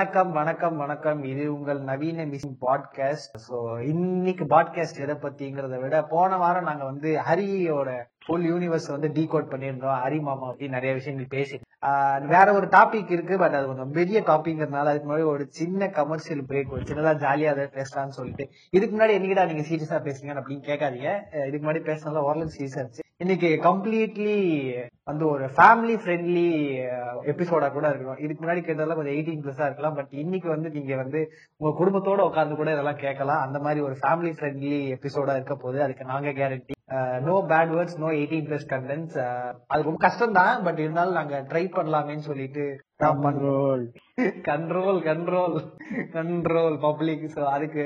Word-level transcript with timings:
வணக்கம் 0.00 0.30
வணக்கம் 0.32 0.76
வணக்கம். 0.76 1.18
இது 1.30 1.42
உங்கள் 1.54 1.80
நவீன 1.88 2.24
மிஷின் 2.24 2.54
பாட்காஸ்ட். 2.66 3.34
சோ 3.46 3.56
இன்னைக்கு 3.88 4.44
பாட்காஸ்ட் 4.52 5.00
எதை 5.04 5.16
பத்திங்கிறத 5.24 5.80
விட 5.80 5.96
போன 6.12 6.36
வாரம் 6.42 6.68
நாங்க 6.68 6.84
வந்து 6.84 7.10
ஹரியோட 7.26 7.88
ஃபுல் 8.26 8.46
யூனிவர்ஸ் 8.52 8.88
வந்து 8.94 9.08
டீகோட் 9.08 9.50
பண்ணியிருந்தோம். 9.52 9.98
ஹரி 10.04 10.20
மாமா 10.28 10.46
பத்தி 10.46 10.68
நிறைய 10.76 10.92
விஷயங்கள் 10.94 11.30
பேசி 11.36 11.60
வேற 12.34 12.46
ஒரு 12.52 12.66
டாபிக் 12.76 13.12
இருக்கு 13.16 13.36
பட் 13.42 13.58
அது 13.58 13.66
கொஞ்சம் 13.66 13.92
பெரிய 13.98 14.22
டாபிக்ங்கிறதுனால 14.30 14.92
அதுக்கு 14.92 15.10
முன்னாடி 15.10 15.28
ஒரு 15.34 15.46
சின்ன 15.60 15.90
கமர்ஷியல் 16.00 16.42
பிரேக் 16.48 16.74
ஒரு 16.78 16.82
சின்னதா 16.92 17.14
ஜாலியா 17.26 17.52
அதை 17.54 17.68
பேசலாம்னு 17.78 18.18
சொல்லிட்டு. 18.20 18.46
இதுக்கு 18.70 18.96
முன்னாடி 18.96 19.16
என்னைக்கிடா 19.18 19.46
நீங்க 19.52 19.66
சீரியஸா 19.70 20.00
பேசுங்க 20.08 20.40
அப்படின்னு 20.40 20.68
கேட்காதீங்க. 20.72 21.12
இதுக்கு 21.50 21.64
முன்னாடி 21.66 21.84
பேசினதுல 21.90 22.26
ஓரளவுக்கு 22.30 22.58
சீரியஸா 22.58 22.82
இருந்துச்சு. 22.82 23.06
இன்னைக்கு 23.22 23.48
கம்ப்ளீட்லி 23.64 24.34
வந்து 25.08 25.24
ஒரு 25.30 25.46
ஃபேமிலி 25.56 25.94
ஃப்ரெண்ட்லி 26.02 26.44
எபிசோடா 27.32 27.68
கூட 27.74 27.86
இருக்கணும். 27.90 28.20
இதுக்கு 28.24 28.42
முன்னாடி 28.42 28.60
கேட்டதெல்லாம் 28.66 28.98
கொஞ்சம் 28.98 29.16
எயிட்டீன் 29.16 29.42
பிளஸா 29.44 29.66
இருக்கலாம். 29.68 29.96
பட் 29.98 30.12
இன்னைக்கு 30.22 30.48
வந்து 30.52 30.68
நீங்க 30.76 30.94
வந்து 31.00 31.20
உங்க 31.60 31.72
குடும்பத்தோட 31.80 32.22
உட்கார்ந்து 32.28 32.56
கூட 32.60 32.70
இதெல்லாம் 32.74 33.02
கேட்கலாம். 33.04 33.42
அந்த 33.46 33.60
மாதிரி 33.66 33.84
ஒரு 33.88 33.96
ஃபேமிலி 34.02 34.32
ஃப்ரெண்ட்லி 34.38 34.80
எபிசோடா 34.96 35.36
இருக்க 35.38 35.56
போது 35.64 35.78
அதுக்கு 35.86 36.10
நாங்க 36.12 36.32
guarantee 36.40 36.76
no 37.28 37.36
bad 37.52 37.76
words 37.76 38.00
no 38.04 38.08
eighteen 38.20 38.46
plus 38.48 38.68
contents 38.74 39.18
அது 39.72 39.88
ரொம்ப 39.88 40.00
கஷ்டம் 40.08 40.36
தான் 40.40 40.64
பட் 40.66 40.80
இருந்தாலும் 40.84 41.18
நாங்க 41.20 41.36
ட்ரை 41.50 41.64
பண்ணலாமேன்னு 41.76 42.28
சொல்லிட்டு 42.30 42.64
control 43.04 43.84
control 44.50 45.00
control 45.10 45.56
control 46.18 46.76
public 46.86 47.32
so 47.36 47.42
அதுக்கு 47.56 47.84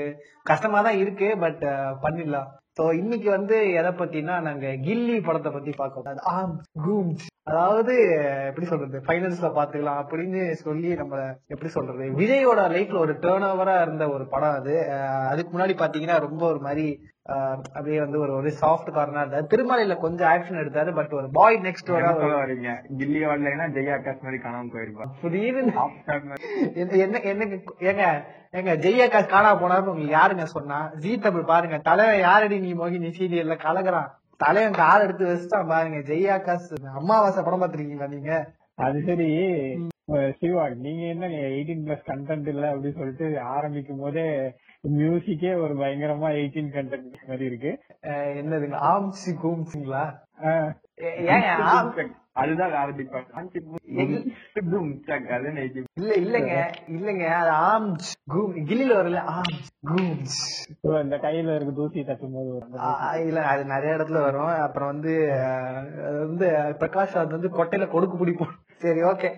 கஷ்டமா 0.51 0.81
தான் 0.87 1.01
இருக்கு 1.05 1.29
பட் 1.45 1.65
பண்ணிடலாம். 2.05 2.49
சோ 2.79 2.93
இன்னைக்கு 2.97 3.29
வந்து 3.29 3.71
எதை 3.71 3.91
பத்தினா 3.91 4.41
நாங்க 4.41 4.67
கில்லி 4.67 5.23
படத்தை 5.23 5.51
பத்தி 5.51 5.71
பார்க்கணும். 5.71 6.17
ஆம் 6.23 6.61
கூம்ஸ் 6.85 7.25
அதாவது 7.43 7.93
எப்படி 8.47 8.65
சொல்றது? 8.65 8.99
பைனல்ஸ்ல 8.99 9.47
பாத்துக்கலாம் 9.55 10.01
அப்படின்னு 10.03 10.51
சொல்லி 10.51 10.95
நம்ம 10.95 11.35
எப்படி 11.47 11.71
சொல்றது? 11.71 12.03
விஜயோட 12.03 12.57
லைஃப்ல 12.57 12.97
ஒரு 12.97 13.13
டேர்ன் 13.13 13.43
ஓவரா 13.43 13.81
இருந்த 13.81 14.09
ஒரு 14.09 14.27
படம் 14.27 14.53
அது. 14.53 14.87
அஹ் 14.89 15.27
அதுக்கு 15.27 15.57
முன்னாடி 15.57 15.71
பாத்தீங்கன்னா 15.77 16.19
ரொம்ப 16.19 16.47
ஒரு 16.47 16.59
மாதிரி 16.59 16.99
அப்படியே 17.25 17.99
வந்து 17.99 18.17
ஒரு 18.19 18.31
ஒரு 18.33 18.49
சாஃப்ட் 18.59 18.89
கார்னா 18.95 19.21
இருந்தாரு 19.21 19.45
திருமலையில 19.51 19.93
கொஞ்சம் 19.97 20.29
ஆக்ஷன் 20.31 20.59
எடுத்தாரு 20.61 20.91
பட் 20.93 21.13
ஒரு 21.13 21.27
பாய் 21.31 21.55
நெக்ஸ்ட் 21.63 21.89
வரீங்க 21.91 22.71
கில்லி 22.99 23.21
வரலைன்னா 23.25 23.65
ஜெயா 23.75 23.95
ஆகாஷ் 23.95 24.23
மாதிரி 24.23 24.39
காணாம 24.43 24.69
போயிருப்பா. 24.73 25.05
புரியுது. 25.23 25.61
என்ன 26.75 26.91
என்ன 26.97 27.21
எனக்கு 27.31 27.57
ஏங்க 27.89 28.03
ஏங்க 28.53 28.73
ஜெய்யாக்காஸ் 28.83 29.33
காணா 29.33 29.49
போனாருன்னு 29.53 29.91
உங்களுக்கு 29.91 30.17
யாருங்க 30.17 30.45
சொன்னா? 30.53 30.77
ஜீ 30.95 31.13
தமிழ் 31.17 31.49
பாருங்க 31.51 31.79
தலைவன் 31.89 32.21
யாரடி 32.21 32.59
நீ 32.59 32.73
மோகினி? 32.73 33.09
சீரியல்ல 33.17 33.57
கலகுறான். 33.65 34.11
தலைவன் 34.39 34.79
கால் 34.81 35.03
எடுத்து 35.03 35.25
வச்சுட்டான் 35.27 35.71
பாருங்க 35.73 35.99
ஜெய்யாக்காஸ் 36.11 36.69
அமாவாசை 37.01 37.43
படம் 37.43 37.63
பாத்திருக்கீங்களா 37.63 38.09
நீங்க? 38.15 38.31
அது 38.85 39.01
சரி. 39.01 39.29
சிவா 40.39 40.63
நீங்க 40.85 41.03
என்ன 41.13 41.27
எயிட்டீன் 41.47 41.85
பிளஸ் 41.85 42.07
கண்டென்ட் 42.09 42.47
இல்ல 42.47 42.65
அப்படின்னு 42.71 42.99
சொல்லிட்டு 42.99 43.27
ஆரம்பிக்கும் 43.53 44.01
போதே 44.03 44.25
மியூசிக்கே 44.97 45.51
ஒரு 45.61 45.73
பயங்கரமா 45.73 46.29
எயிட்டீன் 46.39 46.73
கண்டென்ட் 46.75 47.27
மாதிரி 47.27 47.45
இருக்கு. 47.45 47.71
என்னதுங்க? 48.41 48.77
ஆம்சி 48.91 49.31
கூம்ஸுங்களா 49.43 50.03
அதுதான் 52.33 52.71
அது 52.71 53.03
இல்ல 55.95 56.13
இல்லங்க. 56.15 56.53
இல்லங்க. 56.87 57.25
அது 57.39 57.51
ஆம்ஸ் 57.71 58.09
கூம் 58.33 58.55
கில்லில 58.69 58.97
வரல 58.99 59.21
ஆம்ஸ் 59.35 59.69
கூம்ஸ். 59.89 60.39
இந்த 61.03 61.17
கையில 61.17 61.55
இருக்க 61.55 61.73
தூசி 61.75 62.03
தட்டும் 62.03 62.33
போது 62.33 63.27
இல்ல 63.27 63.41
அது 63.41 63.65
நிறைய 63.65 63.95
இடத்துல 63.97 64.21
வரும். 64.21 64.53
அப்புறம் 64.67 64.91
வந்து 64.93 65.13
அது 66.07 66.17
வந்து 66.27 66.47
பிரகாஷ் 66.81 67.15
ராஜ் 67.17 67.35
வந்து 67.37 67.51
கொட்டையில 67.59 67.87
கொடுக்கு 67.87 68.17
பிடி 68.17 68.31
போடும் 68.31 68.61
சரி 68.85 69.03
ஓகே 69.11 69.31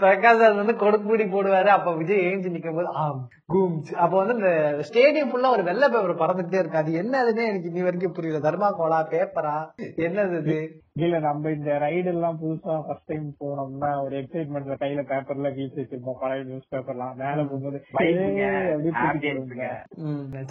பிரகாஷ் 0.00 0.40
ராஜ் 0.42 0.58
வந்து 0.60 0.74
கொடுக்கு 0.82 1.06
பிடி 1.10 1.24
போடுவாரு. 1.32 1.68
அப்ப 1.76 1.92
விஜய் 2.00 2.24
எழுந்து 2.26 2.52
நிக்கும் 2.54 2.76
போது 2.78 2.90
ஆம் 3.04 3.22
கூம்ஸ் 3.52 3.90
அப்ப 4.02 4.12
வந்து 4.20 4.34
இந்த 4.38 4.50
ஸ்டேடியம் 4.88 5.30
ஃபுல்லா 5.30 5.48
ஒரு 5.54 5.62
வெள்ளை 5.68 5.86
பேப்பர் 5.92 6.20
பறந்துட்டே 6.22 6.60
இருக்கு. 6.60 6.80
அது 6.82 6.90
என்னதுன்னு 7.02 7.42
எனக்கு 7.50 7.70
இன்னி 7.70 7.82
வரைக்கும் 7.86 8.14
புரியல. 8.18 8.40
தர்மாகோலா 8.46 9.00
பேப்பரா 9.12 9.54
என்னது 10.06 10.38
இது? 10.42 10.58
இல்ல 11.04 11.18
நம்ம 11.26 11.50
இந்த 11.56 11.70
ரைடு 11.84 12.08
எல்லாம் 12.14 12.38
புதுசா 12.42 12.74
ஃபர்ஸ்ட் 12.86 13.08
டைம் 13.10 13.26
போனோம்னா 13.42 13.90
ஒரு 14.04 14.14
எக்ஸைட்மெண்ட்ல 14.22 14.76
கையில 14.82 15.02
பேப்பர்ல 15.10 15.50
வீசி 15.58 15.78
வச்சிருப்போம். 15.80 16.18
பழைய 16.22 16.42
நியூஸ் 16.48 16.70
பேப்பர்லாம் 16.74 17.14
மேல 17.22 17.44
போகும்போது. 17.50 17.78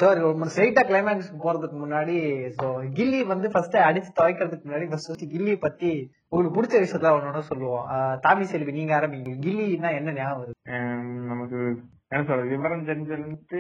சரி 0.04 0.22
ஒரு 0.30 0.52
ஸ்ட்ரைட்டா 0.54 0.84
கிளைமேக்ஸ் 0.92 1.34
போறதுக்கு 1.46 1.78
முன்னாடி 1.86 2.18
சோ 2.62 2.70
கில்லி 3.00 3.22
வந்து 3.34 3.50
ஃபர்ஸ்ட் 3.56 3.78
அடிச்சு 3.90 4.18
துவைக்கிறதுக்கு 4.22 4.68
முன்னாடி 4.70 4.88
ஃபர்ஸ்ட் 4.94 5.26
கில்லி 5.36 5.56
பத்தி 5.68 5.92
உங்களுக்கு 6.32 6.56
பிடிச்ச 6.56 6.76
விஷயத்துல 6.82 7.12
ஒன்னொன்னு 7.16 7.50
சொல்லுவோம். 7.52 7.86
தாமி 8.26 8.44
செல்வி 8.50 8.72
நீங்க 8.80 8.94
ஆரம்பிங்க. 9.00 9.32
கில்லின்னா 9.46 9.92
என்ன 10.00 10.12
ஞாபகம் 10.18 10.42
வருது? 10.42 10.58
நமக்கு 11.32 11.60
என்ன 12.12 12.22
சொல்றது? 12.28 12.52
விவரம் 12.54 12.86
தெரிஞ்சிருந்து 12.90 13.60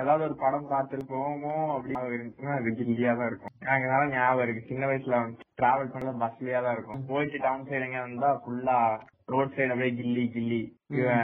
ஏதாவது 0.00 0.24
ஒரு 0.26 0.34
படம் 0.42 0.68
பார்த்திருப்போமோ 0.72 1.54
அப்படின்னு 1.76 2.02
இருந்துச்சுன்னா 2.08 2.56
அது 2.58 2.74
கில்லியா 2.80 3.12
தான் 3.20 3.30
இருக்கும். 3.30 3.54
எனக்கு 3.66 3.92
நல்லா 3.92 4.08
ஞாபகம் 4.16 4.44
இருக்கு. 4.46 4.68
சின்ன 4.70 4.86
வயசுல 4.90 5.20
டிராவல் 5.60 5.92
பண்ண 5.94 6.12
பஸ்லயா 6.24 6.62
தான் 6.66 6.76
இருக்கும். 6.76 7.02
போயிட்டு 7.10 7.38
டவுன் 7.46 7.66
சைடுங்க 7.70 8.00
வந்தா 8.06 8.30
ஃபுல்லா 8.42 8.78
ரோட் 9.34 9.54
சைடு 9.56 9.72
அப்படியே 9.74 9.94
கில்லி 10.00 10.24
கில்லி. 10.36 10.62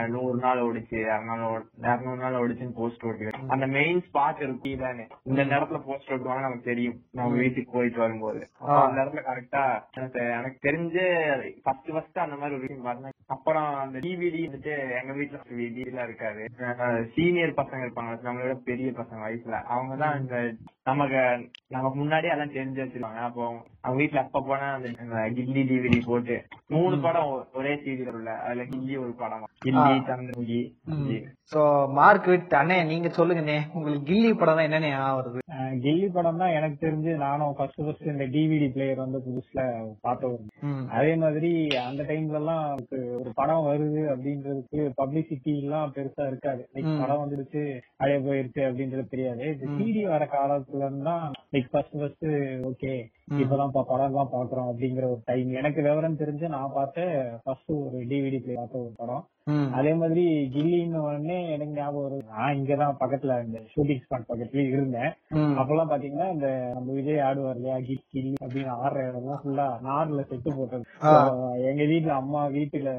நூறு 0.07 0.37
நாள் 0.39 0.61
ஓடிச்சு 0.61 0.97
இரநூறு 0.99 2.15
நாள் 2.15 2.39
ஓடிச்சுன்னு 2.41 2.77
போஸ்ட் 2.79 3.05
ஓட்டுவேன் 3.05 3.47
அந்த 3.47 3.67
மெயின் 3.67 4.01
ஸ்பாட் 4.07 4.41
இருக்கு 4.41 4.77
தானே 4.77 5.05
இந்த 5.23 5.41
நேரத்துல 5.45 5.79
போஸ்ட் 5.85 6.11
ஓட்டுவாங்க 6.11 6.41
நமக்கு 6.41 6.69
தெரியும். 6.71 6.97
நம்ம 7.11 7.35
வீட்டுக்கு 7.35 7.71
போயிட்டு 7.71 7.99
வரும்போது. 7.99 8.41
அந்த 8.83 8.97
இடத்துல 9.03 9.23
கரெக்டா 9.29 9.63
எனக்கு 9.95 10.19
எனக்கு 10.37 10.59
தெரிஞ்சு 10.67 11.03
ஃபர்ஸ்ட் 11.63 11.91
ஃபர்ஸ்ட் 11.91 12.19
அந்த 12.19 12.35
மாதிரி 12.35 12.55
ஒரு 12.55 12.65
விஷயம் 12.65 12.87
பார்த்தேன் 12.89 13.17
அப்புறம் 13.27 13.75
அந்த 13.75 13.97
டிவிடி 13.99 14.41
வந்துட்டு 14.45 14.73
எங்க 14.99 15.13
வீட்டுல 15.13 15.39
டிவிலாம் 15.49 16.07
இருக்காது. 16.09 16.43
சீனியர் 17.15 17.59
பசங்க 17.61 17.85
இருப்பாங்க. 17.85 18.13
நம்மளோட 18.27 18.55
பெரிய 18.63 18.91
பசங்க 18.91 19.21
வயசுல. 19.27 19.57
அவங்க 19.67 19.95
தான் 19.95 20.19
இந்த 20.21 20.35
நமக்கு 20.83 21.19
நமக்கு 21.67 21.97
முன்னாடியே 21.97 22.33
எல்லாம் 22.33 22.53
தெரிஞ்சு 22.53 22.81
வச்சிருவாங்க 22.83 23.21
அப்போ 23.25 23.43
அவங்க 23.81 24.01
வீட்டுல 24.01 24.23
அப்ப 24.23 24.41
போனா 24.41 24.67
அந்த 24.73 24.89
கில்லி 25.37 25.63
டிவிடி 25.69 26.05
போட்டு 26.05 26.35
மூணு 26.67 26.99
படம் 26.99 27.29
ஒரே 27.53 27.73
சீரியல் 27.83 28.17
உள்ள 28.19 28.31
அதுல 28.39 28.63
கில்லி 28.63 28.97
ஒரு 28.99 29.13
படம். 29.13 29.45
கில்லி 29.65 29.93
சந்திரமுகி 30.07 30.59
சோ 31.53 31.61
மார்க் 31.93 32.27
அண்ணே 32.61 32.77
நீங்க 32.85 33.07
சொல்லுங்கண்ணே. 33.07 33.57
உங்களுக்கு 33.73 34.13
கில்லி 34.13 34.37
படம் 34.37 34.59
ஞாபகம் 34.89 35.17
வருது? 35.19 35.39
கில்லி 35.81 36.07
படம் 36.09 36.37
தான் 36.37 36.53
எனக்கு 36.53 36.77
தெரிஞ்சு 36.79 37.11
நானும் 37.19 37.55
ஃபர்ஸ்ட் 37.55 37.81
ஃபர்ஸ்ட் 37.81 38.05
இந்த 38.05 38.25
டிவிடி 38.33 38.67
பிளேயர் 38.71 39.01
வந்து 39.01 39.19
புதுசுல 39.19 39.61
பார்த்த 40.01 40.27
ஒரு 40.27 40.43
ம். 40.67 40.83
அதே 40.91 41.13
மாதிரி 41.15 41.51
அந்த 41.83 42.01
டைம்ல 42.03 42.39
எல்லாம் 42.39 42.65
ஒரு 43.17 43.31
படம் 43.35 43.67
வருது 43.67 44.01
அப்படின்றதுக்கு 44.11 44.81
பப்ளிசிட்டி 44.99 45.53
எல்லாம் 45.61 45.93
பெருசா 45.95 46.25
இருக்காது. 46.27 46.61
லைக். 46.73 46.91
படம் 47.01 47.23
வந்துருச்சு 47.23 47.63
அப்படியே 47.91 48.19
போயிருச்சு 48.25 48.61
அப்படின்றது 48.67 49.07
தெரியாது. 49.07 49.45
இந்த 49.53 49.67
சிடி 49.77 50.03
வர 50.07 50.23
காலத்துல 50.33 50.83
இருந்து 50.83 51.05
தான் 51.05 51.25
லைக் 51.53 51.71
ஃபர்ஸ்ட் 51.71 51.97
ஃபர்ஸ்ட் 51.99 52.27
ஓகே 52.69 52.93
இப்பதான் 53.37 53.73
படம் 53.73 54.05
எல்லாம் 54.07 54.33
பாக்குறோம் 54.33 54.69
அப்படிங்கிற 54.69 55.05
ஒரு 55.09 55.21
டைம் 55.25 55.49
எனக்கு 55.59 55.81
விவரம் 55.81 56.19
தெரிஞ்சு 56.19 56.47
நான் 56.49 56.73
பார்த்த 56.73 57.01
ஃபர்ஸ்ட் 57.43 57.73
ஒரு 57.79 57.99
டிவிடி 58.09 58.39
பிளே 58.39 58.55
பார்த்த 58.55 58.85
ஒரு 58.85 58.93
படம். 58.97 59.25
அதே 59.73 59.91
மாதிரி 59.95 60.23
கில்லின்னு 60.53 60.97
உடனே 61.03 61.37
எனக்கு 61.51 61.75
ஞாபகம் 61.75 62.03
வருது. 62.05 62.23
நான் 62.31 62.55
இங்கதான் 62.55 62.99
பக்கத்துல 62.99 63.37
இந்த 63.45 63.59
ஷூட்டிங் 63.71 64.01
ஸ்பாட் 64.03 64.27
பக்கத்துல 64.29 64.65
இருந்தேன். 64.67 65.11
அப்பெல்லாம் 65.59 65.91
பாத்தீங்கன்னா 65.91 66.27
இந்த 66.35 66.47
நம்ம 66.75 66.87
விஜய் 66.97 67.23
ஆடுவார் 67.27 67.57
இல்லையா 67.59 67.77
கிட் 67.87 68.03
கில்லி 68.13 68.33
அப்படின்னு 68.43 68.73
ஆடுற 68.83 68.99
இடம்லாம் 69.09 69.41
ஃபுல்லா 69.41 69.67
நார்ல 69.87 70.21
செட்டு 70.29 70.55
போட்டது. 70.57 70.83
எங்க 71.71 71.83
வீட்டுல 71.91 72.13
அம்மா 72.21 72.41
வீட்டுல 72.57 72.91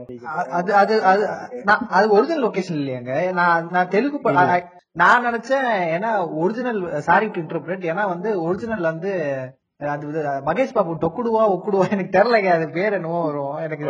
அது 0.58 0.72
அது 0.80 0.96
அது 1.12 1.22
நான் 1.70 1.86
அது 1.98 2.08
ஒரிஜினல் 2.16 2.44
லொகேஷன் 2.46 2.80
இல்லையாங்க. 2.80 3.14
நான் 3.40 3.70
நான் 3.76 3.92
தெலுங்கு 3.94 4.66
நான் 5.00 5.26
நினைச்சேன் 5.28 5.70
ஏன்னா 5.96 6.10
ஒரிஜினல் 6.42 6.78
சாரி 7.08 7.26
டு 7.34 7.40
இன்டர்பிரேட் 7.42 7.90
ஏன்னா 7.92 8.04
வந்து 8.12 8.30
ஒரிஜினல் 8.46 8.90
வந்து 8.92 9.12
அது 9.92 10.08
மகேஷ் 10.46 10.74
பாபு 10.76 10.94
டொக்குடுவா 11.02 11.42
ஒக்குடுவா 11.52 11.84
எனக்கு 11.94 12.14
தெரியலங்க. 12.16 12.48
அது 12.56 12.66
பேர் 12.74 12.96
என்னவோ 12.96 13.20
வரும். 13.26 13.54
எனக்கு 13.66 13.84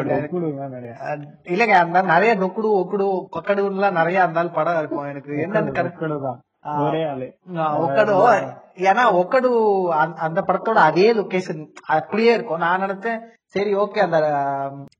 இல்லங்க 1.55 1.75
அந்த 1.79 2.03
நிறைய 2.13 2.33
நொக்குடு 2.43 2.69
ஒக்குடு 2.81 3.07
கொக்கடுலாம் 3.37 3.99
நிறைய 4.01 4.25
இருந்தாலும் 4.25 4.57
படம் 4.59 4.79
இருக்கும். 4.81 5.09
எனக்கு 5.13 5.33
என்னன்னு 5.47 5.75
கரெக்ட் 5.79 6.05
தான் 6.29 6.39
ஒக்கடு 7.81 8.13
ஏன்னா 8.75 9.05
ஒக்கடு 9.13 9.89
அந்த- 9.89 10.45
படத்தோட 10.47 10.79
அதே 10.89 11.13
லொகேஷன் 11.15 11.67
அப்படியே 11.87 12.35
இருக்கும். 12.35 12.59
நான் 12.59 12.81
நினைச்சேன் 12.81 13.19
சரி 13.45 13.75
ஓகே 13.75 13.99
அந்த 13.99 14.19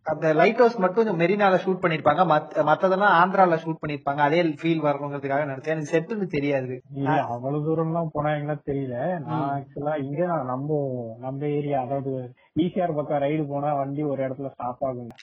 அந்த 0.03 0.33
லைட் 0.33 0.57
ஹவுஸ் 0.57 0.77
மட்டும் 0.77 1.07
கொஞ்சம் 1.07 1.21
மெரினால 1.21 1.59
ஷூட் 1.65 1.83
பண்ணிருப்பாங்க. 1.83 2.23
மத்த- 2.33 2.65
மத்ததெல்லாம் 2.67 3.13
ஆந்திரால 3.23 3.57
ஷூட் 3.57 3.77
பண்ணிருப்பாங்க. 3.87 4.19
அதே 4.19 4.43
ஃபீல் 4.43 4.85
வரணுங்கிறதுக்காக 4.85 5.45
நினைச்சேன் 5.45 5.67
எனக்கு 5.67 5.99
செட்டுன்னு 5.99 6.27
தெரியாது. 6.27 6.81
அவ்வளவு 7.29 7.65
தூரம் 7.65 7.87
எல்லாம் 7.87 8.11
போனாங்களா 8.15 8.59
தெரியல. 8.67 9.25
நான் 9.25 9.51
ஆக்சுவலா 9.53 10.03
இங்க 10.03 10.27
நம்ம 10.27 10.91
நம்ம 11.19 11.47
ஏரியா 11.47 11.81
அதாவது 11.81 12.33
ஈசிஆர் 12.57 12.95
பக்கம் 12.95 13.21
ரைடு 13.23 13.43
போனா 13.47 13.69
வண்டி 13.75 14.03
ஒரு 14.05 14.21
இடத்துல 14.25 14.49
ஸ்டாப் 14.51 14.81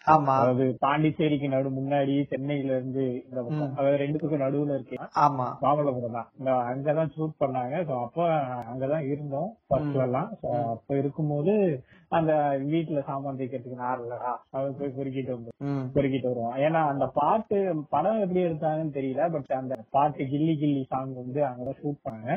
ஆமா. 0.08 0.34
அதாவது 0.36 0.66
பாண்டிச்சேரிக்கு 0.80 1.48
நடு 1.48 1.70
முன்னாடி 1.72 2.14
சென்னையில 2.30 2.76
இருந்து 2.76 3.06
இந்த 3.24 3.40
பக்கம். 3.42 3.74
அதாவது 3.76 3.98
ரெண்டுத்துக்கும் 3.98 4.44
நடுவுல 4.46 4.78
இருக்கு. 4.78 4.98
ஆமா. 5.24 5.48
மாமல்லபுரம் 5.64 6.18
தான். 6.18 6.30
இந்த 6.40 6.52
அங்கதான் 6.70 7.12
ஷூட் 7.16 7.36
பண்ணாங்க. 7.40 7.76
சோ 7.90 7.96
அப்ப 8.06 8.22
அங்கதான் 8.68 9.06
இருந்தோம் 9.08 9.50
ஃபர்ஸ்ட்ல 9.68 10.06
எல்லாம் 10.08 10.30
அப்ப 10.72 10.96
இருக்கும்போது 10.98 11.54
அந்த 12.12 12.32
வீட்டுல 12.68 13.00
சாமான் 13.08 13.38
தேய்க்கிறதுக்கு 13.40 13.82
நார் 13.82 14.02
இல்லடா. 14.04 14.30
அவர் 14.52 14.78
போய் 14.78 14.96
பொறுக்கிட்டு 14.98 15.32
வந்து. 15.34 15.52
பொறுக்கிட்டு 15.96 16.30
வருவான் 16.30 16.60
ஏன்னா 16.66 16.82
அந்த 16.92 17.06
பாட்டு 17.16 17.58
படம் 17.90 18.22
எப்படி 18.22 18.42
எடுத்தாங்கன்னு 18.46 18.98
தெரியல. 18.98 19.24
பட் 19.34 19.52
அந்த 19.58 19.76
பாட்டு 19.92 20.30
கில்லி 20.32 20.56
கில்லி 20.62 20.84
சாங் 20.86 21.14
வந்து 21.16 21.40
அங்கதான் 21.48 21.80
ஷூட் 21.82 22.00
பண்ணாங்க 22.06 22.32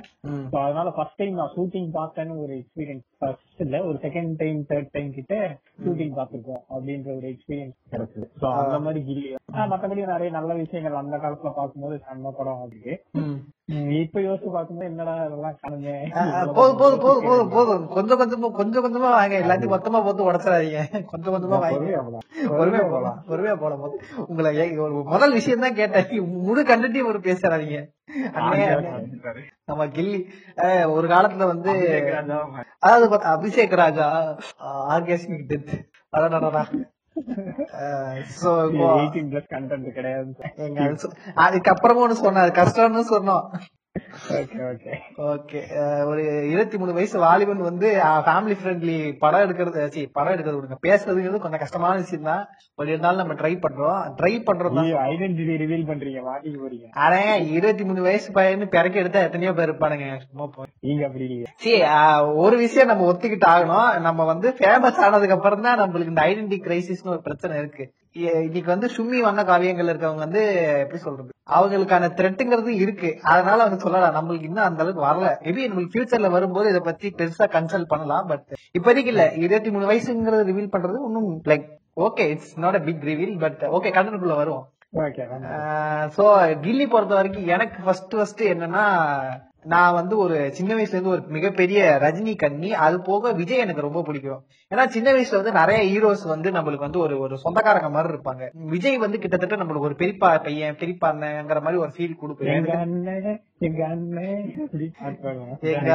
அதனால 0.62 0.88
ஃபர்ஸ்ட் 0.90 1.19
டைம் 1.19 1.40
நான் 1.40 1.54
ஷூட்டிங் 1.54 1.88
பார்த்தேன்னு 1.94 2.43
ஒரு 2.43 2.52
எக்ஸ்பீரியன்ஸ் 2.60 3.06
ஃபர்ஸ்ட் 3.20 3.60
இல்ல 3.60 3.78
ஒரு 3.86 3.96
செகண்ட் 4.04 4.34
டைம் 4.38 4.60
தேர்ட் 4.81 4.93
டைம் 4.93 5.11
கிட்ட 5.12 5.35
ஷூட்டிங் 5.81 6.15
பார்த்திருக்கோம் 6.17 6.62
அப்படின்ற 6.71 7.09
ஒரு 7.17 7.27
எக்ஸ்பீரியன்ஸ் 7.31 7.77
கிடைச்சது. 7.91 8.27
சோ 8.41 8.47
அந்த 8.61 8.79
மாதிரி 8.81 9.00
கில்லி 9.06 9.25
மத்தபடி 9.71 10.03
நிறைய 10.06 10.31
நல்ல 10.31 10.55
விஷயங்கள் 10.56 10.94
அந்த 10.97 11.17
காலத்துல 11.19 11.53
பார்க்கும்போது 11.55 11.97
செம்ம 12.05 12.32
படம் 12.32 12.61
அப்படி 12.61 12.94
ம். 13.21 13.38
இப்ப 13.99 14.20
யோசிச்சு 14.20 14.49
பார்க்கும்போது 14.50 14.88
என்னடா 14.88 15.12
இதெல்லாம் 15.25 15.56
காணுங்க 15.58 15.90
போதும் 16.55 16.78
போதும் 16.78 17.02
போதும் 17.02 17.26
போதும் 17.26 17.50
போதும் 17.50 17.84
கொஞ்சம் 17.88 18.20
கொஞ்சமா 18.20 18.50
கொஞ்சம் 18.52 18.84
கொஞ்சமா 18.84 19.11
வாங்க 19.12 19.37
எல்லாத்தையும் 19.38 19.75
மொத்தமா 19.75 20.00
போட்டு 20.02 20.28
உடச்சிடாதீங்க 20.28 20.81
கொஞ்சம் 21.05 21.34
கொஞ்சமா 21.34 21.58
வாங்க 21.58 21.78
பொறுமையா 22.50 22.84
போலாம். 22.88 23.19
பொறுமையா 23.28 23.55
போலாம் 23.56 23.82
உங்களை 24.26 24.52
முதல் 25.11 25.32
விஷயம் 25.32 25.61
தான் 25.61 25.75
கேட்டேன் 25.75 26.11
முழு 26.40 26.62
கண்டத்தையும் 26.62 27.11
ஒரு 27.11 27.20
பேசுறாதீங்க. 27.20 27.78
நம்ம 29.64 29.87
கில்லி 29.88 30.20
ஒரு 30.90 31.06
காலத்துல 31.08 31.46
வந்து 31.46 31.72
அதாவது 32.81 33.20
அபிஷேக் 33.34 33.76
ராஜா 33.76 34.06
ஆர்கேஸ்மிக் 34.94 35.49
டெத் 35.50 35.75
அடடடடா 36.12 36.64
கண்டென்ட் 39.54 39.92
கிடையாது. 39.92 40.36
அதுக்கப்புறமும் 41.44 42.04
ஒண்ணு 42.04 42.20
சொன்னேன் 42.24 42.44
அது 42.44 42.52
கஷ்டம்னு 42.62 43.04
சொன்னோம். 43.10 43.44
ஓகே 44.70 44.92
ஓகே 45.31 45.60
ஒரு 46.10 46.22
இருபத்தி 46.50 46.76
மூணு 46.81 46.92
வயசு 46.96 47.16
வாலிபன் 47.25 47.62
வந்து 47.69 47.88
ஃபேமிலி 48.26 48.54
ஃப்ரெண்ட்லி 48.58 48.94
படம் 49.22 49.42
எடுக்கிறது 49.44 49.87
சி 49.94 50.02
படம் 50.16 50.34
எடுக்கிறது 50.34 50.58
விடுங்க 50.58 50.76
பேசுறதுங்கிறது 50.87 51.42
கொஞ்சம் 51.44 51.62
கஷ்டமான 51.62 51.94
விஷயம் 52.02 52.28
தான். 52.31 52.44
ஒரு 52.78 52.88
இருந்தாலும் 52.92 53.20
நம்ம 53.22 53.37
ட்ரை 53.40 53.52
பண்றோம். 53.64 54.00
ட்ரை 54.20 54.32
பண்றோம் 54.48 54.78
ஐடென்டிட்டி 55.12 55.56
ரிவீல் 55.62 55.88
பண்றீங்க 55.90 56.22
மாட்டிக்க 56.28 56.56
போறீங்க. 56.64 56.87
ஆனா 57.04 57.20
இருபத்தி 57.56 57.87
மூணு 57.88 58.06
வயசு 58.08 58.28
பையனு 58.38 58.69
பிறக்க 58.76 59.02
எடுத்தா 59.02 59.25
எத்தனையோ 59.28 59.54
பேர் 59.60 59.69
இருப்பானுங்க. 59.70 60.08
சும்மா 60.28 60.46
போய் 60.56 60.72
நீங்க 60.88 61.04
அப்படி 61.08 61.26
இல்லையா. 61.28 61.50
சி 61.64 61.72
ஒரு 62.44 62.58
விஷயம் 62.64 62.93
நம்ம 62.93 63.08
ஒத்துக்கிட்டு 63.12 63.48
ஆகணும். 63.54 63.90
நம்ம 64.08 64.26
வந்து 64.32 64.50
ஃபேமஸ் 64.60 65.02
ஆனதுக்கு 65.06 65.38
அப்புறம் 65.38 65.66
தான் 65.69 65.82
நம்மளுக்கு 65.82 66.14
இந்த 66.14 66.25
ஐடென்டி 66.31 66.60
கிரைசிஸ்னு 66.69 67.14
ஒரு 67.16 67.25
பிரச்சனை 67.28 67.58
இருக்கு. 67.64 67.86
இன்னைக்கு 68.14 68.70
வந்து 68.70 68.88
சும்மி 68.96 69.18
வண்ண 69.20 69.40
காவியங்கள் 69.42 69.90
இருக்கவங்க 69.90 70.22
வந்து 70.24 70.40
எப்படி 70.78 71.00
சொல்றது? 71.02 71.30
அவங்களுக்கான 71.56 72.08
த்ரெட்டுங்கிறது 72.18 72.72
இருக்கு. 72.84 73.10
அதனால 73.32 73.62
அவங்க 73.62 73.78
சொல்லலாம் 73.84 74.16
நம்மளுக்கு 74.16 74.48
இன்னும் 74.48 74.64
அந்த 74.64 74.82
அளவுக்கு 74.84 75.04
வரல. 75.08 75.28
மேபி 75.44 75.68
நம்மளுக்கு 75.70 75.92
ஃபியூச்சர்ல 75.94 76.30
வரும்போது 76.30 76.68
இதை 76.68 76.80
பத்தி 76.80 77.08
பெருசா 77.18 77.46
கன்சல்ட் 77.56 77.92
பண்ணலாம் 77.92 78.26
பட் 78.26 78.44
இப்போதைக்கு 78.78 79.12
இல்ல. 79.14 79.24
இருபத்தி 79.44 79.70
மூணு 79.70 79.86
வயசுங்கிறது 79.92 80.48
ரிவீல் 80.50 80.74
பண்றது 80.74 80.98
இன்னும் 81.08 81.30
like 81.52 81.68
okay 82.06 82.26
it's 82.34 82.58
not 82.58 82.78
a 82.80 82.82
big 82.88 83.06
reveal 83.10 83.38
but 83.44 83.62
okay 83.78 83.92
கண்டனுக்குள்ள 83.98 84.36
வருவோம். 84.42 84.66
ஓகே 85.04 85.24
சோ 86.16 86.24
கில்லி 86.66 86.86
பொறுத்த 86.94 87.14
வரைக்கும் 87.14 87.46
எனக்கு 87.46 87.78
ஃபர்ஸ்ட் 87.84 88.14
ஃபர்ஸ்ட் 88.16 88.42
என்னன்னா 88.52 88.84
நான் 89.64 89.92
வந்து 89.92 90.18
ஒரு 90.18 90.52
சின்ன 90.52 90.74
வயசுல 90.74 90.96
இருந்து 90.96 91.10
ஒரு 91.10 91.22
மிகப்பெரிய 91.28 91.98
ரஜினி 92.02 92.36
கண்ணி 92.36 92.72
அது 92.74 93.00
போக 93.00 93.32
விஜய் 93.32 93.58
எனக்கு 93.58 93.80
ரொம்ப 93.80 94.02
பிடிக்கும். 94.02 94.40
ஏன்னா 94.70 94.86
சின்ன 94.86 95.12
வயசுல 95.12 95.36
வந்து 95.36 95.52
நிறைய 95.52 95.80
ஹீரோஸ் 95.90 96.26
வந்து 96.26 96.50
நம்மளுக்கு 96.50 96.78
வந்து 96.78 96.98
ஒரு 96.98 97.18
ஒரு 97.18 97.38
சொந்தக்காரங்க 97.38 97.90
மாதிரி 97.90 98.12
இருப்பாங்க. 98.14 98.44
விஜய் 98.54 98.98
வந்து 98.98 99.18
கிட்டத்தட்ட 99.18 99.56
நம்மளுக்கு 99.56 99.88
ஒரு 99.90 99.94
பெரியப்பா 99.94 100.42
பையன் 100.42 100.76
பெரியப்பா 100.80 101.10
அண்ணங்கிற 101.12 101.60
மாதிரி 101.60 101.82
ஒரு 101.82 101.92
ஃபீல். 101.96 102.16
எங்க 105.74 105.90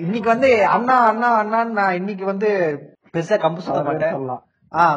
இன்னைக்கு 0.00 0.28
வந்து 0.28 0.66
அண்ணா 0.66 1.06
அண்ணா 1.06 1.42
அண்ணான்னு 1.42 1.70
நான் 1.70 1.94
இன்னைக்கு 1.94 2.24
வந்து 2.24 2.50
பெருசா 3.14 3.38
கம்பு 3.38 3.58
சொல்ல 3.58 3.82
மாட்டேன். 3.82 4.14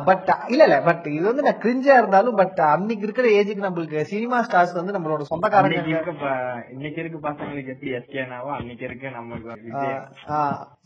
பட் 0.06 0.28
இல்ல 0.48 0.64
இல்ல 0.64 0.82
பட் 0.82 1.06
இது 1.08 1.26
வந்து 1.26 1.42
நான் 1.42 1.62
கிரிஞ்சா 1.62 1.94
இருந்தாலும் 1.96 2.36
பட் 2.36 2.60
அன்னைக்கு 2.66 3.04
இருக்கிற 3.04 3.28
ஏஜுக்கு 3.30 3.64
நம்மளுக்கு 3.64 4.02
சினிமா 4.04 4.42
ஸ்டார்ஸ் 4.42 4.74
வந்து 4.74 4.94
நம்மளோட 4.94 5.22
சொந்தக்காரங்க. 5.22 5.76
இன்னைக்கு 5.76 5.90
இருக்க 5.90 6.12
ப- 6.22 6.72
இன்னைக்கு 6.72 7.02
இருக்க 7.02 7.30
பசங்களுக்கு 7.30 7.68
எப்படி 7.68 7.92
எஸ்கேனாவோ 7.92 8.52
அன்னைக்கு 8.54 8.86
இருக்க 8.86 9.10
நமக்கு 9.10 9.58
விஜய். 9.64 9.98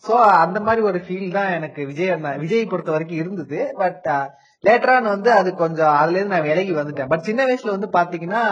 சோ 0.04 0.14
அந்த 0.38 0.60
மாதிரி 0.60 0.82
ஒரு 0.86 1.00
ஃபீல் 1.00 1.32
தான் 1.32 1.52
எனக்கு 1.52 1.86
விஜய் 1.86 2.14
விஜய் 2.38 2.66
பொறுத்த 2.66 2.92
வரைக்கும் 2.92 3.18
இருந்தது 3.18 3.60
பட் 3.76 4.08
லேட்டரான் 4.64 5.08
வந்து 5.08 5.32
அது 5.32 5.56
கொஞ்சம் 5.56 5.96
அதுல 5.96 6.18
இருந்து 6.18 6.36
நான் 6.36 6.48
விலகி 6.48 6.74
வந்துட்டேன். 6.74 7.08
பட் 7.08 7.22
சின்ன 7.22 7.46
வயசுல 7.46 7.76
வந்து 7.78 7.90
பாத்தீங்கன்னா 7.94 8.44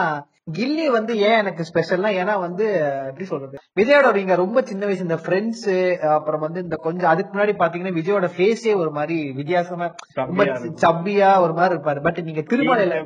கில்லி 0.46 0.84
வந்து 0.90 1.12
ஏன் 1.18 1.38
எனக்கு 1.38 1.62
ஸ்பெஷல்னா 1.68 2.10
ஏன்னா 2.18 2.34
வந்து 2.40 2.66
எப்படி 3.06 3.24
சொல்றது? 3.24 3.56
விஜயோட 3.78 4.12
நீங்க 4.14 4.34
ரொம்ப 4.34 4.62
சின்ன 4.62 4.82
வயசு 4.86 5.02
இந்த 5.02 5.18
ஃப்ரெண்ட்ஸ் 5.24 5.64
அப்புறம் 6.08 6.40
வந்து 6.40 6.60
இந்த 6.62 6.76
கொஞ்சம் 6.76 7.10
அதுக்கு 7.10 7.32
முன்னாடி 7.36 7.54
பாத்தீங்கன்னா 7.62 7.94
விஜயோட 7.98 8.28
ஃபேஸே 8.36 8.74
ஒரு 8.76 8.90
மாதிரி 8.90 9.16
வித்தியாசமா 9.32 9.86
ரொம்ப 10.14 10.44
சப்பியா 10.84 11.30
ஒரு 11.40 11.52
மாதிரி 11.52 11.74
இருப்பாரு. 11.74 12.02
பட் 12.06 12.20
நீங்க 12.28 12.44
திருமலையில 12.52 13.00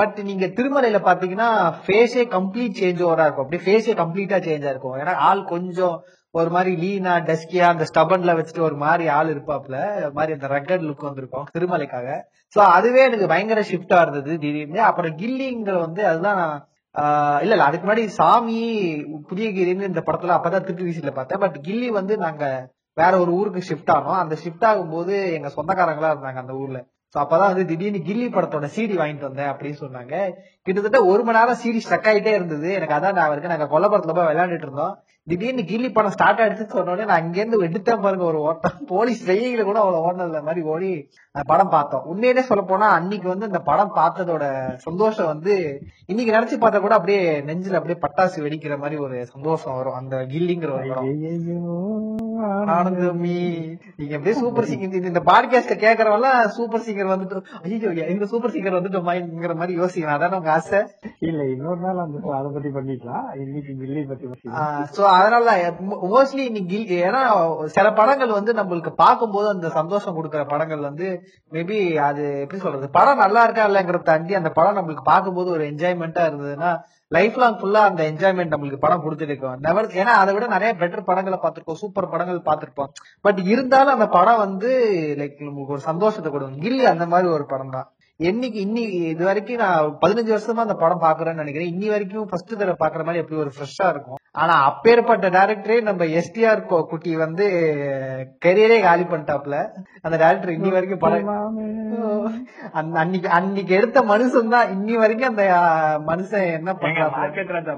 பட் 0.00 0.20
நீங்க 0.30 0.46
திருமலையில 0.58 1.00
பாத்தீங்கன்னா 1.08 1.50
ஃபேஸே 1.86 2.24
கம்ப்ளீட் 2.36 2.80
சேஞ்ச் 2.82 3.04
ஓவரா 3.08 3.26
இருக்கும். 3.26 3.46
அப்படியே 3.46 3.64
ஃபேஸே 3.66 3.94
கம்ப்ளீட்டா 4.02 4.40
சேஞ்சா 4.48 4.72
இருக்கும். 4.74 4.98
ஏன்னா 4.98 5.14
ஆள் 5.30 5.44
கொஞ்சம் 5.54 5.96
ஒரு 6.34 6.50
மாதிரி 6.50 6.70
லீனா 6.82 7.14
டஸ்கியா 7.28 7.64
அந்த 7.72 7.84
ஸ்டபன்ல 7.88 8.34
வச்சுட்டு 8.36 8.66
ஒரு 8.68 8.76
மாதிரி 8.82 9.04
ஆள் 9.16 9.30
இருப்பாப்ல 9.32 9.78
மாதிரி 10.18 10.32
அந்த 10.36 10.48
ரக்கட் 10.54 10.84
லுக் 10.88 11.08
வந்திருக்கும் 11.08 11.48
திருமலைக்காக. 11.54 12.08
சோ 12.54 12.60
அதுவே 12.76 13.00
எனக்கு 13.08 13.26
பயங்கர 13.32 13.60
ஷிஃப்டா 13.70 13.98
இருந்தது 14.04 14.32
திடீர்னு. 14.44 14.80
அப்புறம் 14.80 15.16
கில்லிங்கிற 15.16 15.74
வந்து 15.86 16.02
அதுதான் 16.10 16.38
நான் 16.42 16.56
இல்ல 17.42 17.52
இல்ல 17.56 17.66
அதுக்கு 17.68 17.86
முன்னாடி 17.86 18.04
சாமி 18.20 18.58
புதிய 19.28 19.48
கிரின்னு 19.58 19.90
இந்த 19.90 20.02
படத்துல 20.06 20.36
அப்பதான் 20.38 20.64
திருட்டு 20.64 20.88
வீசில 20.88 21.12
பார்த்தேன். 21.18 21.42
பட் 21.44 21.58
கில்லி 21.68 21.90
வந்து 21.98 22.16
நாங்க 22.24 22.44
வேற 23.00 23.12
ஒரு 23.18 23.30
ஊருக்கு 23.32 23.60
ஷிஃப்ட் 23.68 23.94
ஆனோம். 23.96 24.18
அந்த 24.22 24.34
ஷிஃப்ட் 24.42 24.66
ஆகும்போது 24.70 25.14
எங்க 25.36 25.48
சொந்தக்காரங்களா 25.58 26.10
இருந்தாங்க 26.14 26.42
அந்த 26.44 26.54
ஊர்ல. 26.62 26.80
சோ 27.14 27.18
அப்பதான் 27.22 27.50
வந்து 27.52 27.64
திடீர்னு 27.70 28.00
கில்லி 28.08 28.26
படத்தோட 28.34 28.66
சீடி 28.74 28.94
வாங்கிட்டு 29.00 29.28
வந்தேன் 29.28 29.50
அப்படின்னு 29.52 29.78
சொன்னாங்க. 29.84 30.14
கிட்டத்தட்ட 30.66 30.98
ஒரு 31.12 31.22
மணி 31.24 31.38
நேரம் 31.38 31.62
சீடி 31.62 31.80
ஸ்டக் 31.86 32.08
ஆயிட்டே 32.10 32.32
இருந்தது. 32.38 32.68
எனக்கு 32.78 32.96
அதான் 32.98 33.18
நான் 33.18 33.32
இருக்கு. 33.32 33.54
நாங்க 33.54 33.68
கொல்லப்புறத்துல 33.72 34.14
போய் 34.18 34.28
விளையாண்டுட்டு 34.30 34.68
இருந்தோம். 34.68 34.94
திடீர்னு 35.26 35.62
கில்லி 35.62 35.88
படம் 35.92 36.10
ஸ்டார்ட் 36.10 36.40
ஆயிடுச்சுன்னு 36.40 36.76
சொன்னோடனே 36.76 37.04
நான் 37.04 37.20
அங்கேருந்து 37.22 37.66
எடுத்தேன் 37.66 38.00
பாருங்க 38.00 38.24
ஒரு 38.24 38.38
ஓட்டம். 38.40 38.78
போலீஸ் 38.86 39.20
வெயில 39.28 39.62
கூட 39.62 39.78
அவ்வளவு 39.78 40.06
ஓடினதுல 40.06 40.42
மாதிரி 40.42 40.62
ஓடி 40.66 40.90
படம் 41.34 41.70
பார்த்தோம். 41.74 42.02
உண்மையிலே 42.04 42.42
சொல்ல 42.42 42.62
போனா 42.62 42.86
அன்னைக்கு 42.96 43.28
வந்து 43.28 43.46
இந்த 43.46 43.58
படம் 43.68 43.94
பார்த்ததோட 43.96 44.44
சந்தோஷம் 44.76 45.26
வந்து 45.26 45.52
இன்னைக்கு 46.06 46.34
நினைச்சு 46.34 46.56
பார்த்தா 46.62 46.80
கூட 46.80 46.94
அப்படியே 46.94 47.40
நெஞ்சில 47.40 47.78
அப்படியே 47.78 47.98
பட்டாசு 48.02 48.42
வெடிக்கிற 48.44 48.78
மாதிரி 48.78 48.96
ஒரு 49.00 49.26
சந்தோஷம் 49.26 49.74
வரும். 49.74 49.94
அந்த 49.94 50.16
கில்லிங்கிற 50.32 50.72
ஒரு 50.72 50.90
ஆனந்தமி. 52.76 53.38
நீங்க 53.98 54.14
அப்படியே 54.16 54.34
சூப்பர் 54.40 54.68
சிங்கர் 54.70 55.08
இந்த 55.12 55.22
பாட்காஸ்ட 55.30 55.76
கேக்குறவெல்லாம் 55.84 56.38
சூப்பர் 56.56 56.84
சிங்கர் 56.86 57.12
வந்துட்டு 57.12 57.40
ஐயோ 57.62 58.06
இந்த 58.14 58.26
சூப்பர் 58.26 58.54
சிங்கர் 58.56 58.78
வந்துட்டோமாங்கிற 58.78 59.56
மாதிரி 59.62 59.78
யோசிக்கணும். 59.80 60.16
அதான 60.16 60.38
உங்க 60.40 60.52
ஆசை? 60.52 60.80
இல்ல 61.18 61.40
இன்னொரு 61.54 61.80
நாள் 61.86 62.04
அந்த 62.04 62.34
அதை 62.38 62.50
பத்தி 62.56 62.72
பண்ணிக்கலாம். 62.78 63.26
இன்னைக்கு 63.44 63.72
கில்லி 63.80 64.04
பத்தி. 64.08 64.26
சோ 64.96 65.02
அதனால 65.16 65.56
மோஸ்ட்லி 66.14 66.44
இன்னைக்கு 66.50 67.00
ஏன்னா 67.08 67.22
சில 67.78 67.92
படங்கள் 67.92 68.36
வந்து 68.38 68.52
நம்மளுக்கு 68.52 68.94
பார்க்கும்போது 69.04 69.48
அந்த 69.48 69.68
சந்தோஷம் 69.80 70.14
கொடுக்கிற 70.14 70.44
படங்கள் 70.44 70.86
வந்து 70.90 71.08
மேபி 71.52 71.96
அது 71.96 72.40
எப்படி 72.40 72.60
சொல்றது? 72.60 72.88
படம் 72.90 73.16
நல்லா 73.16 73.42
இருக்கா 73.42 73.68
இல்லங்கிறத 73.68 74.02
தாண்டி 74.02 74.34
அந்த 74.34 74.50
படம் 74.50 74.78
நம்மளுக்கு 74.78 75.04
பார்க்கும்போது 75.04 75.50
ஒரு 75.50 75.64
என்ஜாய்மெண்டா 75.64 76.24
இருந்ததுன்னா 76.30 76.72
லைஃப் 77.08 77.38
லாங் 77.38 77.58
ஃபுல்லா 77.60 77.80
அந்த 77.88 78.02
என்ஜாய்மெண்ட் 78.10 78.52
நம்மளுக்கு 78.54 78.76
படம் 78.76 79.02
கொடுத்துருக்கோம் 79.04 79.56
நெவர் 79.60 79.86
ஏன்னா 79.86 80.12
அதை 80.22 80.34
விட 80.34 80.46
நிறைய 80.46 80.74
பெட்டர் 80.78 81.08
படங்களை 81.10 81.38
பார்த்துருக்கோம் 81.42 81.80
சூப்பர் 81.82 82.08
படங்கள் 82.08 82.46
பார்த்துருப்போம். 82.50 82.90
பட் 83.20 83.38
இருந்தாலும் 83.38 83.92
அந்த 83.92 84.06
படம் 84.06 84.38
வந்து 84.38 84.70
லைக் 85.18 85.44
நம்மளுக்கு 85.48 85.76
ஒரு 85.76 85.80
சந்தோஷத்தை 85.80 86.32
கொடுக்கும். 86.32 86.62
கில்லி 86.62 86.84
அந்த 86.84 87.06
மாதிரி 87.06 87.28
ஒரு 87.32 87.46
படம் 87.46 87.70
தான் 87.70 87.91
என்னைக்கு 88.30 88.58
இன்னி 88.66 88.82
இது 89.12 89.22
வரைக்கும் 89.28 89.62
நான் 89.62 89.96
பதினஞ்சு 90.02 90.32
வருஷமா 90.34 90.64
அந்த 90.64 90.76
படம் 90.82 91.04
பாக்குறேன்னு 91.04 91.42
நினைக்கிறேன். 91.42 91.70
இன்னி 91.74 91.88
வரைக்கும் 91.92 92.28
ஃபர்ஸ்ட் 92.30 92.52
தடவை 92.60 92.76
பாக்குற 92.82 93.04
மாதிரி 93.06 93.22
எப்படி 93.22 93.40
ஒரு 93.44 93.52
ஃப்ரெஷ்ஷா 93.54 93.86
இருக்கும். 93.94 94.18
ஆனா 94.42 94.54
அப்பேற்பட்ட 94.68 95.28
டேரக்டரே 95.36 95.76
நம்ம 95.88 96.04
எஸ்டிஆர் 96.20 96.62
குட்டி 96.92 97.12
வந்து 97.24 97.46
கெரியரே 98.44 98.78
காலி 98.86 99.04
பண்ணிட்டாப்ல 99.10 99.56
அந்த 100.06 100.16
டேரக்டர் 100.22 100.54
இன்னி 100.56 100.70
வரைக்கும் 100.76 101.02
படம் 101.04 101.32
அந்த 102.80 102.94
அன்னைக்கு 103.04 103.30
அன்னைக்கு 103.38 103.74
எடுத்த 103.80 104.02
மனுஷன் 104.12 104.54
தான் 104.56 104.70
இன்னி 104.76 104.96
வரைக்கும் 105.02 105.30
அந்த 105.32 105.46
மனுஷன் 106.10 106.46
என்ன 106.58 106.76
பண்றாப்ல 106.84 107.20
market 107.22 107.54
Raja 107.56 107.74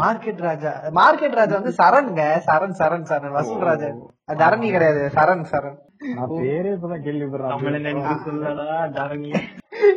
market 0.00 0.40
Raja. 0.48 0.70
Market 0.98 1.38
Raja 1.38 1.54
வந்து 1.58 1.72
சரண்ங்க. 1.80 2.22
சரண் 2.48 2.76
சரண் 2.80 3.08
சரண். 3.10 3.34
ராஜன் 3.68 3.98
அது 4.28 4.38
தரணி 4.42 4.68
கிடையாது. 4.74 5.02
சரண் 5.16 5.44
சரண். 5.52 5.76
நான் 6.12 6.28
பேரே 6.30 6.70
இப்பதான் 6.74 7.04
கேள்விப்படுறேன். 7.04 7.52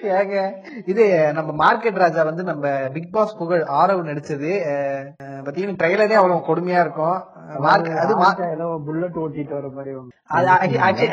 ஏங்க 0.03 0.51
இது 0.85 1.33
நம்ம 1.33 1.51
மார்க்கெட் 1.65 1.95
ராஜா 1.95 2.23
வந்து 2.23 2.43
நம்ம 2.43 2.89
பிக் 2.93 3.11
பாஸ் 3.11 3.37
புகழ் 3.37 3.61
ஆரவ் 3.61 4.07
நடிச்சது. 4.09 4.51
பாத்தீங்கன்னா 5.45 5.75
ட்ரைலரே 5.83 6.13
அவ்வளவு 6.13 6.55
கொடுமையா 6.55 6.79
இருக்கும். 6.79 7.23
மார்க் 7.57 7.89
அது 7.97 8.13
மா- 8.19 8.51
ஏதோ 8.53 8.81
புல்லட் 8.85 9.15
ஓட்டிட்டு 9.15 9.49
வர 9.49 9.67
மாதிரி 9.75 9.95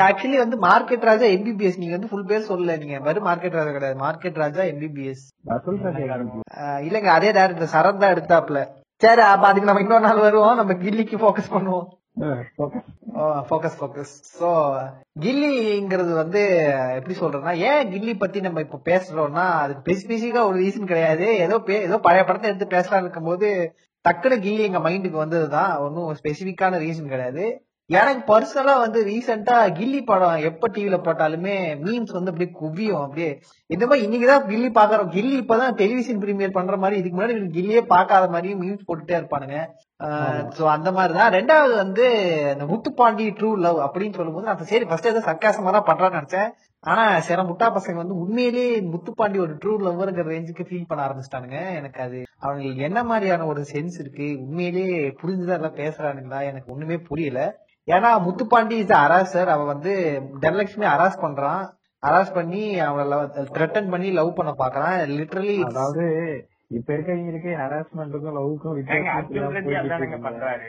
ஆக்சுவலி 0.07 0.37
வந்து 0.37 0.57
மார்க்கெட் 0.57 1.01
ராஜா 1.01 1.25
எம்பிபிஎஸ் 1.25 1.77
நீங்க 1.77 1.91
வந்து 1.91 2.07
ஃபுல் 2.07 2.25
பேர் 2.25 2.49
சொல்லல 2.49 2.77
நீங்க 2.77 2.99
வெறும் 2.99 3.25
மார்க்கெட் 3.25 3.51
ராஜா 3.51 3.71
கிடையாது. 3.71 3.99
மார்க்கெட் 3.99 4.35
ராஜா 4.35 4.61
எம்பிபிஎஸ் 4.61 5.23
இல்லங்க 6.87 7.09
அதே 7.17 7.31
டேரக்டர் 7.31 7.73
சரண் 7.75 7.97
தான் 7.97 8.13
எடுத்தாப்ல 8.13 8.65
சரி 9.01 9.21
அப்ப 9.21 9.47
அதுக்கு 9.47 9.65
நம்ம 9.65 9.81
இன்னொரு 9.81 10.01
நாள் 10.01 10.19
வருவோம். 10.19 10.55
நம்ம 10.55 10.73
கில்லிக்கு 10.73 11.17
ஃபோக்கஸ் 11.17 11.53
பண்ணுவோம். 11.53 11.85
ஃபோக்கஸ் 12.19 13.77
ஃபோக்கஸ் 13.79 14.13
சோ 14.39 14.49
கில்லிங்கிறது 15.19 16.13
வந்து 16.13 16.41
எப்படி 16.95 17.19
சொல்றேன்னா 17.19 17.55
ஏன் 17.55 17.91
கில்லி 17.91 18.19
பத்தி 18.19 18.39
நம்ம 18.41 18.59
இப்ப 18.59 18.81
பேசுறோம்னா 18.85 19.45
அதுக்கு 19.63 19.93
ஸ்பெசிபிக்கா 19.93 20.45
ஒரு 20.45 20.59
ரீசன் 20.59 20.85
கிடையாது. 20.85 21.25
ஏதோ 21.37 21.57
பே- 21.57 21.81
ஏதோ 21.81 21.97
பழைய 21.97 22.25
படத்தை 22.25 22.49
எடுத்து 22.49 22.67
பேசலாம் 22.67 23.01
இருக்கும்போது 23.01 23.75
டக்குனு 24.09 24.37
கில்லி 24.41 24.59
எங்க 24.59 24.79
மைண்டுக்கு 24.79 25.17
வந்ததுதான். 25.25 25.77
ஒன்னும் 25.77 26.15
ஸ்பெசிபிக்கான 26.23 26.79
ரீசன் 26.79 27.07
கிடையாது. 27.07 27.65
எனக்கு 27.89 28.21
பர்சனலா 28.29 28.75
வந்து 28.79 29.05
ரீசெண்டா 29.05 29.55
கில்லி 29.79 30.05
படம் 30.05 30.35
எப்ப 30.35 30.67
டிவில 30.67 30.97
போட்டாலுமே 31.07 31.55
மீம்ஸ் 31.83 32.13
வந்து 32.17 32.31
அப்படியே 32.31 32.49
குவியும் 32.61 33.01
அப்படியே. 33.01 33.39
இந்த 33.67 33.87
மாதிரி 33.87 34.05
இன்னைக்குதான் 34.05 34.47
கில்லி 34.51 34.69
பாக்குறோம் 34.79 35.11
கில்லி 35.15 35.35
இப்பதான் 35.41 35.71
டெலிவிஷன் 35.71 36.19
பிரீமியர் 36.19 36.51
பண்ற 36.51 36.77
மாதிரி 36.77 36.99
இதுக்கு 36.99 37.19
முன்னாடி 37.19 37.35
கில்லியே 37.57 37.81
பார்க்காத 37.81 38.27
மாதிரியும் 38.27 38.61
மீம்ஸ் 38.61 38.87
போட்டுட்டே 38.87 39.15
இருப்பானுங்க. 39.19 39.57
சோ 40.57 40.63
அந்த 40.63 40.91
மாதிரிதான். 40.91 41.31
ரெண்டாவது 41.31 41.75
வந்து 41.75 42.05
இந்த 42.53 42.65
முத்துப்பாண்டி 42.65 43.27
ட்ரூ 43.39 43.57
லவ் 43.57 43.77
அப்படின்னு 43.77 44.13
சொல்லும்போது 44.13 44.45
நான் 44.45 44.57
சரி 44.57 44.85
ஃபர்ஸ்ட் 44.85 45.07
ஏதோ 45.07 45.19
சர்க்காசமா 45.19 45.71
தான் 45.71 45.89
பண்றான்னு 45.91 46.19
நினைச்சேன். 46.19 46.49
ஆனா 46.79 47.19
சில 47.19 47.43
முட்டா 47.43 47.67
பசங்க 47.77 47.93
வந்து 47.93 48.15
உண்மையிலேயே 48.15 48.79
முத்துப்பாண்டி 48.79 49.39
ஒரு 49.39 49.53
ட்ரூ 49.65 49.75
லவ்வர்ங்கிற 49.85 50.25
ரேஞ்சுக்கு 50.33 50.65
ஃபீல் 50.69 50.87
பண்ண 50.87 51.05
ஆரம்பிச்சிட்டானுங்க. 51.07 51.75
எனக்கு 51.75 52.01
அது 52.01 52.23
அவங்களுக்கு 52.39 52.81
என்ன 52.83 53.03
மாதிரியான 53.03 53.45
ஒரு 53.45 53.65
சென்ஸ் 53.73 53.99
இருக்கு? 53.99 54.27
உண்மையிலேயே 54.39 54.97
புரிஞ்சுதான் 55.21 55.57
எல்லாம் 55.59 55.75
பேசுறானுங்களா? 55.75 56.41
எனக்கு 56.43 56.73
ஒண்ணுமே 56.73 56.97
புரியல. 56.97 57.63
ஏன்னா 57.93 58.09
முத்துப்பாண்டி 58.25 58.77
இஸ் 58.83 58.93
அரசர் 59.05 59.49
அவன் 59.53 59.71
வந்து 59.73 59.93
தனலட்சுமி 60.41 60.85
அராஸ் 60.93 61.23
பண்றான். 61.23 61.63
அராஸ் 62.03 62.33
பண்ணி 62.33 62.63
அவளை 62.79 63.17
த்ரெட்டன் 63.55 63.91
பண்ணி 63.93 64.09
லவ் 64.17 64.35
பண்ண 64.35 64.51
பாக்குறான். 64.61 64.97
லிட்டரலி 65.17 65.55
அதாவது 65.69 66.05
இப்ப 66.77 66.89
இருக்கவங்களுக்கு 66.93 67.51
ஹராஸ்மெண்ட்டுக்கும் 67.61 68.75
வித்தியாசம் 68.77 70.25
பண்றாரு? 70.27 70.67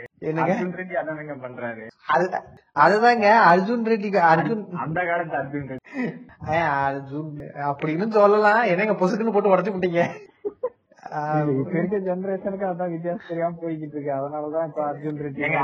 அதுதாங்க 2.84 3.26
அர்ஜுன் 3.52 3.86
ரெட்டி 3.92 4.10
அர்ஜுன் 4.32 4.62
அந்த 4.84 4.98
காலத்து 5.10 5.36
அர்ஜுன் 5.42 5.66
ரெட்டி. 5.70 5.82
அர்ஜுன் 6.88 7.32
அப்படின்னு 7.68 8.08
சொல்லலாம். 8.20 8.62
என்னங்க 8.72 8.96
பொசுக்குன்னு 9.00 9.34
போட்டு 9.36 9.54
உடச்சு 9.54 9.74
விட்டீங்க? 9.76 10.04
இப்ப 11.58 11.78
இருக்க 11.78 11.96
ஜெனரேஷனுக்கு 11.98 12.66
அதான் 12.66 12.90
வித்தியாசம் 12.90 13.28
தெரியாம 13.28 13.56
போய்கிட்டு 13.62 13.94
இருக்கு. 13.94 14.12
அதனாலதான் 14.12 14.66
இப்ப 14.66 14.84
அர்ஜுன் 14.84 15.20
ரெட்டி 15.20 15.56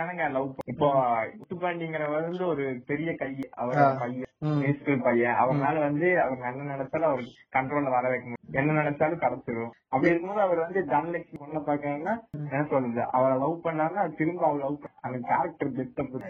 அவங்க 0.00 0.28
லவ் 0.28 0.54
இப்போ 0.64 0.88
முத்துப்பாண்டிங்கிறவர் 1.34 2.22
வந்து 2.22 2.46
ஒரு 2.46 2.82
பெரிய 2.86 3.14
கை 3.14 3.32
அவர். 3.50 3.96
பையன் 3.98 4.22
பையன். 5.02 5.34
அவர் 5.34 5.56
மேல 5.56 5.78
வந்து 5.78 6.20
அவங்க 6.20 6.46
என்ன 6.52 6.76
நினைச்சாலும் 6.76 7.10
அவர் 7.10 7.22
கண்ட்ரோல்ல 7.52 7.90
வர 7.90 8.08
வைக்க 8.08 8.26
முடியும். 8.26 8.52
என்ன 8.52 8.82
நினைச்சாலும் 8.82 9.22
கடத்திடும் 9.22 9.72
அப்படி 9.88 10.12
இருக்கும்போது 10.12 10.40
அவர் 10.40 10.58
வந்து 10.58 10.80
தனலட்சுமி 10.86 11.38
பொண்ணை 11.40 11.60
பாக்காங்கன்னா 11.66 12.14
என்ன 12.32 12.66
சொல்றது? 12.70 13.04
அவரை 13.10 13.38
லவ் 13.38 13.64
பண்ணாங்க 13.64 14.16
திரும்ப 14.16 14.46
அவர் 14.46 14.60
லவ் 14.60 14.78
அந்த 15.00 15.18
கேரக்டர் 15.22 15.72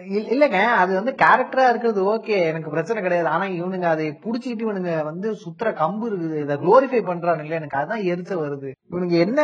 இல்ல- 0.07 0.31
இல்லங்க 0.35 0.61
அது 0.75 0.95
வந்து 0.95 1.13
கேரக்டரா 1.23 1.69
இருக்கிறது 1.69 2.15
ஓகே 2.15 2.37
எனக்கு 2.45 2.71
பிரச்சனை 2.71 3.03
கிடையாது. 3.03 3.29
ஆனா 3.29 3.45
இவனுங்க 3.55 3.83
அதை 3.87 4.19
புடிச்சிட்டு 4.25 4.65
இவனுங்க 4.65 5.05
வந்து 5.05 5.31
சுத்துற 5.33 5.69
கம்பு 5.75 6.05
இருக்குது. 6.05 6.41
இதை 6.41 6.57
குளோரிஃபை 6.57 7.03
பண்றானுங்களே 7.05 7.61
எனக்கு 7.65 7.79
அதான் 7.79 8.07
எரிச்ச 8.07 8.33
வருது. 8.41 8.71
இவனுங்க 8.91 9.19
என்ன 9.19 9.41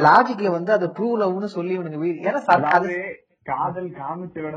லாஜிக்ல 0.00 0.50
வந்து 0.50 0.72
அதை 0.72 0.88
ப்ரூவ் 0.88 1.20
லவ்னு 1.20 1.44
சொல்லி 1.50 1.78
இவனுங்க 1.78 2.00
வீ- 2.02 2.18
ஏன்னா 2.22 2.40
காதல் 3.44 3.90
காமிச்சோட 3.90 4.56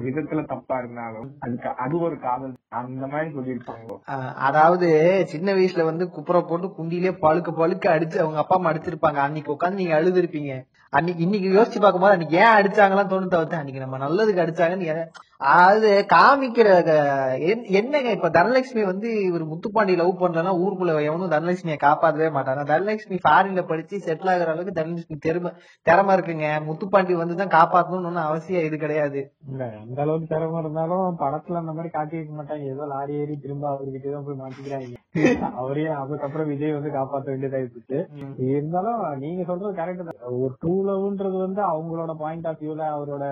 விதத்துல 0.00 0.46
தப்பா 0.46 0.78
இருந்தாலும் 0.78 1.28
அது 1.38 1.56
க- 1.56 1.74
அது 1.76 1.98
ஒரு 1.98 2.18
காதல். 2.18 2.54
அந்த 2.68 3.06
மாதிரி 3.06 3.34
சொல்லியிருப்பாங்க. 3.34 3.98
அதாவது 4.38 4.88
சின்ன 5.26 5.52
வயசுல 5.52 5.84
வந்து 5.84 6.10
குப்புற 6.10 6.40
போட்டு 6.42 6.66
குண்டிலே 6.68 7.12
பழுக்க 7.20 7.50
பழுக்க 7.52 7.86
அடிச்சு 7.88 8.18
அவங்க 8.18 8.38
அப்பா 8.38 8.56
அம்மா 8.56 8.72
அடிச்சிருப்பாங்க. 8.72 9.14
அன்னைக்கு 9.16 9.52
உட்காந்து 9.52 9.72
நீங்க 9.72 10.00
அழுதுருப்பீங்க. 10.00 10.54
அன்னைக்கு 10.92 11.22
இன்னைக்கு 11.22 11.48
யோசிச்சு 11.48 11.80
பார்க்கும்போது 11.80 12.12
அன்னைக்கு 12.12 12.36
ஏன் 12.36 12.56
அடிச்சாங்களாம் 12.58 13.10
தோணு 13.12 13.26
தவிர்த்து 13.26 13.56
அன்னைக்கு 13.56 13.80
நம்ம 13.80 13.98
நல்லதுக்கு 13.98 14.44
அடிச்சாங்கன்னு 14.44 14.90
அது 15.40 15.88
காமிக்கிற 16.12 16.68
என்னங்க 17.78 18.10
இப்ப 18.16 18.28
தனலட்சுமி 18.36 18.82
வந்து 18.90 19.08
இவர் 19.26 19.42
முத்துப்பாண்டி 19.50 19.94
லவ் 20.00 20.12
பண்றனா 20.22 20.52
ஊருக்குள்ள 20.62 20.92
எவனும் 21.08 21.32
தனலட்சுமியை 21.34 21.76
காப்பாத்தவே 21.82 22.28
மாட்டாங்க 22.36 22.62
தனலட்சுமி 22.70 23.16
ஃபாரின்ல 23.24 23.62
படிச்சு 23.70 23.96
செட்டில் 24.06 24.30
ஆகுற 24.34 24.52
அளவுக்கு 24.52 24.76
தனலட்சுமி 24.78 25.18
திறமை 25.26 25.50
திறமை 25.86 26.14
இருக்குங்க. 26.16 26.46
முத்துப்பாண்டி 26.68 27.16
வந்து 27.22 27.36
தான் 27.40 27.52
காப்பாத்தணும்னு 27.56 28.10
ஒண்ணும் 28.10 28.28
அவசியம் 28.30 28.66
இது 28.68 28.78
கிடையாது. 28.84 29.20
இல்ல 29.50 29.62
அந்த 29.82 30.00
அளவுக்கு 30.04 30.32
திறமை 30.32 30.58
இருந்தாலும் 30.62 31.18
படத்துல 31.24 31.60
அந்த 31.62 31.74
மாதிரி 31.76 31.92
காட்டி 31.96 32.16
வைக்க 32.18 32.32
மாட்டாங்க. 32.38 32.64
ஏதோ 32.74 32.86
லாரி 32.94 33.14
ஏறி 33.24 33.36
திரும்ப 33.44 33.66
அவர்கிட்ட 33.72 34.14
தான் 34.14 34.26
போய் 34.28 34.40
மாட்டிக்கிறாங்க. 34.42 34.94
அவரே 35.60 35.86
அதுக்கப்புறம் 36.00 36.50
விஜய் 36.52 36.76
வந்து 36.78 36.96
காப்பாத்த 36.96 37.28
வேண்டியதாயிடுச்சு 37.34 37.98
இருந்தாலும் 38.54 39.04
நீங்க 39.24 39.44
சொல்றது 39.50 39.74
கரெக்ட் 39.82 40.08
தான். 40.08 40.18
ஒரு 40.42 40.54
டூ 40.64 40.74
லவ்ன்றது 40.88 41.38
வந்து 41.46 41.62
அவங்களோட 41.72 42.14
பாயிண்ட் 42.24 42.48
ஆஃப் 42.52 42.62
வியூல 42.64 42.82
அவரோட 42.96 43.24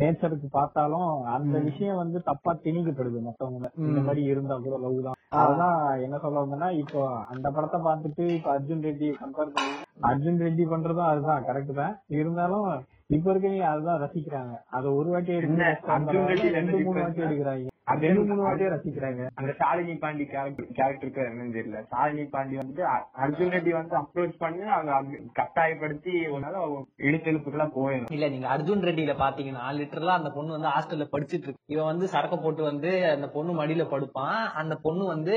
நேச்சருக்கு 0.00 0.48
பார்த்தாலும் 0.56 1.08
அந்த 1.36 1.49
விஷயம் 1.58 1.96
வந்து 1.96 2.22
தப்பா 2.22 2.52
திணிக்கப்படுது 2.64 3.20
மத்தவங்க. 3.20 3.70
இந்த 3.88 4.00
மாதிரி 4.00 4.22
இருந்தா 4.24 4.56
கூட 4.58 4.78
லவ் 4.78 5.02
தான். 5.02 5.18
அதுதான் 5.38 5.76
என்ன 6.00 6.18
சொல்ல 6.18 6.42
வந்தேன்னா 6.42 6.68
இப்போ 6.82 7.00
அந்த 7.32 7.50
படத்தை 7.50 7.80
பார்த்துட்டு 7.80 8.24
இப்ப 8.36 8.50
அர்ஜுன் 8.52 8.82
ரெட்டி 8.82 9.08
கம்பேர் 9.20 9.52
பண்ணி 9.52 9.74
அர்ஜுன் 10.02 10.40
ரெட்டி 10.40 10.66
பண்றதும் 10.70 11.10
அதுதான் 11.10 11.44
கரெக்ட் 11.44 11.74
தான். 11.74 11.94
இருந்தாலும் 12.20 12.68
இப்ப 13.10 13.32
இருக்கவங்க 13.32 13.66
அதுதான் 13.68 14.00
ரசிக்கிறாங்க? 14.02 14.54
அத 14.68 14.92
ஒரு 14.92 15.08
வாட்டி 15.10 15.32
எடுத்து 15.34 16.56
ரெண்டு 16.58 16.78
மூணு 16.78 17.00
வாட்டி. 17.00 17.22
எடுக்கிறாங்க. 17.22 17.66
அது 17.84 18.00
ரெண்டு 18.06 18.22
மூணு 18.24 18.42
வாட்டியே 18.46 18.68
ரசிக்கிறாங்க. 18.74 19.22
அந்த 19.34 19.52
ஷாலினி 19.60 19.94
பாண்டி 19.98 20.24
கேரக்டர் 20.24 20.68
கேரக்டருக்கு 20.78 21.22
என்னன்னு 21.28 21.56
தெரியல. 21.56 21.78
ஷாலினி 21.92 22.24
பாண்டி 22.30 22.56
வந்து 22.56 22.82
அர்ஜுன் 23.24 23.52
ரெட்டி 23.54 23.72
வந்து 23.78 23.94
அப்ரோச் 24.00 24.36
பண்ணி 24.38 24.62
அவங்க 24.76 24.92
கட்டாயப்படுத்தி 25.32 26.14
அவங்க 26.24 26.84
இழுத்தெழுப்புக்கெல்லாம் 27.08 27.74
போயிடும் 27.78 28.14
இல்ல 28.18 28.28
நீங்க 28.28 28.48
அர்ஜுன் 28.56 28.86
ரெட்டியில 28.88 29.14
பாத்தீங்கன்னா 29.24 29.64
லிட்டரலா 29.80 30.18
அந்த 30.20 30.30
பொண்ணு 30.30 30.56
வந்து 30.58 30.72
ஹாஸ்டல்ல 30.76 31.06
படிச்சிட்டு 31.14 31.46
இருக்கு. 31.48 31.64
இவன் 31.66 31.90
வந்து 31.92 32.06
சரக்க 32.06 32.38
போட்டு 32.42 32.62
வந்து 32.62 32.92
அந்த 33.10 33.28
பொண்ணு 33.28 33.58
மடியில 33.62 33.86
படுப்பான். 33.94 34.40
அந்த 34.54 34.76
பொண்ணு 34.82 35.06
வந்து 35.06 35.36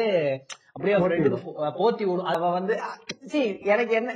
அப்படியே 0.75 0.95
போத்தி 1.75 2.03
விடும். 2.03 2.29
அவ 2.31 2.47
வந்து 2.51 2.75
see, 3.31 3.43
எனக்கு 3.65 3.93
என்ன 3.95 4.13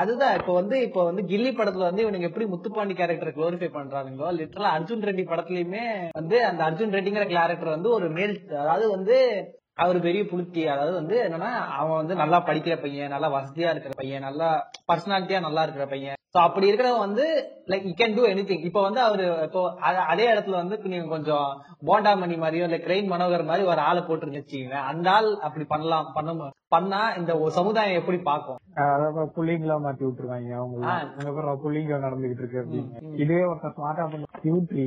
அதுதான் 0.00 0.36
இப்ப 0.38 0.52
வந்து 0.52 0.76
இப்ப 0.82 1.04
வந்து 1.04 1.22
கில்லி 1.24 1.50
படத்துல 1.52 1.88
வந்து 1.88 2.04
இவனுங்க 2.04 2.28
எப்படி 2.28 2.46
முத்துப்பாண்டி 2.46 2.94
கேரக்டர் 2.94 3.36
குளோரிஃபை 3.36 3.70
பண்றானுங்களோ 3.72 4.28
லிட்டரலா 4.36 4.74
அர்ஜுன் 4.76 5.06
ரெட்டி 5.08 5.24
படத்துலயுமே 5.26 5.82
வந்து 6.12 6.38
அந்த 6.44 6.62
அர்ஜுன் 6.64 6.94
ரெட்டிங்கிற 6.96 7.26
கேரக்டர் 7.28 7.74
வந்து 7.74 7.90
ஒரு 7.90 8.08
மேல் 8.10 8.34
அதாவது 8.60 8.86
வந்து 8.90 9.16
அவர் 9.78 9.98
பெரிய 10.00 10.22
புளுத்தி 10.30 10.62
அதாவது 10.66 10.94
வந்து 10.96 11.16
என்னன்னா 11.24 11.50
அவன் 11.76 11.98
வந்து 12.00 12.14
நல்லா 12.20 12.38
படிக்கிற 12.46 12.76
பையன் 12.80 13.12
நல்லா 13.14 13.28
வசதியா 13.34 13.72
இருக்கிற 13.72 13.94
பையன் 13.96 14.26
நல்லா 14.28 14.48
பர்சனாலிட்டியா 14.88 15.40
நல்லா 15.44 15.64
இருக்கிற 15.64 15.84
பையன். 15.86 16.14
சோ 16.34 16.38
அப்படி 16.46 16.68
இருக்கிறவன் 16.68 17.04
வந்து 17.04 17.26
like 17.70 17.86
you 17.86 17.92
can 17.98 18.16
do 18.16 18.24
anything 18.44 18.66
இப்போ 18.68 18.80
வந்து 18.86 19.00
அவரு 19.04 19.26
இப்போ 19.44 19.60
அதே 20.08 20.26
இடத்துல 20.32 20.58
வந்து 20.60 20.76
நீங்க 20.92 21.08
கொஞ்சம் 21.12 21.46
போண்டா 21.88 22.12
மணி 22.22 22.36
மாதிரியோ 22.42 22.66
இல்ல 22.68 22.78
கிரெயின் 22.84 23.08
மனோகர் 23.12 23.48
மாதிரி 23.50 23.64
ஒரு 23.70 23.82
ஆளை 23.86 24.02
போட்டு 24.02 24.32
வச்சுக்கீங்க 24.32 24.78
அந்த 24.90 25.08
ஆள் 25.10 25.30
அப்படி 25.46 25.66
பண்ணலாம் 25.70 26.08
பண்ண 26.14 26.50
பண்ணா 26.68 27.14
இந்த 27.14 27.48
சமுதாயம் 27.48 27.98
எப்படி 28.00 28.18
அதாவது 28.74 29.30
புள்ளிங்களா 29.36 29.76
மாத்தி 29.84 30.04
விட்டுருவாங்க 30.04 30.52
அவங்க. 30.52 31.54
புள்ளிங்க 31.62 31.98
நடந்துகிட்டு 31.98 32.42
இருக்கு 32.42 32.62
அப்படின்னு. 32.62 33.14
இதுவே 33.14 33.42
ஒருத்தன் 33.42 33.74
ஸ்மார்ட்டா 33.76 34.10
பண்ண 34.10 34.24
கியூட்ரி. 34.44 34.86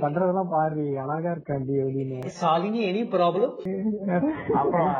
பண்றதெல்லாம் 0.00 0.48
பாரு 0.48 0.98
அழகா 0.98 1.30
இருக்காண்டி 1.30 1.76
அப்படின்னு. 1.78 2.20
சாலினி 2.42 2.82
எனி 2.90 3.02
ப்ராப்ளம் 3.08 3.54
அப்புறம் 4.54 4.92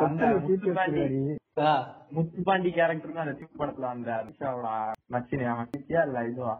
முத்துப்பாண்டி 2.15 2.69
கேரக்டர் 2.75 3.13
தான் 3.13 3.23
அந்த 3.23 3.45
படத்துல 3.59 3.87
அந்த 3.89 4.09
ரிஷாவோட 4.27 4.67
மச்சினியா 5.13 5.53
மச்சியா 5.59 6.01
இல்ல 6.07 6.19
இதுவா? 6.29 6.53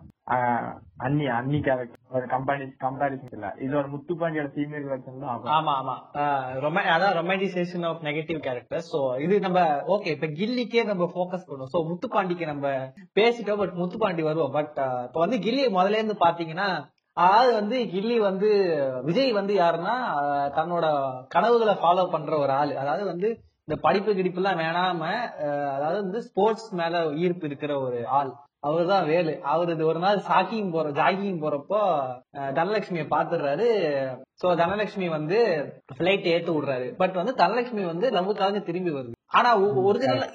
அண்ணி 1.06 1.26
அண்ணி 1.36 1.60
கேரக்டர் 1.62 2.26
கம்பெனி 2.34 2.66
கம்பாரிசன் 2.84 3.36
இல்ல. 3.38 3.50
இதோட 3.66 3.86
முத்துப்பாண்டியோட 3.94 4.50
ஃபீமேல் 4.56 4.88
வெர்ஷன் 4.90 5.22
தான் 5.24 5.48
ஆமா 5.58 5.74
ஆமா. 5.82 5.96
ரொம்ப 6.66 6.84
அதான் 6.96 7.16
romanticisation 7.20 7.88
of 7.90 8.04
negative 8.10 8.40
character 8.40 8.86
so 8.90 9.02
இது 9.26 9.38
நம்ம 9.40 9.62
ஓகே 9.96 10.12
இப்ப 10.18 10.30
கில்லிக்கே 10.40 10.84
நம்ம 10.84 11.08
ஃபோக்கஸ் 11.14 11.48
பண்ணுவோம். 11.50 11.74
சோ 11.76 11.82
முத்துப்பாண்டிக்கு 11.90 12.46
நம்ம 12.46 12.68
பேசிட்டோம் 13.20 13.62
பட் 13.64 13.80
முத்துப்பாண்டி 13.82 14.24
வருவோம். 14.24 14.54
பட் 14.54 14.76
இப்ப 15.08 15.20
வந்து 15.20 15.40
கில்லி 15.40 15.66
முதல்ல 15.72 16.00
இருந்து 16.02 16.18
பாத்தீங்கன்னா 16.28 16.70
அதாவது 17.18 17.52
வந்து 17.54 17.78
கில்லி 17.94 18.18
வந்து 18.22 18.50
விஜய் 19.04 19.32
வந்து 19.34 19.54
யாருன்னா 19.56 19.94
தன்னோட 20.58 20.86
கனவுகளை 21.36 21.74
ஃபாலோ 21.82 22.04
பண்ற 22.12 22.34
ஒரு 22.38 22.54
ஆள். 22.54 22.74
அதாவது 22.76 23.06
வந்து 23.06 23.30
இந்த 23.68 23.78
படிப்பு 23.86 24.12
கிடிப்பு 24.18 24.40
எல்லாம் 24.42 24.60
வேணாம 24.64 25.00
அதாவது 25.78 25.98
வந்து 26.04 26.20
ஸ்போர்ட்ஸ் 26.28 26.70
மேல 26.80 27.00
ஈர்ப்பு 27.24 27.46
இருக்கிற 27.50 27.72
ஒரு 27.86 27.98
ஆள். 28.18 28.30
அவர்தான் 28.68 29.08
வேலு. 29.10 29.34
அவரு 29.54 29.74
இது 29.76 29.84
ஒரு 29.90 30.00
நாள் 30.04 30.22
சாக்கிங் 30.30 30.70
போற 30.76 30.88
ஜாகிங் 31.00 31.42
போறப்போ 31.42 31.80
தனலட்சுமியை 32.60 33.06
பாத்துடுறாரு. 33.14 33.68
சோ 34.42 34.54
தனலட்சுமி 34.62 35.08
வந்து 35.18 35.38
பிளைட் 36.00 36.30
ஏத்து 36.36 36.56
விடுறாரு. 36.56 36.88
பட் 37.02 37.20
வந்து 37.20 37.34
தனலட்சுமி 37.44 37.84
வந்து 37.92 38.10
லவ்வுக்காக 38.18 38.64
திரும்பி 38.70 38.94
வருது. 38.98 39.14
ஆனா 39.38 39.50
ஒரிஜினல் 39.90 40.26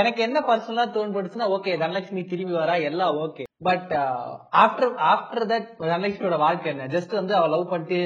எனக்கு 0.00 0.20
என்ன 0.26 0.38
பர்சனலா 0.48 0.84
தோன்படுச்சுன்னா 0.96 1.48
ஓகே 1.56 1.72
தனலட்சுமி 1.82 2.22
திரும்பி 2.32 2.54
வரா 2.60 2.76
எல்லாம் 2.90 3.16
okay 3.24 3.44
but 3.68 3.92
after 4.62 4.94
after 5.12 5.46
that 5.52 5.68
தனலட்சுமியோட 5.90 6.36
வாழ்க்கை 6.44 6.68
என்ன? 6.72 6.86
ஜஸ்ட் 6.94 7.18
வந்து 7.20 7.34
அவ 7.38 7.48
லவ் 7.54 7.70
பண்ணிட்டு 7.72 7.98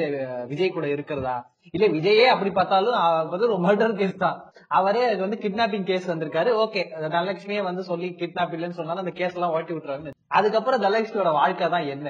விஜய் 0.53 0.77
கூட 0.77 0.87
இருக்கிறதா? 0.97 1.37
இல்ல 1.77 1.87
விஜயே 1.97 2.27
அப்படி 2.35 2.51
பார்த்தாலும் 2.59 2.97
வந்து 3.33 3.49
ஒரு 3.49 3.63
மர்டர் 3.67 3.99
கேஸ் 4.01 4.23
தான். 4.25 4.37
அவரே 4.79 5.03
அது 5.11 5.21
வந்து 5.25 5.41
கிட்னாப்பிங் 5.43 5.89
கேஸ் 5.91 6.11
வந்திருக்காரு. 6.13 6.51
ஓகே 6.65 6.81
தனலட்சுமியே 7.15 7.63
வந்து 7.69 7.83
சொல்லி 7.91 8.09
கிட்னாப் 8.21 8.55
இல்லைன்னு 8.57 8.79
சொன்னாலும் 8.81 9.05
அந்த 9.05 9.15
கேஸ் 9.21 9.37
எல்லாம் 9.39 9.55
ஓட்டி 9.57 9.73
விட்டுறாங்க 9.75 10.15
அதுக்கப்புறம் 10.39 10.83
தனலட்சுமியோட 10.85 11.31
வாழ்க்கை 11.41 11.67
தான் 11.75 11.87
என்ன? 11.93 12.09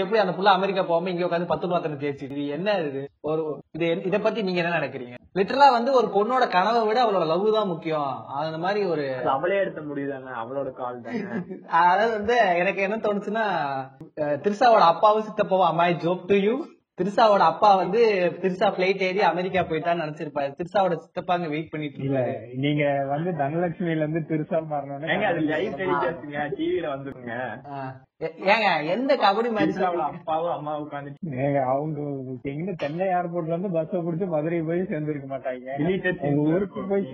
எப்படி 0.00 0.18
அந்த 0.22 0.32
புள்ள 0.36 0.48
அமெரிக்கா 0.56 0.82
போகாம 0.88 1.10
இங்க 1.12 1.26
உட்காந்து 1.26 1.52
பத்து 1.52 1.66
பாத்திரம் 1.72 2.02
தேய்ச்சி 2.02 2.24
இது 2.28 2.42
என்ன 2.56 2.74
இது? 2.88 3.02
ஒரு 3.30 3.42
இது 3.76 3.86
இத 4.08 4.16
பத்தி 4.26 4.40
நீங்க 4.48 4.60
என்ன 4.62 4.74
நினைக்கிறீங்க? 4.78 5.14
லிட்டரலா 5.38 5.68
வந்து 5.76 5.90
ஒரு 5.98 6.08
பொண்ணோட 6.16 6.44
கனவை 6.56 6.82
விட 6.88 6.98
அவளோட 7.04 7.24
லவ் 7.30 7.46
தான் 7.56 7.70
முக்கியம். 7.72 8.12
அந்த 8.40 8.58
மாதிரி 8.64 8.80
ஒரு 8.92 9.04
அவளே 9.34 9.56
எடுத்த 9.62 9.80
முடியுதானே 9.88 10.34
அவளோட 10.42 10.68
கால் 10.80 11.02
தானே. 11.06 11.22
அதாவது 11.80 12.12
வந்து 12.18 12.36
எனக்கு 12.62 12.82
என்ன 12.86 12.98
தோணுச்சுன்னா 13.06 13.46
திரிசாவோட 14.44 14.84
அப்பாவும் 14.92 15.26
சித்தப்பாவும் 15.28 15.70
அம்மாய் 15.70 16.00
ஜோப் 16.04 16.28
டு 16.30 16.38
யூ 16.46 16.54
திரிசாவோட 16.98 17.42
அப்பா 17.44 17.74
வந்து 17.74 18.00
திரிசா 18.42 18.66
பிளைட் 18.70 19.00
ஏறி 19.02 19.20
அமெரிக்கா 19.22 19.60
போயிட்டான்னு 19.60 20.02
நினைச்சிருப்பாரு. 20.02 20.50
திரிசாவோட 20.58 20.94
சித்தப்பாங்க 20.98 21.48
வெயிட் 21.48 21.70
பண்ணிட்டு 21.70 22.04
இல்ல 22.04 22.20
நீங்க 22.56 22.82
வந்து 23.08 23.30
தனலட்சுமியில 23.32 24.04
இருந்து 24.04 24.20
பெருசா 24.28 24.58
ஏங்க 25.08 25.26
அது 25.26 25.40
லைவ் 25.44 25.64
மாறணும் 25.64 25.80
டெலிகாஸ்ட்ங்க 25.80 26.44
டிவில 26.54 26.86
வந்துருங்க. 26.88 27.32
ஏங்க 28.46 28.66
எந்த 28.86 29.12
கபடி 29.16 29.50
மேட்ச் 29.50 29.80
அப்பாவும் 30.04 30.52
அம்மா 30.52 30.74
உட்காந்து 30.78 31.10
ஏங்க 31.40 31.58
அவங்க 31.64 31.98
எங்க 32.44 32.74
சென்னை 32.78 33.06
ஏர்போர்ட்ல 33.14 33.48
இருந்து 33.48 33.70
பஸ் 33.70 33.96
பிடிச்சு 34.06 34.26
மதுரை 34.26 34.60
போய் 34.62 34.88
சேர்ந்திருக்க 34.92 35.28
மாட்டாங்க. 35.28 35.66
ஊருக்கு 36.46 36.86
போய் 36.88 37.04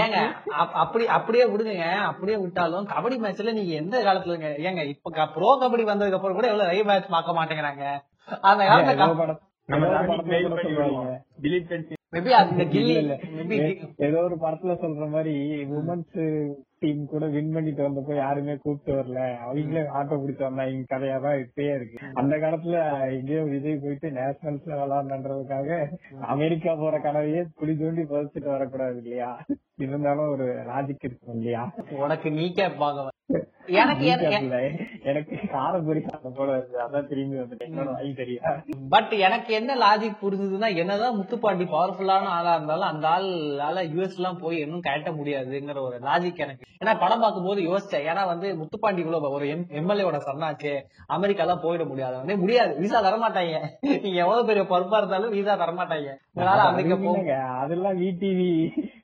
ஏங்க 0.00 0.20
அப்- 0.58 0.76
அப்படி 0.76 1.06
அப்படியே 1.10 1.46
விடுங்க 1.46 1.78
அப்படியே 2.04 2.38
விட்டாலும் 2.38 2.86
கபடி 2.86 3.18
மேட்ச்ல 3.20 3.52
நீங்க 3.52 3.74
எந்த 3.74 4.04
காலத்துலங்க 4.04 4.50
ஏங்க 4.66 4.84
இப்ப 4.86 5.26
ப்ரோ 5.34 5.50
கபடி 5.62 5.84
வந்ததுக்கு 5.86 6.12
அப்புறம் 6.12 6.34
கூட 6.34 6.48
எவ்வளவு 6.48 6.70
லைவ் 6.72 6.86
மேட்ச் 6.86 7.10
பார்க்க 7.10 7.38
மாட்டேங்கிறாங்க. 7.40 7.84
அந்த 8.40 8.64
காலத்துல 8.64 9.36
ஏதோ 13.96 14.18
ஒரு 14.22 14.36
படத்துல 14.36 14.74
சொல்ற 14.80 15.08
மாதிரி 15.08 15.64
உமன்ஸ் 15.64 16.18
டீம் 16.82 17.00
கூட 17.06 17.24
வின் 17.28 17.50
பண்ணிட்டு 17.52 17.82
வந்தப்போ 17.84 18.12
யாருமே 18.16 18.52
கூப்பிட்டு 18.56 18.92
வரல. 18.94 19.16
அவங்களே 19.42 19.82
ஆட்டோ 19.96 20.16
பிடிச்சு 20.20 20.42
வந்தாங்க 20.46 20.60
கதையா 20.92 21.16
தான் 21.20 21.40
இப்பயே 21.42 21.72
இருக்கு. 21.74 21.98
அந்த 22.14 22.34
காலத்துல 22.38 22.78
எங்கேயோ 23.16 23.42
விஜய் 23.50 23.82
போயிட்டு 23.82 24.08
நேஷனல்ஸ்ல 24.16 24.78
விளாடுன்றதுக்காக 24.80 25.68
அமெரிக்கா 26.30 26.74
போற 26.76 26.98
கனவையே 27.00 27.42
குழி 27.54 27.74
தோண்டி 27.76 28.04
புதைச்சிட்டு 28.10 28.50
வரக்கூடாது 28.50 28.98
இல்லையா? 29.02 29.30
இருந்தாலும் 29.78 30.32
ஒரு 30.32 30.46
லாஜிக் 30.68 31.04
இருக்கும் 31.04 31.36
இல்லையா? 31.36 31.64
உனக்கு 32.00 32.30
நீ 32.32 32.46
கேட்பாங்க 32.56 33.08
எனக்கு 33.80 34.04
எனக்கு- 34.12 34.38
இல்ல, 34.38 34.56
எனக்கு 35.04 35.34
காரபுரி 35.52 36.00
அந்த 36.08 36.30
போல 36.30 36.54
அதான் 36.84 37.06
திரும்பி 37.06 37.36
வந்துட்டேன். 37.36 37.68
என்னோட 37.68 37.90
வாய் 37.92 38.08
தெரியா 38.14 38.52
பட் 38.90 39.12
எனக்கு 39.20 39.50
என்ன 39.54 39.76
லாஜிக் 39.82 40.22
புரிஞ்சுதுன்னா 40.22 40.68
என்னதான் 40.76 41.18
முத்துப்பாண்டி 41.18 41.66
பவர்ஃபுல்லான 41.70 42.32
ஆளா 42.32 42.54
இருந்தாலும் 42.54 42.88
அந்த 42.88 43.06
ஆளால 43.12 43.84
யூஎஸ் 43.92 44.18
எல்லாம் 44.18 44.40
போய் 44.40 44.58
இன்னும் 44.60 44.86
கட்ட 44.88 45.12
முடியாதுங்கிற 45.12 45.80
ஒரு 45.82 45.98
லாஜிக் 46.04 46.42
எனக்கு 46.42 46.66
ஏன்னா 46.80 46.92
படம் 47.00 47.22
பார்க்கும்போது 47.22 47.62
யோசிச்சேன் 47.62 48.06
ஏன்னா 48.10 48.22
வந்து 48.26 48.58
முத்துப்பாண்டி 48.58 49.02
இவ்வளவு 49.02 49.30
ஒரு 49.30 49.46
எம்எல்ஏவோட 49.78 50.18
சன்னாச்சு 50.28 50.70
அமெரிக்கா 51.16 51.42
எல்லாம் 51.44 51.62
போயிட 51.64 51.84
முடியாது. 51.88 52.14
வந்து 52.20 52.36
முடியாது. 52.42 52.72
விசா 52.84 53.00
தரமாட்டாங்க. 53.06 53.58
நீங்க 54.04 54.16
எவ்வளவு 54.24 54.46
பெரிய 54.46 54.62
பொறுப்பா 54.70 54.98
இருந்தாலும் 54.98 55.30
விசா 55.30 55.54
தரமாட்டாங்க. 55.54 56.14
உங்களால 56.34 56.64
அமெரிக்கா 56.70 56.96
இல்லைங்க, 57.00 57.36
அதெல்லாம் 57.62 58.00
விடிவி 58.00 58.50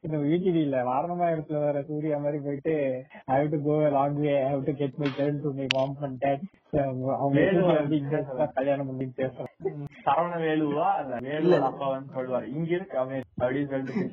இந்த 0.06 0.18
விடிவி 0.24 0.60
இல்ல 0.66 0.84
வாரணமா 0.84 1.26
இடத்துல 1.32 1.58
வர 1.64 1.82
சூர்யா 1.88 2.18
மாதிரி 2.18 2.38
போயிட்டு 2.44 2.74
I 3.26 3.36
have 3.36 3.50
to 3.50 3.58
go 3.66 3.88
long 3.96 4.18
way 4.24 4.42
I 4.42 4.50
have 4.50 4.64
to 4.64 4.72
get 4.80 4.98
my 5.02 5.10
turn 5.18 5.42
to 5.44 5.52
my 5.58 5.66
mom 5.76 5.96
and 6.00 6.18
dad 6.18 6.44
அவங்க 7.16 7.36
வேலு 7.36 7.60
கல்யாணம் 8.56 8.88
பண்ணி 8.88 9.04
பேசுறோம். 9.18 9.52
சரவண 10.06 10.34
வேலுவா? 10.42 10.88
அந்த 11.00 11.14
வேலுவோட 11.26 11.62
அப்பா 11.70 11.86
வந்து 11.88 12.14
சொல்லுவாரு 12.16 12.46
இங்க 12.56 12.70
இருக்கு 12.78 12.96
அப்படின்னு. 13.02 13.26
சொல்லிட்டு. 13.72 14.04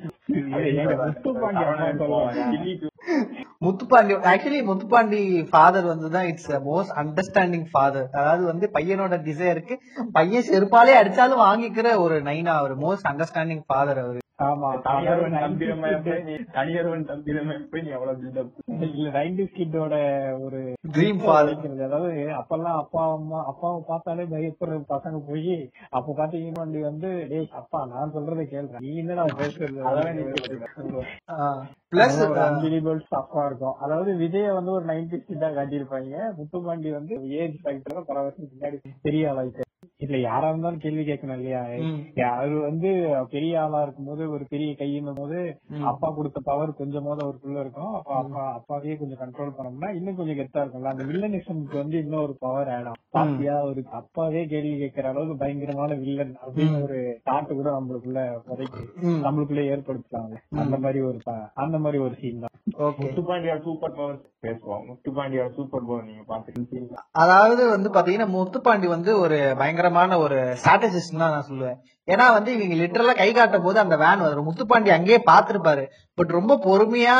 முத்துப்பாண்டி 3.62 4.14
ஆக்சுவலி 4.30 4.58
முத்துப்பாண்டி 4.68 5.20
ஃபாதர் 5.50 5.86
வந்து 5.90 6.08
தான் 6.10 6.26
இட்ஸ் 6.30 6.50
மோஸ்ட் 6.66 6.94
அண்டர்ஸ்டாண்டிங் 7.02 7.68
ஃபாதர் 7.70 8.08
அதாவது 8.14 8.44
வந்து 8.50 8.66
பையனோட 8.74 9.16
டிசைருக்கு 9.26 9.76
பையன் 10.16 10.48
செருப்பாலே 10.48 10.98
அடிச்சாலும் 11.00 11.44
வாங்கிக்கிற 11.44 11.96
ஒரு 12.04 12.18
நைனா 12.28 12.54
அவர் 12.60 12.76
மோஸ்ட் 12.84 13.08
அண்டர்ஸ்டாண்டிங் 13.10 13.64
ஃபாதர் 13.66 14.02
அவரு. 14.04 14.20
ஆமா 14.44 14.68
தனியார்வன் 14.84 15.34
தம்பிரமா 15.36 15.88
தனியார்வன் 16.54 17.04
தம்பிரமா 17.10 17.56
போய் 17.72 17.82
நீ 17.84 17.90
எவ்வளவு 17.92 18.16
பில்டப் 18.22 18.88
இல்ல 18.88 19.10
நைன்டிஸ் 19.16 19.52
கிட்டோட 19.58 19.94
ஒரு 20.44 20.60
ட்ரீம் 20.94 21.20
ஃபாதர் 21.20 21.60
அதாவது 21.86 22.08
அப்பெல்லாம் 22.40 22.78
அப்பா 22.80 23.02
அம்மா 23.12 23.40
அப்பாவை 23.50 23.78
பார்த்தாலே 23.90 24.24
பயப்படுற 24.32 24.78
பசங்க 24.90 25.20
போய் 25.28 25.54
அப்ப 25.92 26.06
பாத்தீங்கன்னா 26.14 26.62
வண்டி 26.62 26.82
வந்து 26.88 27.10
டேய் 27.30 27.48
அப்பா 27.60 27.80
நான் 27.92 28.14
சொல்றதை 28.16 28.46
கேள்றேன் 28.48 28.84
நீ 28.84 28.92
என்னடா 29.02 29.26
பேசுறது? 29.38 29.80
அதெல்லாம் 29.84 30.18
நீ 30.18 30.24
பிளஸ் 31.94 32.20
அன்பிலிபிள் 32.46 33.02
ஸ்டஃபா 33.06 33.44
இருக்கும். 33.50 33.76
அதாவது 33.84 34.12
விஜய 34.22 34.54
வந்து 34.58 34.72
ஒரு 34.78 34.86
நைன்டி 34.92 35.18
கிட்டா 35.28 35.50
காட்டியிருப்பாங்க. 35.58 36.32
முத்துப்பாண்டி 36.38 36.92
வந்து 36.98 37.14
ஏஜ் 37.42 37.60
ஃபேக்டர் 37.64 38.08
பல 38.10 38.18
வருஷம் 38.24 38.50
பின்னாடி 38.54 38.80
பெரிய 39.08 39.30
ஆளாயிட்டு 39.32 39.62
இல்ல 40.04 40.16
யாரா 40.18 40.46
இருந்தாலும் 40.50 40.82
கேள்வி 40.82 41.02
கேட்கணும் 41.08 41.36
இல்லையா? 41.38 41.60
அவரு 42.36 42.54
வந்து 42.66 42.88
பெரிய 43.34 43.52
ஆளா 43.62 43.80
இருக்கும்போது 43.84 44.22
ஒரு 44.34 44.44
பெரிய 44.52 44.70
கையும் 44.80 45.10
போது 45.18 45.38
அப்பா 45.90 46.08
கொடுத்த 46.16 46.38
பவர் 46.48 46.70
கொஞ்சமாவது 46.78 47.22
அவருக்குள்ள 47.24 47.58
இருக்கும். 47.64 47.92
அப்ப 47.98 48.14
அப்பா 48.20 48.42
அப்பாவையே 48.58 48.94
கொஞ்சம் 49.00 49.20
கண்ட்ரோல் 49.22 49.54
பண்ணோம்னா 49.56 49.90
இன்னும் 49.98 50.18
கொஞ்சம் 50.20 50.38
கெத்தா 50.40 50.62
இருக்கும்ல. 50.62 50.92
அந்த 50.94 51.04
வில்லனிசம்க்கு 51.10 51.76
வந்து 51.82 51.96
இன்னும் 52.04 52.24
ஒரு 52.26 52.34
பவர் 52.44 52.70
ஆட் 52.76 52.88
ஆகும். 52.90 53.02
பாத்தியா 53.16 53.56
ஒரு 53.70 53.82
அப்பாவே 54.00 54.42
கேள்வி 54.52 54.74
கேட்கிற 54.82 55.08
அளவுக்கு 55.12 55.36
பயங்கரமான 55.42 55.98
வில்லன் 56.02 56.34
அப்படின்னு 56.44 56.80
ஒரு 56.88 56.98
தாட்டு 57.30 57.52
கூட 57.60 57.70
நம்மளுக்குள்ள 57.78 58.24
புதைக்கு 58.48 58.82
நம்மளுக்குள்ள 59.26 59.64
ஏற்படுத்தலாங்க 59.74 60.34
அந்த 60.64 60.78
மாதிரி 60.84 61.02
ஒரு 61.10 61.20
அந்த 61.64 61.78
மாதிரி 61.84 61.98
ஒரு 62.06 62.14
சீன் 62.20 62.42
தான். 62.44 62.52
ஓகே 62.86 63.02
முத்துப்பாண்டியோட 63.04 63.58
சூப்பர் 63.64 63.96
பவர் 63.96 64.16
பேசுவோம். 64.44 64.84
முத்துப்பாண்டியோட 64.90 65.48
சூப்பர் 65.56 65.86
பவர் 65.88 66.06
நீங்க 66.08 66.22
பாத்துருக்கீங்க 66.30 67.02
அதாவது 67.22 67.62
வந்து 67.74 67.88
பாத்தீங்கன்னா 67.96 68.28
முத்துப்பாண்டி 68.36 68.88
வந்து 68.94 69.10
ஒரு 69.24 69.38
பயங்கரமான 69.60 70.18
ஒரு 70.24 70.38
ஸ்ட்ராட்டஜிஸ்ட் 70.60 71.20
தான் 71.22 71.34
நான் 71.34 71.48
சொல்லுவேன். 71.50 71.78
ஏன்னா 72.08 72.24
வந்து 72.36 72.50
இவங்க 72.54 72.74
லிட்டரலா 72.80 73.14
கை 73.20 73.28
காட்டும் 73.32 73.66
போது 73.66 73.78
அந்த 73.82 73.96
வேன் 74.02 74.24
வரும். 74.24 74.46
முத்துப்பாண்டி 74.48 74.90
அங்கேயே 74.96 75.18
பாத்துருப்பாரு 75.30 75.84
பட் 76.18 76.34
ரொம்ப 76.38 76.58
பொறுமையா 76.66 77.16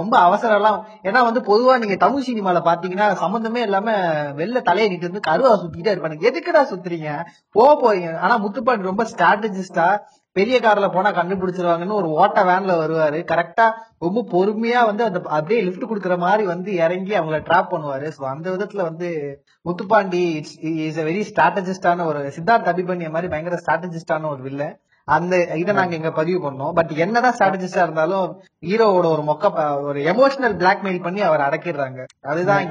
ரொம்ப 0.00 0.14
அவசரம் 0.28 0.58
எல்லாம். 0.60 0.78
ஏன்னா 1.08 1.22
வந்து 1.28 1.42
பொதுவா 1.50 1.74
நீங்க 1.82 1.96
தமிழ் 2.04 2.26
சினிமால 2.28 2.62
பாத்தீங்கன்னா 2.70 3.08
சம்பந்தமே 3.24 3.62
இல்லாம 3.68 3.96
வெளில 4.40 4.62
தலையை 4.70 4.88
நீட்டு 4.92 5.10
வந்து 5.10 5.26
கருவா 5.30 5.52
சுத்திட்டே 5.62 5.94
இருப்பாங்க 5.94 6.28
எதுக்குடா 6.30 6.62
சுத்துறீங்க? 6.72 7.10
போக 7.58 7.70
போறீங்க. 7.84 8.10
ஆனா 8.24 8.36
முத்துப்பாண்டி 8.44 8.90
ரொம்ப 8.92 9.06
ஸ்ட்ராட்டஜிஸ்டா 9.12 9.88
பெரிய 10.36 10.56
கார்ல 10.60 10.86
போனா 10.92 11.10
கண்டுபிடிச்சிருவாங்கன்னு 11.10 11.98
ஒரு 12.00 12.08
ஓட்ட 12.20 12.40
வேன்ல 12.44 12.72
வருவாரு. 12.80 13.18
கரெக்டா 13.32 13.66
ரொம்ப 14.04 14.24
பொறுமையா 14.32 14.80
வந்து 14.86 15.04
அந்த 15.04 15.18
அப்படியே 15.36 15.60
லிஃப்ட் 15.62 15.88
குடுக்குற 15.90 16.16
மாதிரி 16.18 16.44
வந்து 16.46 16.70
இறங்கி 16.84 17.12
அவங்கள 17.18 17.38
ட்ராப் 17.48 17.72
பண்ணுவாரு. 17.74 18.08
சோ 18.16 18.22
அந்த 18.32 18.46
விதத்துல 18.54 18.82
வந்து 18.82 19.08
முத்துப்பாண்டி 19.66 20.22
இஸ் 20.86 21.00
a 21.02 21.04
வெரி 21.10 21.22
ஸ்ட்ராட்டஜிஸ்டான 21.30 22.06
ஒரு 22.06 22.22
சித்தார்த் 22.38 22.72
அபிபன்ய 22.72 23.10
மாதிரி 23.10 23.30
பயங்கர 23.34 23.58
ஸ்ட்ராட்டஜிஸ்டான 23.62 24.30
ஒரு 24.30 24.42
வில்ல 24.48 24.64
அந்த 25.08 25.34
இதை 25.60 25.72
நாங்க 25.74 25.94
இங்க 25.96 26.10
பதிவு 26.18 26.38
பண்ணோம். 26.44 26.70
பட் 26.72 26.92
என்னதான் 27.04 27.34
ஸ்ட்ராட்டஜிஸ்டா 27.36 27.82
இருந்தாலும் 27.82 28.28
ஹீரோவோட 28.66 29.06
ஒரு 29.14 29.22
மொக்க 29.22 29.50
ஒரு 29.88 30.00
எமோஷனல் 30.12 30.54
பிளாக்மெயில் 30.60 31.02
பண்ணி 31.02 31.20
அவர் 31.20 31.44
அடக்கிடுறாங்க. 31.46 31.98
அதுதான். 32.32 32.70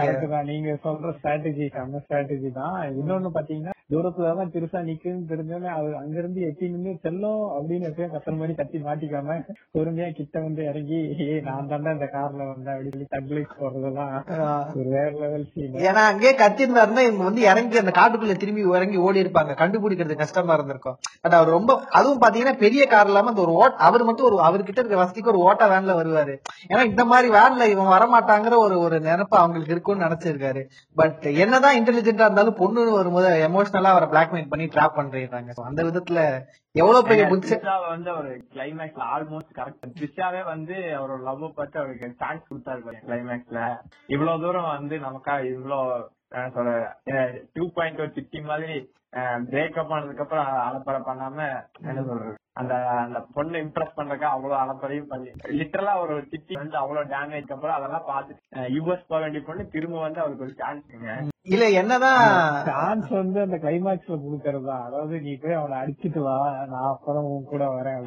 நீங்க 0.51 0.71
சொல்ற 0.85 1.11
ஸ்ட்ராட்டஜி 1.17 1.65
செம்ம 1.75 2.01
ஸ்ட்ராட்டஜி 2.05 2.49
தான். 2.51 2.77
இன்னொன்னு 2.99 3.31
பாத்தீங்கன்னா 3.37 3.75
தூரத்துல 3.89 4.29
தான் 4.33 4.51
பெருசா 4.51 4.79
நிக்குன்னு 4.85 5.29
தெரிஞ்சோடனே 5.29 5.69
அவர் 5.73 5.95
அங்கிருந்து 5.99 6.39
எட்டி 6.47 6.65
நின்று 6.69 6.91
செல்லும் 7.03 7.41
அப்படின்னு 7.49 7.87
எப்பயும் 7.89 8.13
கத்தல் 8.13 8.37
மாதிரி 8.37 8.53
கத்தி 8.55 8.77
மாட்டிக்காம 8.85 9.35
பொறுமையா 9.75 10.07
கிட்ட 10.13 10.35
வந்து 10.43 10.61
இறங்கி 10.69 10.99
ஏய் 11.25 11.41
நான் 11.47 11.67
தாண்டா 11.71 11.91
இந்த 11.95 12.07
கார்ல 12.13 12.47
வந்தேன் 12.49 12.73
அப்படின்னு 12.73 12.93
சொல்லி 12.93 13.07
தக்லைஸ் 13.15 13.51
போடுறதெல்லாம் 13.57 14.11
ஆஹ், 14.37 14.63
ஒரு 14.75 14.87
வேற 14.95 15.09
லெவல் 15.19 15.45
சீன் 15.51 15.75
ஏன்னா 15.87 16.03
அங்கேயே 16.11 16.33
கத்திருந்தாருன்னா 16.39 17.03
இவங்க 17.07 17.25
வந்து 17.27 17.43
இறங்கி 17.49 17.81
அந்த 17.81 17.93
காட்டுக்குள்ள 17.97 18.37
திரும்பி 18.37 18.63
இறங்கி 18.73 18.97
ஓடி 19.03 19.23
இருப்பாங்க. 19.23 19.51
கண்டுபிடிக்கிறது 19.59 20.17
கஷ்டமா 20.21 20.55
இருந்திருக்கும். 20.57 20.97
பட் 21.23 21.37
அவர் 21.37 21.55
ரொம்ப 21.55 21.69
அதுவும் 21.97 22.23
பாத்தீங்கன்னா 22.23 22.55
பெரிய 22.61 22.83
கார் 22.87 23.09
இல்லாம 23.09 23.31
அந்த 23.31 23.43
ஒரு 23.45 23.55
ஓட் 23.59 23.77
அவர் 23.87 24.07
மட்டும் 24.07 24.29
ஒரு 24.29 24.39
அவர்கிட்ட 24.47 24.81
இருக்க 24.81 24.97
வசதிக்கு 25.01 25.31
ஒரு 25.33 25.43
ஓட்ட 25.47 25.63
வேன்ல 25.71 25.93
வருவாரு. 25.99 26.35
ஏன்னா 26.69 26.83
இந்த 26.89 27.05
மாதிரி 27.11 27.29
வேன்ல 27.35 27.69
இவன் 27.71 27.93
வரமாட்டாங்கிற 27.93 28.55
ஒரு 28.63 28.77
ஒரு 28.85 28.97
நினைப்பு 29.07 29.37
அவங்களுக்கு 29.39 29.75
இருக்கும்னு 29.75 30.05
நினைச்சிருக்காரு. 30.07 30.63
பட் 30.97 31.23
என்னதான் 31.43 31.77
இன்டெலிஜென்டா 31.79 32.27
இருந்தாலும் 32.27 32.59
பொண்ணுன்னு 32.59 32.97
வரும்போது 32.97 33.29
எமோஷனலா 33.73 33.93
அவரை 33.93 34.07
பிளாக்மெயில் 34.09 34.49
பண்ணி 34.49 34.65
ட்ராப் 34.73 34.97
பண்றாங்க 34.97 35.53
அந்த 35.63 35.81
விதத்துல 35.87 36.19
எவ்வளவு 36.75 37.07
பெரிய 37.07 37.23
புத்தி 37.27 37.55
வந்து 37.87 38.09
அவர் 38.13 38.29
கிளைமேக்ஸ்ல 38.51 39.03
ஆல்மோஸ்ட் 39.13 39.55
கரெக்ட் 39.57 39.95
த்ரிஷாவே 39.95 40.41
வந்து 40.47 40.75
அவரோட 40.97 41.19
லவ் 41.27 41.45
பார்த்து 41.57 41.81
அவருக்கு 41.81 42.09
சான்ஸ் 42.19 42.49
கொடுத்தாரு 42.49 42.81
கிளைமேக்ஸ்ல 43.03 43.61
இவ்வளவு 44.09 44.43
தூரம் 44.43 44.69
வந்து 44.71 44.97
நமக்கா 45.05 45.35
இவ்வளவு 45.49 45.87
சொல்ற 46.55 46.71
டூ 47.55 47.65
பாயிண்ட் 47.73 48.03
ஒரு 48.03 48.13
சிட்டி 48.15 48.39
மாதிரி 48.45 48.75
பிரேக்கப் 49.49 49.91
ஆனதுக்கு 49.95 50.23
அப்புறம் 50.23 50.47
அலப்பறை 50.63 50.99
பண்ணாம 51.03 51.39
என்ன 51.83 51.99
சொல்றது? 52.03 52.31
அந்த 52.59 52.73
அந்த 53.01 53.19
பொண்ணை 53.35 53.59
இம்ப்ரெஸ் 53.63 53.97
பண்றதுக்கு 53.97 54.27
அவ்வளவு 54.31 54.55
அலப்பறையும் 54.61 55.11
பண்ணி 55.11 55.29
லிட்டரலா 55.59 55.93
ஒரு 56.03 56.15
சிட்டி 56.31 56.55
வந்து 56.59 56.77
அவ்வளவு 56.81 57.11
டேமேஜ் 57.13 57.53
அப்புறம் 57.55 57.77
அதெல்லாம் 57.77 58.09
பார்த்து 58.09 58.33
யூஎஸ் 58.75 59.07
போக 59.07 59.21
வேண்டிய 59.21 59.43
பொண்ணு 59.45 59.65
திரும்ப 59.75 60.01
வந்து 60.01 60.23
அவருக்கு 60.23 60.47
ஒரு 60.47 60.55
சான்ஸ் 60.57 61.31
இல்ல 61.47 61.69
என்னதான் 61.69 62.21
சான்ஸ் 62.67 63.07
வந்து 63.11 63.39
அந்த 63.41 63.55
கிளைமாக்ஸ்ல 63.57 64.15
கொடுக்கறது 64.25 64.69
அதாவது 64.85 65.15
நீ 65.21 65.31
போய் 65.35 65.53
அவனை 65.53 65.75
அடிச்சிட்டு 65.79 66.19
வா 66.19 66.35
நான் 66.69 66.87
அப்புறம் 66.91 67.25
உன் 67.25 67.43
கூட 67.43 67.63
வரேன் 67.67 67.97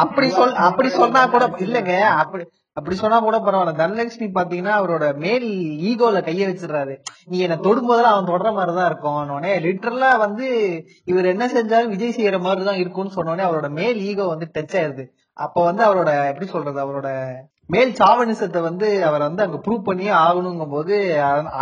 அப்படி 0.00 0.28
சொல் 0.28 0.52
அப்படி 0.66 0.88
சொன்னா 0.88 1.22
கூட 1.26 1.46
இல்லங்க. 1.66 1.94
அப்படி 2.22 2.44
அப்படி 2.76 2.96
சொன்னா 2.96 3.18
கூட 3.20 3.36
பரவாயில்ல. 3.38 3.74
தனலட்சுமி 3.76 4.28
பாத்தீங்கன்னா 4.34 4.74
அவரோட 4.78 5.16
மேல் 5.16 5.46
ஈகோல 5.90 6.20
கைய 6.20 6.48
வச்சிடுறாரு. 6.48 6.94
நீ 7.26 7.38
என்ன 7.38 7.56
தொடும்போதெல்லாம் 7.56 8.14
அவன் 8.16 8.24
தொடர 8.24 8.52
மாதிரிதான் 8.52 8.90
இருக்கும். 8.90 9.30
உடனே 9.30 9.52
லிட்டரலா 9.58 10.18
வந்து 10.18 10.46
இவர் 11.04 11.24
என்ன 11.24 11.46
செஞ்சாலும் 11.46 11.92
விஜய் 11.94 12.16
செய்யற 12.18 12.40
மாதிரிதான் 12.40 12.76
இருக்கும்னு 12.76 13.10
சொன்ன 13.10 13.30
உடனே 13.30 13.48
அவரோட 13.48 13.70
மேல் 13.70 14.00
ஈகோ 14.10 14.26
வந்து 14.26 14.48
டச் 14.54 14.76
ஆயிருது. 14.80 15.06
அப்ப 15.36 15.64
வந்து 15.64 15.82
அவரோட 15.84 16.10
எப்படி 16.28 16.46
சொல்றது 16.46 16.78
அவரோட 16.80 17.08
மேல் 17.70 17.92
சாவனிசத்தை 17.98 18.60
வந்து 18.62 18.88
அவர் 19.06 19.24
வந்து 19.24 19.42
அங்க 19.42 19.58
ப்ரூவ் 19.62 19.86
பண்ணியே 19.86 20.12
ஆகணுங்கும் 20.20 20.74
போது 20.74 20.96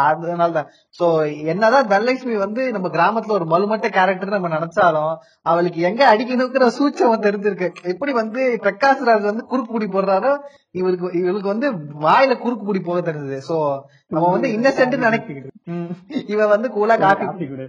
அதனாலதான். 0.04 0.68
சோ 0.94 1.06
என்னதான் 1.52 1.88
தனலட்சுமி 1.88 2.36
வந்து 2.36 2.62
நம்ம 2.72 2.88
கிராமத்துல 2.88 3.36
ஒரு 3.38 3.46
மலுமட்ட 3.52 3.88
கேரக்டர் 3.90 4.34
நம்ம 4.36 4.50
நினைச்சாலும் 4.54 5.12
அவளுக்கு 5.46 5.80
எங்க 5.82 6.02
அடிக்கணுங்கிற 6.12 6.68
சூட்சம் 6.76 7.24
தெரிஞ்சிருக்கு 7.26 7.68
எப்படி 7.92 8.14
வந்து 8.20 8.42
பிரகாஷ் 8.64 9.06
ராஜ் 9.08 9.30
வந்து 9.30 9.46
குறுக்கு 9.46 9.72
புடி 9.72 9.88
போடுறாரோ 9.88 10.34
இவருக்கு 10.72 11.10
இவளுக்கு 11.20 11.52
வந்து 11.52 11.70
வாயில 12.00 12.36
குறுக்கு 12.38 12.66
புடி 12.66 12.82
போக 12.82 13.00
தெரிஞ்சது 13.00 13.40
சோ 13.48 13.58
நம்ம 14.08 14.26
வந்து 14.30 14.50
இன்னசென்ட் 14.56 15.04
நினைக்கிட்டு 15.06 15.50
இவ 16.34 16.46
வந்து 16.46 16.70
கூலா 16.76 16.96
காப்பி 16.98 17.46
கொடு. 17.46 17.66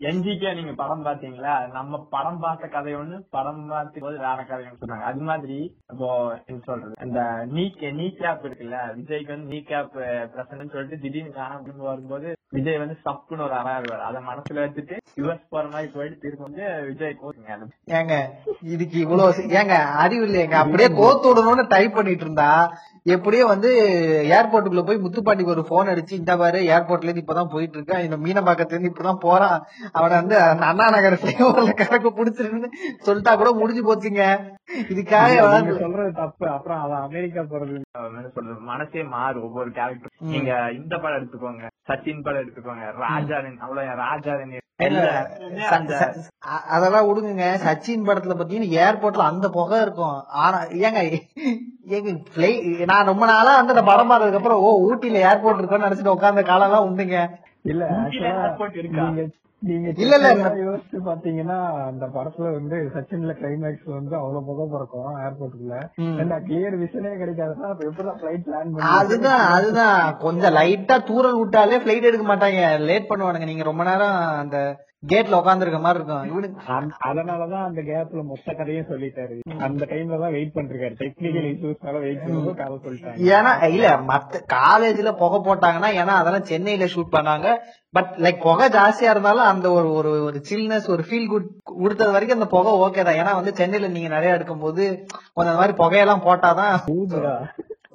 என்ஜிகே 0.00 0.48
நீங்க 0.56 0.72
படம் 0.74 1.04
பாத்தீங்களா 1.04 1.52
நம்ம 1.74 1.98
படம் 2.10 2.40
பார்த்த 2.40 2.66
கதை 2.68 2.92
ஒண்ணு 2.96 3.18
படம் 3.30 3.62
பார்த்து 3.70 4.02
போது 4.02 4.16
வேற 4.24 4.38
கதை 4.42 4.62
ஒண்ணு 4.62 4.80
சொன்னாங்க 4.80 5.06
அது 5.10 5.22
மாதிரி 5.28 5.56
இப்போ 5.90 6.08
என்ன 6.42 6.58
சொல்றது? 6.66 6.92
இந்த 7.06 7.20
நீ 7.52 7.64
நீ 7.96 8.06
கேப் 8.18 8.44
இருக்குல்ல 8.44 8.78
விஜய்க்கு 8.96 9.34
வந்து 9.34 9.52
நீ 9.52 9.60
கேப் 9.64 9.94
பிரசன்ட் 10.34 10.74
சொல்லிட்டு 10.74 11.02
திடீர்னு 11.04 11.32
காணாம 11.34 11.62
திரும்ப 11.62 11.86
வரும்போது 11.88 12.28
விஜய் 12.52 12.82
வந்து 12.82 12.96
சப்புன்னு 13.04 13.46
ஒரு 13.46 13.56
அறாருவார் 13.58 14.04
அதை 14.08 14.20
மனசுல 14.28 14.64
வச்சுட்டு 14.64 14.96
யுஎஸ் 15.20 15.50
போற 15.50 15.64
மாதிரி 15.70 15.88
போயிட்டு 15.94 16.18
திரும்ப 16.20 16.44
வந்து 16.46 16.66
விஜய் 16.88 17.16
கோச்சுங்க. 17.16 17.56
ஏங்க 17.98 18.16
இதுக்கு 18.74 18.98
இவ்வளவு 19.02 19.48
ஏங்க 19.58 19.76
அறிவு 20.02 20.26
இல்லையங்க 20.28 20.58
அப்படியே 20.60 20.90
கோத்து 21.00 21.30
விடணும்னு 21.30 21.66
டைப் 21.72 21.96
பண்ணிட்டு 21.96 22.26
இருந்தா 22.26 22.50
எப்படியோ 23.06 23.44
வந்து 23.46 23.70
ஏர்போர்ட்டுக்குள்ள 24.36 24.84
போய் 24.86 25.02
முத்துப்பாண்டிக்கு 25.02 25.54
ஒரு 25.54 25.62
போன் 25.68 25.90
அடிச்சு 25.92 26.14
இந்த 26.20 26.32
பாரு 26.36 26.58
ஏர்போர்ட்ல 26.74 27.08
இருந்து 27.08 27.24
இப்பதான் 27.24 27.52
போயிட்டு 27.52 27.76
இருக்கேன் 27.78 28.04
இந்த 28.06 28.16
மீனம்பாக்கத்துல 28.16 28.76
இருந்து 28.76 28.92
இப்பதான் 28.92 29.22
போறான். 29.26 29.58
அவனை 29.92 30.14
வந்து 30.16 30.36
அந்த 30.42 30.64
அண்ணா 30.66 30.86
நகர் 30.90 31.18
ஃபிளேவர்ல 31.20 31.74
கணக்கு 31.74 32.10
புடிச்சிருக்குன்னு 32.10 32.70
சொல்லிட்டா 33.06 33.34
கூட 33.36 33.52
முடிஞ்சு 33.60 33.84
போச்சுங்க. 33.88 34.24
இதுக்காக 34.92 35.30
சொல்றது 35.84 36.12
தப்பு. 36.20 36.46
அப்புறம் 36.48 36.82
அவன் 36.84 37.02
அமெரிக்கா 37.06 37.44
போறது. 37.52 37.76
என்ன 38.10 38.28
சொல்றது? 38.34 38.60
மனசே 38.72 39.02
மாறும் 39.14 39.46
ஒவ்வொரு 39.48 39.70
கேரக்டர் 39.70 40.14
நீங்க 40.34 40.50
இந்த 40.80 40.94
படம் 40.96 41.18
எடுத்துக்கோங்க 41.20 41.66
சச்சின் 41.90 42.24
படம் 42.26 42.42
எடுத்துக்கோங்க 42.44 42.86
ராஜாரன் 43.04 43.60
அவ்வளவு 43.66 44.00
ராஜாரன் 44.04 44.54
அதெல்லாம் 46.70 47.06
விடுங்க 47.08 47.44
சச்சின் 47.62 48.06
படத்துல 48.06 48.34
பாத்தீங்கன்னா 48.34 48.74
ஏர்போர்ட்ல 48.80 49.28
அந்த 49.28 49.46
புகை 49.48 49.78
இருக்கும். 49.80 50.18
ஆனா 50.42 50.58
ஏங்க 50.80 51.00
ஏங்க 51.94 52.12
நான் 52.92 53.10
ரொம்ப 53.10 53.24
நாளா 53.26 53.54
வந்து 53.56 53.74
அந்த 53.74 53.84
படம் 53.90 54.10
பார்த்ததுக்கு 54.10 54.40
அப்புறம் 54.40 54.62
ஓ 54.62 54.70
ஊட்டில 54.88 55.22
ஏர்போர்ட் 55.30 55.60
இருக்கும்னு 55.60 55.88
நினைச்சிட்டு 55.88 56.14
உட்கார்ந்த 56.14 56.42
காலம் 56.42 56.68
எல்லாம் 56.68 56.88
உண்டுங்க. 56.88 57.18
இல்ல 57.64 57.84
இருக்கா? 58.74 59.04
நீங்க 59.06 59.24
நீங்க 59.62 59.88
இல்ல, 59.96 60.14
இல்ல, 60.16 60.48
யோசிச்சு 60.62 60.98
பாத்தீங்கன்னா 61.04 61.56
அந்த 61.86 62.04
படத்துல 62.06 62.50
வந்து 62.52 62.76
சச்சின்ல 62.94 63.32
கிளைமேக்ஸ் 63.32 63.86
வந்து 63.90 64.16
அவ்வளவு 64.16 64.44
புகை 64.44 64.66
பிறக்கும் 64.66 65.16
ஏர்போர்ட்டுக்குள்ள 65.22 65.76
ம். 65.98 66.16
ஏன்னா 66.18 66.36
கிளியர் 66.42 66.76
விஷனே 66.76 67.12
கிடைக்காதுன்னா 67.16 67.70
அப்ப 67.70 67.86
எப்படிதான் 67.86 68.20
பிளைட் 68.20 68.44
பிளான் 68.46 68.72
பண்ணி 68.72 68.90
அதுதான் 68.96 69.44
அதுதான். 69.52 70.18
கொஞ்சம் 70.18 70.54
லைட்டா 70.54 70.98
தூரல் 71.04 71.38
விட்டாலே 71.38 71.78
பிளைட் 71.78 72.02
எடுக்க 72.02 72.26
மாட்டாங்க. 72.26 72.60
லேட் 72.82 73.10
பண்ணுவானுங்க. 73.10 73.44
நீங்க 73.44 73.62
ரொம்ப 73.62 73.84
நேரம் 73.84 74.18
அந்த 74.38 74.58
கேட்ல 75.02 75.38
உட்காந்துருக்க 75.40 75.78
மாதிரி 75.84 75.98
இருக்கும். 76.00 76.86
அதனாலதான் 77.08 77.64
அந்த 77.68 77.80
கேப்ல 77.88 78.20
மொத்த 78.30 78.54
கதையும் 78.58 78.88
சொல்லிட்டாரு. 78.90 79.34
அந்த 79.66 79.82
டைம்ல 79.90 80.18
தான் 80.22 80.34
வெயிட் 80.36 80.54
பண்ணிருக்காரு. 80.54 80.94
டெக்னிக்கல் 81.02 81.48
இஷ்யூஸ்னால 81.50 82.00
வெயிட் 82.06 82.22
பண்ணி 82.22 82.54
கதை 82.60 82.76
சொல்லிட்டாங்க 82.86 83.28
ஏன்னா 83.34 83.52
இல்ல 83.74 83.90
மத்த 84.10 84.40
காலேஜ்ல 84.54 85.12
புகை 85.22 85.40
போட்டாங்கன்னா 85.48 85.90
ஏன்னா 86.00 86.14
அதெல்லாம் 86.20 86.48
சென்னையில 86.52 86.88
ஷூட் 86.94 87.14
பண்ணாங்க. 87.16 87.46
பட் 87.98 88.10
லைக் 88.24 88.42
புகை 88.46 88.68
ஜாஸ்தியா 88.78 89.12
இருந்தாலும் 89.14 89.50
அந்த 89.52 89.66
ஒரு 89.78 89.90
ஒரு 89.98 90.10
ஒரு 90.24 90.40
சில்னஸ் 90.50 90.88
ஒரு 90.94 91.04
ஃபீல் 91.08 91.30
குட் 91.34 91.48
கொடுத்தது 91.82 92.14
வரைக்கும் 92.16 92.38
அந்த 92.40 92.50
புகை 92.56 92.72
ஓகே 92.86 93.04
தான். 93.06 93.20
ஏன்னா 93.22 93.34
வந்து 93.40 93.54
சென்னையில 93.60 93.92
நீங்க 93.96 94.10
நிறைய 94.16 94.36
எடுக்கும்போது 94.38 94.82
கொஞ்சம் 95.34 95.52
அந்த 95.52 95.60
மாதிரி 95.62 95.76
புகையெல்லாம் 95.82 96.26
போட்டாதான் 96.28 96.74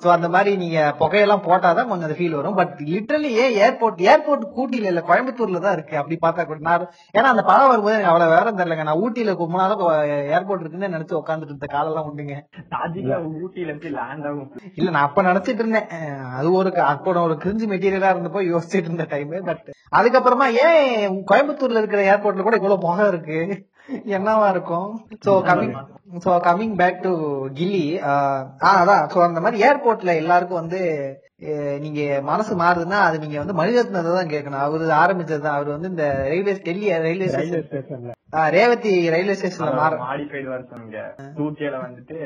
சோ 0.04 0.08
அந்த 0.16 0.28
மாதிரி 0.36 0.52
நீங்க 0.62 0.80
புகையெல்லாம் 1.00 1.44
போட்டாதான் 1.48 1.90
கொஞ்சம் 1.90 2.08
அந்த 2.08 2.18
ஃபீல் 2.20 2.38
வரும். 2.38 2.58
பட் 2.60 2.74
லிட்டரலி 2.92 3.32
ஏன் 3.44 3.56
ஏர்போர்ட் 3.64 4.00
ஏர்போர்ட் 4.12 4.46
ஊட்டில 4.62 4.90
இல்ல 4.92 5.04
கோயம்புத்தூர்ல 5.10 5.62
தான் 5.66 5.76
இருக்கு. 5.78 5.96
அப்படி 5.98 6.18
பார்த்தா 6.26 6.46
கூட 6.46 6.60
நான் 6.70 6.86
ஏன்னா 7.18 7.28
அந்த 7.34 7.44
படம் 7.50 7.72
வரும்போது 7.72 7.96
எனக்கு 7.96 8.12
அவ்வளவு 8.12 8.34
வேற 8.36 8.52
தெரியலங்க. 8.60 8.88
நான் 8.90 9.02
ஊட்டியில 9.06 9.36
நாளா 9.56 9.76
ஏர்போர்ட் 10.38 10.64
இருக்குன்னு 10.64 10.94
நினைச்சு 10.98 11.20
உட்காந்துட்டு 11.22 11.54
இருந்த 11.54 11.70
காலெல்லாம் 11.76 12.08
உண்டுங்க. 12.10 12.38
ஊட்டியில 13.44 13.70
இருந்து 13.72 13.92
லேண்ட் 13.98 14.28
ஆகும். 14.30 14.50
இல்ல 14.80 14.90
நான் 14.96 15.08
அப்ப 15.10 15.24
நினைச்சிட்டு 15.30 15.64
இருந்தேன். 15.64 15.90
அது 16.38 16.52
ஒரு 16.60 16.72
அப்போ 16.94 17.20
ஒரு 17.28 17.38
கிரிஞ்சு 17.44 17.68
மெட்டீரியலா 17.74 18.14
இருந்தப்போ 18.14 18.44
யோசிச்சுட்டு 18.52 18.90
இருந்த 18.90 19.08
டைம் 19.14 19.36
பட் 19.50 19.64
அதுக்கப்புறமா 20.00 20.48
ஏன் 20.66 20.90
கோயம்புத்தூர்ல 21.32 21.82
இருக்கிற 21.84 22.04
ஏர்போர்ட்ல 22.14 22.46
கூட 22.48 22.58
இவ்வளவு 22.62 22.84
புகை 22.86 23.08
இருக்கு? 23.08 23.40
என்னவா 24.16 24.50
இருக்கும்? 24.50 24.90
So 25.26 25.32
coming 25.48 25.76
so 26.26 26.32
coming 26.48 26.76
back 26.76 27.02
to 27.02 27.12
Ghilli 27.54 27.84
ஆஹ் 28.12 28.44
அதான் 28.74 29.04
சோ 29.14 29.20
அந்த 29.22 29.40
மாதிரி 29.40 29.64
ஏர்போர்ட்ல 29.68 30.16
எல்லாருக்கும் 30.16 30.62
வந்து 30.62 30.80
நீங்க 31.80 32.02
மனசு 32.22 32.54
மாறுதுன்னா 32.56 32.98
அது 33.06 33.20
நீங்க 33.20 33.38
வந்து 33.38 33.58
மணிரத்னத்தை 33.60 34.12
தான் 34.12 34.34
கேட்கணும். 34.34 34.64
அவரு 34.66 34.92
ஆரம்பிச்சது 35.04 35.44
தான் 35.46 35.56
அவர் 35.56 35.76
வந்து 35.76 35.90
இந்த 35.90 36.06
railway 36.28 36.54
Delhi 36.68 36.88
railway 36.98 37.28
railway 37.28 37.30
station 37.30 37.68
ஸ்டேஷன்ல 37.70 38.12
ரேவதி 38.54 38.92
ரயில்வே 39.14 39.36
ஸ்டேஷன்ல 39.38 39.72
மாடிஃபைடு 40.04 40.48
வருஷம் 40.52 40.84
இங்க 40.86 41.00
ஊட்டியில 41.44 41.78
வந்துட்டு 41.84 42.18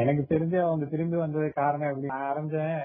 எனக்கு 0.00 0.22
தெரிஞ்சு 0.30 0.56
அவங்க 0.62 0.84
திரும்பி 0.92 1.16
வந்தது 1.16 1.48
காரணம் 1.58 1.90
எப்படி 1.90 2.08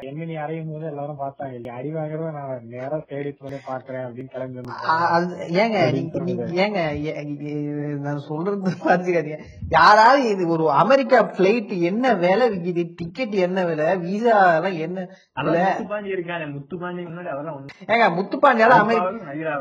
என்ன 0.09 0.25
நீ 0.29 0.35
அறையும் 0.41 0.67
போது 0.71 0.85
எல்லாரும் 0.91 1.21
பார்த்தாங்க. 1.21 1.53
இல்லையா 1.57 1.75
அடி 1.77 1.89
வாங்குறத 1.95 2.31
நான் 2.35 2.67
நேரா 2.73 2.97
தேடி 3.09 3.31
போய் 3.37 3.61
பாக்குறேன் 3.67 4.03
அப்படின்னு 4.05 4.33
கிளம்பி 4.33 5.55
ஏங்க 5.61 5.79
ஏங்க 6.59 6.81
நான் 8.05 8.21
சொல்றது 8.27 8.73
பாத்துக்காதீங்க 8.83 9.39
யாராவது 9.71 10.27
இது 10.33 10.45
ஒரு 10.55 10.67
அமெரிக்கா 10.81 11.21
பிளைட் 11.37 11.73
என்ன 11.89 12.13
விலை 12.23 12.47
விக்குது? 12.53 12.83
டிக்கெட் 12.99 13.35
என்ன 13.45 13.59
விலை? 13.69 13.87
விசா 14.03 14.35
எல்லாம் 14.57 14.77
என்ன? 14.85 14.99
முத்துப்பாண்டி 15.47 16.09
இருக்கானே 16.15 16.47
முத்துப்பாண்டி 16.53 17.01
ஏங்க 17.89 18.05
முத்துப்பாண்டியால 18.17 18.79
அமெரிக்கா 18.83 19.55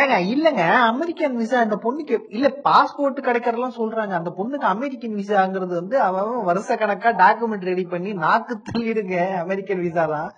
ஏங்க 0.00 0.16
இல்லங்க 0.32 0.64
அமெரிக்கன் 0.90 1.38
விசா 1.42 1.62
இந்த 1.66 1.78
பொண்ணுக்கு 1.84 2.18
இல்ல 2.36 2.48
பாஸ்போர்ட் 2.68 3.26
கிடைக்கிறதெல்லாம் 3.28 3.78
சொல்றாங்க. 3.80 4.14
அந்த 4.20 4.32
பொண்ணுக்கு 4.40 4.68
அமெரிக்கன் 4.74 5.18
விசாங்கிறது 5.22 5.74
வந்து 5.80 5.98
அவன் 6.08 6.44
வருஷ 6.50 6.76
கணக்கா 6.82 7.12
டாக்குமெண்ட் 7.24 7.70
ரெடி 7.72 7.86
பண்ணி 7.94 8.12
நாக்கு 8.26 8.56
தள்ளிடுங்க 8.68 9.16
அமெரிக்கன் 9.44 9.84
விசா 9.88 10.04
தான். 10.14 10.30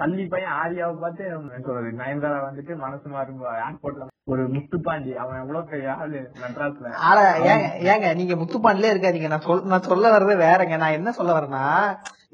தள்ளி 0.00 0.24
பையன் 0.32 0.56
ஆரியாவை 0.62 0.94
பார்த்து 1.02 1.26
சொல்றது 1.66 1.90
நயன்தாரா 2.00 2.38
வந்துட்டு 2.46 2.72
மனசு 2.82 3.06
மாறும். 3.12 3.38
ஏர்போர்ட்ல 3.66 4.08
ஒரு 4.32 4.42
முத்துப்பாண்டி 4.54 5.12
அவன் 5.22 5.40
எவ்வளவு 5.42 5.78
ஆளு 5.94 6.20
மெட்ராஸ்ல. 6.42 6.90
ஆனா 7.08 7.22
ஏங்க 7.50 7.66
ஏங்க 7.92 8.08
நீங்க 8.20 8.34
முத்துப்பாண்டிலே 8.40 8.92
இருக்காதீங்க. 8.94 9.30
நான் 9.34 9.46
சொல் 9.46 9.64
நான் 9.72 9.88
சொல்ல 9.90 10.10
வர்றது 10.14 10.36
வேறங்க. 10.46 10.76
நான் 10.82 10.96
என்ன 10.98 11.12
சொல்ல 11.18 11.32
வரேன்னா 11.38 11.64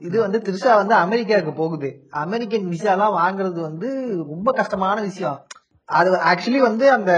இது 0.07 0.16
வந்து 0.25 0.38
திருஷா 0.47 0.73
வந்து 0.81 0.95
அமெரிக்காவுக்கு 1.05 1.53
போகுது. 1.62 1.90
அமெரிக்கன் 2.25 2.71
விசா 2.75 2.92
எல்லாம் 2.97 3.18
வாங்குறது 3.23 3.61
வந்து 3.68 3.88
ரொம்ப 4.33 4.49
கஷ்டமான 4.61 4.97
விஷயம். 5.09 5.38
அது 5.88 6.11
ஆக்சுவலி 6.23 6.61
வந்து 6.61 6.92
அந்த 6.92 7.12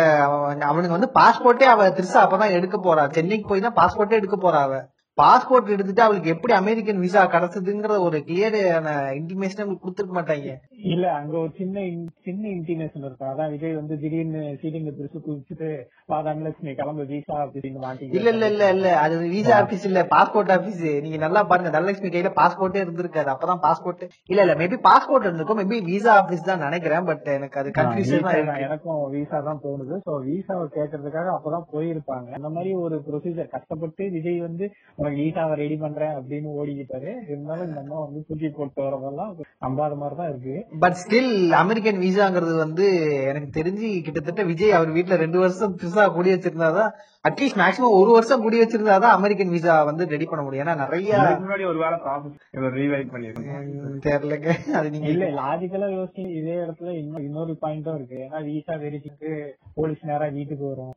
அவனுக்கு 0.66 0.96
வந்து 0.98 1.10
பாஸ்போர்ட்டே 1.14 1.66
அவ 1.66 1.88
திருசா 1.90 2.18
அப்பதான் 2.24 2.50
எடுக்க 2.50 2.76
போறா. 2.78 3.02
சென்னைக்கு 3.10 3.48
போய் 3.48 3.60
தான் 3.60 3.76
பாஸ்போர்ட்டே 3.76 4.18
எடுக்க 4.20 4.36
போறா 4.38 4.60
அவ 4.60 4.74
பாஸ்போர்ட் 5.18 5.74
எடுத்துட்டு 5.74 6.02
அவளுக்கு 6.04 6.32
எப்படி 6.32 6.52
அமெரிக்கன் 6.54 7.02
விசா 7.02 7.20
கிடைச்சதுங்கிற 7.34 7.96
ஒரு 8.06 8.18
கிளியரான 8.28 8.86
இன்டிமேஷன் 9.18 9.60
அவங்களுக்கு 9.62 9.84
கொடுத்துருக்க 9.84 10.14
மாட்டாங்க. 10.16 10.54
இல்ல 10.92 11.04
அங்க 11.18 11.34
ஒரு 11.42 11.52
சின்ன 11.58 11.84
சின்ன 12.26 12.42
இன்டிமேஷன் 12.54 13.04
இருக்கும் 13.06 13.30
அதான் 13.32 13.52
விஜய் 13.52 13.76
வந்து 13.78 13.94
திடீர்னு 14.02 14.42
சீலிங்க 14.62 14.92
பிரிச்சு 14.96 15.18
குதிச்சுட்டு 15.26 15.68
பாதாமலட்சுமி 16.12 16.72
கிளம்பு 16.80 17.04
வீசா 17.12 17.36
அப்படின்னு 17.44 17.82
மாட்டி 17.84 18.08
இல்ல 18.18 18.32
இல்ல 18.34 18.48
இல்ல 18.54 18.64
இல்ல. 18.76 18.88
அது 19.04 19.14
விசா 19.34 19.54
ஆபீஸ் 19.60 19.86
இல்ல 19.90 20.02
பாஸ்போர்ட் 20.14 20.52
ஆபீஸ் 20.56 20.82
நீங்க 21.04 21.20
நல்லா 21.24 21.42
பாருங்க 21.52 21.72
தனலட்சுமி 21.76 22.10
கையில 22.14 22.32
பாஸ்போர்ட்டே 22.40 22.82
இருந்திருக்காது. 22.84 23.32
அப்பதான் 23.34 23.62
பாஸ்போர்ட் 23.66 24.02
இல்ல 24.32 24.40
இல்ல 24.46 24.56
மேபி 24.62 24.78
பாஸ்போர்ட் 24.88 25.28
இருந்திருக்கும். 25.28 25.60
மேபி 25.62 25.80
விசா 25.90 26.12
ஆபீஸ் 26.22 26.48
தான் 26.50 26.64
நினைக்கிறேன் 26.66 27.08
பட் 27.10 27.30
எனக்கு 27.36 27.60
அது 27.62 27.76
கன்ஃபியூஷன் 27.78 28.28
எனக்கும் 28.66 29.00
விசா 29.16 29.40
தான் 29.48 29.62
தோணுது. 29.64 29.94
சோ 30.08 30.12
விசாவை 30.28 30.66
கேட்கறதுக்காக 30.76 31.32
அப்பதான் 31.36 31.66
போயிருப்பாங்க. 31.72 32.28
அந்த 32.40 32.52
மாதிரி 32.56 32.72
ஒரு 32.84 32.98
ப்ரொசீஜர் 33.08 33.52
கஷ்டப்பட்டு 33.56 34.04
விஜய் 34.16 34.40
வந்து 34.48 34.64
உனக்கு 35.04 35.24
விசாவை 35.24 35.54
ரெடி 35.62 35.76
பண்றேன் 35.76 36.14
அப்படின்னு 36.18 36.50
ஓடிக்கிட்டாரு. 36.58 37.10
இருந்தாலும் 37.32 37.66
இந்த 37.68 37.80
அம்மா 37.84 37.96
வந்து 38.04 38.20
தூக்கி 38.28 38.48
போட்டு 38.58 38.80
வரதெல்லாம் 38.84 39.32
நம்பாத 39.64 39.96
மாதிரி 40.02 40.16
தான் 40.20 40.30
இருக்கு. 40.32 40.54
பட் 40.84 40.98
ஸ்டில் 41.02 41.32
அமெரிக்கன் 41.62 42.04
விசாங்கிறது 42.06 42.54
வந்து 42.64 42.86
எனக்கு 43.30 43.50
தெரிஞ்சு 43.58 43.88
கிட்டத்தட்ட 44.06 44.44
விஜய் 44.52 44.76
அவர் 44.78 44.94
வீட்டுல 44.96 45.16
ரெண்டு 45.24 45.38
வருஷம் 45.44 45.76
புதுசா 45.76 46.04
கூடி 46.14 46.32
வச்சிருந்தாதான் 46.34 46.92
அட்லீஸ்ட் 47.24 47.58
மேக்ஸிமம் 47.60 47.94
ஒரு 47.98 48.10
வருஷம் 48.10 48.42
முடி 48.42 48.56
வச்சிருந்தாதான் 48.60 49.14
அமெரிக்கன் 49.16 49.48
விசா 49.48 49.74
வந்து 49.82 50.04
ரெடி 50.06 50.26
பண்ண 50.26 50.42
முடியும். 50.44 50.62
ஏன்னா 50.64 50.74
நிறைய 50.76 51.12
முன்னாடி 51.36 51.64
ஒரு 51.66 51.78
வேலை 51.78 51.96
ப்ராசஸ் 52.02 52.74
ரீவைட் 52.76 53.12
பண்ணிருக்கோம் 53.12 53.62
ம், 53.76 53.94
தெரியலங்க. 54.06 54.50
அது 54.78 54.90
நீங்க 54.90 55.08
இல்ல 55.08 55.28
லாஜிக்கலா 55.38 55.88
யோசிச்சு 55.94 56.24
இதே 56.40 56.56
இடத்துல 56.56 56.90
இன்னும் 56.98 57.24
இன்னொரு 57.24 57.54
பாயிண்டும் 57.62 57.96
இருக்கு. 57.96 58.18
ஏன்னா 58.26 58.40
விசா 58.48 58.74
வெரிஃபிக்கு 58.84 59.30
போலீஸ் 59.74 60.02
நேரா 60.02 60.28
வீட்டுக்கு 60.36 60.66
வரும். 60.68 60.92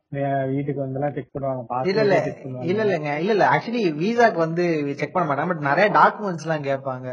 வீட்டுக்கு 0.55 0.79
வந்து 0.81 0.99
எல்லாம் 0.99 1.13
செக் 1.13 1.31
பண்ணுவாங்க 1.33 1.87
இல்ல 1.91 2.03
இல்ல. 2.07 2.17
இல்ல 2.71 2.81
இல்லங்க. 2.87 3.11
இல்ல 3.23 3.31
இல்ல. 3.31 3.47
ஆக்சுவலி 3.53 3.85
விசாக்கு 4.03 4.45
வந்து 4.45 4.65
செக் 5.01 5.15
பண்ண 5.15 5.27
மாட்டாங்க. 5.29 5.51
பட் 5.53 5.67
நிறைய 5.71 5.87
டாக்குமெண்ட்ஸ் 5.99 6.47
எல்லாம் 6.49 6.67
கேட்பாங்க. 6.69 7.07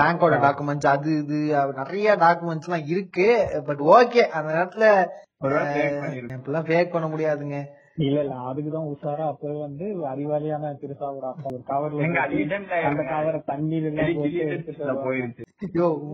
பேங்கோட 0.00 0.34
டாக்குமெண்ட்ஸ் 0.44 0.92
அது 0.94 1.10
இது 1.22 1.38
நிறைய 1.80 2.16
டாக்குமெண்ட்ஸ் 2.16 2.68
எல்லாம் 2.70 2.86
இருக்கு. 2.86 3.28
பட் 3.68 3.82
ஓகே 3.96 4.22
அந்த 4.38 4.50
நேரத்துல 4.58 4.86
இப்பெல்லாம் 6.34 6.68
ஃபேக் 6.68 6.92
பண்ண 6.92 7.06
முடியாதுங்க. 7.06 7.56
இல்ல 7.96 8.20
இல்ல. 8.20 8.34
அதுக்குதான் 8.44 8.88
உஷாரா 8.88 9.24
அப்பவே 9.26 9.60
வந்து 9.60 9.86
அறிவாளியான 10.08 10.70
திருசாவோட 10.80 11.26
அப்பா. 11.26 11.48
ஒரு 11.48 11.62
கவர்ல 11.66 12.06
இடம்ல 12.40 12.78
அந்த 12.82 13.02
கவரை 13.04 13.40
தண்ணீர். 13.46 13.86
போயிருச்சு? 15.04 15.42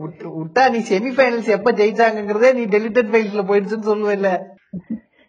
விட்டு- 0.01 0.33
நீ 0.71 0.81
செமிஃபைனல்ஸ் 0.89 1.49
எப்ப 1.49 1.73
ஜெயிச்சாங்கங்கிறதே 1.73 2.55
நீ 2.55 2.65
டெலிட்டட் 2.67 3.13
ஃபைல்ஸ்ல 3.13 3.45
போயிடுச்சுன்னு 3.49 3.91
சொல்லுவேல்ல. 3.91 4.31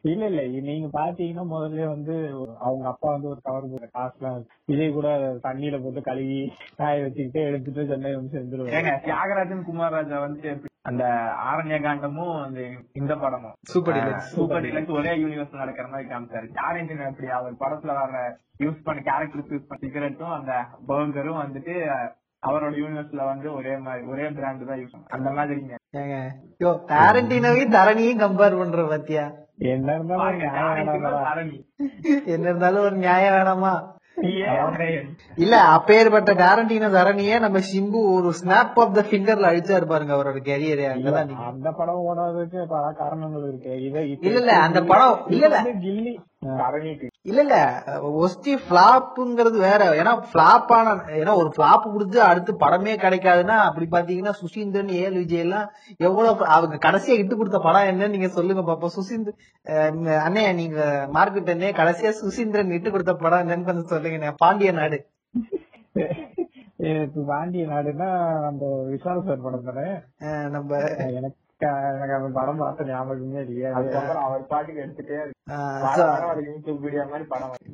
இல்ல 0.03 0.25
இல்ல. 0.25 0.43
இது 0.47 0.61
நீங்க 0.61 0.87
பாத்தீங்கன்னா 0.93 1.43
முதல்ல 1.49 1.87
வந்து 1.87 2.13
அவங்க 2.59 2.87
அப்பா 2.87 3.11
வந்து 3.11 3.27
ஒரு 3.27 3.39
கவர் 3.43 3.69
போட்ட 3.69 3.89
காசுலாம் 3.95 4.39
விஜய் 4.65 4.91
கூட 4.91 5.07
தண்ணியில 5.43 5.81
போட்டு 5.83 6.01
கழுவி 6.01 6.39
காய 6.75 7.01
வச்சுக்கிட்டு 7.01 7.41
எடுத்துட்டு 7.41 7.87
சென்னை 7.87 8.15
வந்து 8.15 8.39
ஏங்க 8.73 8.93
தியாகராஜன் 9.05 9.63
குமார் 9.63 9.91
ராஜா 9.91 10.19
வந்து 10.19 10.49
அந்த 10.85 11.03
ஆரண்ய 11.47 11.77
காண்டமும் 11.81 12.35
அந்த 12.43 12.59
இந்த 12.93 13.13
படமும். 13.15 13.55
சூப்பர் 13.71 13.95
டீலக்ஸ் 13.97 14.29
சூப்பர் 14.31 14.63
டீலக்ஸ் 14.65 14.95
ஒரே 14.95 15.11
யூனிவர்ஸ் 15.19 15.59
நடக்கிற 15.59 15.85
மாதிரி 15.87 16.07
காமிச்சாரு. 16.09 16.47
சேலஞ்சின் 16.57 17.03
எப்படி 17.07 17.27
அவர் 17.37 17.59
படத்துல 17.61 17.95
வர 17.99 18.21
யூஸ் 18.59 18.79
பண்ண 18.83 19.03
கேரக்டர்ஸ் 19.07 19.53
யூஸ் 19.53 19.67
பண்ண 19.67 19.81
சிகரெட்டும் 19.83 20.33
அந்த 20.37 20.53
பர்கரும் 20.89 21.41
வந்துட்டு 21.43 21.75
அவரோட 22.43 22.73
யூனிவர்ஸ்ல 22.77 23.23
வந்து 23.25 23.47
ஒரே 23.53 23.73
மாதிரி 23.79 24.03
ஒரே 24.07 24.25
பிராண்ட் 24.31 24.65
தான் 24.65 24.81
யூஸ் 24.81 24.95
அந்த 25.17 25.29
மாதிரிங்க 25.37 25.75
ஏங்க 25.99 26.17
யோ 26.61 26.69
டாரண்டினோவையும் 26.91 27.75
தரணியும் 27.75 28.21
கம்பேர் 28.21 28.59
பண்ற 28.59 28.83
பாத்தியா? 28.87 29.25
என்ன 29.71 29.95
இருந்தாலும். 29.95 31.51
என்ன 32.25 32.45
இருந்தாலும் 32.45 32.85
ஒரு 32.85 32.95
நியாயம் 32.97 33.35
வேணாமா? 33.35 33.73
இல்ல 35.37 35.55
அப்பேற்பட்ட 35.73 36.31
டாரண்டினோ 36.35 36.89
தரணியே 36.95 37.35
நம்ம 37.39 37.59
சிம்பு 37.67 37.99
ஒரு 38.13 38.29
ஸ்னாப் 38.39 38.79
ஆஃப் 38.79 38.95
த 38.95 39.03
ஃபிங்கர்ல 39.07 39.49
அழிச்சாரு 39.51 39.85
பாருங்க 39.85 40.13
அவரோட 40.15 40.39
கெரியரே 40.43 40.87
அங்கதான் 40.91 41.31
அந்த 41.47 41.69
படம் 41.71 42.01
ஓடாததுக்கு 42.05 42.61
பல 42.69 42.83
காரணங்கள் 42.93 43.45
இருக்கு. 43.47 43.77
இல்ல 44.21 44.35
இல்ல 44.35 44.51
அந்த 44.65 44.81
படம் 44.83 45.15
இல்ல 45.29 45.61
கில்லி 45.79 46.13
இல்ல 47.25 47.39
இல்ல 47.43 47.55
ஒஸ்டி 48.19 48.53
பிளாப்ங்கிறது 48.67 49.57
வேற. 49.65 49.81
ஏன்னா 49.99 50.13
பிளாப் 50.31 50.71
ஆன 50.77 50.87
ஏன்னா 51.17 51.33
ஒரு 51.37 51.49
பிளாப் 51.49 51.85
கொடுத்து 51.91 52.17
அடுத்து 52.23 52.51
படமே 52.63 52.93
கிடைக்காதுன்னா 53.03 53.57
அப்படி 53.65 53.85
பாத்தீங்கன்னா 53.91 54.33
சுசீந்திரன் 54.39 54.89
ஏல் 55.01 55.19
விஜய் 55.19 55.43
எல்லாம் 55.43 55.67
எவ்வளவு 55.99 56.47
அவங்க 56.55 56.79
கடைசியா 56.85 57.17
இட்டு 57.17 57.35
கொடுத்த 57.35 57.59
படம் 57.59 57.89
என்னன்னு 57.91 58.15
நீங்க 58.15 58.29
சொல்லுங்க 58.37 58.63
பாப்போம் 58.63 58.95
சுசீந்திர 58.97 59.33
அஹ் 59.65 60.23
அண்ணே 60.23 60.45
நீங்க 60.53 60.79
மார்க்கெட் 61.15 61.53
அண்ணே 61.53 61.69
கடைசியா 61.79 62.13
சுசீந்திரன் 62.21 62.75
இட்டு 62.77 62.91
கொடுத்த 62.91 63.15
படம் 63.19 63.43
என்னன்னு 63.45 63.69
கொஞ்சம் 63.69 63.91
சொல்லுங்க 63.93 64.33
பாண்டிய 64.41 64.71
நாடு. 64.73 64.99
இப்ப 67.03 67.23
பாண்டிய 67.29 67.63
நாடுன்னா 67.67 68.09
நம்ம 68.45 68.61
விஷால் 68.89 69.25
சார் 69.25 69.43
படம் 69.43 69.67
தானே? 69.69 69.87
நம்ம 70.49 70.69
எனக்கு 71.11 71.37
எனக்கு 71.63 72.13
அந்த 72.13 72.29
படம் 72.33 72.57
பார்த்த 72.57 72.85
ஞாபகமே 72.85 73.41
இல்லையா. 73.41 73.69
அதுக்கப்புறம் 73.77 74.23
அவர் 74.23 74.47
பாட்டுக்கு 74.47 74.81
எடுத்துட்டே 74.81 75.17
இருக்கு. 75.17 75.37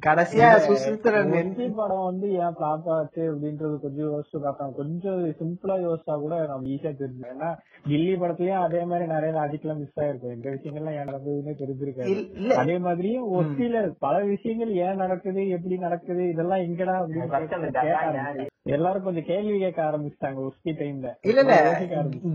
கடைசியா 0.06 0.48
சுசீந்திரன் 0.66 1.32
வெற்றி 1.32 1.66
படம் 1.72 2.04
வந்து 2.04 2.28
ஏன் 2.38 2.56
பிளாப் 2.56 2.90
ஆச்சு 2.90 3.24
அப்படின்றது 3.32 3.76
கொஞ்சம் 3.80 4.10
யோசிச்சு 4.10 4.38
பார்த்தோம் 4.40 4.74
கொஞ்சம் 4.74 5.20
சிம்பிளா 5.40 5.76
யோசிச்சா 5.84 6.16
கூட 6.18 6.36
நம்ம 6.46 6.68
ஈஸியா 6.68 6.92
தெரிஞ்சு 6.96 7.26
ஏன்னா 7.32 7.50
கில்லி 7.86 8.16
படத்துலயும் 8.18 8.64
அதே 8.64 8.84
மாதிரி 8.86 9.08
நிறைய 9.08 9.32
லாஜிக்லாம் 9.38 9.80
மிஸ் 9.80 10.00
ஆயிருக்கும். 10.00 10.36
இந்த 10.38 10.50
விஷயங்கள்லாம் 10.50 10.98
ஏன் 10.98 11.10
நடந்ததுன்னு 11.10 11.56
தெரிஞ்சிருக்காரு 11.62 12.16
அதே 12.58 12.78
மாதிரி 12.80 13.12
ஒத்தியில 13.38 13.76
பல 14.00 14.16
விஷயங்கள் 14.26 14.74
ஏன் 14.86 14.96
நடக்குது 14.96 15.48
எப்படி 15.50 15.78
நடக்குது 15.78 16.24
இதெல்லாம் 16.30 16.66
எங்கடா 16.68 16.96
அப்படின்னு 17.00 18.48
எல்லாரும் 18.68 19.04
கொஞ்சம் 19.04 19.28
கேள்வி 19.30 19.58
கேட்க 19.60 19.80
ஆரம்பிச்சிட்டாங்க 19.84 20.40
ஒஸ்தி 20.48 20.72
டைம்ல 20.80 21.10
இல்ல 21.22 21.40
இல்ல. 21.44 21.56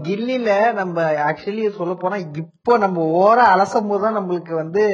கில்லில 0.07 0.51
நம்ம 0.73 0.97
ஆக்சுவலி 1.29 1.65
சொல்ல 1.79 1.95
போனா 1.95 2.17
இப்போ 2.43 2.77
நம்ம 2.79 3.05
ஓர 3.21 3.39
அலசும் 3.55 3.91
போதுதான் 3.91 4.19
நம்மளுக்கு 4.19 4.55
வந்து 4.55 4.85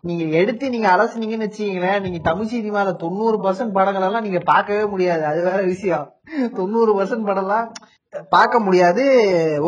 நீங்க 0.00 0.24
எடுத்து 0.38 0.70
நீங்க 0.70 0.88
அலசுனீங்கன்னு 0.94 1.48
வச்சுக்கீங்களேன் 1.48 2.02
நீங்க 2.02 2.18
தமிழ் 2.28 2.52
சினிமால 2.52 2.94
தொண்ணூறு 2.96 3.38
பர்சன்ட் 3.44 3.76
படங்கள் 3.78 4.06
எல்லாம் 4.08 4.26
நீங்க 4.28 4.40
பார்க்கவே 4.44 4.84
முடியாது. 4.86 5.24
அது 5.24 5.42
வேற 5.42 5.60
விஷயம். 5.72 6.06
தொண்ணூறு 6.56 6.92
பர்சன்ட் 6.98 7.28
படம்லாம் 7.28 7.68
பார்க்க 8.32 8.56
முடியாது. 8.60 9.04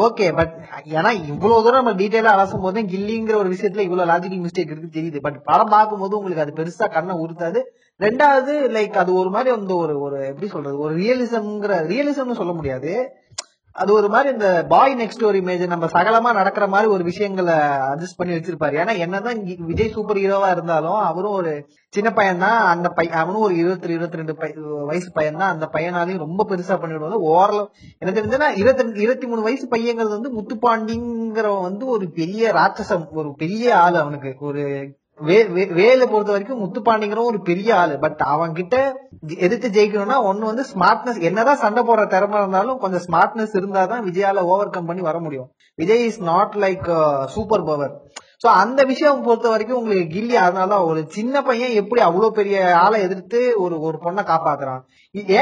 ஓகே 0.04 0.26
பட் 0.36 0.54
ஏன்னா 0.96 1.10
இவ்வளவு 1.30 1.62
தூரம் 1.62 1.80
நம்ம 1.80 1.94
டீட்டெயிலா 2.00 2.34
அலசும் 2.36 2.64
போது 2.66 2.82
கில்லிங்கிற 2.92 3.36
ஒரு 3.42 3.50
விஷயத்துல 3.54 3.86
இவ்வளவு 3.86 4.10
லாஜிக்கல் 4.10 4.44
மிஸ்டேக் 4.44 4.72
இருக்கு 4.72 4.96
தெரியுது. 4.98 5.20
பட் 5.20 5.38
படம் 5.42 5.72
பார்க்கும்போது 5.76 6.18
உங்களுக்கு 6.18 6.44
அது 6.46 6.58
பெருசா 6.58 6.88
கண்ணை 6.90 7.16
உறுத்தாது. 7.24 7.60
ரெண்டாவது 8.00 8.52
லைக் 8.76 8.96
அது 9.02 9.10
ஒரு 9.14 9.30
மாதிரி 9.30 9.50
வந்து 9.56 9.76
ஒரு 9.76 10.00
ஒரு 10.00 10.16
எப்படி 10.26 10.48
சொல்றது 10.54 10.78
ஒரு 10.78 10.94
ரியலிசம்ங்கிற 11.02 11.74
ரியலிசம்னு 11.90 12.40
சொல்ல 12.40 12.52
முடியாது. 12.52 12.92
அது 13.76 13.90
ஒரு 13.92 14.08
மாதிரி 14.08 14.28
இந்த 14.32 14.48
பாய் 14.72 14.92
நெக்ஸ்ட் 14.98 15.24
ஒரு 15.28 15.36
இமேஜ் 15.40 15.62
நம்ம 15.66 15.86
சகலமா 15.94 16.30
நடக்கிற 16.38 16.66
மாதிரி 16.66 16.88
ஒரு 16.90 17.04
விஷயங்களை 17.04 17.54
அட்ஜஸ்ட் 17.92 18.18
பண்ணி 18.18 18.34
வச்சிருப்பாரு. 18.34 18.74
ஏன்னா 18.82 18.94
என்னதான் 19.04 19.38
விஜய் 19.70 19.90
சூப்பர் 19.94 20.20
ஹீரோவா 20.22 20.50
இருந்தாலும் 20.50 20.98
அவரும் 21.08 21.36
ஒரு 21.38 21.52
சின்ன 21.96 22.10
பையன் 22.12 22.42
தான் 22.44 22.58
அந்த 22.72 22.88
பையன் 22.88 23.20
அவனும் 23.22 23.44
ஒரு 23.46 23.54
இருபத்தி 23.56 23.92
இருபத்தி 23.96 24.20
ரெண்டு 24.20 24.34
வயசு 24.90 25.10
பையன் 25.12 25.40
தான் 25.42 25.52
அந்த 25.54 25.68
பையனாலையும் 25.72 26.24
ரொம்ப 26.26 26.46
பெருசா 26.50 26.76
பண்ணிடுவாங்க. 26.82 27.20
ஓரளவு 27.34 27.70
எனக்கு 27.98 28.18
தெரிஞ்சதுன்னா 28.18 28.50
இருபத்தி 28.62 28.84
ரெண்டு 28.84 29.02
இருபத்தி 29.04 29.26
மூணு 29.26 29.42
வயசு 29.48 29.66
பையங்கிறது 29.76 30.16
வந்து 30.18 30.34
முத்துப்பாண்டிங்கிறவன் 30.38 31.66
வந்து 31.68 31.86
ஒரு 31.86 32.08
பெரிய 32.20 32.52
ராட்சசம் 32.60 33.06
ஒரு 33.12 33.32
பெரிய 33.42 33.76
ஆள் 33.84 34.02
அவனுக்கு. 34.04 34.32
ஒரு 34.50 34.64
வேலை 35.18 36.06
பொறுத்த 36.06 36.30
வரைக்கும் 36.30 36.62
முத்துப்பாண்டிங்கிற 36.62 37.20
ஒரு 37.24 37.40
பெரிய 37.42 37.76
ஆளு. 37.76 37.98
பட் 37.98 38.20
அவன் 38.34 38.54
கிட்ட 38.54 38.76
எதிர்த்து 39.36 39.68
ஜெயிக்கணும்னா 39.68 40.16
ஒண்ணு 40.30 40.50
வந்து 40.50 40.64
ஸ்மார்ட்னஸ் 40.74 41.20
என்னதான் 41.20 41.56
சண்டை 41.56 41.82
போடுற 41.86 42.06
திறமை 42.06 42.38
இருந்தாலும் 42.38 42.78
கொஞ்சம் 42.78 43.04
ஸ்மார்ட்னஸ் 43.06 43.56
இருந்தாதான் 43.60 44.04
விஜயால 44.08 44.42
ஓவர் 44.52 44.70
கம் 44.70 44.84
பண்ணி 44.84 45.02
வர 45.02 45.18
முடியும். 45.18 45.48
Vijay 45.74 46.04
is 46.04 46.20
not 46.22 46.54
like 46.58 46.88
super 47.24 47.64
power 47.64 47.94
so 48.44 48.48
அந்த 48.62 48.80
விஷயம் 48.88 49.22
பொறுத்த 49.26 49.46
வரைக்கும் 49.52 49.78
உங்களுக்கு 49.78 50.08
கில்லி. 50.14 50.34
அதனால 50.46 50.78
ஒரு 50.84 51.00
சின்ன 51.16 51.42
பையன் 51.42 51.76
எப்படி 51.80 52.00
அவ்வளவு 52.06 52.36
பெரிய 52.38 52.56
ஆளை 52.80 52.98
எதிர்த்து 53.06 53.40
ஒரு 53.64 53.76
ஒரு 53.86 53.96
பொண்ணை 54.02 54.22
காப்பாத்துறான். 54.30 54.82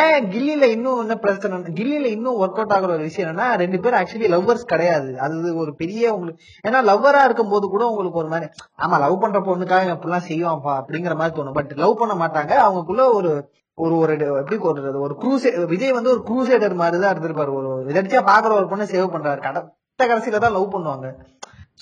ஏன் 0.00 0.26
கில்லில 0.32 0.64
இன்னும் 0.74 1.00
என்ன 1.04 1.14
பிரச்சனை? 1.24 1.56
கில்லில 1.78 2.06
இன்னும் 2.16 2.38
ஒர்க் 2.42 2.60
அவுட் 2.60 2.74
ஆகுற 2.76 2.90
ஒரு 2.96 3.06
விஷயம் 3.08 3.28
என்னன்னா 3.30 3.48
ரெண்டு 3.62 3.80
பேரும் 3.80 4.00
ஆக்சுவலி 4.00 4.30
லவ்வர்ஸ் 4.34 4.70
கிடையாது. 4.72 5.10
அது 5.26 5.56
ஒரு 5.62 5.74
பெரிய 5.80 6.12
உங்களுக்கு 6.14 6.44
ஏன்னா 6.68 6.82
லவ்வரா 6.90 7.22
இருக்கும் 7.28 7.52
போது 7.54 7.68
கூட 7.74 7.82
உங்களுக்கு 7.92 8.22
ஒரு 8.22 8.30
மாதிரி 8.34 8.48
ஆமா 8.84 8.98
லவ் 9.04 9.22
பண்ற 9.24 9.40
பொண்ணுக்காக 9.48 9.86
இவன் 9.86 9.98
இப்படிலாம் 9.98 10.28
செய்வான்ப்பா 10.30 10.74
அப்படிங்கிற 10.82 11.16
மாதிரி 11.22 11.36
தோணும். 11.38 11.58
பட் 11.58 11.74
லவ் 11.84 12.00
பண்ண 12.02 12.16
மாட்டாங்க. 12.22 12.54
அவங்களுக்குள்ள 12.66 13.06
ஒரு 13.18 13.32
ஒரு 13.78 13.94
ஒரு 14.02 14.14
எப்படி 14.40 14.56
சொல்றது? 14.64 14.98
ஒரு 15.06 15.14
குரூசே 15.20 15.50
விஜய் 15.74 15.96
வந்து 15.98 16.10
ஒரு 16.14 16.22
குரூசேடர் 16.30 16.80
மாதிரி 16.80 16.98
தான் 17.02 17.14
இருந்திருப்பாரு. 17.14 17.52
ஒரு 17.60 17.68
எதாச்சியா 17.92 18.24
பாக்குற 18.32 18.52
ஒரு 18.60 18.68
பொண்ணை 18.72 18.86
சேவ் 18.94 19.14
பண்றாரு. 19.14 19.40
கடத்த 19.46 20.08
கடைசியில 20.10 20.42
தான் 20.44 20.56
லவ் 20.58 20.74
பண்ணுவாங்க. 20.74 21.08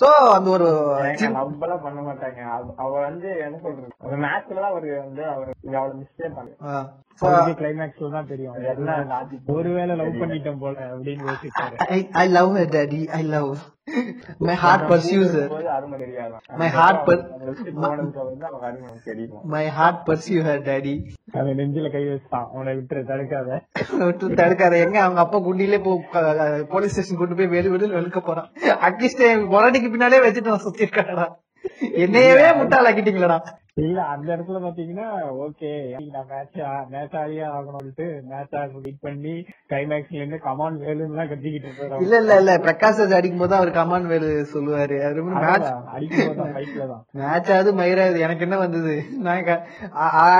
சோ 0.01 0.05
அந்த 0.05 0.51
ஒரு 0.51 0.67
சின்ன- 1.15 1.39
லவ் 1.39 1.63
எல்லாம் 1.63 1.83
பண்ண 1.83 2.01
மாட்டாங்க. 2.01 2.41
அவ- 2.77 3.01
வந்து 3.01 3.39
என்ன 3.39 3.59
சொல்றது? 3.63 3.89
அந்த 3.99 4.17
மேட்ச்ல 4.27 4.55
அவரு 4.55 4.97
வந்து 4.99 5.25
அவர் 5.25 5.55
அவளை 5.75 5.97
மிஸ்டேக் 5.97 6.35
பண்ணு 6.35 6.57
கிளைமேக்ஸ்ல 7.27 8.11
தான் 8.11 8.27
தெரியும். 8.27 8.55
என்ன 8.55 8.93
logic? 8.93 9.39
ஒருவேளை 9.47 9.97
லவ் 9.97 10.15
பண்ணிட்டோம் 10.15 10.59
போல 10.59 10.79
அப்படின்னு 10.81 11.27
யோசிச்சாரு 11.27 11.77
I, 11.77 12.09
I 12.13 12.29
love 12.29 12.57
her, 12.57 12.65
daddy. 12.65 13.09
I 13.09 13.23
love. 13.23 13.57
My 14.39 14.55
heart 14.55 14.83
pursues 14.83 15.25
her. 15.25 15.49
போது 15.49 15.69
அருமை 15.69 16.01
தெரியாதான் 16.01 16.57
My 16.57 16.69
heart 16.69 17.09
per- 17.09 17.27
போனதுக்கு 17.47 17.73
வந்து 17.73 18.47
அவங்க 18.47 18.67
அருமை 18.67 18.91
தெரியும்? 19.05 19.39
My 19.45 19.67
heart 19.67 19.99
pursue 20.07 20.43
her, 20.43 20.61
daddy. 20.61 21.07
அவன் 21.33 21.57
நெஞ்சில 21.57 21.91
கை 21.93 22.05
வச்சுட்டான். 22.05 22.49
அவனை 22.55 22.77
விட்டுரு 22.77 23.05
தடுக்காத. 23.05 23.61
விட்டு 24.05 24.29
தடுக்காத. 24.29 24.77
எங்க? 24.85 25.01
அவங்க 25.01 25.21
அப்பா 25.21 25.39
குண்டிலே 25.39 25.83
போ 25.83 26.03
போலீஸ் 26.69 26.93
ஸ்டேஷன் 26.93 27.19
கொண்டு 27.19 27.35
போய் 27.35 27.47
வெளி 27.47 27.69
வெளியில் 27.69 27.95
வெளுக்க 27.95 28.21
போறான். 28.21 28.51
அட்லீஸ்ட் 28.65 29.21
முரடிக்கு 29.21 29.89
பின்னாலே 29.89 30.19
வச்சுட்டு 30.19 30.47
நான் 30.47 30.59
சுத்தி 30.59 30.89
என்னையவே 31.81 32.57
முட்டாளாக்கிட்டீங்களடா. 32.57 33.41
இல்ல 33.77 33.99
அந்த 34.05 34.29
இடத்துல 34.35 34.59
பாத்தீங்கன்னா 34.63 35.09
ஓகே 35.45 35.71
நான் 36.07 36.27
மேட்ச் 36.31 36.57
மேட்ச் 36.91 37.15
ஆடியே 37.15 37.45
ஆகணும்ட்டு 37.51 38.07
மேட்ச் 38.31 38.55
ஆக 38.55 38.79
வெயிட் 38.79 38.99
பண்ணி 39.01 39.35
கிளைமேக்ஸ்ல 39.71 40.19
இருந்து 40.19 40.39
கமான் 40.39 40.79
வேலுன்னு 40.81 41.13
எல்லாம் 41.13 41.31
கத்திக்கிட்டு 41.31 41.69
இருப்பாரு 41.69 42.03
இல்ல 42.03 42.17
இல்ல 42.19 42.39
இல்ல 42.39 42.55
பிரகாஷ் 42.59 43.01
ராஜ் 43.03 43.17
அடிக்கும் 43.19 43.39
போது 43.39 43.55
அவர் 43.55 43.71
கமான் 43.71 44.07
வேலு 44.07 44.31
சொல்லுவாரு. 44.53 44.99
அது 45.09 45.23
மேட்ச் 45.29 45.69
அடிக்கும் 45.95 46.29
போது 46.31 46.51
ஃபைட்ல 46.55 46.87
தான். 46.93 47.05
மேட்ச் 47.21 47.51
ஆகுது 47.51 47.73
மயிராது. 47.73 48.19
எனக்கு 48.19 48.47
என்ன 48.49 48.59
வந்தது? 48.59 48.95
நான் 49.19 49.49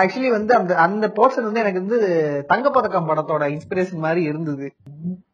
ஆக்சுவலி 0.01 0.31
வந்து 0.31 0.55
அந்த 0.55 0.73
அந்த 0.87 1.09
போர்ஷன் 1.19 1.49
வந்து 1.49 1.65
எனக்கு 1.65 1.83
வந்து 1.85 2.01
தங்கப்பதக்கம் 2.49 3.11
படத்தோட 3.11 3.47
இன்ஸ்பிரேஷன் 3.57 4.05
மாதிரி 4.07 4.23
இருந்தது. 4.23 4.69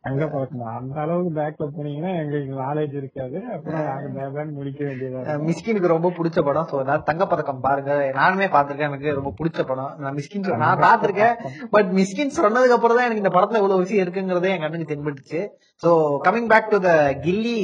அங்க 0.09 0.25
பழக்கம் 0.33 0.65
அந்த 0.79 0.97
அளவுக்கு 1.03 1.31
பேக்ல 1.39 1.67
போனீங்கன்னா 1.77 2.11
எங்களுக்கு 2.23 2.53
நாலேஜ் 2.65 2.95
இருக்காது. 3.01 3.39
அப்புறம் 3.55 3.87
நாங்க 4.19 4.45
முடிக்க 4.59 4.81
வேண்டியதா. 4.89 5.37
மிஸ்கினுக்கு 5.49 5.93
ரொம்ப 5.95 6.09
பிடிச்ச 6.19 6.45
படம் 6.49 6.69
சோ 6.73 6.83
நான் 6.91 7.07
தங்கப்பதக்கம் 7.09 7.65
பாருங்க. 7.67 7.93
நானுமே 8.21 8.49
பாத்திருக்கேன் 8.57 8.91
எனக்கு 8.91 9.17
ரொம்ப 9.19 9.33
பிடிச்ச 9.41 9.61
படம். 9.71 9.93
நான் 10.05 10.17
மிஸ்கின் 10.19 10.49
நான் 10.65 10.85
பாத்திருக்கேன் 10.87 11.37
பட் 11.77 11.91
மிஸ்கின் 12.01 12.37
சொன்னதுக்கு 12.41 12.77
அப்புறம் 12.79 12.99
தான் 12.99 13.09
எனக்கு 13.09 13.25
இந்த 13.25 13.35
படத்துல 13.37 13.61
இவ்வளவு 13.63 13.85
விஷயம் 13.85 14.05
இருக்குங்கிறதே 14.07 14.53
என் 14.55 14.65
கண்ணுக்கு 14.65 14.91
தென்பட்டுச்சு. 14.93 15.43
So 15.83 15.93
coming 16.29 16.51
back 16.55 16.73
to 16.75 16.81
the 16.89 16.93
Ghilli 17.27 17.57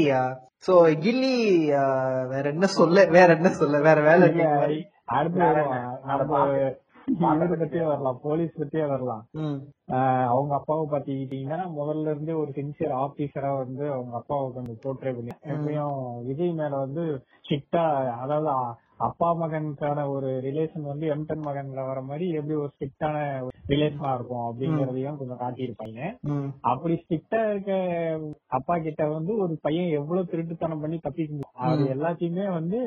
so 0.66 0.74
Ghilli 1.04 1.36
வேற 2.32 2.44
என்ன 2.54 2.66
சொல்ல 2.78 3.04
வேற 3.16 3.28
என்ன 3.38 3.50
சொல்ல 3.60 3.78
வேற 3.88 4.00
வேலை 4.08 4.26
அடுத்து 5.16 5.46
இவரை 7.06 7.56
பத்தியே 7.56 7.84
வரலாம் 7.84 8.18
போலீஸ் 8.22 8.58
பத்தியே 8.60 8.86
வரலாம். 8.86 9.22
அவங்க 10.28 10.54
அப்பாவை 10.54 10.84
பாத்தீங்கன்னா 10.90 11.66
முதல்ல 11.76 12.10
இருந்தே 12.10 12.32
ஒரு 12.32 12.52
சின்சியர் 12.52 12.94
ஆபீசரா 12.98 13.56
வந்து 13.56 13.92
அவங்க 13.92 14.14
அப்பாவை 14.16 14.52
கொஞ்சம் 14.52 14.80
போர்ட்ரே 14.82 15.12
பண்ணி 15.12 15.32
எப்பயும் 15.46 15.96
விஜய் 16.24 16.52
மேல 16.52 16.76
வந்து 16.76 17.04
ஸ்ட்ரிக்டா 17.38 17.84
அதாவது 18.20 18.50
அப்பா 19.02 19.28
மகனுக்கான 19.36 20.04
ஒரு 20.10 20.28
ரிலேஷன் 20.44 20.84
வந்து 20.84 21.06
எம்டன் 21.14 21.44
மகன்ல 21.44 21.80
வர 21.86 22.00
மாதிரி 22.02 22.26
எப்படி 22.32 22.54
ஒரு 22.56 22.70
ஸ்ட்ரிக்டான 22.72 23.16
ரிலேஷனா 23.72 24.10
இருக்கும் 24.14 24.44
அப்படிங்கறதையும் 24.46 25.18
கொஞ்சம் 25.20 25.40
காட்டியிருப்பாங்க. 25.40 26.00
அப்படி 26.70 26.94
ஸ்ட்ரிக்டா 27.00 27.40
இருக்க 27.48 27.72
அப்பா 28.52 28.74
கிட்ட 28.78 29.02
வந்து 29.10 29.32
ஒரு 29.38 29.54
பையன் 29.62 29.90
எவ்வளவு 29.98 30.30
திருட்டுத்தனம் 30.32 30.82
பண்ணி 30.82 30.98
தப்பிக்க 31.00 31.48
அது 31.66 31.82
எல்லாத்தையுமே 31.94 32.44
வந்து 32.52 32.78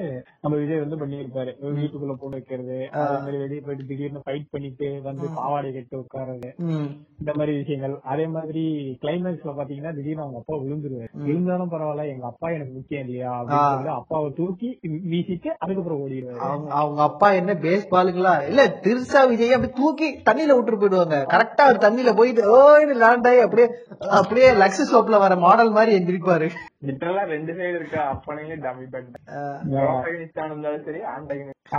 நம்ம 0.42 0.56
விஜய் 0.58 0.84
வந்து 0.84 1.00
பண்ணியிருப்பாரு. 1.02 1.52
வீட்டுக்குள்ள 1.78 2.16
போட்டு 2.16 2.38
வைக்கிறது 2.38 2.78
அதே 3.00 3.18
மாதிரி 3.20 3.38
வெளியே 3.44 3.62
போயிட்டு 3.62 3.90
திடீர்னு 3.90 4.24
ஃபைட் 4.26 4.52
பண்ணிட்டு 4.52 4.88
வந்து 5.04 5.26
பாவாடை 5.38 5.70
கட்டு 5.72 5.96
உட்கார்றது 6.02 6.50
ம், 6.68 6.90
இந்த 7.20 7.32
மாதிரி 7.36 7.54
விஷயங்கள். 7.60 7.96
அதே 8.14 8.28
மாதிரி 8.36 8.64
கிளைமேக்ஸ்ல 9.02 9.56
பாத்தீங்கன்னா 9.58 9.96
திடீர்னு 9.98 10.26
அவங்க 10.26 10.42
அப்பா 10.42 10.58
விழுந்துருவாரு. 10.64 11.12
விழுந்தாலும் 11.26 11.74
பரவாயில்ல 11.74 12.08
எங்க 12.14 12.28
அப்பா 12.32 12.50
எனக்கு 12.56 12.76
முக்கியம் 12.76 13.06
இல்லையா? 13.06 13.32
அப்படின்னு 13.42 13.64
அப்பாவை 13.98 14.30
தூக்கி 14.40 14.72
வீசிட்டு 15.12 15.50
அதுக்கப்புறம் 15.60 16.04
ஓடிடுவாரு. 16.06 16.40
அவங்க 16.48 16.70
அவங்க 16.82 17.02
அப்பா 17.10 17.30
என்ன 17.40 17.56
பேஸ் 17.66 17.90
பாலுங்களா 17.94 18.34
இல்ல 18.50 18.68
திருசா 18.86 19.24
விஜய் 19.32 19.56
அப்படி 19.58 19.72
தூக்கி 19.82 20.10
தண்ணியில 20.30 20.56
விட்டுட்டு 20.58 20.82
போயிடுவாங்க. 20.84 21.20
கரெக்டா 21.34 21.66
அவர் 21.68 21.84
தண்ணியில 21.86 22.14
போயிட்டு 22.20 22.44
ஓய்னு 22.58 23.02
லேண்ட் 23.04 23.30
ஆகி 23.32 23.42
அப்படியே 23.48 23.68
அப்படியே 24.20 24.50
லக்ஸ் 24.62 24.90
சோப்ல 24.94 25.20
வர 25.26 25.36
மாடல் 25.48 25.76
மாதிரி 25.80 25.98
எந்திரிப்பாரு 26.00 26.50
லிட்டரலா 26.88 27.22
ரெண்டு 27.36 27.52
சைடு 27.58 27.78
இருக்க? 27.78 27.98
அப்பனையும் 28.14 28.64
டம்மி 28.64 28.84
இருந்தாலும் 30.46 30.84
சரி 30.88 31.00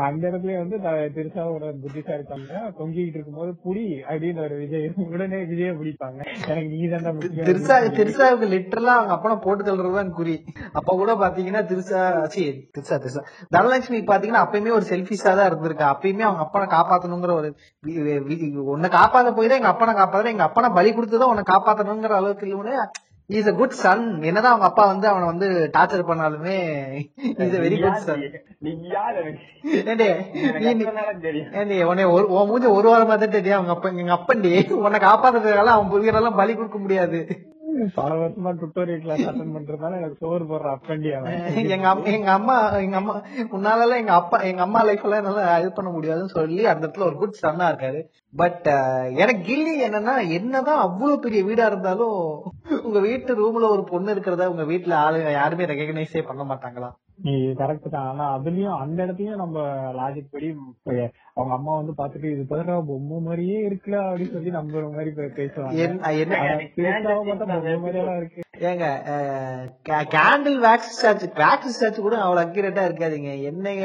அந்த 0.07 0.23
இடத்துல 0.29 0.55
வந்து 0.61 0.77
திருசாவோட 1.17 1.67
புத்திசாலித்தன்மை 1.83 2.61
தொங்கிட்டு 2.79 3.17
இருக்கும்போது 3.17 3.51
புடி 3.65 3.85
அப்படின்னு 4.09 4.41
ஒரு 4.47 4.55
விஜய் 4.62 4.87
உடனே 5.05 5.39
விஜய 5.51 5.71
பிடிப்பாங்க. 5.81 6.19
எனக்கு 6.49 6.71
நீ 6.73 6.89
தான் 6.95 7.21
திருசா 7.49 7.77
திருசாவுக்கு 7.99 8.47
லிட்டரலா 8.55 8.95
அவங்க 8.99 9.15
அப்பனை 9.17 9.37
போட்டு 9.45 9.62
தள்ளுறதுதான் 9.69 10.11
குறி. 10.19 10.35
அப்ப 10.79 10.89
கூட 11.03 11.15
பாத்தீங்கன்னா 11.23 11.62
திருசா 11.71 12.01
சி 12.35 12.45
திருசா 12.77 12.97
திருசா. 13.05 13.23
தனலட்சுமி 13.57 14.01
பாத்தீங்கன்னா 14.16 14.44
அப்பயுமே 14.44 14.76
ஒரு 14.76 14.87
செல்பிஷா 14.90 15.33
தான் 15.33 15.48
இருந்திருக்கா. 15.50 15.87
அப்பயுமே 15.94 16.26
அவங்க 16.29 16.44
அப்பனை 16.44 16.66
காப்பாத்தணுங்கிற 16.74 17.33
ஒரு 17.40 17.48
உன்னை 18.74 18.90
காப்பாத்த 18.92 19.35
போய் 19.35 19.50
தான் 19.50 19.61
எங்க 19.61 19.72
அப்பனை 19.72 19.94
காப்பாத்த 19.96 20.35
எங்க 20.35 20.46
அப்பனை 20.48 20.70
பலி 20.74 20.92
கொடுத்துதான் 20.92 21.33
உன்னை 21.33 21.44
காப்பாத்தணுங்கிற 21.50 22.14
அளவுக்கு 22.20 22.46
இல்லைன்னு 22.48 22.76
இஸ் 23.31 23.48
a 23.50 23.55
குட் 23.59 23.72
சன் 23.79 24.02
என்னதான் 24.22 24.52
அவங்க 24.52 24.66
அப்பா 24.68 24.83
வந்து 24.87 25.07
அவனை 25.12 25.26
வந்து 25.31 25.46
டார்ச்சர் 25.76 26.05
பண்ணாலுமே 26.11 26.59
is 27.44 27.57
a 27.57 27.62
very 27.64 27.79
good 27.81 28.05
son 28.05 28.22
ஒரு 32.12 32.26
உன் 32.35 32.48
மூஞ்ச 32.50 32.70
ஒரு 32.76 32.88
வாரமா 32.92 33.16
தான் 33.16 33.37
தெரியும் 33.37 33.59
அவங்க 33.59 33.74
அப்பா 33.76 33.90
எங்க 33.94 34.14
அப்பண்டி 34.18 34.52
உன்னை 34.83 35.00
காப்பாத்துறதுனால 35.00 35.74
அவன் 35.76 35.92
புரியறதெல்லாம் 35.92 36.40
பலி 36.40 36.55
கொடுக்க 36.55 36.79
முடியாது. 36.79 37.20
பார்வத்மா 37.97 38.51
டுட்டோரியல் 38.61 39.01
கிளாஸ் 39.01 39.25
அட்டன் 39.29 39.55
பண்றதுனால 39.57 39.99
எனக்கு 39.99 40.21
சோறு 40.21 40.45
போடுற 40.45 40.69
அப்பண்டி 40.71 41.11
அவன். 41.12 41.37
எங்க 41.75 41.89
அம்மா 41.89 42.07
எங்க 42.12 42.31
அம்மா 42.31 42.57
எங்க 42.79 42.97
அம்மா 42.97 43.15
உன்னால 43.51 43.99
எங்க 43.99 44.12
அப்பா 44.12 44.39
எங்க 44.43 44.62
அம்மா 44.62 44.83
லைஃப் 44.83 45.05
எல்லாம் 45.05 45.23
என்னால 45.23 45.45
ஹெல்ப் 45.55 45.79
பண்ண 45.79 45.91
முடியாதுன்னு 45.91 46.37
சொல்லி 46.37 46.62
அந்த 46.67 46.85
இடத்துல 46.87 47.09
ஒரு 47.09 47.17
குட் 47.17 47.43
சன்னா 47.43 47.69
இருக்காரு. 47.71 48.01
பட் 48.35 48.67
எனக்கு 49.17 49.43
கில்லி 49.49 49.75
என்னன்னா 49.89 50.15
என்னதான் 50.31 50.79
அவ்வளவு 50.79 51.21
பெரிய 51.21 51.43
வீடா 51.45 51.67
இருந்தாலும் 51.67 52.17
உங்க 52.83 52.99
வீட்டு 53.01 53.41
ரூம்ல 53.43 53.69
ஒரு 53.69 53.85
பொண்ணு 53.85 54.15
இருக்கிறத 54.15 54.51
உங்க 54.51 54.65
வீட்டுல 54.65 54.97
ஆளு 55.05 55.33
யாருமே 55.33 55.65
ரெகக்னைஸே 55.65 56.23
பண்ண 56.23 56.45
மாட்டாங்களா? 56.45 56.91
நீ 57.24 57.33
கரெக்ட் 57.59 57.88
தான். 57.88 58.07
ஆனா 58.07 58.38
அதுலயும் 58.38 58.76
அந்த 58.76 59.07
இடத்துலயும் 59.07 59.42
நம்ம 59.42 59.59
லாஜிக் 59.92 60.33
படி 60.33 60.48
அவங்க 61.35 61.55
அம்மா 61.55 61.76
வந்து 61.76 61.92
பாத்துட்டு 61.98 62.33
இது 62.33 62.46
பதிலா 62.50 62.87
பொம்மை 62.87 63.18
மாதிரியே 63.18 63.68
இருக்குல்ல 63.68 64.00
அப்படின்னு 64.09 64.33
சொல்லி 64.33 64.50
நம்புற 64.50 64.92
மாதிரி 64.92 65.11
பேசுவாங்க. 65.11 65.79
பொம்மை 67.05 67.85
மாதிரியெல்லாம் 67.85 68.16
இருக்கு. 68.16 68.42
ஏங்க 68.69 68.87
candle 70.14 70.59
wax 70.64 70.92
statue 70.97 71.27
wax 71.40 71.75
statue 71.77 72.01
கூட 72.07 72.16
அவ்வளவு 72.25 72.42
அக்யூரேட்டா 72.45 72.85
இருக்காதுங்க. 72.88 73.33
என்னங்க 73.51 73.83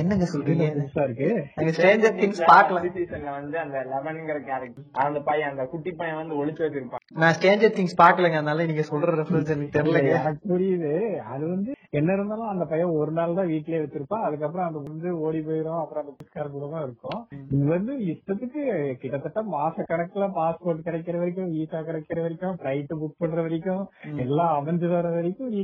என்னங்க 0.00 0.26
சொல்றீங்க? 0.32 0.64
இருக்கு? 1.06 1.28
நாங்க 1.56 1.72
ஸ்ட்ரேஞ்சர் 1.76 2.16
திங்ஸ் 2.20 2.42
பாக்கல 2.50 2.82
சீசன்ல 2.98 3.30
வந்து 3.38 3.58
அந்த 3.64 3.78
லெவன்ங்கிற 3.92 4.38
கேரக்டர் 4.50 5.06
அந்த 5.06 5.20
பையன் 5.28 5.50
அந்த 5.52 5.66
குட்டி 5.72 5.92
பையன் 6.00 6.20
வந்து 6.22 6.38
ஒளிச்சு 6.40 6.64
வச்சிருப்பான். 6.66 7.04
நான் 7.22 7.34
ஸ்ட்ரேஞ்சர் 7.38 7.76
திங்ஸ் 7.78 7.98
பாக்கலங்க 8.02 8.40
அதனால 8.42 8.66
நீங்க 8.70 8.84
சொல்ற 8.92 9.18
ரெஃபரன்ஸ் 9.22 9.52
எனக்கு 9.56 9.82
எனக்கு 10.14 10.52
புரியுது. 10.54 10.92
அது 11.34 11.44
வந்து 11.54 11.72
என்ன 11.92 12.14
இருந்தாலும் 12.16 12.50
அந்த 12.52 12.64
பையன் 12.70 12.96
ஒரு 13.00 13.12
நாள் 13.18 13.36
தான் 13.36 13.50
வீட்லயே 13.50 13.78
வச்சிருப்பான். 13.82 14.24
அதுக்கப்புறம் 14.26 14.66
அந்த 14.66 14.78
வந்து 14.86 15.10
ஓடி 15.26 15.40
போயிடும் 15.46 15.78
அப்புறம் 15.80 16.02
அந்த 16.02 16.12
புஸ்கார 16.18 16.44
கூட 16.48 16.66
தான் 16.72 16.84
இருக்கும். 16.86 17.20
இது 17.52 17.62
வந்து 17.70 17.92
இஷ்டத்துக்கு 18.12 18.62
கிட்டத்தட்ட 19.02 19.42
மாச 19.54 19.86
கணக்குல 19.90 20.26
பாஸ்போர்ட் 20.38 20.86
கிடைக்கிற 20.88 21.16
வரைக்கும் 21.22 21.54
விசா 21.54 21.80
கிடைக்கிற 21.88 22.18
வரைக்கும் 22.26 22.58
ஃபிளைட் 22.58 22.92
புக் 23.02 23.20
பண்ற 23.22 23.40
வரைக்கும் 23.46 23.82
எல்லாம் 24.24 24.52
அமைஞ்சு 24.58 24.90
வர 24.94 25.08
வரைக்கும் 25.16 25.54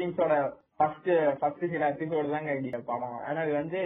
திங்ஸோட 0.00 0.34
ஃபர்ஸ்ட் 0.80 1.08
ஃபர்ஸ்ட் 1.40 1.64
சில 1.72 1.88
எபிசோடு 1.92 2.28
தாங்க 2.34 2.50
ஐடியா 2.54 2.78
பாவம் 2.86 3.18
ஆனா 3.28 3.40
இது 3.46 3.54
வந்து 3.58 3.80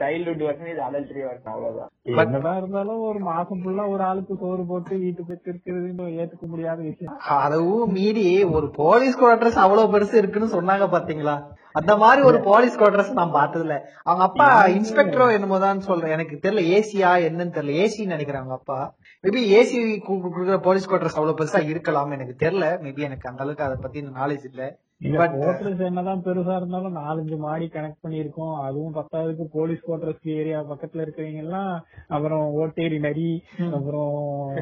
சைல்ட்ஹுட் 0.00 0.42
வருஷன் 0.46 0.70
இது 0.72 0.82
அடல்ட்ரி 0.86 1.22
வருஷம் 1.28 1.52
அவ்வளவுதான். 1.52 1.90
என்னதான் 2.24 2.58
இருந்தாலும் 2.60 3.02
ஒரு 3.10 3.20
மாசம் 3.28 3.60
ஃபுல்லா 3.62 3.84
ஒரு 3.94 4.02
ஆளுக்கு 4.08 4.34
சோறு 4.42 4.64
போட்டு 4.70 4.98
வீட்டுக்கு 5.04 5.32
வச்சிருக்கிறது 5.34 6.08
ஏத்துக்க 6.22 6.46
முடியாத 6.54 6.78
விஷயம். 6.88 7.16
அதுவும் 7.44 7.92
மீறி 7.98 8.26
ஒரு 8.58 8.68
போலீஸ் 8.80 9.18
குவார்டர்ஸ் 9.22 9.60
அவ்வளவு 9.64 9.92
பெருசு 9.94 10.20
இருக்குன்னு 10.22 10.54
சொன்னாங்க 10.56 10.88
பாத்தீங்களா? 10.96 11.36
அந்த 11.80 11.92
மாதிரி 11.96 12.20
ஒரு 12.22 12.38
போலீஸ் 12.40 12.78
குவார்டர்ஸ் 12.80 13.16
நான் 13.20 13.36
பார்த்ததுல 13.36 13.76
அவங்க 14.02 14.24
அப்பா 14.28 14.48
இன்ஸ்பெக்டரோ 14.76 15.26
என்னமோதான் 15.36 15.86
சொல்றேன். 15.88 16.14
எனக்கு 16.16 16.36
தெரியல 16.44 16.62
ஏசியா 16.76 17.12
என்னன்னு 17.28 17.56
தெரியல. 17.56 17.78
ஏசின்னு 17.84 18.14
நினைக்கிறேன் 18.14 18.42
அவங்க 18.42 18.58
அப்பா. 18.60 18.78
மேபி 19.24 19.42
ஏசி 19.58 19.78
கொடுக்குற 20.08 20.58
போலீஸ் 20.68 20.88
குவார்டர்ஸ் 20.90 21.18
அவ்வளவு 21.18 21.38
பெருசா 21.40 21.62
இருக்கலாம் 21.72 22.16
எனக்கு 22.18 22.36
தெரியல. 22.44 22.68
மேபி 22.84 23.08
எனக்கு 23.10 23.30
அந்த 23.30 23.42
அளவுக்கு 23.44 23.66
அதை 23.68 23.78
பத்தி 23.82 24.02
நாலேஜ் 24.20 24.46
இல்ல. 24.52 24.62
குவார்டர்ஸ் 25.00 25.80
என்னதான் 25.86 26.22
பெருசா 26.24 26.54
இருந்தாலும் 26.56 26.96
நாலஞ்சு 26.98 27.36
மாடி 27.40 27.66
கனெக்ட் 27.68 28.02
பண்ணிருக்கோம் 28.04 28.54
அதுவும் 28.66 28.94
பத்தாவதுக்கு 28.96 29.44
போலீஸ் 29.54 29.82
குவார்டர்ஸ் 29.86 30.30
ஏரியா 30.34 30.58
பக்கத்துல 30.70 31.04
இருக்கிறவங்க 31.04 31.42
எல்லாம் 31.44 31.70
அப்புறம் 32.08 32.44
ஓட்டேரி 32.60 32.98
நரி 33.00 33.28
அப்புறம் 33.70 34.14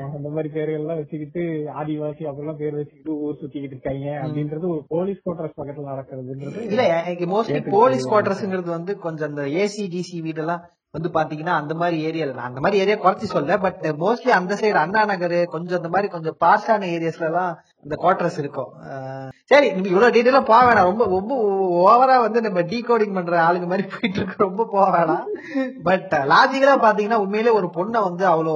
அந்த 0.09 0.29
மாதிரி 0.29 0.51
பேர்கள் 0.57 0.81
எல்லாம் 0.81 1.01
வச்சுக்கிட்டு 1.01 1.45
ஆதிவாசி 1.81 2.29
அப்படிலாம் 2.29 2.61
பேர் 2.63 2.79
வச்சுக்கிட்டு 2.79 3.19
ஊர் 3.21 3.41
சுத்திக்கிட்டு 3.41 3.77
இருக்காங்க. 3.77 4.09
அப்படின்றது 4.23 4.73
ஒரு 4.75 4.85
போலீஸ் 4.91 5.23
குவார்டர்ஸ் 5.25 5.59
பக்கத்துல 5.59 5.91
நடக்கிறதுன்றது 5.93 6.67
இல்ல 6.69 6.85
எனக்கு 6.93 7.29
மோஸ்ட்லி 7.33 7.63
போலீஸ் 7.73 8.09
குவார்டர்ஸ்ங்கிறது 8.11 8.77
வந்து 8.79 8.95
கொஞ்சம் 9.01 9.31
அந்த 9.31 9.45
ஏசி 9.61 9.85
டிசி 9.93 10.19
வீடெல்லாம் 10.27 10.65
வந்து 10.95 11.11
பாத்தீங்கன்னா 11.13 11.55
அந்த 11.59 11.75
மாதிரி 11.77 11.99
ஏரியால 12.07 12.35
நான் 12.37 12.49
அந்த 12.49 12.63
மாதிரி 12.63 12.81
ஏரியா 12.81 12.97
குறைச்சி 12.99 13.27
சொல்ல 13.31 13.53
பட் 13.61 13.85
மோஸ்ட்லி 14.01 14.33
அந்த 14.35 14.55
சைடு 14.59 14.79
அண்ணா 14.81 15.03
நகர் 15.11 15.37
கொஞ்சம் 15.53 15.79
அந்த 15.79 15.91
மாதிரி 15.95 16.09
கொஞ்சம் 16.11 16.37
பாஸ்டான 16.43 16.89
ஏரியாஸ்ல 16.97 17.29
எல்லாம் 17.31 17.53
இந்த 17.85 17.95
குவார்டர்ஸ் 18.03 18.39
இருக்கும். 18.43 18.71
சரி 19.51 19.69
நீங்க 19.75 19.89
இவ்வளவு 19.93 20.15
டீட்டெயிலா 20.15 20.43
போக 20.51 20.61
வேணாம். 20.67 20.89
ரொம்ப 20.91 21.05
ரொம்ப 21.15 21.33
ஓவரா 21.83 22.17
வந்து 22.27 22.41
நம்ம 22.47 22.61
டீகோடிங் 22.73 23.17
பண்ற 23.17 23.35
ஆளுங்க 23.47 23.67
மாதிரி 23.73 23.87
போயிட்டு 23.95 24.19
இருக்கு 24.21 24.45
ரொம்ப 24.47 24.67
போக 24.75 24.87
வேணாம். 24.97 25.25
பட் 25.89 26.13
லாஜிக்கலா 26.33 26.77
பாத்தீங்கன்னா 26.87 27.21
உண்மையிலே 27.25 27.57
ஒரு 27.61 27.71
பொண்ணை 27.79 28.03
வந்து 28.09 28.27
அவ்வளோ 28.33 28.55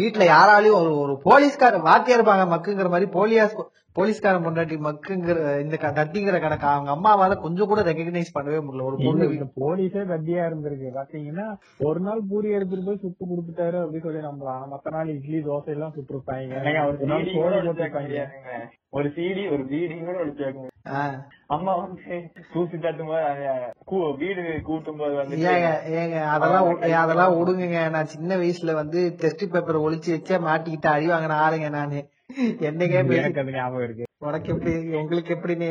வீட்டுல 0.00 0.24
யாராலையும் 0.34 0.78
ஒரு 0.80 0.92
ஒரு 1.04 1.14
போலீஸ்கார 1.26 1.80
வாத்தியார் 1.88 2.28
பாங்க 2.30 2.44
மக்குங்கிற 2.54 2.88
மாதிரி 2.94 3.08
போலியாஸ் 3.18 3.58
போலீஸ்காரன் 3.96 4.44
பொண்டாட்டி 4.44 4.76
மக்குங்கிற 4.80 5.60
இந்த 5.60 5.76
க- 5.76 5.90
தத்திங்கிற 5.90 6.40
கணக்கு 6.40 6.66
அவங்க 6.66 6.90
அம்மாவால 6.90 7.40
கொஞ்சம் 7.40 7.66
கூட 7.66 7.80
ரெகக்னைஸ் 7.82 8.32
பண்ணவே 8.34 8.58
முடியல. 8.60 8.84
ஒரு 8.84 8.96
பொண்ணு 8.96 9.26
போலீஸே 9.60 10.02
கத்தியா 10.04 10.40
இருந்திருக்கு. 10.44 10.88
பாத்தீங்கன்னா 10.94 11.46
ஒரு 11.78 12.00
நாள் 12.00 12.20
பூரி 12.28 12.50
எடுத்துட்டு 12.50 12.84
போய் 12.84 12.96
சுட்டு 12.96 13.26
கொடுத்துட்டாரு 13.26 13.76
அப்படின்னு 13.76 14.02
சொல்லி 14.02 14.26
நம்பலாம். 14.26 14.64
மத்த 14.70 14.90
நாள் 14.90 15.08
இட்லி 15.08 15.38
தோசை 15.38 15.64
எல்லாம் 15.64 15.92
சுட்டு 15.92 16.14
இருப்பாங்க. 16.14 16.60
ஒரு 18.90 19.08
சிடி 19.08 19.52
ஒரு 19.52 19.66
பீடி 19.66 19.98
கூட 19.98 20.68
ஆஹ் 20.88 21.18
அம்மா 21.46 21.76
வந்து 21.76 22.30
தூசி 22.52 22.78
தட்டும் 22.78 23.06
போது 23.06 24.16
வீடு 24.16 24.60
கூட்டும் 24.62 24.96
போது 24.96 25.14
வந்து 25.14 25.36
ஏங்க 25.36 25.70
ஏங்க 25.94 26.22
அதெல்லாம் 26.26 26.68
அதெல்லாம் 26.98 27.36
விடுங்க 27.36 27.90
நான் 27.90 28.04
சின்ன 28.06 28.36
வயசுல 28.36 28.72
வந்து 28.72 29.14
டெஸ்ட் 29.16 29.52
பேப்பர் 29.52 29.80
ஒளிச்சு 29.80 30.10
வச்சே 30.10 30.38
மாட்டிக்கிட்டு 30.40 30.86
அழி 30.86 31.08
வாங்கின 31.08 31.38
ஆளுங்க 31.46 31.70
நானு. 31.70 32.00
என்னைக்கே 32.60 32.98
எனக்கு 33.14 33.40
அது 33.40 33.52
ஞாபகம் 33.52 33.82
இருக்கு? 33.82 34.04
உனக்கு 34.18 34.52
எப்படி 34.52 34.72
உங்களுக்கு 34.96 35.34
எப்படின்னு 35.34 35.68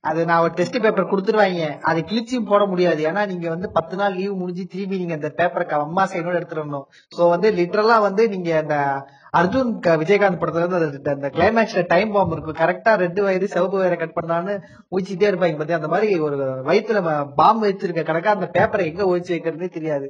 அது 0.00 0.24
நான் 0.24 0.40
ஒரு 0.40 0.52
டெஸ்ட் 0.54 0.80
பேப்பர் 0.80 1.06
கொடுத்துருவாங்க. 1.06 1.78
அதை 1.80 2.02
கிழிச்சியும் 2.02 2.46
போட 2.46 2.64
முடியாது. 2.64 3.10
ஏன்னா 3.10 3.26
நீங்க 3.26 3.48
வந்து 3.48 3.70
பத்து 3.70 3.96
நாள் 3.96 4.14
லீவ் 4.14 4.34
முடிஞ்சு 4.34 4.66
திரும்பி 4.66 4.98
நீங்க 4.98 5.14
அந்த 5.14 5.34
பேப்பரை 5.36 5.64
அம்மா 5.78 6.06
சைனோட 6.06 6.34
எடுத்துட்டு 6.34 6.64
வரணும் 6.64 6.84
சோ 7.16 7.28
வந்து 7.28 7.50
லிட்டரலா 7.52 8.00
வந்து 8.00 8.28
நீங்க 8.28 8.56
அந்த 8.56 8.76
அர்ஜுன் 9.36 9.72
விஜயகாந்த் 9.96 10.40
படத்துல 10.40 10.68
வந்து 10.68 11.10
அந்த- 11.10 11.30
கிளைமேக்ஸ்ல 11.30 11.84
டைம் 11.86 12.12
பாம்பு 12.12 12.36
இருக்கும் 12.36 12.56
கரெக்டா 12.56 12.94
ரெண்டு 12.96 13.22
வயது 13.22 13.48
சிவப்பு 13.48 13.78
வயரை 13.78 13.98
கட் 13.98 14.16
பண்ணான்னு 14.20 14.54
ஊச்சிட்டே 14.90 15.30
இருப்பாங்க 15.30 15.56
பத்தி 15.56 15.72
அந்த 15.72 15.88
மாதிரி 15.88 16.18
ஒரு 16.18 16.36
வயித்துல 16.64 17.00
பாம்பு 17.34 17.68
வச்சிருக்க 17.68 18.04
கணக்கா 18.04 18.30
அந்த 18.30 18.50
பேப்பரை 18.52 18.84
எங்க 18.84 19.04
ஒழிச்சு 19.04 19.30
வைக்கிறதுனே 19.30 19.68
தெரியாது. 19.68 20.08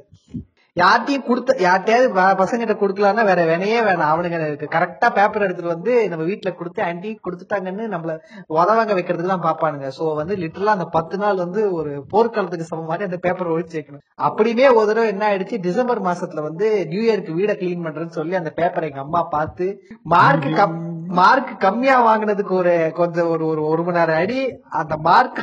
யார்ட்டையும் 0.77 1.25
கொடுத்த 1.27 1.55
யார்ட்டையாவது 1.65 2.09
பசங்கிட்ட 2.41 2.73
கொடுக்கலாம்னா 2.81 3.23
வேற 3.29 3.41
வேணையே 3.49 3.79
வேணாம். 3.87 4.11
அவனுங்க 4.13 4.67
கரெக்டா 4.75 5.07
பேப்பர் 5.17 5.45
எடுத்துட்டு 5.45 5.73
வந்து 5.73 5.93
நம்ம 6.11 6.25
வீட்டுல 6.29 6.51
கொடுத்து 6.59 6.81
ஆன்டி 6.87 7.11
கொடுத்துட்டாங்கன்னு 7.25 7.85
நம்மள 7.93 8.13
உதவாங்க 8.57 8.93
வைக்கிறதுக்கு 8.97 9.33
தான் 9.33 9.45
பாப்பானுங்க. 9.47 9.89
சோ 9.97 10.03
வந்து 10.21 10.35
லிட்டரலா 10.43 10.75
அந்த 10.77 10.87
பத்து 10.97 11.17
நாள் 11.23 11.43
வந்து 11.45 11.63
ஒரு 11.79 11.91
போர்க்காலத்துக்கு 12.13 12.69
சமம் 12.71 12.89
மாதிரி 12.91 13.07
அந்த 13.09 13.19
பேப்பர் 13.25 13.53
ஒழிச்சு 13.55 13.77
வைக்கணும். 13.79 14.03
அப்படியுமே 14.27 14.67
ஒரு 14.77 14.87
தடவை 14.91 15.07
என்ன 15.13 15.25
ஆயிடுச்சு? 15.29 15.59
டிசம்பர் 15.67 16.05
மாசத்துல 16.09 16.43
வந்து 16.49 16.69
நியூ 16.93 17.03
இயருக்கு 17.07 17.37
வீட 17.39 17.53
கிளீன் 17.61 17.85
பண்றேன்னு 17.87 18.17
சொல்லி 18.19 18.39
அந்த 18.41 18.53
பேப்பரை 18.61 18.89
எங்க 18.91 19.03
அம்மா 19.07 19.23
பார்த்து 19.35 19.67
மார்க் 20.15 20.49
கம் 20.61 20.77
மார்க் 21.19 21.53
கம்மியா 21.63 21.95
வாங்குனதுக்கு 22.07 22.53
ஒரு 22.61 22.73
கொஞ்சம் 22.97 23.29
ஒரு 23.33 23.43
ஒரு 23.51 23.61
ஒரு 23.69 23.83
மணி 23.85 23.99
நேரம் 23.99 24.19
அடி. 24.23 24.41
அந்த 24.79 24.95
மார்க் 25.07 25.39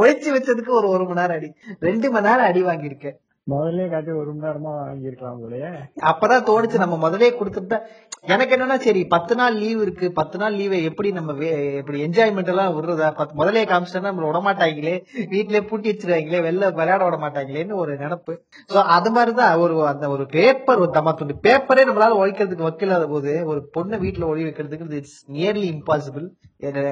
ஒழிச்சு 0.00 0.30
வச்சதுக்கு 0.34 0.72
ஒரு 0.80 0.88
ஒரு 0.96 1.04
மணி 1.10 1.20
நேரம் 1.20 1.38
அடி. 1.38 1.48
ரெண்டு 1.88 2.06
மணி 2.14 2.28
நேரம் 2.28 2.48
அடி 2.50 2.62
வாங்கியிருக்கேன். 2.70 3.16
முதல்ல 3.50 3.88
காட்டி 3.90 4.10
ஒரு 4.10 4.30
மணி 4.30 4.44
நேரமா 4.44 4.70
வாங்கியிருக்கலாம் 4.78 5.42
போலயே. 5.42 5.68
அப்பதான் 6.10 6.46
தோணுச்சு 6.48 6.78
நம்ம 6.82 6.96
முதலே 6.96 7.28
கொடுத்துட்டா 7.30 7.78
எனக்கு 8.22 8.56
என்னன்னா 8.56 8.76
சரி 8.86 9.04
பத்து 9.04 9.34
நாள் 9.34 9.54
லீவ் 9.54 9.80
இருக்கு. 9.82 10.12
பத்து 10.12 10.38
நாள் 10.38 10.54
லீவை 10.54 10.82
எப்படி 10.82 11.12
நம்ம 11.12 11.34
எப்படி 11.80 11.98
என்ஜாய்மெண்ட் 12.06 12.50
எல்லாம் 12.52 12.74
விடுறதா? 12.76 13.08
முதலே 13.34 13.64
காமிச்சிட்டா 13.64 14.02
நம்மள 14.06 14.26
விட 14.26 14.40
மாட்டாங்களே 14.48 14.94
வீட்லயே 15.34 15.60
பூட்டி 15.68 15.90
வச்சிருவாங்களே 15.90 16.40
வெளில 16.48 16.72
விளையாட 16.72 17.04
விட 17.04 17.16
மாட்டாங்களேன்னு 17.16 17.74
ஒரு 17.74 17.94
நினப்பு. 17.94 18.34
சோ 18.72 18.82
அது 18.96 19.10
மாதிரிதான் 19.10 19.58
ஒரு 19.58 19.86
அந்த 19.86 20.08
ஒரு 20.08 20.26
பேப்பர் 20.26 20.78
ஒரு 20.78 20.90
தமா 20.94 21.14
துண்டு 21.14 21.36
பேப்பரே 21.42 21.86
நம்மளால 21.90 22.18
ஒழிக்கிறதுக்கு 22.22 22.68
வக்கில்லாத 22.68 23.08
போது 23.08 23.46
ஒரு 23.46 23.62
பொண்ணை 23.78 23.98
வீட்டுல 24.06 24.30
ஒழி 24.32 24.44
வைக்கிறதுக்கு 24.48 25.00
இட்ஸ் 25.02 25.32
நியர்லி 25.32 25.66
இம்பாசிபிள் 25.76 26.26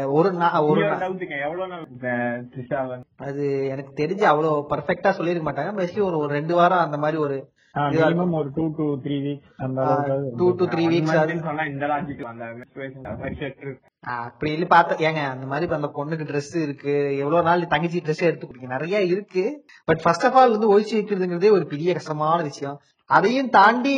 ஒரு 0.07 0.29
ஒரு 0.63 0.83
அது 3.17 3.45
எனக்கு 3.69 3.93
தெரிஞ்சு 4.03 4.23
அவ்வளவு 4.23 4.67
பர்ஃபெக்டா 4.71 5.11
சொல்லிருக்க 5.19 5.45
மாட்டாங்க. 5.47 6.01
ஒரு 6.01 6.19
ஒரு 6.19 6.33
ரெண்டு 6.45 6.61
வாரம் 6.61 6.87
அந்த 6.87 6.97
மாதிரி 7.03 7.19
ஒரு 7.27 7.37
two 8.55 8.65
to 8.79 8.85
three 9.05 9.17
weeks 9.25 9.47
two 10.41 10.47
to 10.59 10.65
three 10.73 10.85
weeks. 10.93 11.15
அப்படி 14.25 14.51
இல்ல 14.57 14.67
பாத்த 14.75 14.99
ஏங்க 15.07 15.23
அந்த 15.35 15.47
மாதிரி 15.53 15.67
அந்த 15.79 15.89
பொண்ணுக்கு 15.97 16.27
Dress 16.31 16.51
இருக்கு 16.67 16.95
எவ்வளவு 17.23 17.47
நாள் 17.49 17.65
தங்கச்சி 17.73 18.03
ட்ரெஸ் 18.07 18.27
எடுத்து 18.29 18.49
கொடுங்க 18.49 18.69
நிறைய 18.75 19.01
இருக்கு. 19.13 19.45
பட் 19.89 20.03
ஃபர்ஸ்ட் 20.05 20.27
ஆஃப் 20.29 20.37
ஆல் 20.41 20.55
வந்து 20.57 20.71
ஒழிச்சு 20.75 20.95
வைக்கிறதுங்கிறதே 20.99 21.51
ஒரு 21.59 21.67
பெரிய 21.73 21.93
கஷ்டமான 21.99 22.39
விஷயம். 22.51 22.77
அதையும் 23.11 23.51
தாண்டி 23.57 23.95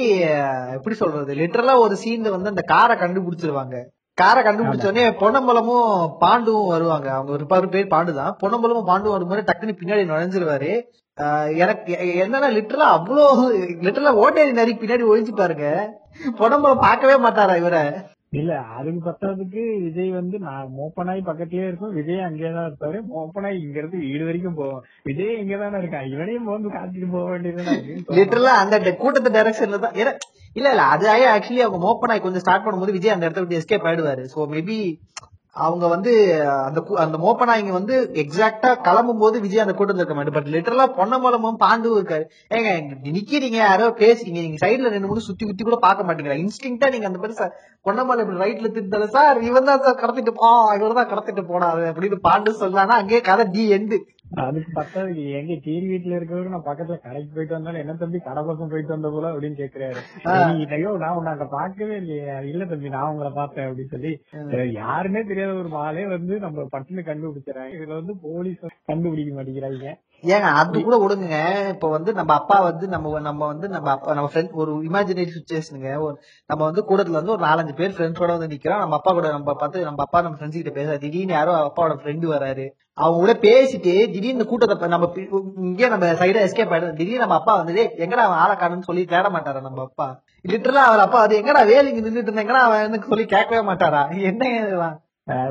எப்படி 0.76 0.96
சொல்றது 1.02 1.34
லிட்டரலா 1.40 1.74
ஒரு 1.86 1.96
சீன்ல 2.04 2.34
வந்து 2.36 2.52
அந்த 2.54 2.64
காரை 2.74 2.96
கண்டுபிடிச்சிருவாங்க. 3.02 3.76
காரை 4.18 4.40
கண்டுபிடிச்ச 4.44 4.86
உடனே 4.90 5.06
பொன்னம்பலமும் 5.22 5.90
பாண்டுவும் 6.24 6.70
வருவாங்க. 6.74 7.08
அவங்க 7.16 7.32
ஒரு 7.38 7.46
பேர் 7.74 7.92
பாண்டு 7.94 8.14
தான் 8.20 8.36
பொன்னம்பலமும் 8.44 8.88
பாண்டும் 8.92 9.14
வரும்போது 9.16 9.48
டக்குன்னு 9.50 9.80
பின்னாடி 9.82 10.04
நுழைஞ்சிருவாரு. 10.12 10.70
எனக்கு 11.62 11.92
என்னன்னா 12.22 12.48
லிட்டரலா 12.56 12.88
அவ்வளோ 12.96 13.22
லிட்டரலா 13.86 14.12
ஓட்டேரி 14.22 14.52
நரி 14.52 14.72
பின்னாடி 14.80 15.04
ஒழிச்சு 15.10 15.32
பாருங்க. 15.34 15.66
பொன்னம்பலம் 16.40 16.84
பார்க்கவே 16.84 17.16
மாட்டாரா 17.24 17.54
இவரை? 17.62 17.80
இல்ல 18.40 18.52
அதுக்கு 18.76 19.00
பத்தாததுக்கு 19.06 19.62
விஜய் 19.84 20.10
வந்து 20.10 20.36
நான் 20.46 20.72
மோப்பனாய் 20.78 21.20
பக்கத்துலயே 21.28 21.68
இருக்கும் 21.68 21.94
விஜய் 21.98 22.24
அங்கேதான் 22.26 22.66
இருப்பாரு. 22.68 22.98
மோப்பனாய் 23.12 23.60
இங்க 23.62 23.78
இருந்து 23.78 23.98
வீடு 24.06 24.24
வரைக்கும் 24.28 24.58
போவோம். 24.60 24.82
விஜய் 25.02 25.38
இங்கதானே 25.42 25.80
இருக்கான். 25.82 26.08
இவனையும் 26.14 26.48
போந்து 26.50 26.74
காத்திட்டு 26.76 27.08
போக 27.14 27.26
வேண்டியது 27.32 28.16
லிட்டரலா 28.18 28.54
அந்த 28.62 28.92
கூட்டத்து 29.02 29.36
டைரக்ஷன்ல 29.38 29.80
தான். 29.86 29.96
இல்ல 30.58 30.68
இல்ல 30.72 30.82
அது 30.94 31.06
ஆக்சுவலி 31.34 31.64
அவங்க 31.64 31.80
மோப்பனாய் 31.86 32.24
கொஞ்சம் 32.26 32.44
ஸ்டார்ட் 32.44 32.66
பண்ணும்போது 32.66 32.96
விஜய் 32.98 33.14
அந்த 33.14 33.26
இடத்துல 33.26 33.44
விட்டு 33.44 33.60
எஸ்கேப் 33.62 33.88
ஆயிடுவாரு. 33.90 34.24
சோ 34.34 34.48
மேபி 34.54 34.78
அவங்க 35.64 35.84
வந்து 35.92 36.12
அந்த 36.66 36.80
அந்த 37.02 37.16
மோப்பனாய்ங்க 37.22 37.72
வந்து 37.76 37.94
எக்ஸாக்டா 38.22 38.70
கிளம்பும் 38.86 39.22
போது 39.22 39.36
விஜய் 39.44 39.64
அந்த 39.64 39.74
கூட்டத்துல 39.76 40.02
இருக்க 40.02 40.16
மாட்டேன் 40.18 40.36
பட் 40.36 40.50
லிட்டரலா 40.54 40.86
பொன்னமலமும் 40.98 41.60
பாண்டும் 41.64 41.96
இருக்காரு. 41.98 42.24
ஏங்க 42.56 42.72
நிக்கிறீங்க 43.16 43.58
யாரோ 43.62 43.86
பேசுறீங்க. 44.02 44.40
நீங்க 44.46 44.60
சைடுல 44.64 44.92
ரெண்டு 44.94 45.10
மூணு 45.10 45.26
சுத்தி 45.28 45.44
குத்தி 45.44 45.64
கூட 45.64 45.78
பார்க்க 45.86 46.08
மாட்டீங்களா? 46.08 46.40
இன்ஸ்டிங்டா 46.44 46.90
நீங்க 46.94 47.08
அந்த 47.10 47.20
மாதிரி 47.22 47.48
பொன்னமலை 47.86 48.22
இப்படி 48.24 48.42
ரைட்ல 48.44 48.68
திருந்தாலும் 48.76 49.14
சார் 49.16 49.40
இவன் 49.48 49.68
தான் 49.70 49.82
சார் 49.84 50.00
கடத்திட்டு 50.02 50.34
போ 50.40 50.48
இவர் 50.78 50.98
தான் 51.00 51.10
கடத்திட்டு 51.12 51.44
போனாரு 51.50 51.84
அப்படின்னு 51.90 52.18
பாண்டு 52.28 52.52
சொல்லானா 52.62 52.94
அங்கேயே 53.02 53.20
கதை 53.30 53.46
டி 53.54 53.64
எண்டு 53.78 53.98
அதுக்கு 54.42 54.70
பத்தாததுக்கு 54.74 55.24
எங்க 55.32 55.54
கீழ் 55.64 55.84
வீட்டுல 55.84 56.16
இருக்கிறவங்க 56.16 56.48
நான் 56.48 56.68
பக்கத்துல 56.68 56.96
கடைக்கு 56.98 57.30
போயிட்டு 57.34 57.54
வந்தாலும் 57.54 57.80
என்ன 57.80 57.94
தம்பி 57.94 58.18
கடை 58.20 58.42
பக்கம் 58.42 58.68
போயிட்டு 58.68 58.94
வந்த 58.94 59.08
போல? 59.10 59.30
அப்படின்னு 59.32 59.58
கேக்குறாரு. 59.60 60.00
ஐயோ 60.74 60.90
நான் 60.96 61.16
உன்னை 61.16 61.32
அங்க 61.32 61.46
பார்க்கவே 61.52 61.96
இல்லையே. 61.96 62.24
இல்ல 62.50 62.64
தம்பி 62.64 62.88
நான் 62.88 63.10
உங்களை 63.12 63.30
பார்த்தேன் 63.32 63.68
அப்படின்னு 63.68 63.94
சொல்லி 63.94 64.12
யாருன்னே 64.78 65.22
தெரியாத 65.26 65.54
ஒரு 65.56 65.70
மாலே 65.72 66.04
வந்து 66.08 66.34
நம்ம 66.38 66.66
பட்டுன்னு 66.72 67.08
கண்டுபிடிச்சிடறாங்க. 67.08 67.76
இதுல 67.76 67.98
வந்து 68.00 68.16
போலீஸ் 68.22 68.60
கண்டுபிடிக்க 68.84 69.32
மாட்டேங்கிறாங்க. 69.34 69.86
ஏங்க 70.24 70.48
அது 70.58 70.82
கூட 70.82 70.96
விடுங்க 70.96 71.36
இப்ப 71.68 71.88
வந்து 71.88 72.12
நம்ம 72.12 72.32
அப்பா 72.34 72.60
வந்து 72.60 72.88
நம்ம 72.88 73.20
நம்ம 73.20 73.46
வந்து 73.46 73.68
நம்ம 73.68 73.90
அப்பா 73.90 74.14
நம்ம 74.14 74.30
ஃப்ரெண்ட் 74.32 74.52
ஒரு 74.52 74.72
இமேஜினரி 74.88 75.26
சுச்சுவேஷனுங்க 75.34 75.90
ஒரு 75.98 76.14
நம்ம 76.50 76.60
வந்து 76.64 76.82
கூடத்துல 76.88 77.10
வந்து 77.10 77.32
ஒரு 77.32 77.44
நாலஞ்சு 77.44 77.74
பேர் 77.74 77.94
ஃப்ரெண்ட்ஸோட 77.96 78.30
வந்து 78.36 78.48
நிக்கிறோம். 78.48 78.78
நம்ம 78.78 78.94
அப்பா 78.94 79.12
கூட 79.12 79.30
நம்ம 79.30 79.54
பார்த்து 79.54 79.84
நம்ம 79.84 80.02
அப்பா 80.02 80.20
நம்ம 80.20 80.38
ஃப்ரெண்ட்ஸ் 80.38 80.52
கிட்ட 80.52 80.70
பேச 80.70 80.98
திடீர்னு 80.98 81.32
யாரோ 81.32 81.54
அப்பாவோட 81.60 81.96
ஃப்ரெண்டு 82.00 82.26
வராரு. 82.26 82.66
அவங்க 82.94 83.18
கூட 83.18 83.32
பேசிட்டு 83.40 83.94
திடீர்னு 84.12 84.46
கூட்டத்தை 84.46 84.88
நம்ம 84.88 85.08
இங்கே 85.62 85.88
நம்ம 85.88 86.06
சைடா 86.12 86.42
எஸ்கேப் 86.46 86.72
ஆயிடும் 86.72 86.96
திடீர்னு 86.96 87.18
நம்ம 87.18 87.34
அப்பா 87.34 87.54
வந்து 87.56 87.84
எங்கடா 87.98 88.26
அவன் 88.28 88.42
ஆளை 88.44 88.56
சொல்லி 88.82 89.04
தேட 89.04 89.28
மாட்டாரா 89.28 89.60
நம்ம 89.60 89.82
அப்பா? 89.82 90.08
லிட்டரலா 90.44 90.84
அவர் 90.84 90.98
அப்பா 90.98 91.20
அது 91.20 91.42
எங்கடா 91.42 91.66
வேலைக்கு 91.66 92.02
நின்றுட்டு 92.02 92.30
இருந்தேங்கன்னா 92.30 92.64
அவன் 92.66 92.84
வந்து 92.86 93.00
சொல்லி 93.08 93.24
கேட்கவே 93.26 93.62
மாட்டாரா? 93.70 94.02
என்ன 94.22 94.42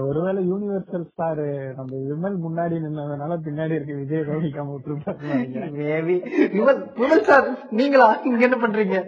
ஒருவேளை 0.06 0.42
யூனிவர்சல் 0.50 1.08
ஸ்டார் 1.08 1.42
நம்ம 1.78 1.90
விமல் 2.06 2.38
முன்னாடி 2.44 2.76
நின்னதுனால 2.84 3.38
பின்னாடி 3.46 3.76
இருக்க 3.76 3.94
விஜய் 3.96 4.26
கவனிக்காம 4.28 4.74
விட்டுருப்பாங்க 4.74 5.64
மேபி 5.80 6.16
விமல் 6.54 6.80
விமல் 7.00 7.26
சார் 7.30 7.48
நீங்களா? 7.72 8.08
இங்க 8.24 8.42
என்ன 8.48 8.58
பண்றீங்க? 8.62 9.00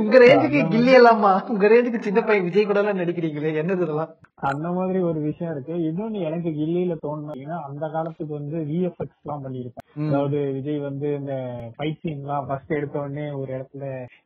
உங்க 0.00 0.16
ரேஞ்சுக்கு 0.22 0.60
கில்லி 0.70 0.92
எல்லாமா 0.98 1.30
உங்க 1.50 1.66
ரேஞ்சுக்கு 1.68 2.00
சின்ன 2.04 2.20
பையன் 2.22 2.46
விஜய் 2.46 2.68
கூட 2.68 2.80
எல்லாம் 2.82 3.00
நடிக்கிறீங்களே 3.00 3.50
என்னது 3.60 3.84
இதெல்லாம்? 3.84 4.12
அந்த 4.48 4.68
மாதிரி 4.76 4.98
ஒரு 5.08 5.18
விஷயம் 5.20 5.50
இருக்கு. 5.54 5.74
இன்னொன்னு 5.88 6.18
எனக்கு 6.28 6.50
கில்லியில 6.58 6.94
தோணுனா 7.02 7.56
அந்த 7.66 7.84
காலத்துக்கு 7.94 8.32
வந்து 8.36 8.58
விஎஃப்எக்ஸ் 8.70 9.18
எல்லாம் 9.20 9.42
பண்ணிருப்பாங்க 9.44 9.78
அதாவது 10.04 10.38
விஜய் 10.56 10.78
வந்து 10.86 11.08
இந்த 11.18 11.34
ஃபைட் 11.74 12.00
சீன் 12.02 12.22
எல்லாம் 12.22 12.46
ஃபர்ஸ்ட் 12.48 12.72
எடுத்த 12.78 12.96
உடனே 13.02 13.26
ஒரு 13.40 13.50
இடத்துல 13.56 13.84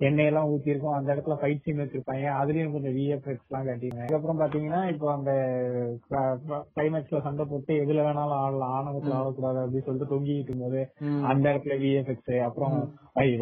எண்ணெய் 0.09 0.31
எல்லாம் 0.31 0.51
ஊத்தி 0.53 0.73
இருக்கும் 0.73 0.97
அந்த 0.99 1.09
இடத்துல 1.15 1.37
ஃபைட் 1.41 1.65
சீன் 1.65 1.83
வச்சிருப்பாங்க. 1.83 2.03
அதுலயும் 2.41 2.75
கொஞ்சம் 2.75 2.97
விஎஃப்எக்ஸ் 2.99 3.49
எல்லாம் 3.49 3.67
காட்டிருக்காங்க 3.69 4.05
அதுக்கப்புறம் 4.05 4.41
பாத்தீங்கன்னா 4.43 4.83
இப்போ 4.93 5.09
அந்த 5.17 5.33
கிளைமேக்ஸ்ல 6.71 7.23
சண்டை 7.23 7.47
போட்டு 7.47 7.73
எதுல 7.83 8.07
வேணாலும் 8.09 8.41
ஆடலாம். 8.41 8.77
ஆணவத்துல 8.79 9.19
ஆடக்கூடாது 9.21 9.61
அப்படின்னு 9.65 9.87
சொல்லிட்டு 9.89 10.13
தொங்கிட்டு 10.15 10.41
இருக்கும்போது 10.43 10.83
அந்த 11.33 11.45
இடத்துல 11.53 11.77
விஎஃப்எக்ஸ் 11.83 12.13
அப்புறம் 12.49 12.77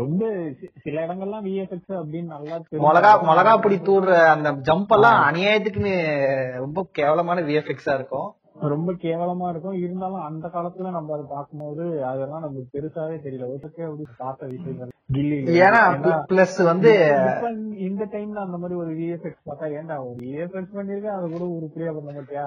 ரொம்ப 0.03 0.25
சில 0.85 0.97
இடங்கள்லாம் 1.07 1.42
விஎஃப்எக்ஸ் 1.45 1.99
அப்படின்னு 2.01 2.33
நல்லா 2.35 2.57
மிளகா 2.85 3.11
மிளகா 3.31 3.55
பொடி 3.63 3.77
தூடுற 3.89 4.13
அந்த 4.35 4.53
ஜம்ப் 4.69 4.95
எல்லாம் 4.97 5.19
அநியாயத்துக்குன்னு 5.29 5.95
ரொம்ப 6.57 6.87
கேவலமான 6.93 7.41
விஎஃப்எக்ஸா 7.41 7.95
இருக்கும். 7.95 8.29
ரொம்ப 8.73 8.93
கேவலமா 9.03 9.47
இருக்கும். 9.49 9.77
இருந்தாலும் 9.85 10.23
அந்த 10.23 10.49
காலத்துல 10.49 10.91
நம்ம 10.91 11.13
அதை 11.13 11.25
பார்க்கும்போது 11.31 11.85
அதெல்லாம் 12.05 12.41
நமக்கு 12.41 12.73
பெருசாவே 12.75 13.17
தெரியல. 13.25 13.49
ஒருத்தருக்கே 13.51 13.87
அப்படி 13.87 14.07
பார்த்த 14.19 14.47
விஷயங்கள். 14.47 14.91
ஏன்னா 15.63 15.81
பிளஸ் 16.31 16.59
வந்து 16.63 16.91
இந்த 17.87 18.05
டைம்ல 18.13 18.39
அந்த 18.45 18.57
மாதிரி 18.57 18.75
ஒரு 18.75 18.93
விஎஃப்எக்ஸ் 18.93 19.49
பார்த்தா 19.49 19.67
ஏன்டா 19.79 19.97
ஒரு 20.05 20.17
விஎஃப்எக்ஸ் 20.21 20.77
பண்ணிருக்க 20.77 21.11
அது 21.17 21.27
கூட 21.31 21.45
உருப்படியா 21.57 21.93
பண்ண 21.93 22.13
மாட்டியா? 22.19 22.45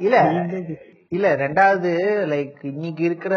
இல்ல. 0.00 0.16
இல்ல 1.08 1.36
ரெண்டாவது 1.36 1.90
லைக் 2.32 2.64
இன்னைக்கு 2.64 3.04
இருக்கிற 3.04 3.34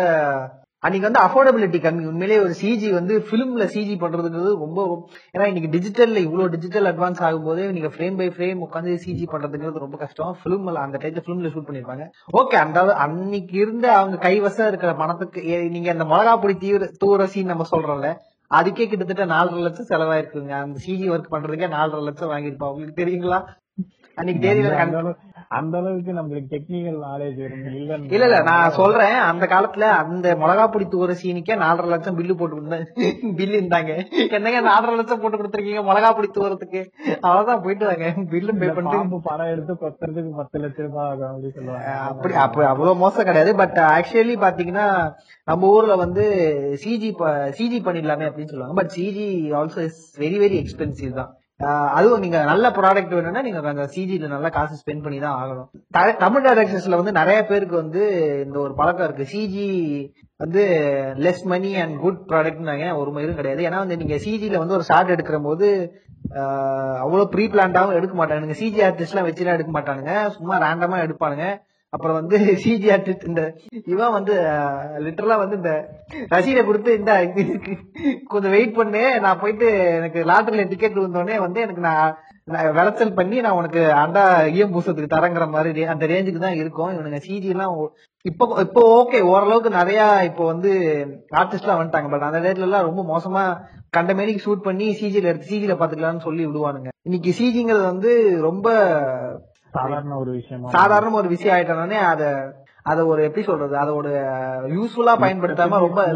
அன்னைக்கு 0.86 1.12
வந்து 1.12 1.20
அஃபோர்டபிலிட்டி 1.20 1.72
கம்மி. 1.72 2.06
உண்மையிலேயே 2.06 2.40
ஒரு 2.40 2.56
சிஜி 2.62 2.94
வந்து 2.94 3.26
பிலிம்ல 3.32 3.62
சிஜி 3.62 3.96
பண்றதுங்கிறது 3.96 4.58
ரொம்ப 4.58 5.10
ஏன்னா 5.38 5.46
இன்னைக்கு 5.46 5.78
டிஜிட்டல்ல 5.78 6.16
இவ்வளவு 6.16 6.50
டிஜிட்டல் 6.50 6.86
அட்வான்ஸ் 6.86 7.22
ஆகும்போது 7.22 7.72
நீங்க 7.72 7.88
ஃப்ரேம் 7.88 8.18
பை 8.18 8.28
ஃப்ரேம் 8.28 8.60
உட்காந்து 8.60 9.00
சிஜி 9.06 9.26
பண்றதுங்கிறது 9.32 9.80
ரொம்ப 9.80 9.98
கஷ்டம். 9.98 10.38
பிலிம்ல 10.44 10.74
அந்த 10.74 10.98
டைம்ல 10.98 11.24
பிலிம்ல 11.26 11.48
ஷூட் 11.48 11.68
பண்ணிருப்பாங்க. 11.68 12.10
ஓகே 12.34 12.56
அந்த 12.56 12.94
அன்னைக்கு 12.94 13.58
இருந்த 13.58 13.98
அவங்க 13.98 14.30
கைவசம் 14.30 14.68
இருக்கிற 14.68 14.94
பணத்துக்கு 14.94 15.70
நீங்க 15.70 15.92
அந்த 15.92 16.04
மிளகா 16.04 16.42
பொடி 16.42 16.56
தீவிர 16.56 16.92
தூர 16.98 17.26
சீன் 17.26 17.46
நம்ம 17.46 17.64
சொல்றோம்ல 17.72 18.16
அதுக்கே 18.56 18.88
கிட்டத்தட்ட 18.88 19.26
நாலரை 19.26 19.60
லட்சம் 19.60 19.86
செலவாயிருக்குங்க. 19.88 20.50
அந்த 20.50 20.80
சிஜி 20.88 21.12
ஒர்க் 21.12 21.34
பண்றதுக்கே 21.34 21.68
நாலரை 21.68 22.04
லட்சம் 22.04 22.30
வாங்கியிருப்பா 22.30 22.72
உங்களுக்கு 22.72 23.06
தெரியுங்களா? 23.06 23.44
அன்னைக்கு 24.16 24.50
தேதியில 24.50 24.76
அளவு- 24.76 25.16
அந்த 25.58 25.76
அளவுக்கு 25.82 26.12
நம்மளுக்கு 26.18 26.52
டெக்னிக்கல் 26.54 27.00
நாலேஜ் 27.08 27.40
இல்ல 27.40 27.98
இல்ல 28.12 28.26
இல்ல 28.28 28.38
நான் 28.50 28.76
சொல்றேன். 28.78 29.16
அந்த 29.30 29.46
காலத்துல 29.54 29.88
அந்த 30.02 30.36
மிளகா 30.42 30.66
பொடி 30.74 30.86
தூர 30.94 31.16
சீனிக்கே 31.22 31.56
நாலரை 31.64 31.88
லட்சம் 31.94 32.18
பில்லு 32.20 32.36
போட்டு 32.40 32.80
பில்லு 33.40 33.56
இருந்தாங்க. 33.60 33.92
என்னங்க 34.38 34.62
நாலரை 34.70 34.96
லட்சம் 35.00 35.22
போட்டு 35.24 35.40
கொடுத்துருக்கீங்க 35.40 35.84
மிளகா 35.90 36.10
பொடி 36.18 36.30
தூரத்துக்கு? 36.38 36.82
அவ்வளவுதான் 37.26 37.64
போயிட்டு 37.66 37.88
வாங்க 37.90 38.10
பில்லு 38.34 38.58
பே 38.62 38.70
பண்ணிட்டு 38.80 39.22
படம் 39.30 39.52
எடுத்து 39.54 39.76
கொத்துறதுக்கு 39.84 40.34
பத்து 40.42 40.64
லட்சம் 40.66 40.88
ரூபாய் 40.90 41.10
ஆகும் 41.12 41.30
அப்படின்னு 41.32 41.58
சொல்லுவாங்க. 41.60 41.94
அப்படி 42.10 42.36
அப்ப 42.46 42.68
அவ்வளவு 42.74 43.02
மோசம் 43.06 43.30
கிடையாது. 43.30 43.54
பட் 43.64 43.80
ஆக்சுவலி 43.96 44.38
பாத்தீங்கன்னா 44.46 44.88
நம்ம 45.48 45.72
ஊர்ல 45.76 45.96
வந்து 46.06 46.26
சிஜி 46.84 47.12
சிஜி 47.60 47.80
பண்ணிடலாமே 47.88 48.28
அப்படின்னு 48.30 48.54
சொல்லுவாங்க. 48.54 48.78
But 48.82 48.94
CG 48.98 49.28
also 49.62 49.82
is 49.90 50.04
very 50.26 50.40
very 50.46 50.58
expensive 50.64 51.20
தான். 51.22 51.32
அதுவும் 51.98 52.24
நீங்க 52.24 52.40
நல்ல 52.50 52.70
ப்ராடக்ட் 52.78 53.14
வேணும்னா 53.16 53.42
நீங்க 53.46 53.60
அந்த 53.72 53.86
சிஜில 53.96 54.30
நல்லா 54.34 54.50
காசு 54.56 54.80
ஸ்பெண்ட் 54.80 55.04
பண்ணி 55.04 55.20
தான் 55.20 55.38
ஆகணும். 55.42 55.70
தமிழ் 56.24 56.46
டைரக்டர்ஸ்ல 56.48 57.00
வந்து 57.02 57.14
நிறைய 57.20 57.40
பேருக்கு 57.52 57.76
வந்து 57.76 58.02
இந்த 58.46 58.58
ஒரு 58.66 58.74
பழக்கம் 58.80 59.08
இருக்கு. 59.08 59.28
சிஜி 59.34 59.68
வந்து 60.44 60.64
லெஸ் 61.26 61.44
மணி 61.52 61.72
அண்ட் 61.84 61.96
குட் 62.00 62.20
ப்ராடக்ட்னாங்க 62.32 62.88
ஒரு 63.02 63.12
மயிரும் 63.18 63.40
கிடையாது. 63.40 63.64
ஏன்னா 63.68 63.80
வந்து 63.84 64.00
நீங்க 64.02 64.18
சிஜில 64.26 64.62
வந்து 64.64 64.78
ஒரு 64.80 64.88
ஷார்ட் 64.90 65.14
எடுக்கிற 65.16 65.40
போது 65.48 65.70
அவ்வளவு 67.06 67.30
ப்ரீ 67.34 67.46
பிளான்டாவும் 67.54 67.98
எடுக்க 68.00 68.16
மாட்டானுங்க 68.20 68.58
சிஜி 68.62 68.82
ஆர்டிஸ்ட் 68.88 69.16
எல்லாம் 69.16 69.30
வச்சுலாம் 69.30 69.58
எடுக்க 69.58 69.74
மாட்டானுங்க. 69.78 70.14
சும்மா 70.38 70.58
ரேண்டமா 70.66 71.00
எடுப்பானுங்க. 71.06 71.48
அப்புறம் 71.96 72.20
வந்து 72.20 72.38
சிஜி 72.64 72.90
ஆர்டிஸ்ட் 72.96 73.28
இந்த 73.32 73.44
இவன் 73.94 74.16
வந்து 74.18 74.36
லிட்டரலா 75.08 75.38
வந்து 75.44 75.60
இந்த 75.62 75.74
ரசீதை 76.36 76.64
கொடுத்து 76.70 76.92
இந்த 77.00 77.12
கொஞ்சம் 78.34 78.56
வெயிட் 78.58 78.78
பண்ணு 78.80 79.04
நான் 79.26 79.42
போயிட்டு 79.44 79.68
எனக்கு 80.00 80.22
லாட்டரியில 80.32 80.70
டிக்கெட் 80.72 80.98
விழுந்தோடனே 81.00 81.38
வந்து 81.48 81.62
எனக்கு 81.66 81.84
நான் 81.90 82.16
நான் 82.54 82.68
விளைச்சல் 82.78 83.16
பண்ணி 83.20 83.38
நான் 83.44 83.58
உனக்கு 83.60 83.84
அண்டா 84.02 84.24
ஈயம் 84.56 84.74
பூசத்துக்கு 84.74 85.14
தரங்கிற 85.14 85.46
மாதிரி 85.54 85.84
அந்த 85.94 86.06
ரேஞ்சுக்கு 86.12 86.42
தான் 86.44 86.60
இருக்கும். 86.62 86.92
இவனுங்க 86.96 87.20
சிஜி 87.28 87.50
எல்லாம் 87.54 87.72
இப்போ 88.26 88.46
இப்போ 88.66 88.82
ஓகே 89.00 89.20
ஓரளவுக்கு 89.32 89.70
நிறைய 89.78 90.02
இப்போ 90.28 90.44
வந்து 90.52 90.72
ஆர்டிஸ்ட் 91.40 91.66
எல்லாம் 91.66 91.80
வந்துட்டாங்க. 91.80 92.10
பட் 92.14 92.28
அந்த 92.28 92.40
டேட்ல 92.46 92.68
எல்லாம் 92.68 92.88
ரொம்ப 92.90 93.02
மோசமா 93.14 93.44
கண்ட 93.98 94.14
மேனிக்கு 94.20 94.46
ஷூட் 94.46 94.68
பண்ணி 94.68 94.88
சிஜில 95.00 95.32
எடுத்து 95.32 95.52
சிஜில 95.54 95.76
பாத்துக்கலாம்னு 95.80 96.26
சொல்லி 96.28 96.46
விடுவானுங்க. 96.48 96.90
இன்னைக்கு 97.08 97.32
சிஜிங்கிறது 97.40 97.86
வந்து 97.92 98.14
ரொம்ப 98.48 98.68
சாதாரண 99.80 100.18
ஒரு 100.18 100.32
விஷயமா 100.32 100.70
சாதாரண 100.70 101.16
ஒரு 101.16 101.28
விஷயம் 101.28 101.58
ஆயிட்டோன்னே 101.58 101.94
அத 101.94 102.54
அத 102.84 103.06
ஒரு 103.06 103.24
எப்படி 103.24 103.46
சொல்றது 103.46 103.76
அதோட 103.76 104.06
யூஸ்ஃபுல்லா 104.70 105.16
பயன்படுத்தாம 105.20 105.78
ரொம்ப 105.78 106.08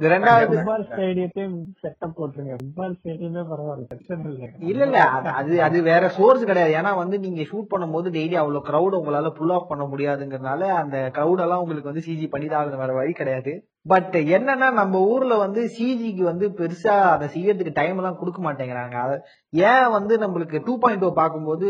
ரெண்டாவது 0.00 0.56
ஃபுட்பால் 0.56 0.84
ஸ்டேடியத்தையும் 0.90 1.62
செட்டப் 1.82 2.12
போட்டுருங்க. 2.16 2.54
ஃபுட்பால் 2.54 2.94
ஸ்டேடியமே 3.02 3.46
பரவாயில்ல 3.50 3.84
பிரச்சனை 3.88 4.32
இல்லை. 4.32 4.50
இல்ல 4.58 4.84
இல்ல 4.84 5.04
அது- 5.22 5.56
அது 5.56 5.82
வேற 5.82 6.08
சோர்ஸ் 6.08 6.44
கிடையாது. 6.44 6.74
ஏன்னா 6.74 6.96
வந்து 6.96 7.18
நீங்க 7.18 7.42
ஷூட் 7.42 7.72
பண்ணும்போது 7.76 8.10
டெய்லி 8.10 8.34
அவ்வளவு 8.34 8.66
கிரௌட் 8.66 9.02
உங்களால 9.02 9.30
புல் 9.30 9.50
ஆஃப் 9.50 9.68
பண்ண 9.68 9.84
முடியாதுங்கறதுனால 9.84 10.60
அந்த 10.60 11.10
கிரௌட் 11.14 11.40
எல்லாம் 11.40 11.60
உங்களுக்கு 11.60 11.92
வந்து 11.92 12.06
சிஜி 12.08 12.28
பண்ணி 12.30 12.46
தான் 12.46 12.76
வேற 12.76 12.92
வழி 12.92 13.12
கிடையாது. 13.12 13.68
பட் 13.90 14.14
என்னன்னா 14.36 14.68
நம்ம 14.78 15.00
ஊர்ல 15.12 15.34
வந்து 15.42 15.60
சிஜிக்கு 15.76 16.22
வந்து 16.28 16.46
பெருசா 16.58 16.94
அதை 17.14 17.26
செய்யறதுக்கு 17.34 17.72
டைம் 17.78 17.98
எல்லாம் 18.00 18.18
கொடுக்க 18.20 18.38
மாட்டேங்கிறாங்க. 18.46 18.96
அதை 19.04 19.16
ஏன் 19.52 19.88
வந்து 19.96 20.14
நம்மளுக்கு 20.22 20.58
டூ 20.66 20.74
பாயிண்ட் 20.84 21.04
ஓ 21.08 21.10
பார்க்கும்போது 21.20 21.68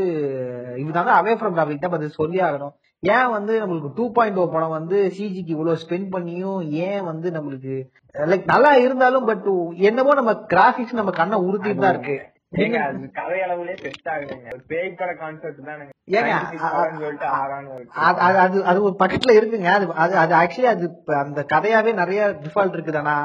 இதுதான் 0.82 1.10
அவே 1.20 1.34
ஃப்ரம் 1.40 1.58
டாபிக் 1.58 1.82
தான் 1.84 1.96
அது 1.98 2.08
சொல்லி 2.20 2.40
ஆகணும். 2.48 2.74
ஏன் 3.02 3.30
வந்து 3.36 3.52
நம்மளுக்கு 3.62 3.90
டூ 3.98 4.04
பாயிண்ட் 4.16 4.40
ஓ 4.42 4.46
படம் 4.54 4.76
வந்து 4.78 4.98
சிஜிக்கு 5.18 5.54
இவ்வளவு 5.56 5.82
ஸ்பெண்ட் 5.84 6.08
பண்ணியும் 6.14 6.60
ஏன் 6.86 7.04
வந்து 7.10 7.30
நம்மளுக்கு 7.36 7.74
லைக் 8.14 8.50
நல்லா 8.54 8.72
இருந்தாலும் 8.84 9.28
பட் 9.30 9.46
என்னமோ 9.90 10.14
நம்ம 10.20 10.34
கிராபிக்ஸ் 10.54 10.98
நம்ம 11.00 11.14
கண்ணை 11.20 11.38
உறுத்திட்டு 11.48 11.84
தான் 11.84 11.94
இருக்கு. 11.96 12.18
ஏங்க 12.52 12.76
அது 12.82 13.06
கதை 13.14 13.38
அளவுலயே 13.44 13.74
செட் 13.80 14.08
ஆகுதுங்க 14.10 14.52
ஒரு 14.52 14.62
பேய் 14.68 14.94
பட 14.94 15.10
கான்செப்ட் 15.16 15.58
தானுங்க. 15.62 15.90
ஏங்க, 16.10 16.30
96 16.34 16.68
படம்னு 16.74 17.02
சொல்லிட்டு 17.02 17.26
ஆறான்னு 17.38 17.72
ஒரு 17.74 17.84
அது 18.04 18.20
அது- 18.26 18.40
அது 18.44 18.58
அது 18.64 18.78
ஒரு 18.82 18.94
பக்கெட்ல 19.00 19.32
இருக்குங்க. 19.38 19.68
அது 19.74 19.86
அது 20.04 20.14
அது 20.18 20.32
ஆக்சுவலி 20.34 20.70
அது 20.70 20.84
இப்ப 20.90 21.16
அந்த 21.18 21.40
கதையாவே 21.50 21.92
நிறைய 21.96 22.20
டிஃபால்ட் 22.44 22.76
இருக்குது. 22.76 23.00
ஆனா 23.02 23.16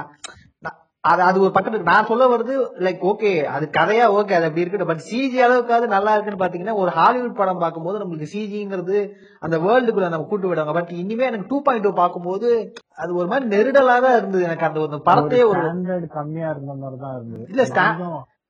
நான் 0.63 0.79
அது 1.03 1.21
அது 1.23 1.37
ஒரு 1.41 1.51
பக்கத்துக்கு 1.55 1.89
நான் 1.89 2.09
சொல்ல 2.09 2.25
வருது 2.29 2.53
லைக் 2.83 3.01
ஓகே 3.09 3.31
அது 3.53 3.65
கதையா 3.73 4.05
ஓகே 4.17 4.35
அது 4.35 4.47
அப்படி 4.47 4.63
இருக்கட்டும் 4.63 4.91
பட் 4.91 5.05
சிஜி 5.07 5.39
அளவுக்காவது 5.45 5.87
நல்லா 5.93 6.13
இருக்குன்னு 6.13 6.43
பாத்தீங்கன்னா 6.43 6.75
ஒரு 6.81 6.91
ஹாலிவுட் 6.91 7.39
படம் 7.39 7.63
பார்க்கும்போது 7.63 8.01
நம்மளுக்கு 8.01 8.31
சிஜிங்கிறது 8.33 8.99
அந்த 9.41 9.57
வேர்ல்டுக்குள்ள 9.65 10.09
நம்ம 10.09 10.29
கூட்டு 10.29 10.49
விடுவாங்க 10.49 10.75
பட் 10.77 10.93
இனிமே 10.99 11.27
எனக்கு 11.27 11.49
டூ 11.49 11.59
பாயிண்ட் 11.61 11.87
டூ 11.87 11.93
பார்க்கும்போது 11.97 12.49
அது 12.97 13.11
ஒரு 13.15 13.27
மாதிரி 13.27 13.47
நெருடலா 13.53 13.97
தான் 14.01 14.17
இருந்தது 14.19 14.43
எனக்கு. 14.43 14.67
அந்த 14.67 14.81
ஒரு 14.85 15.01
படத்தையே 15.09 15.45
ஒரு 15.49 15.61
ஸ்டாண்டர்ட் 15.63 16.07
கம்மியா 16.15 16.49
இருந்த 16.53 16.73
மாதிரி 16.81 16.99
தான் 17.01 17.15
இருந்தது. 17.17 17.45
இல்ல, 17.51 17.65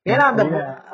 ஏன்னா 0.05 0.23
அந்த 0.31 0.43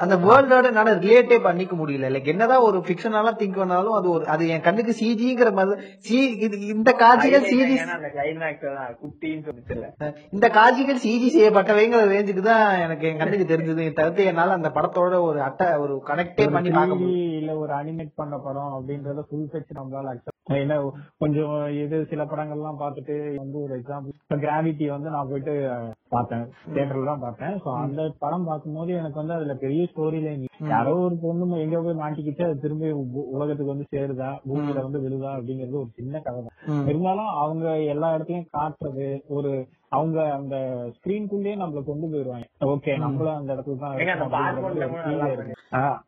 அந்த 0.03 0.15
வேர்ல்டோட 0.23 0.65
என்னால 0.71 0.91
ரிலேட்டே 1.03 1.37
பண்ணிக்க 1.45 1.73
முடியல. 1.79 2.09
லைக் 2.13 2.29
என்னதான் 2.33 2.65
ஒரு 2.67 2.79
ஃபிக்ஷனால 2.87 3.31
திங்க் 3.39 3.59
பண்ணாலும் 3.61 3.95
அது 3.99 4.07
ஒரு 4.15 4.25
அது 4.33 4.43
என் 4.55 4.65
கண்ணுக்கு 4.67 4.93
சிஜிங்கிற 4.99 5.51
மாதிரி 5.59 5.87
சி 6.07 6.17
இது 6.45 6.57
இந்த 6.73 6.91
காட்சிகள் 7.01 7.47
சிஜி 7.51 7.77
இந்த 10.35 10.47
காட்சிகள் 10.57 11.01
சிஜி 11.05 11.29
செய்யப்பட்டவைங்கிற 11.37 12.03
ரேஞ்சுக்கு 12.13 12.43
தான் 12.51 12.65
எனக்கு 12.85 13.07
என் 13.11 13.21
கண்ணுக்கு 13.21 13.51
தெரிஞ்சது. 13.53 13.87
தவிர்த்து 13.99 14.29
என்னால 14.33 14.57
அந்த 14.59 14.71
படத்தோட 14.77 15.21
ஒரு 15.29 15.41
அட்டை 15.47 15.69
ஒரு 15.85 15.95
கனெக்டே 16.11 16.47
பண்ணி 16.57 16.71
பார்க்க 16.77 16.99
3D 16.99 17.05
முடியும். 17.05 17.37
இல்ல 17.41 17.55
ஒரு 17.63 17.73
அனிமேட் 17.79 18.19
பண்ண 18.21 18.37
படம் 18.47 18.75
அப்படின்றத 18.77 19.25
ஃபுல் 19.29 19.49
ஃபெச் 19.53 19.79
நம்மளால 19.79 20.17
ஏன்னா 20.59 20.75
கொஞ்சம் 21.21 21.51
இது 21.81 21.97
சில 22.11 22.21
படங்கள்லாம் 22.29 22.79
பார்த்துட்டு 22.83 23.15
வந்து 23.41 23.57
ஒரு 23.65 23.73
எக்ஸாம்பிள் 23.79 24.39
கிராவிட்டி 24.45 24.85
வந்து 24.93 25.09
நான் 25.15 25.29
போயிட்டு 25.31 25.53
பார்த்தேன். 26.13 26.45
தியேட்டர்ல 26.73 27.09
தான் 27.11 27.21
பார்த்தேன். 27.25 27.53
சோ 27.63 27.69
அந்த 27.83 28.01
படம் 28.23 28.47
பார்க்கும்போது 28.49 28.93
எனக்கு 28.99 29.15
வந்து 29.15 29.33
அதுல 29.33 29.53
பெரிய 29.55 29.87
ஸ்டோரி 29.89 30.19
லைன் 30.21 30.43
யாரோ 30.69 30.93
ஒரு 30.99 31.15
பொண்ணு 31.17 31.59
எங்க 31.59 31.81
போய் 31.81 31.99
மாட்டிக்கிட்டு 31.99 32.43
அது 32.43 32.59
திரும்பி 32.59 32.87
உ- 32.93 33.27
உலகத்துக்கு 33.31 33.73
வந்து 33.73 33.87
சேருதா? 33.91 34.29
பூமியில 34.47 34.81
வந்து 34.81 34.99
விழுதா? 34.99 35.29
அப்படிங்கிறது 35.35 35.79
ஒரு 35.79 35.89
சின்ன 35.93 36.19
கதை 36.19 36.39
தான். 36.41 36.55
இருந்தாலும் 36.87 37.29
அவங்க 37.37 37.65
எல்லா 37.87 38.15
இடத்துலயும் 38.15 38.49
காட்டுறது 38.53 39.07
ஒரு 39.29 39.51
அவங்க 39.91 40.33
அந்த 40.33 40.55
ஸ்கிரீன்குள்ளேயே 40.95 41.55
நம்மள 41.57 41.83
கொண்டு 41.83 42.09
போயிருவாங்க. 42.09 42.47
ஓகே 42.67 42.91
நம்மளும் 42.97 43.35
அந்த 43.35 43.53
இடத்துல 43.53 43.77
தான் 43.77 43.95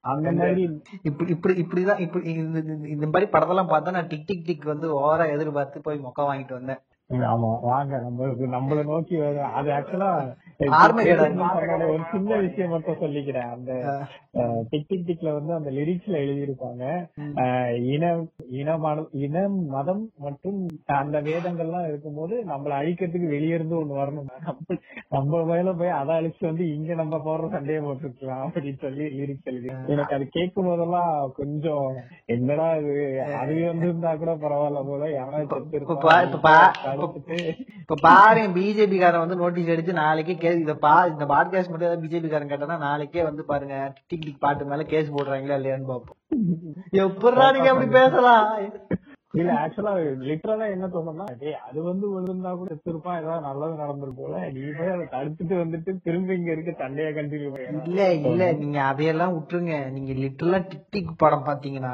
அந்த 0.07 0.31
மாதிரி 0.39 0.63
இப்படி 1.01 1.29
இப்படி 1.31 1.53
இப்படிதான் 1.61 1.99
இப்படி 1.99 2.29
இந்த- 2.35 2.63
இந்த- 2.65 2.87
இந்த 2.87 3.07
மாதிரி 3.07 3.31
படத்தெல்லாம் 3.31 3.71
பார்த்தா 3.71 3.91
நான் 3.91 4.07
டிக் 4.07 4.25
டிக் 4.25 4.45
டிக் 4.45 4.63
வந்து 4.65 4.87
ஓவரா 4.99 5.31
எதிர்பார்த்து 5.31 5.81
போய் 5.81 5.99
மொக்க 5.99 6.21
வாங்கிட்டு 6.23 6.53
வந்தேன். 6.53 6.81
ஆமா 7.29 7.49
வாங்க 7.63 7.93
நம்மளுக்கு 8.03 8.45
நம்மள 8.53 8.83
நோக்கி 8.85 9.15
வரும். 9.17 9.53
அது 9.53 9.69
ஆக்சுவலா. 9.71 10.11
ஒரு 11.87 12.03
சின்ன 12.11 12.35
விஷயம் 12.43 12.69
மட்டும் 12.69 12.99
சொல்லிக்கிறேன். 12.99 13.49
அந்த 13.51 13.71
டிக் 14.69 14.85
டிக் 14.87 15.07
டிக்ல 15.07 15.33
வந்து 15.33 15.53
அந்த 15.53 15.69
லிரிக்ஸ்ல 15.71 16.15
எழுதியிருப்பாங்க. 16.17 16.83
அஹ், 17.43 17.73
இன 17.89 18.03
இன 18.59 18.77
மத 18.77 18.97
இனம் 19.21 19.57
மதம் 19.69 20.03
மற்றும் 20.19 20.59
அந்த 20.97 21.17
வேதங்கள்லாம் 21.21 21.87
இருக்கும்போது 21.87 22.35
நம்மள 22.45 22.71
அழிக்கிறதுக்கு 22.79 23.27
வெளிய 23.27 23.55
இருந்து 23.55 23.79
ஒண்ணு 23.79 23.99
வரணும். 23.99 24.29
நம்ம 24.41 24.77
நம்ம 25.11 25.43
மேல 25.45 25.73
போய் 25.73 25.97
அதை 25.97 26.15
அழிச்சு 26.15 26.43
வந்து 26.43 26.65
இங்க 26.75 26.93
நம்ம 26.95 27.21
போடுற 27.25 27.49
சண்டையை 27.51 27.81
போட்டுருக்கலாம் 27.81 28.45
அப்படின்னு 28.47 28.81
சொல்லி 28.81 29.05
லிரிக்ஸ் 29.17 29.49
எழுதி. 29.51 29.69
எனக்கு 29.91 30.15
அது 30.15 30.27
கேட்கும் 30.29 30.69
போதெல்லாம் 30.69 31.11
கொஞ்சம் 31.35 31.87
என்னடா 32.33 32.69
இது 32.81 32.95
அதுவே 33.41 33.65
வந்து 33.67 33.87
இருந்தா 33.87 34.13
கூட 34.15 34.33
பரவாயில்ல 34.41 34.83
போல 34.85 35.09
செத்து 35.41 37.00
இப்ப 37.81 37.97
பாரு 38.01 38.43
பிஜேபி 38.55 38.97
காரன் 38.99 39.23
வந்து 39.23 39.35
நோட்டீஸ் 39.35 39.73
அடிச்சு 39.73 39.99
நாளைக்கே 39.99 40.35
கே 40.37 40.53
இத 40.59 40.75
பா 40.79 40.93
இந்த 41.11 41.25
பாட்காஸ்ட் 41.27 41.73
மட்டும் 41.73 42.03
பிஜேபி 42.03 42.29
காரன் 42.29 42.51
கேட்டா 42.51 42.79
நாளைக்கே 42.83 43.23
வந்து 43.23 43.45
பாருங்க 43.45 43.77
டிக் 44.09 44.25
டிக் 44.25 44.41
பாட்டு 44.41 44.71
மேல 44.71 44.85
கேஸ் 44.89 45.15
போடுறாங்களா 45.15 45.59
இல்லையான்னு 45.59 45.91
பாப்போம் 45.91 46.19
எப்படிடா 47.03 47.47
நீங்க 47.51 47.71
அப்படி 47.71 47.89
பேசலாம்? 47.95 48.45
இல்ல 49.33 49.51
ஆக்சுவலா 49.59 49.91
லிட்டரலா 50.29 50.65
என்ன 50.73 50.85
தோணும்னா 50.87 51.25
டேய் 51.41 51.55
அது 51.67 51.79
வந்து 51.81 52.05
விழுந்தா 52.13 52.51
கூட 52.53 52.67
செத்துருப்பான் 52.71 53.19
ஏதாவது 53.19 53.45
நல்லது 53.45 53.75
நடந்திருக்கும் 53.75 54.23
போல. 54.23 54.39
நீ 54.55 54.61
போய் 54.71 54.91
அதை 54.93 55.05
தடுத்துட்டு 55.13 55.55
வந்துட்டு 55.61 55.91
திரும்ப 56.03 56.33
இங்க 56.33 56.51
இருக்க 56.51 56.71
சண்டையா 56.81 57.11
கண்டினியூ 57.11 57.51
இல்ல 57.85 58.01
இல்ல 58.23 58.51
நீங்க 58.53 58.79
அதையெல்லாம் 58.83 59.35
விட்டுருங்க. 59.35 59.75
நீங்க 59.89 60.13
லிட்டரலா 60.19 60.59
டிக் 60.89 61.13
படம் 61.17 61.47
பாத்தீங்கன்னா 61.47 61.93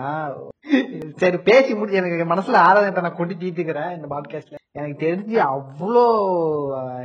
சரி 1.18 1.38
பேசி 1.44 1.72
முடிச்சு 1.76 2.02
எனக்கு 2.02 2.32
மனசுல 2.34 2.64
ஆராதனை 2.64 3.04
நான் 3.04 3.20
கொண்டு 3.20 3.36
தீர்த்துக்கிறேன் 3.36 3.94
இந்த 3.96 4.08
பாட்காஸ்ட்ல 4.08 4.58
எனக்கு 4.78 4.98
தெரிஞ்சு 5.04 5.38
அவ்வளோ 5.48 6.02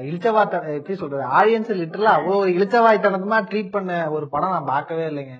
இழிச்சவாட்ட 0.06 0.56
எப்படி 0.74 0.94
சொல்றது 0.94 1.22
ஆடியன்ஸ் 1.38 1.70
லிட்டரலா 1.78 2.12
அவ்வளோ 2.16 2.38
இழிச்சவாய்த்தனமா 2.52 3.38
ட்ரீட் 3.50 3.70
பண்ண 3.70 3.92
ஒரு 4.10 4.28
படம் 4.28 4.50
நான் 4.50 4.70
பார்க்கவே 4.70 5.04
இல்லைங்க. 5.10 5.34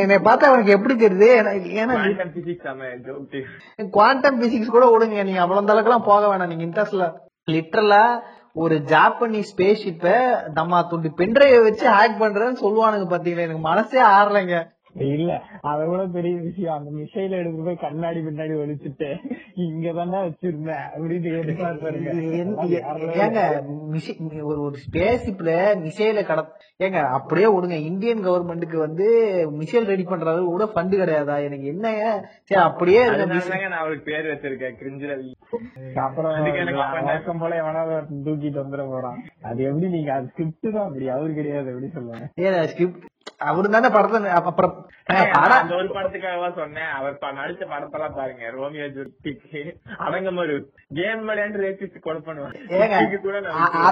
என்னை 0.00 0.18
பார்த்தா 0.20 0.50
அவனுக்கு 0.50 0.74
எப்படி 0.76 0.94
தெரியுது? 0.98 1.30
குவாண்டம் 3.92 4.38
பிசிக்ஸ் 4.40 4.74
கூட 4.76 4.86
விடுங்க 4.90 5.24
நீங்க 5.24 5.40
அவ்வளவு 5.40 5.72
அளவுக்குலாம் 5.72 6.08
போக 6.10 6.22
வேணாம் 6.28 6.52
நீங்க 6.52 6.66
இன்ட்ரெஸ்ட்ல 6.68 7.06
லிட்டரலா 7.48 8.04
ஒரு 8.62 8.76
ஜாப்பனீஸ் 8.92 9.50
ஸ்பேஸ் 9.52 9.82
ஷிப்ப 9.82 10.06
நம்ம 10.54 10.82
துண்டு 10.88 11.10
பென்ட்ரைவ் 11.18 11.56
வச்சு 11.66 11.86
ஹேக் 11.96 12.20
பண்றேன்னு 12.22 12.62
சொல்லுவானுங்க 12.62 13.06
பாத்தீங்களா? 13.10 13.46
எனக்கு 13.46 13.64
மனசே 13.66 14.00
ஆறலைங்க. 14.14 14.56
இல்ல 14.94 15.32
அதை 15.62 15.88
விட 15.88 16.06
பெரிய 16.08 16.36
விஷயம் 16.40 16.74
அந்த 16.74 16.90
மிசைல 16.90 17.30
எடுத்து 17.36 17.62
போய் 17.62 17.76
கண்ணாடி 17.76 18.20
பின்னாடி 18.20 18.54
ஒழிச்சுட்டு 18.56 19.08
இங்கதானே 19.56 20.18
வச்சிருந்தேன் 20.22 20.84
அப்படின்னு. 20.94 22.32
என்ன- 22.36 23.62
ஒரு 24.44 24.60
ஒரு 24.60 24.76
ஸ்பேஸ்ல 24.84 25.52
மிசைல 25.82 26.24
கட 26.24 26.40
ஏங்க 26.80 27.00
அப்படியே 27.10 27.46
விடுங்க 27.48 27.76
இந்தியன் 27.82 28.24
கவர்மெண்ட்டுக்கு 28.24 28.76
வந்து 28.76 29.06
மிசைல் 29.58 29.84
ரெடி 29.84 30.02
பண்ற 30.02 30.30
அளவு 30.30 30.46
கூட 30.46 30.64
ஃபண்ட் 30.66 30.94
கிடையாதா? 30.94 31.44
எனக்கு 31.44 31.66
என்னங்க 31.66 32.04
சரி 32.44 32.60
அப்படியே 32.60 33.00
நான் 33.06 33.72
அவருக்கு 33.74 34.04
பேர் 34.04 34.26
வச்சிருக்கேன் 34.26 34.76
கிரிஞ்சு 34.80 35.06
ரவி 35.06 35.30
அப்புறம் 36.00 36.34
என்ன? 36.54 37.38
போல 37.40 37.56
எவனாவது 37.56 37.96
தூக்கிட்டு 38.24 38.62
வந்துட 38.62 38.88
போறான். 38.88 39.18
அது 39.42 39.62
எப்படி 39.62 39.88
நீங்க 39.88 40.12
அது 40.12 40.26
ஸ்கிரிப்ட் 40.26 40.72
தான் 40.72 40.86
அப்படி 40.86 41.08
அவரு 41.08 41.34
கிடையாது 41.34 41.68
எப்படி 41.68 41.90
சொல்லுவாங்க 41.90 42.26
ஏன் 42.42 42.66
ஸ்கிரிப்ட் 42.66 43.06
அவரு 43.38 43.68
தானே 43.68 43.88
படத்தை 43.88 44.26
அப்ப- 44.30 44.48
அப்புறம் 44.48 44.88
அந்த 45.50 45.74
ஒரு 45.74 45.84
படத்துக்காக 45.84 46.54
சொன்னேன். 46.54 46.88
அவர் 46.94 47.18
நடிச்ச 47.20 47.64
படத்தெல்லாம் 47.70 48.16
பாருங்க. 48.16 48.50
ரோமியோ 48.50 48.88
ஜூலிக்கு 48.88 49.76
அடங்கம் 49.98 50.36
ஒரு 50.36 50.72
கேம் 50.94 51.28
விளையாண்டு 51.28 51.98
கொலை 52.00 52.20
பண்ணுவாங்க 52.20 52.54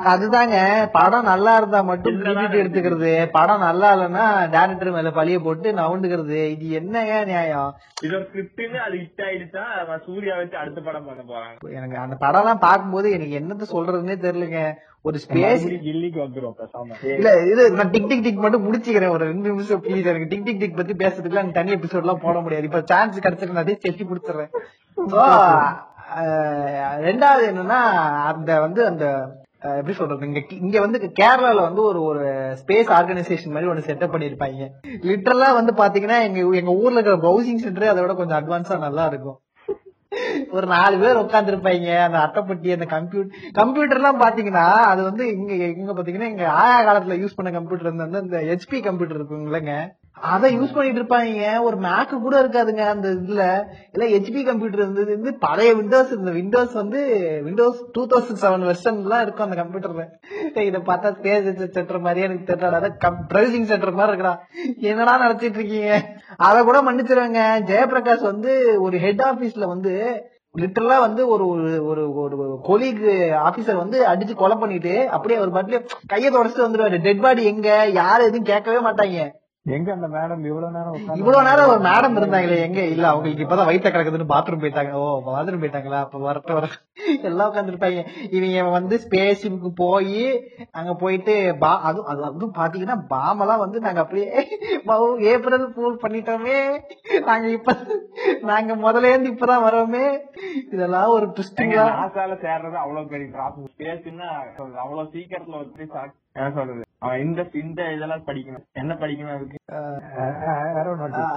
அதுதாங்க. 0.06 0.88
படம் 0.92 1.22
நல்லா 1.22 1.56
இருந்தா 1.56 1.80
மட்டும் 1.80 2.18
கிரெடிட் 2.18 2.66
எடுத்துக்கிறது. 2.66 3.28
படம் 3.32 3.58
நல்லா 3.58 3.94
இல்லைன்னா 3.94 4.48
டேரக்டர் 4.50 4.92
மேல 4.92 5.10
பழிய 5.10 5.38
போட்டு 5.44 5.72
நவுண்டுக்கிறது 5.72 6.44
இது 6.44 6.70
என்னங்க 6.70 7.24
நியாயம்? 7.24 7.74
இது 8.02 8.14
ஒரு 8.14 8.28
ஸ்கிரிப்ட்னு 8.32 8.76
அது 8.76 8.94
ஹிட் 8.96 9.20
ஆயிடுச்சா? 9.20 10.04
சூர்யா 10.04 10.36
வச்சு 10.36 10.56
அடுத்த 10.56 10.80
படம் 10.80 11.04
பண்ண 11.04 11.22
போறாங்க. 11.22 11.72
எனக்கு 11.72 11.96
அந்த 11.96 12.16
படம் 12.16 12.40
எல்லாம் 12.40 12.60
பாக்கும்போது 12.60 13.10
எனக்கு 13.10 13.38
என்னத்த 13.38 13.76
சொல்றதுன்னே 13.76 14.16
தெரியலங்க. 14.24 14.74
ஒரு 15.06 15.18
ஸ்பேஸ் 15.24 15.64
இல்ல 17.16 17.30
இது 17.50 17.62
நான் 17.78 17.90
டிக் 17.94 18.08
டிக் 18.10 18.24
டிக் 18.26 18.42
மட்டும் 18.44 18.64
முடிச்சுக்கிறேன். 18.66 19.12
ஒரு 19.16 19.24
ரெண்டு 19.32 19.48
நிமிஷம் 19.52 19.82
ப்ளீஸ் 19.84 20.08
எனக்கு 20.12 20.30
டிக் 20.32 20.46
டிக் 20.48 20.62
டிக் 20.62 20.78
பத்தி 20.80 20.94
பேசுறதுக்கு 21.02 21.40
எனக்கு 21.40 21.58
தனி 21.58 21.72
எபிசோட் 21.76 22.04
எல்லாம் 22.06 22.24
போட 22.24 22.38
முடியாது. 22.44 22.68
இப்ப 22.68 22.82
சான்ஸ் 22.92 23.22
கிடைச்சிருக்கு 23.26 23.64
அதே 23.64 23.76
செட்டி 23.84 24.04
கொடுத்துறேன் 24.04 24.50
ரெண்டாவது 27.08 27.44
என்னன்னா 27.50 27.80
அந்த 28.30 28.50
வந்து 28.66 28.80
அந்த 28.90 29.04
எப்படி 29.78 29.94
சொல்றது? 29.98 30.26
இங்க 30.28 30.40
இங்க 30.64 30.78
வந்து 30.84 30.98
கேரளால 31.20 31.58
வந்து 31.68 31.82
ஒரு 31.90 32.00
ஒரு 32.10 32.24
ஸ்பேஸ் 32.60 32.90
ஆர்கனைசேஷன் 32.98 33.54
மாதிரி 33.54 33.70
ஒன்னு 33.70 33.88
செட்டப் 33.88 34.12
பண்ணிருப்பாங்க 34.14 34.66
லிட்டரலா 35.08 35.48
வந்து 35.60 35.72
பாத்தீங்கன்னா 35.82 36.18
எங்க 36.26 36.38
எங்க 36.60 36.72
ஊர்ல 36.82 36.98
இருக்கிற 36.98 37.16
ப்ரௌசிங் 37.24 37.62
சென்டரே 37.64 37.90
அதை 37.92 38.02
விட 38.04 38.14
கொஞ்சம் 38.20 38.38
அட்வான்ஸா 38.40 38.78
நல்லா 38.86 39.06
இருக்கும். 39.12 39.38
ஒரு 40.52 40.66
நாலு 40.66 40.96
பேர் 40.98 41.20
உட்காந்துருப்பாங்க 41.22 41.90
அந்த 42.04 42.18
அட்டைப்பட்டி 42.18 42.68
அந்த 42.72 42.86
கம்ப்யூட்டர் 42.86 43.52
கம்ப்யூட்டர் 43.52 43.98
எல்லாம் 43.98 44.20
பாத்தீங்கன்னா 44.20 44.66
அது 44.90 45.00
வந்து 45.02 45.24
இங்க 45.32 45.52
இங்க 45.72 45.92
பாத்தீங்கன்னா 45.92 46.30
இங்க 46.30 46.46
ஆயா 46.58 46.78
காலத்துல 46.82 47.18
யூஸ் 47.20 47.36
பண்ண 47.36 47.50
கம்ப்யூட்டர் 47.50 47.90
வந்து 47.92 48.22
அந்த 48.22 48.40
ஹெச்பி 48.50 48.80
கம்ப்யூட்டர் 48.80 49.18
இருக்குங்களேங்க 49.18 49.74
அதை 50.20 50.58
யூஸ் 50.58 50.74
பண்ணிட்டு 50.74 51.00
இருப்பாங்க. 51.02 51.60
ஒரு 51.60 51.76
மேக் 51.76 52.14
கூட 52.20 52.42
இருக்காதுங்க 52.42 52.84
அந்த 52.88 53.08
இதுல. 53.08 53.42
இல்ல 53.92 54.18
ஹெச்பி 54.18 54.44
கம்ப்யூட்டர் 54.44 54.80
இருந்தது 54.80 55.12
வந்து 55.14 55.34
பழைய 55.34 55.74
விண்டோஸ் 55.74 56.06
இருந்த 56.06 56.30
விண்டோஸ் 56.30 56.72
வந்து 56.72 57.00
Windows 57.44 57.84
two 57.92 58.06
thousand 58.06 58.42
seven 58.42 58.66
version 58.68 59.00
எல்லாம் 59.02 59.22
இருக்கும் 59.22 59.50
அந்த 59.50 59.62
கம்ப்யூட்டர்ல 59.62 60.06
இத 60.60 60.78
பார்த்தா 60.78 61.12
ஸ்பேஸ் 61.18 61.68
சென்டர் 61.68 62.00
மாதிரியே 62.00 62.26
எனக்கு 62.26 62.54
தெரியல. 62.54 62.90
ப்ரௌசிங் 63.34 63.62
சென்டர் 63.62 63.92
மாதிரி 63.92 64.16
இருக்கா 64.16 64.46
என்னடா 64.80 65.18
நடத்திட்டு 65.18 65.58
இருக்கீங்க? 65.58 66.02
அத 66.36 66.62
கூட 66.62 66.82
மன்னிச்சிருவாங்க. 66.82 67.60
ஜெயபிரகாஷ் 67.70 68.22
வந்து 68.22 68.80
ஒரு 68.80 68.98
ஹெட் 68.98 69.20
ஆபீஸ்ல 69.20 69.66
வந்து 69.66 70.24
லிட்டரலா 70.58 70.98
வந்து 70.98 71.28
ஒரு 71.28 71.46
ஒரு 71.48 71.84
ஒரு 71.84 72.14
ஒரு 72.14 72.60
கொலீக் 72.68 73.02
ஆபீசர் 73.48 73.76
வந்து 73.76 74.06
அடிச்சு 74.06 74.34
கொலை 74.34 74.56
பண்ணிட்டு 74.56 75.08
அப்படியே 75.08 75.40
ஒரு 75.40 75.50
பாட்டுல 75.50 75.86
கையை 76.06 76.32
தொடச்சிட்டு 76.32 76.64
வந்துருவாரு. 76.64 77.00
டெட் 77.00 77.20
பாடி 77.20 77.44
எங்க? 77.44 77.86
யாரும் 77.92 78.26
எதுவும் 78.26 78.42
கேட்கவே 78.42 78.80
மாட்டாங்க. 78.88 79.37
எங்க 79.68 79.88
அந்த 79.92 80.08
மேடம் 80.08 80.42
இவ்வளவு 80.44 80.74
நேரம் 80.74 80.92
உட்கார்ந்து 80.92 81.20
இவ்வளவு 81.20 81.46
நேரம் 81.46 81.70
ஒரு 81.70 81.80
மேடம் 81.84 82.14
இருந்தாங்களே 82.16 82.58
எங்க? 82.62 82.80
இல்ல 82.92 83.04
அவங்களுக்கு 83.08 83.44
இப்பதான் 83.44 83.68
வயித்த 83.68 83.88
கிடக்குதுன்னு 83.88 84.28
பாத்ரூம் 84.30 84.62
போயிட்டாங்க. 84.62 84.92
ஓ 84.98 85.06
பாத்ரூம் 85.26 85.62
போயிட்டாங்களா? 85.62 86.00
அப்ப 86.00 86.20
வரட்டு 86.24 86.52
வர 86.52 86.68
எல்லாம் 87.22 87.50
உட்காந்துருப்பாங்க 87.50 88.00
இவங்க 88.30 88.62
வந்து 88.70 88.96
ஸ்பேஸுக்கு 88.98 89.70
போய் 89.76 90.22
அங்க 90.72 90.92
போயிட்டு 90.94 91.34
பா 91.58 91.72
அது 91.82 92.00
அது 92.06 92.22
அதுவும் 92.24 92.56
பாத்தீங்கன்னா 92.56 92.98
பாமெல்லாம் 93.08 93.58
வந்து 93.58 93.80
நாங்க 93.80 94.00
அப்படியே 94.00 94.28
ஏப்ரல் 95.30 95.66
பூல் 95.72 96.02
பண்ணிட்டோமே. 96.02 96.58
நாங்க 97.26 97.46
இப்ப 97.50 97.76
நாங்க 98.44 98.74
முதல்ல 98.78 99.10
இருந்து 99.10 99.32
இப்பதான் 99.32 99.64
வரோமே 99.64 100.04
இதெல்லாம் 100.72 101.10
ஒரு 101.10 101.28
ட்விஸ்டிங்கா 101.32 101.86
நாசால 101.96 102.36
சேர்றது 102.42 102.78
அவ்வளவு 102.78 103.08
பெரிய 103.08 103.28
ப்ராசஸ் 103.34 103.78
பேசுன்னா 103.80 104.30
அவ்வளவு 104.78 105.10
சீக்கிரத்துல 105.12 105.64
சாக்- 105.92 106.16
என்ன 106.36 106.50
சொல்றது? 106.52 106.84
அவன் 107.02 107.20
இந்த 107.20 107.40
இந்த 107.60 107.80
இதெல்லாம் 107.92 108.24
படிக்கணும். 108.26 108.64
என்ன 108.74 108.92
படிக்கணும் 108.94 109.34
அதுக்கு? 109.34 109.58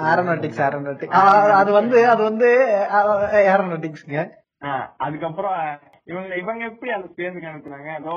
ஏரோநாட்டிக்ஸ் 0.07 0.61
ஏரோநாட்டிக்ஸ் 0.63 1.21
அது 1.53 1.71
வந்து 1.71 1.99
அது 2.07 2.21
வந்து 2.23 2.49
ஏரோநாட்டிக்ஸ்ங்க 3.45 4.17
ஆஹ் 4.61 4.87
அதுக்கப்புறம் 4.97 5.59
இவங்க 6.05 6.33
இவங்க 6.35 6.63
எப்படி 6.65 6.91
அந்த 6.91 7.07
ஸ்பேஸுக்கு 7.07 7.49
அனுப்புனாங்க 7.49 7.89
ஏதோ 7.95 8.15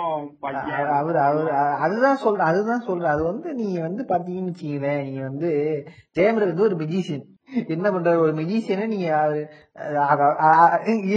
அவர் 0.95 1.19
அவர் 1.23 1.49
அதுதான் 1.81 2.17
சொல்றேன் 2.17 2.49
அதுதான் 2.49 2.85
சொல்றேன். 2.85 3.13
அது 3.13 3.23
வந்து 3.25 3.49
நீங்க 3.55 3.79
வந்து 3.81 4.03
பாத்தீங்கன்னு 4.09 4.53
வச்சுக்கீங்களேன் 4.53 5.05
நீங்க 5.05 5.23
வந்து 5.23 5.51
ஜெயமர் 6.17 6.47
வந்து 6.47 6.67
ஒரு 6.69 6.77
மெஜிஷியன் 6.77 7.25
என்ன 7.75 7.87
பண்ற 7.95 8.11
ஒரு 8.23 8.33
மெஜிஷியனை 8.39 8.85
நீங்க 8.93 9.09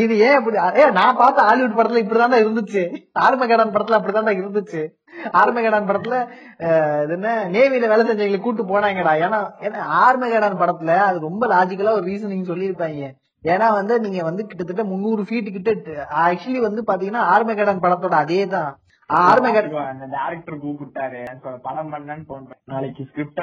இது 0.03 0.15
ஏன் 0.27 0.37
அப்படி 0.39 0.57
ஏ 0.79 0.85
நான் 0.97 1.19
பார்த்த 1.21 1.45
ஹாலிவுட் 1.49 1.77
படத்துல 1.77 2.01
இப்படிதான் 2.03 2.41
இருந்துச்சு. 2.43 2.83
ஆர்மகேடான் 3.25 3.73
படத்துல 3.75 3.97
அப்படிதான் 3.99 4.39
இருந்துச்சு. 4.41 4.81
ஆர்மகேடான் 5.41 5.87
படத்துல 5.89 6.15
இது 7.03 7.15
என்ன 7.17 7.29
நேவியில 7.55 7.91
வேலை 7.91 8.03
செஞ்சவங்களை 8.09 8.41
கூட்டு 8.41 8.63
போனாங்கடா. 8.73 9.13
ஏன்னா 9.25 9.39
ஏன்னா 9.67 9.83
ஆர்மகேடான் 10.03 10.59
படத்துல 10.63 10.97
அது 11.09 11.27
ரொம்ப 11.27 11.47
லாஜிக்கலா 11.53 11.95
ஒரு 11.99 12.05
ரீசனிங் 12.11 12.49
சொல்லியிருப்பாங்க. 12.51 13.09
ஏன்னா 13.53 13.67
வந்து 13.79 13.95
நீங்க 14.03 14.21
வந்து 14.29 14.43
கிட்டத்தட்ட 14.49 14.83
முந்நூறு 14.91 15.23
ஃபீட் 15.27 15.55
கிட்ட 15.55 15.71
ஆக்சுவலி 16.25 16.61
வந்து 16.67 16.83
பாத்தீங்கன்னா 16.89 17.23
ஆர்மகேடான் 17.33 17.83
படத்தோட 17.85 18.17
அதே 18.25 18.41
தான் 18.55 18.71
டேரக்டர் 20.11 20.59
கூப்பிட்டாரு. 20.59 21.25
படம் 21.61 21.93
பண்ணேன்னு 21.93 22.23
போன். 22.27 22.47
நாளைக்கு 22.63 23.05
ஸ்கிரிப்ட் 23.05 23.41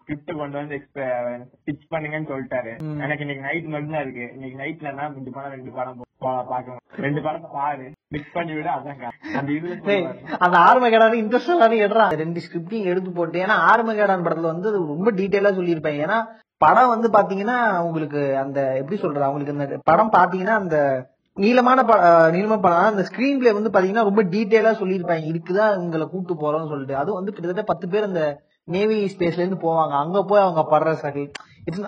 ஸ்கிரிப்ட் 0.00 0.36
கொண்டு 0.36 0.56
வந்து 0.56 0.88
பிச் 0.94 1.86
பண்ணுங்கன்னு 1.90 2.30
சொல்லிட்டாரு. 2.30 2.98
எனக்கு 2.98 3.20
இன்னைக்கு 3.20 3.40
நைட் 3.40 3.64
மட்டும் 3.64 3.90
தான் 3.90 4.00
இருக்கு. 4.00 4.32
இன்னைக்கு 4.32 4.58
நைட்ல 4.62 4.88
என்ன 4.88 5.08
ரெண்டு 5.08 5.30
படம் 5.30 5.50
ரெண்டு 5.50 5.70
படம் 5.70 5.98
பா- 5.98 6.46
பார்க்கணும். 6.46 6.78
ரெண்டு 6.96 7.22
படத்தை 7.22 7.50
பாரு. 7.52 7.90
மிக்ஸ் 8.08 8.32
பண்ணி 8.32 8.52
விட 8.52 8.70
அதாங்க 8.70 9.34
அந்த 9.34 9.52
சொல்லுவாரு. 9.52 10.26
அந்த 10.38 10.58
ஆர்மகேடான் 10.58 11.16
இன்ட்ரெஸ்ட் 11.16 12.10
ரெண்டு 12.10 12.40
ஸ்கிரிப்டையும் 12.40 12.84
எடுத்து 12.84 13.10
போட்டு 13.10 13.44
ஏன்னா 13.44 13.54
ஆர்மகேடான் 13.72 14.24
படத்துல 14.24 14.40
வந்து 14.40 14.70
ரொம்ப 14.70 15.12
டீடைலா 15.12 15.52
சொல்லியிருப்பாங்க 15.54 16.06
ஏன்னா 16.06 16.26
படம் 16.58 16.88
வந்து 16.88 17.08
பாத்தீங்கன்னா 17.10 17.78
உங்களுக்கு 17.78 18.38
அந்த 18.38 18.76
எப்படி 18.76 18.96
சொல்றது 18.96 19.24
அவங்களுக்கு 19.24 19.62
அந்த 19.62 19.80
படம் 19.84 20.12
பாத்தீங்கன்னா 20.12 20.54
அந்த 20.54 21.06
நீளமான 21.34 21.82
ப- 21.82 22.28
அஹ் 22.28 22.60
படம். 22.60 22.78
அந்த 22.78 23.02
ஸ்கிரீன் 23.02 23.38
பிளே 23.38 23.52
வந்து 23.52 23.70
பாத்தீங்கன்னா 23.70 24.02
ரொம்ப 24.02 24.24
டீட்டெயிலா 24.24 24.72
சொல்லியிருப்பாங்க. 24.72 25.34
இதுக்குதான் 25.34 25.76
உங்களை 25.76 26.06
கூட்டு 26.06 26.34
போறோம்னு 26.34 26.68
சொல்லிட்டு. 26.68 26.96
அது 26.96 27.12
வந்து 27.12 27.32
கிட்டத்தட்ட 27.32 27.72
பத்து 27.72 27.88
பேர் 27.88 28.04
அந்த 28.04 28.42
நேவி 28.64 29.04
ஸ்பேஸ்ல 29.04 29.38
இருந்து 29.38 29.56
போவாங்க. 29.56 29.90
அங்க 29.90 30.24
போய் 30.24 30.42
அவங்க 30.42 30.78
படுற 30.78 30.92
சகல் 30.92 31.30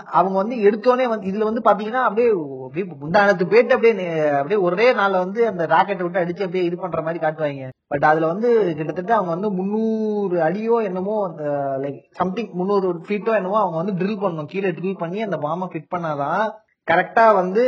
அவங்க 0.05 0.37
வந்து 0.37 0.57
எடுத்தோடனே 0.57 1.09
வந்து 1.09 1.31
இதுல 1.31 1.53
வந்து 1.53 1.61
பாத்தீங்கன்னா 1.61 2.03
அப்படியே 2.03 2.33
அப்படியே 2.67 2.93
முந்தானத்து 3.01 3.51
போயிட்டு 3.51 3.75
அப்படியே 3.75 4.29
அப்படியே 4.29 4.61
ஒரே 4.61 4.93
நாள்ல 4.93 5.11
வந்து 5.11 5.47
அந்த 5.47 5.67
ராக்கெட்டை 5.67 6.03
விட்டு 6.03 6.21
அடிச்சு 6.21 6.39
அப்படியே 6.39 6.65
இது 6.65 6.77
பண்ற 6.77 7.03
மாதிரி 7.03 7.27
காட்டுவாங்க. 7.27 7.69
பட் 7.87 8.05
அதுல 8.05 8.27
வந்து 8.27 8.75
கிட்டத்தட்ட 8.75 9.15
அவங்க 9.15 9.31
வந்து 9.33 9.51
முந்நூறு 9.51 10.43
அடியோ 10.43 10.81
என்னமோ 10.83 11.29
அந்த 11.29 11.43
லைக் 11.81 12.01
சம்திங் 12.11 12.51
முந்நூறு 12.53 12.93
ஃபீட்டோ 12.93 13.35
என்னமோ 13.35 13.59
அவங்க 13.59 13.77
வந்து 13.77 14.05
ட்ரில் 14.05 14.19
பண்ணணும். 14.19 14.47
கீழே 14.47 14.69
ட்ரில் 14.69 14.99
பண்ணி 14.99 15.23
அந்த 15.23 15.37
பாம்பை 15.37 15.69
ஃபிட் 15.73 15.95
பண்ணாதான் 15.97 16.53
கரெக்டா 16.91 17.35
வந்து 17.35 17.65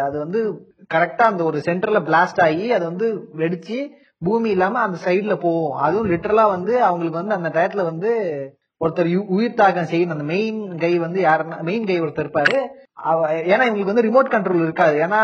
அது 0.00 0.18
வந்து 0.18 0.69
கரெக்டா 0.94 1.22
அந்த 1.22 1.44
ஒரு 1.44 1.58
சென்டர்ல 1.58 2.04
பிளாஸ்ட் 2.04 2.42
ஆகி 2.42 2.72
அது 2.72 2.84
வந்து 2.84 3.28
வெடிச்சு 3.36 3.88
பூமி 4.18 4.50
இல்லாம 4.50 4.78
அந்த 4.78 4.98
சைட்ல 5.04 5.36
போகும். 5.36 5.78
அதுவும் 5.78 6.10
லிட்டரலா 6.10 6.46
வந்து 6.46 6.82
அவங்களுக்கு 6.82 7.24
வந்து 7.24 7.34
அந்த 7.34 7.48
டயத்துல 7.48 7.84
வந்து 7.84 8.10
ஒருத்தர் 8.84 9.26
உயிர் 9.26 9.54
தாக்கம் 9.54 9.84
செய்யணும். 9.84 10.08
அந்த 10.08 10.24
மெயின் 10.24 10.78
கை 10.78 10.98
வந்து 10.98 11.22
யாருன்னா 11.22 11.60
மெயின் 11.60 11.86
கை 11.86 12.02
ஒருத்தர் 12.02 12.02
இருப்பாரு. 12.04 12.66
அவ- 12.92 13.32
ஏன்னா 13.32 13.68
இவங்களுக்கு 13.68 13.92
வந்து 13.92 14.02
ரிமோட் 14.02 14.26
கண்ட்ரோல் 14.26 14.62
இருக்காது. 14.62 14.98
ஏன்னா 14.98 15.22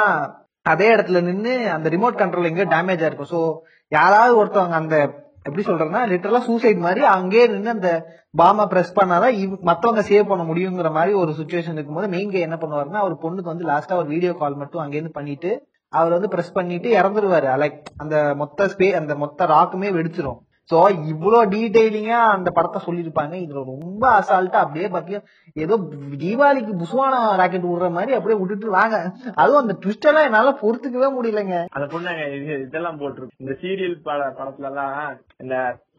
அதே 0.62 0.94
இடத்துல 0.94 1.22
நின்று 1.22 1.70
அந்த 1.70 1.88
ரிமோட் 1.88 2.14
கண்ட்ரோல் 2.14 2.44
எங்கேயோ 2.44 2.64
டேமேஜா 2.64 3.06
இருக்கும். 3.06 3.26
சோ 3.30 3.56
யாராவது 3.88 4.44
ஒருத்தவங்க 4.44 4.70
அந்த 4.70 5.24
எப்படி 5.46 5.64
சொல்றேன்னா 5.66 6.00
லிட்டரலா 6.12 6.40
சூசைட் 6.40 6.78
மாதிரி 6.78 7.02
அங்கேயே 7.06 7.46
நின்று 7.46 7.70
அந்த 7.70 7.90
பாம 8.38 8.66
பிரஸ் 8.66 8.96
பண்ணாதான் 9.00 9.36
மத்தவங்க 9.60 10.02
சேவ் 10.08 10.30
பண்ண 10.30 10.42
முடியுங்கிற 10.44 10.90
மாதிரி 10.92 11.12
ஒரு 11.14 11.32
சுச்சுவேஷன் 11.38 11.76
இருக்கும்போது 11.78 12.08
மெயின் 12.08 12.30
என்ன 12.30 12.58
பண்ணுவாருன்னா 12.60 13.00
அவர் 13.04 13.22
பொண்ணுக்கு 13.24 13.52
வந்து 13.52 13.66
லாஸ்டா 13.66 13.96
ஒரு 13.96 14.08
வீடியோ 14.08 14.32
கால் 14.32 14.56
மட்டும் 14.56 14.82
அங்கேருந்து 14.84 15.12
பண்ணிட்டு 15.12 15.50
அவர் 15.92 16.10
வந்து 16.10 16.28
பிரஸ் 16.28 16.52
பண்ணிட்டு 16.52 16.88
இறந்துருவாரு. 17.00 17.48
லைக் 17.62 17.82
அந்த 17.96 18.34
மொத்த 18.36 18.66
ஸ்பே 18.66 18.88
அந்த 18.92 19.14
மொத்த 19.14 19.46
ராக்குமே 19.46 19.90
வெடிச்சிரும். 19.98 20.38
சோ 20.70 20.78
இவ்ளோ 21.10 21.40
டீடைலிங்கா 21.50 22.20
அந்த 22.30 22.48
படத்தை 22.50 22.78
சொல்லியிருப்பாங்க. 22.84 23.34
இதுல 23.42 23.60
ரொம்ப 23.68 24.04
அசால்ட்டா 24.16 24.62
அப்படியே 24.62 24.88
பாத்தீங்கன்னா 24.94 25.28
ஏதோ 25.56 25.74
தீபாவளிக்கு 26.22 26.72
புசுவான 26.80 27.12
ராக்கெட் 27.40 27.68
விடுற 27.68 27.88
மாதிரி 27.90 28.16
அப்படியே 28.16 28.38
விட்டுட்டு 28.40 28.76
வாங்க. 28.76 28.96
அதுவும் 29.36 29.62
அந்த 29.62 29.76
ட்விஸ்ட் 29.82 30.08
எல்லாம் 30.10 30.28
என்னால 30.28 30.54
பொறுத்துக்கவே 30.62 31.10
முடியலங்க. 31.16 31.58
அந்த 31.76 31.86
பொண்ணு 31.94 32.10
இது 32.38 32.54
இதெல்லாம் 32.66 33.00
போட்டிருக்கு. 33.02 33.40
இந்த 33.44 33.54
சீரியல் 33.62 33.96
பட 34.08 34.30
படத்துல 34.40 34.70
எல்லாம் 34.72 34.98
இந்த 35.44 35.54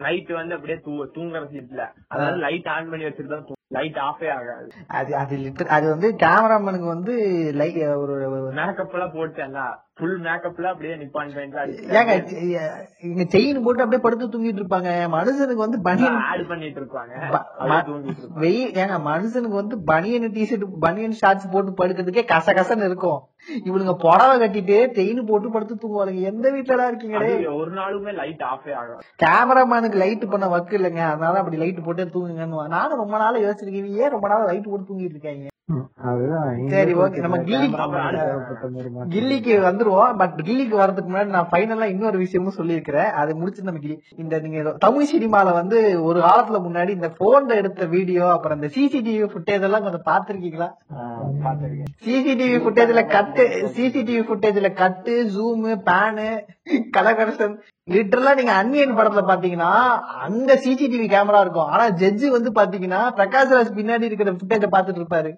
நைட் 0.05 0.31
வந்து 0.39 0.55
அப்படியே 0.57 0.79
தூங்குற 1.15 1.43
சீட்ல 1.53 1.83
அதாவது 2.11 2.43
லைட் 2.45 2.69
ஆன் 2.75 2.91
பண்ணி 2.91 3.07
வச்சுட்டு 3.07 3.33
தான். 3.33 3.45
லைட் 3.75 3.97
ஆஃபே 4.03 4.29
ஆகாது. 4.35 4.67
அது 4.99 5.11
அது 5.21 5.35
அது 5.77 5.85
வந்து 5.93 6.09
கேமராமேனுக்கு 6.21 6.87
வந்து 6.95 7.13
லைக் 7.61 7.79
ஒரு 8.03 8.13
மேக்கப் 8.59 8.95
எல்லாம் 8.97 9.15
போட்டு 9.17 9.41
எல்லாம் 9.47 9.73
ஃபுல் 9.99 10.17
மேக்கப்ல 10.25 10.65
அப்படியே 10.71 10.95
நிப்பான் 11.01 11.31
ஏங்க 11.99 12.13
இங்க 13.07 13.23
செயின் 13.33 13.61
போட்டு 13.65 13.83
அப்படியே 13.83 14.01
படுத்து 14.03 14.25
தூங்கிட்டு 14.33 14.61
இருப்பாங்க. 14.61 14.89
மனுஷனுக்கு 15.15 15.63
வந்து 15.65 15.79
பனியன் 15.87 16.19
ஆட் 16.31 16.43
பண்ணிட்டு 16.51 16.79
இருப்பாங்க. 16.81 17.13
வெயில் 18.43 18.75
ஏங்க 18.81 18.97
மனுஷனுக்கு 19.09 19.59
வந்து 19.61 19.77
பனியன் 19.91 20.27
டிஷர்ட் 20.37 20.65
பனியன் 20.85 21.17
ஷார்ட்ஸ் 21.21 21.49
போட்டு 21.55 21.73
படுக்கிறதுக்கே 21.79 22.25
கச 22.33 22.55
கசன்னு 22.59 22.89
இருக்கும். 22.91 23.19
இவனுங்க 23.67 23.95
புடவை 24.05 24.35
கட்டிட்டு 24.43 24.77
செயின் 24.99 25.27
போட்டு 25.31 25.53
படுத்து 25.57 25.81
தூங்குவாங்க 25.81 26.23
எந்த 26.31 26.47
வீட்டுல 26.57 26.87
இருக்கீங்களே 26.91 27.33
ஒரு 27.57 27.73
நாளுமே 27.81 28.13
லைட் 28.21 28.47
ஆஃபே 28.53 28.73
ஆகாது. 28.81 29.03
கேமராமேனுக்கு 29.25 30.03
லைட் 30.05 30.31
பண்ண 30.31 30.45
ஒர்க் 30.55 30.79
இல்லைங்க. 30.79 31.03
அதனால 31.11 31.37
அப்படி 31.43 31.61
லைட் 31.65 31.85
போட்டு 31.89 32.11
தூங்குங்கன்னு 32.15 32.73
நானும் 32.77 33.03
ரொம்ப 33.03 33.17
நாள் 33.25 33.43
யோசிச்சிருக்கேன். 33.45 33.93
ஏன் 34.03 34.15
ரொம்ப 34.17 34.27
நாள் 34.33 34.49
லைட் 34.51 34.71
போட்டு 34.71 34.89
தூங்கிட்டு 34.89 35.17
இருக்காங்க? 35.17 35.47
சரி, 36.69 36.91
okay, 36.95 37.21
நம்ம. 37.23 37.37
கில்லிக்கு 39.13 39.53
வந்துருவோம். 39.65 40.11
பட் 40.17 40.35
கில்லிக்கு 40.45 40.75
வரதுக்கு 40.81 41.09
முன்னாடி 41.11 41.25
நான் 41.27 41.49
ஃபைனலா 41.51 41.87
இன்னொரு 41.93 42.17
விஷயமும் 42.17 42.55
சொல்லியிருக்கிறேன். 42.57 43.09
அதை 43.13 43.33
முடிச்சு 43.33 43.63
நம்ம 43.63 43.81
கில்லி 43.83 43.97
இந்த 44.15 44.39
நீங்க 44.39 44.73
தமிழ் 44.85 45.09
சினிமால 45.11 45.53
வந்து 45.53 45.79
ஒரு 46.03 46.19
காலத்துல 46.19 46.61
முன்னாடி 46.67 46.89
இந்த 46.89 47.09
போன்ல 47.19 47.57
எடுத்த 47.61 47.85
வீடியோ 47.95 48.25
அப்புறம் 48.31 48.57
இந்த 48.59 48.69
சிசிடிவி 48.75 49.27
ஃபுட்டேஜ் 49.33 49.65
எல்லாம் 49.69 49.83
கொஞ்சம் 49.83 50.07
பாத்திருக்கீங்களா 50.09 50.69
பாத்துருக்கேன் 51.45 51.91
சிசிடிவி 52.05 52.59
ஃபுட்டேஜ்ல 52.63 53.03
கட்டு 53.07 53.45
சிசிடிவி 53.75 54.23
ஃபுட்டேஜ்ல 54.29 54.71
கட்டு 54.73 55.15
ஜூம் 55.35 55.67
பேனு 55.89 56.29
கலகரசன் 56.95 57.55
லிட்டரலா 57.93 58.31
நீங்க 58.39 58.53
அன்னியன் 58.61 58.97
படத்துல 58.99 59.23
பாத்தீங்கன்னா 59.31 59.71
அங்க 60.25 60.55
சிசிடிவி 60.63 61.07
கேமரா 61.13 61.41
இருக்கும். 61.45 61.69
ஆனா 61.73 61.85
ஜட்ஜி 62.01 62.29
வந்து 62.37 62.51
பாத்தீங்கன்னா 62.59 63.01
பிரகாஷ் 63.19 63.53
ராஜ் 63.57 63.77
பின்னாடி 63.79 64.09
இருக்கிற 64.09 64.31
ஃபுட்டேஜ 64.39 64.65
பாத்துட்டு 64.75 65.01
இருப்பாரு. 65.01 65.31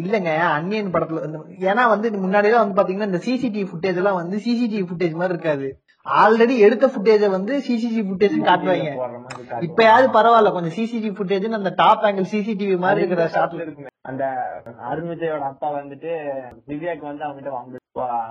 இல்லங்க 0.00 0.30
அன்னியன் 0.56 0.92
படத்துல 0.94 1.40
ஏன்னா 1.70 1.82
வந்து 1.94 2.10
முன்னாடி 2.24 2.48
எல்லாம் 2.50 2.64
வந்து 2.64 2.78
பாத்தீங்கன்னா 2.78 3.10
இந்த 3.10 3.20
சிசிடிவி 3.26 3.66
ஃபுட்டேஜ் 3.70 3.98
எல்லாம் 4.02 4.20
வந்து 4.20 4.36
சிசிடிவி 4.46 4.84
ஃபுட்டேஜ் 4.90 5.18
மாதிரி 5.20 5.36
இருக்காது. 5.36 5.68
ஆல்ரெடி 6.06 6.56
எடுத்த 6.66 6.86
ஃபுட்டேஜ 6.94 7.28
வந்து 7.36 7.52
சிசிடிவி 7.66 8.04
ஃபுட்டேஜ் 8.08 8.36
காட்டுவாங்க. 8.48 8.90
இப்பயாவது 9.68 10.08
பரவாயில்ல 10.18 10.52
கொஞ்சம் 10.56 10.76
சிசிடிவி 10.78 11.14
ஃபுட்டேஜ் 11.18 11.46
அந்த 11.60 11.72
டாப் 11.82 12.04
ஆங்கிள் 12.08 12.30
சிசிடிவி 12.34 12.76
மாதிரி 12.84 13.02
இருக்கிற 13.02 13.26
ஷாட்ல 13.36 13.64
இருக்குமே 13.66 13.92
அந்த 14.10 14.24
அருண் 14.90 15.10
விஜயோட 15.12 15.44
அப்பா 15.52 15.68
வந்துட்டு 15.78 16.12
திவ்யாக்கு 16.68 17.04
வந்து 17.10 17.24
அவங்ககிட்ட 17.26 17.52
வாங்க 17.56 17.84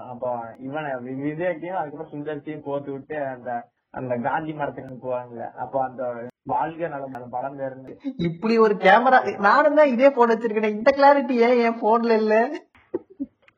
அப்போ 0.10 0.32
இவனை 0.60 0.92
விவேக்கையும் 1.22 1.80
அதுக்கப்புறம் 1.80 2.14
சுந்தர்ச்சியும் 2.14 2.64
போத்து 2.64 2.92
விட்டு 2.92 3.26
அந்த 3.28 3.50
அந்த 3.94 4.14
காந்தி 4.18 4.54
மரத்துக்கு 4.54 4.96
போவாங்க. 5.04 5.38
அப்போ 5.56 5.84
அந்த 5.84 6.04
வாழ்க 6.44 6.88
நலம் 6.88 7.14
அந்த 7.14 7.28
படம் 7.30 7.60
இருந்து 7.60 7.92
இப்படி 8.20 8.58
ஒரு 8.58 8.76
கேமரா 8.78 9.20
நானும் 9.40 9.76
தான் 9.76 9.88
இதே 9.88 10.10
போன் 10.10 10.30
வச்சிருக்கேன். 10.30 10.76
இந்த 10.76 10.92
கிளாரிட்டி 10.98 11.36
ஏன் 11.48 11.60
என் 11.60 11.82
போன்ல 11.82 12.16
இல்ல? 12.16 12.36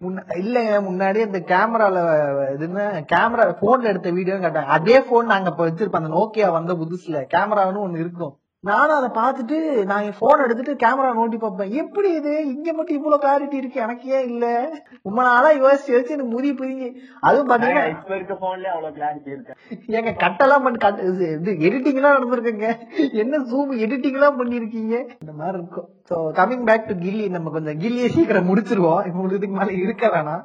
முன்ன- 0.02 0.26
இல்லங்க 0.36 0.74
முன்னாடி 0.88 1.20
அந்த 1.22 1.40
கேமரால 1.48 2.00
இதுன்னு 2.56 2.84
கேமரா 3.12 3.54
போன்ல 3.62 3.84
எடுத்த 3.84 4.12
வீடியோ 4.12 4.36
கேட்டாங்க 4.36 4.76
அதே 4.78 5.02
போன் 5.02 5.26
நாங்க 5.26 5.50
இப்ப 5.50 5.70
வச்சிருப்போம் 5.70 6.02
அந்த 6.04 6.14
நோக்கியா 6.16 6.52
வந்த 6.52 6.74
புதுசுல. 6.74 7.24
கேமரான்னு 7.34 7.86
ஒண்ணு 7.86 7.98
இருக்கும். 7.98 8.34
நானும் 8.64 8.96
அதை 8.98 9.10
பார்த்துட்டு 9.18 9.58
நான் 9.86 10.04
என் 10.04 10.18
போன் 10.20 10.44
எடுத்துட்டு 10.44 10.74
கேமரா 10.84 11.10
நோண்டி 11.18 11.38
பார்ப்பேன். 11.38 11.74
எப்படி 11.82 12.10
இது? 12.14 12.32
இங்க 12.54 12.74
மட்டும் 12.74 12.98
இவ்வளவு 12.98 13.22
கிளாரிட்டி 13.24 13.58
இருக்கு? 13.60 13.82
எனக்கு 13.82 14.06
ஏன் 14.10 14.28
இல்ல? 14.30 14.46
ரொம்ப 15.02 15.20
நாளா 15.28 15.50
யோசிச்சு 15.60 15.94
யோசிச்சு 15.94 16.16
எனக்கு 16.16 16.34
முடி 16.36 16.52
புரிஞ்சு 16.52 16.88
அதுவும் 17.20 17.50
பாத்தீங்கன்னா 17.52 17.86
இப்ப 17.90 18.16
இருக்க 18.16 18.36
போன்லயே 18.44 18.72
அவ்வளவு 18.76 18.96
கிளாரிட்டி 18.98 19.30
இருக்கு? 19.36 19.54
ஏங்க 19.98 20.14
கட்டெல்லாம் 20.24 20.66
பண்ணி 20.66 20.80
இது 21.42 21.52
எடிட்டிங் 21.68 22.00
எல்லாம் 22.02 22.18
நடந்திருக்குங்க. 22.18 22.72
என்ன 23.24 23.38
ஜூம் 23.52 23.74
எடிட்டிங் 23.86 24.18
எல்லாம் 24.20 24.40
பண்ணிருக்கீங்க 24.42 24.96
இந்த 25.24 25.34
மாதிரி 25.42 25.58
இருக்கும். 25.62 25.90
So 26.10 26.18
coming 26.38 26.66
back 26.68 26.86
to 26.90 26.94
Ghilli 27.06 27.26
நம்ம 27.34 27.52
கொஞ்சம் 27.56 27.80
கில்லியை 27.84 28.10
சீக்கிரம் 28.16 28.48
முடிச்சிருவோம். 28.50 29.02
இப்போ 29.08 29.24
இதுக்கு 29.38 29.56
மேல 29.58 29.72
இருக்க 29.86 30.06
வேணாம். 30.14 30.44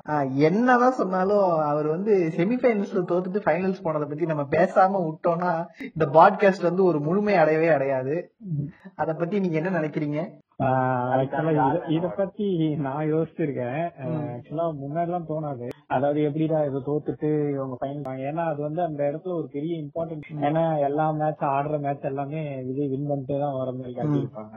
என்னதான் 0.48 0.96
சொன்னாலும் 1.00 1.44
அவர் 1.70 1.88
வந்து 1.94 2.14
செமிஃபைனல்ஸ்ல 2.36 3.02
தோத்துட்டு 3.10 3.42
ஃபைனல்ஸ் 3.44 3.84
போனதை 3.84 4.08
பத்தி 4.08 4.30
நம்ம 4.30 4.46
பேசாம 4.56 5.02
விட்டோம்னா 5.06 5.52
இந்த 5.92 6.06
பாட்காஸ்ட் 6.18 6.68
வந்து 6.68 6.84
ஒரு 6.90 7.00
முழுமை 7.06 7.36
அடையவே 7.42 7.68
அடையாது. 7.76 8.16
அத 9.02 9.14
பத்தி 9.20 9.44
நீங்க 9.44 9.58
என்ன 9.62 9.74
நினைக்கிறீங்க? 9.78 10.20
இத 11.96 12.06
பத்தி 12.18 12.48
நான் 12.86 13.10
யோசிச்சிருக்கேன். 13.14 13.82
ஆக்சுவலா 14.34 14.66
முன்னாடி 14.82 15.08
எல்லாம் 15.10 15.30
தோணாது. 15.30 15.68
அதாவது 15.92 16.20
எப்படிடா 16.22 16.58
இதை 16.64 16.80
தோத்துட்டு 16.86 17.28
இவங்க 17.52 17.76
ஃபைனல் 17.80 18.00
ஏன்னா 18.28 18.44
அது 18.50 18.60
வந்து 18.62 18.82
அந்த 18.82 19.00
இடத்துல 19.08 19.34
ஒரு 19.34 19.48
பெரிய 19.48 19.74
இம்பார்ட்டன்ட் 19.82 20.44
ஏன்னா 20.46 20.64
எல்லா 20.86 21.06
மேட்ச் 21.18 21.44
ஆடுற 21.52 21.78
மேட்ச் 21.80 22.04
எல்லாமே 22.04 22.40
விஜய் 22.66 22.90
வின் 22.92 23.08
பண்ணிட்டே 23.10 23.38
தான் 23.38 23.56
வர 23.56 23.72
மாதிரி 23.72 23.94
காட்டியிருப்பாங்க. 23.94 24.56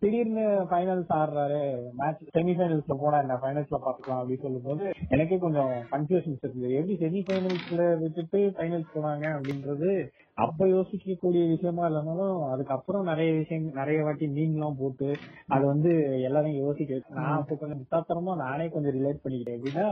திடீர்னு 0.00 0.44
ஃபைனல்ஸ் 0.70 1.12
ஆடுறாரு 1.18 1.60
மேட்ச் 2.00 2.22
செமிஃபைனல்ஸ்ல 2.36 2.96
போனா 2.96 3.20
என்ன 3.24 3.38
ஃபைனல்ஸ்ல 3.42 3.80
பாத்துக்கலாம் 3.80 4.22
அப்படின்னு 4.22 4.44
சொல்லும் 4.46 4.68
போது 4.68 4.84
எனக்கே 5.10 5.38
கொஞ்சம் 5.38 5.72
கன்ஃபியூஷன்ஸ் 5.92 6.44
இருந்தது. 6.46 6.76
எப்படி 6.78 6.96
செமிஃபைனல்ஸ்ல 7.04 7.82
விட்டுட்டு 8.02 8.40
ஃபைனல்ஸ் 8.56 8.94
போனாங்க 8.94 9.26
அப்படின்றது 9.36 9.90
அப்ப 10.38 10.66
யோசிக்கக்கூடிய 10.66 11.42
விஷயமா 11.48 11.84
இல்லைனாலும் 11.88 12.40
அதுக்கப்புறம் 12.52 13.04
நிறைய 13.04 13.32
விஷயம் 13.32 13.68
நிறைய 13.72 14.02
வாட்டி 14.04 14.26
மீன் 14.28 14.54
எல்லாம் 14.54 14.76
போட்டு 14.78 15.08
அது 15.48 15.64
வந்து 15.66 15.90
எல்லாரையும் 16.20 16.64
யோசிக்க 16.64 16.98
நான் 17.18 17.38
அப்ப 17.38 17.54
கொஞ்சம் 17.54 17.80
முட்டாத்தனமா 17.82 18.36
நானே 18.36 18.68
கொஞ்சம் 18.68 18.96
ரிலேட் 18.96 19.22
பண்ணிக்கிட்டேன். 19.24 19.56
எப்படின்னா 19.58 19.86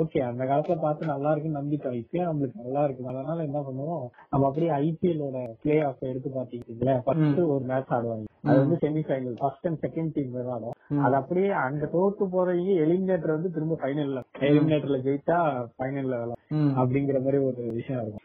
ஓகே 0.00 0.20
அந்த 0.30 0.44
காலத்துல 0.44 0.80
பார்த்து 0.80 1.12
நல்லா 1.12 1.30
இருக்குன்னு 1.32 1.60
நம்பிட்டோம். 1.60 1.98
இப்பயும் 2.02 2.28
நம்மளுக்கு 2.30 2.64
நல்லா 2.64 2.84
இருக்கு. 2.84 3.08
அதனால 3.12 3.38
என்ன 3.42 3.62
பண்ணுவோம்? 3.68 4.04
நம்ம 4.30 4.46
அப்படியே 4.46 4.72
ஐபிஎல்லோட 4.80 5.40
பிளே 5.62 5.78
ஆஃப் 5.80 6.08
எடுத்து 6.10 6.32
பாத்தீங்களா 6.36 6.96
ஃபர்ஸ்ட் 7.06 7.40
ஒரு 7.54 7.64
மேட்ச் 7.64 7.94
ஆடுவாங்க. 7.98 8.26
அது 8.44 8.58
வந்து 8.58 8.76
semifinal 8.82 9.34
first 9.38 9.66
and 9.66 9.80
second 9.82 10.12
team 10.12 10.30
விளையாடும் 10.32 10.76
அது 11.04 11.14
அப்படியே 11.16 11.50
அங்க 11.60 11.86
தோத்து 11.92 12.24
போறவங்க 12.32 12.74
எலிமினேட்டர் 12.84 13.34
வந்து 13.34 13.50
திரும்ப 13.50 13.78
ஃபைனல்ல 13.80 14.20
எலிமினேட்டர்ல 14.46 14.98
ஜெயிச்சா 15.04 15.38
ஃபைனல்ல 15.74 16.14
விளையாடும் 16.14 16.38
அப்படிங்கிற 16.76 17.18
மாதிரி 17.20 17.38
ஒரு 17.44 17.62
விஷயம் 17.74 18.00
இருக்கும். 18.02 18.24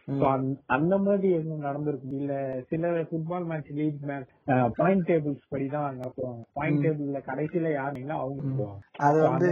அந்த- 0.70 1.00
மாதிரி 1.06 1.28
எதுவும் 1.32 1.66
நடந்திருக்கு? 1.66 2.14
இல்ல 2.16 2.34
சில 2.70 2.92
football 3.08 3.46
match 3.46 3.70
league 3.72 4.00
match 4.04 4.32
point 4.78 5.06
tables 5.08 5.44
படி 5.50 5.68
தான் 5.68 6.00
பாயிண்ட் 6.54 6.82
டேபிள்ல 6.86 7.22
கடைசியில 7.28 7.74
யாருன்னா 7.76 8.18
அவங்க 8.20 8.70
அது 9.00 9.20
வந்து 9.28 9.50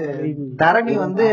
தரணி 0.59 0.95
வந்து 0.97 1.27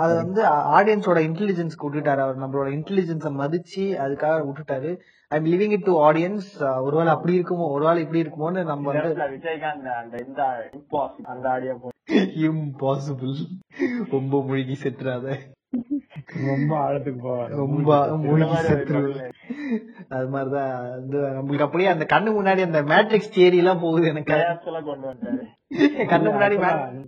அது 0.00 0.14
வந்து 0.16 0.42
ஆடியன்ஸோட 0.76 1.20
இன்டெலிஜென்ஸ் 1.28 1.76
விட்டுட்டாரு 1.78 2.20
அவர் 2.20 2.42
நம்மளோட 2.42 2.68
இன்டெலிஜென்ஸ 2.74 3.30
மதிச்சு 3.36 3.84
அதுக்காக 3.98 4.36
விட்டுட்டாரு. 4.46 4.90
I 5.30 5.36
am 5.36 5.46
living 5.52 5.72
it 5.72 5.84
to 5.84 5.94
audience 6.02 6.48
ஒருவேளை 6.82 7.10
அப்படி 7.12 7.32
இருக்குமோ 7.38 7.64
ஒருவேளை 7.68 8.00
இப்படி 8.02 8.22
இருக்குமோன்னு 8.22 8.62
நம்ம 8.64 8.92
வந்து 8.92 9.10
விஜயகாந்த் 9.32 9.90
அந்த 9.94 10.16
இந்த 10.26 10.42
இம்பாசிபிள் 10.72 11.26
அந்த 11.26 11.48
ஆடியோ 11.48 11.74
இம்பாசிபிள் 12.44 13.34
ரொம்ப 14.12 14.42
மூழ்கி 14.42 14.76
செத்துறாத. 14.82 15.26
ரொம்ப 16.46 16.72
ஆழத்துக்கு 16.78 17.20
போவாங்க 17.22 17.56
ரொம்ப 17.56 18.16
மூழ்கி 18.16 18.46
அது 20.08 20.28
மாதிரிதான் 20.28 20.90
வந்து 20.90 21.18
நம்மளுக்கு 21.28 21.60
அப்படியே 21.60 21.88
அந்த 21.88 22.06
கண்ணு 22.08 22.32
முன்னாடி 22.34 22.62
அந்த 22.62 22.82
மேட்ரிக்ஸ் 22.82 23.34
தியரி 23.34 23.56
எல்லாம் 23.56 23.80
போகுது 23.80 24.06
எனக்கு. 24.06 24.36
கொண்டு 24.84 25.06
வந்தாரு. 25.10 25.44
கண்ணு 26.10 26.28
முன்னாடி 26.28 26.56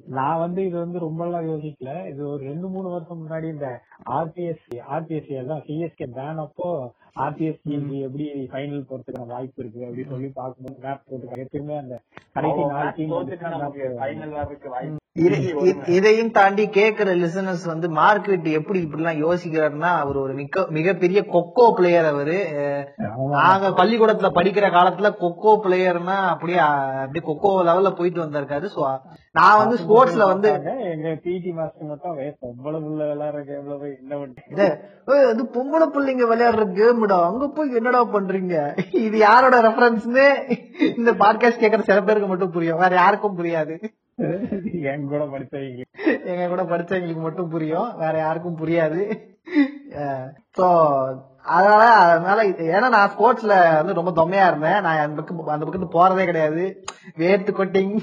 நான் 0.09 0.39
வந்து 0.39 0.67
இது 0.67 0.79
வந்து 0.79 0.99
ரொம்ப 0.99 1.25
எல்லாம் 1.25 1.49
யோசிக்கல. 1.49 2.09
இது 2.09 2.29
ஒரு 2.29 2.45
ரெண்டு 2.45 2.69
மூணு 2.69 2.89
வருஷம் 2.89 3.21
முன்னாடி 3.21 3.51
இந்த 3.51 3.67
ஆர்பிஎஸ்சி 4.11 4.79
ஆர்பிஎஸ்சி 4.91 5.35
எல்லாம் 5.35 5.63
சிஎஸ்கே 5.67 6.07
பேன் 6.17 6.37
அப்போ 6.37 6.71
ஆர்பிஎஸ்சி 7.17 7.77
எப்படி 8.01 8.27
ஃபைனல் 8.51 8.89
போறதுக்கான 8.89 9.27
வாய்ப்பு 9.27 9.63
இருக்கு 9.63 9.81
அப்படின்னு 9.81 10.11
சொல்லி 10.11 10.31
பார்க்கும்போது 10.35 10.79
மேப் 10.83 11.05
போட்டுருக்காங்க. 11.07 11.47
திரும்ப 11.51 11.79
அந்த 11.79 11.95
கடைசி 12.33 12.65
நாலு 12.65 12.93
டீம் 12.97 13.15
ஃபைனல் 13.99 14.31
வர்றதுக்கு 14.31 14.69
வாய்ப்பு 14.69 15.07
இதையும் 15.97 16.31
தாண்டி 16.31 16.65
கேக்குற 16.77 17.09
லிசனர்ஸ் 17.23 17.65
வந்து 17.67 17.87
மார்க்கெட் 17.99 18.47
எப்படி 18.59 18.79
இப்படி 18.81 19.03
எல்லாம் 19.03 19.23
யோசிக்கிறாருன்னா 19.25 19.91
அவர் 20.03 20.17
ஒரு 20.17 20.33
மிக 20.35 20.65
மிகப்பெரிய 20.69 21.21
கொக்கோ 21.35 21.65
பிளேயர் 21.79 22.09
அவரு. 22.11 22.37
நாங்க 23.37 23.69
பள்ளிக்கூடத்துல 23.81 24.31
படிக்கிற 24.39 24.67
காலத்துல 24.77 25.11
கொக்கோ 25.23 25.53
பிளேயர்னா 25.65 26.17
அப்படியே 26.33 26.61
அப்படியே 27.03 27.25
கொக்கோ 27.31 27.53
லெவல்ல 27.69 27.93
போயிட்டு 27.99 28.25
வந்திருக்காரு. 28.25 28.69
சோ 28.77 28.83
நான் 29.33 29.59
வந்து 29.59 29.77
ஸ்போர்ட்ஸ்ல 29.83 30.27
வந்து 30.27 30.49
எங்க 30.93 31.09
பிடி 31.25 31.53
மாஸ்டர் 31.53 31.91
மட்டும் 31.91 32.19
எவ்வளவு 32.53 32.87
உள்ள 32.91 33.03
விளையாடுற 33.13 33.43
கேம்ல 33.51 33.75
போய் 33.83 33.95
என்ன 34.01 34.71
அது 35.33 35.43
பொம்பளை 35.57 35.87
பிள்ளைங்க 35.95 36.27
விளையாடுற 36.33 36.65
கேம்டா 36.79 37.19
அங்க 37.29 37.49
போய் 37.49 37.77
என்னடா 37.77 38.03
பண்றீங்க? 38.17 38.57
இது 39.07 39.19
யாரோட 39.19 39.57
ரெஃபரன்ஸ்னு 39.69 40.27
இந்த 40.97 41.13
பாட்காஸ்ட் 41.23 41.63
கேக்குற 41.65 41.85
சில 41.91 42.01
பேருக்கு 42.03 42.29
மட்டும் 42.29 42.55
புரியும். 42.57 42.83
வேற 42.85 42.95
யாருக்கும் 42.95 43.39
புரியாது. 43.39 43.77
என் 44.91 45.09
கூட 45.09 45.25
படிச்சவங்க 45.25 45.83
எங்க 46.25 46.47
கூட 46.49 46.63
படிச்சவங்களுக்கு 46.63 47.21
மட்டும் 47.21 47.49
புரியும். 47.49 47.97
வேற 47.97 48.19
யாருக்கும் 48.19 48.59
புரியாது. 48.59 49.03
சோ 50.59 50.67
அதனால 51.57 51.83
அதனால 51.85 52.45
ஏன்னா 52.45 52.89
நான் 52.89 53.11
ஸ்போர்ட்ஸ்ல 53.11 53.55
வந்து 53.75 53.95
ரொம்ப 54.01 54.13
தொம்மையா 54.17 54.47
இருந்தேன். 54.47 54.81
நான் 54.81 54.99
அந்த 54.99 55.23
பக்கம் 55.23 55.47
அந்த 55.47 55.67
பக்கத்து 55.67 55.89
போறதே 55.99 56.25
கிடையாது. 56.25 56.65
வேர்த்து 57.19 57.53
கொட்டிங் 57.61 57.95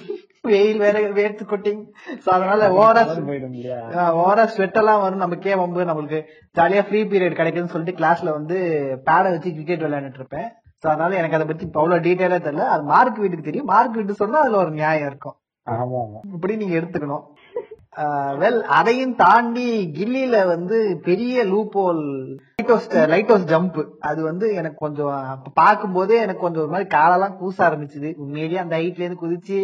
வெயில் 0.42 0.78
வேற 0.78 1.00
வேர்த்து 1.00 1.44
கொட்டிங். 1.52 1.84
சோ 2.26 2.30
அதனால 2.30 2.70
போயிடும் 2.70 3.56
இல்லையா 3.58 3.80
ஓவரா 4.18 4.46
ஸ்வெட் 4.46 4.78
எல்லாம் 4.78 5.02
வரும் 5.02 5.24
நமக்கே 5.26 5.56
வம்பு. 5.56 5.84
நம்மளுக்கு 5.84 6.22
ஜாலியா 6.58 6.84
ஃப்ரீ 6.88 7.04
பீரியட் 7.04 7.40
கிடைக்குதுன்னு 7.40 7.74
சொல்லிட்டு 7.76 8.02
கிளாஸ்ல 8.02 8.36
வந்து 8.40 8.58
பேட 9.06 9.24
வச்சு 9.24 9.52
கிரிக்கெட் 9.52 9.84
விளையாண்டுட்டு 9.84 10.22
இருப்பேன். 10.24 10.50
So, 10.84 10.92
அதனால 10.92 11.16
எனக்கு 11.16 11.36
அதை 11.36 11.48
பத்தி 11.48 11.66
அவ்வளவு 11.74 12.04
டீட்டெயிலா 12.06 12.38
தெரியல. 12.48 12.66
அது 12.76 12.84
மார்க் 12.84 13.18
வீட்டுக்கு 13.18 13.46
தெரியும். 13.46 13.66
மார்க் 13.66 13.96
வீட்டு 13.96 14.14
சொன்னா 14.14 14.40
அதுல 14.40 14.58
ஒரு 14.58 14.72
நியாயம் 14.72 15.08
இருக்கும். 15.08 15.36
ஆமா 15.68 16.02
இப்படி 16.30 16.56
நீங்க 16.56 16.76
எடுத்துக்கணும். 16.80 17.26
வெல் 18.40 18.58
அதையும் 18.78 19.14
தாண்டி 19.20 19.66
கில்லில 19.98 20.38
வந்து 20.48 20.78
பெரிய 21.06 21.44
loophole 21.52 22.02
light 22.56 22.72
house 22.72 22.88
light 23.12 23.32
house 23.32 23.46
jump 23.52 23.78
அது 24.10 24.20
வந்து 24.24 24.48
எனக்கு 24.54 24.78
கொஞ்சம் 24.78 25.12
அப்ப 25.34 25.52
பார்க்கும்போதே 25.60 26.16
எனக்கு 26.22 26.44
கொஞ்சம் 26.44 26.64
ஒரு 26.64 26.74
மாதிரி 26.74 26.88
காலெல்லாம் 26.90 27.38
கூச 27.40 27.58
ஆரம்பிச்சுது. 27.68 28.10
உண்மையிலேயே 28.24 28.62
அந்த 28.64 28.76
ஹைட்ல 28.80 29.04
இருந்து 29.04 29.22
குதிச்சு 29.22 29.60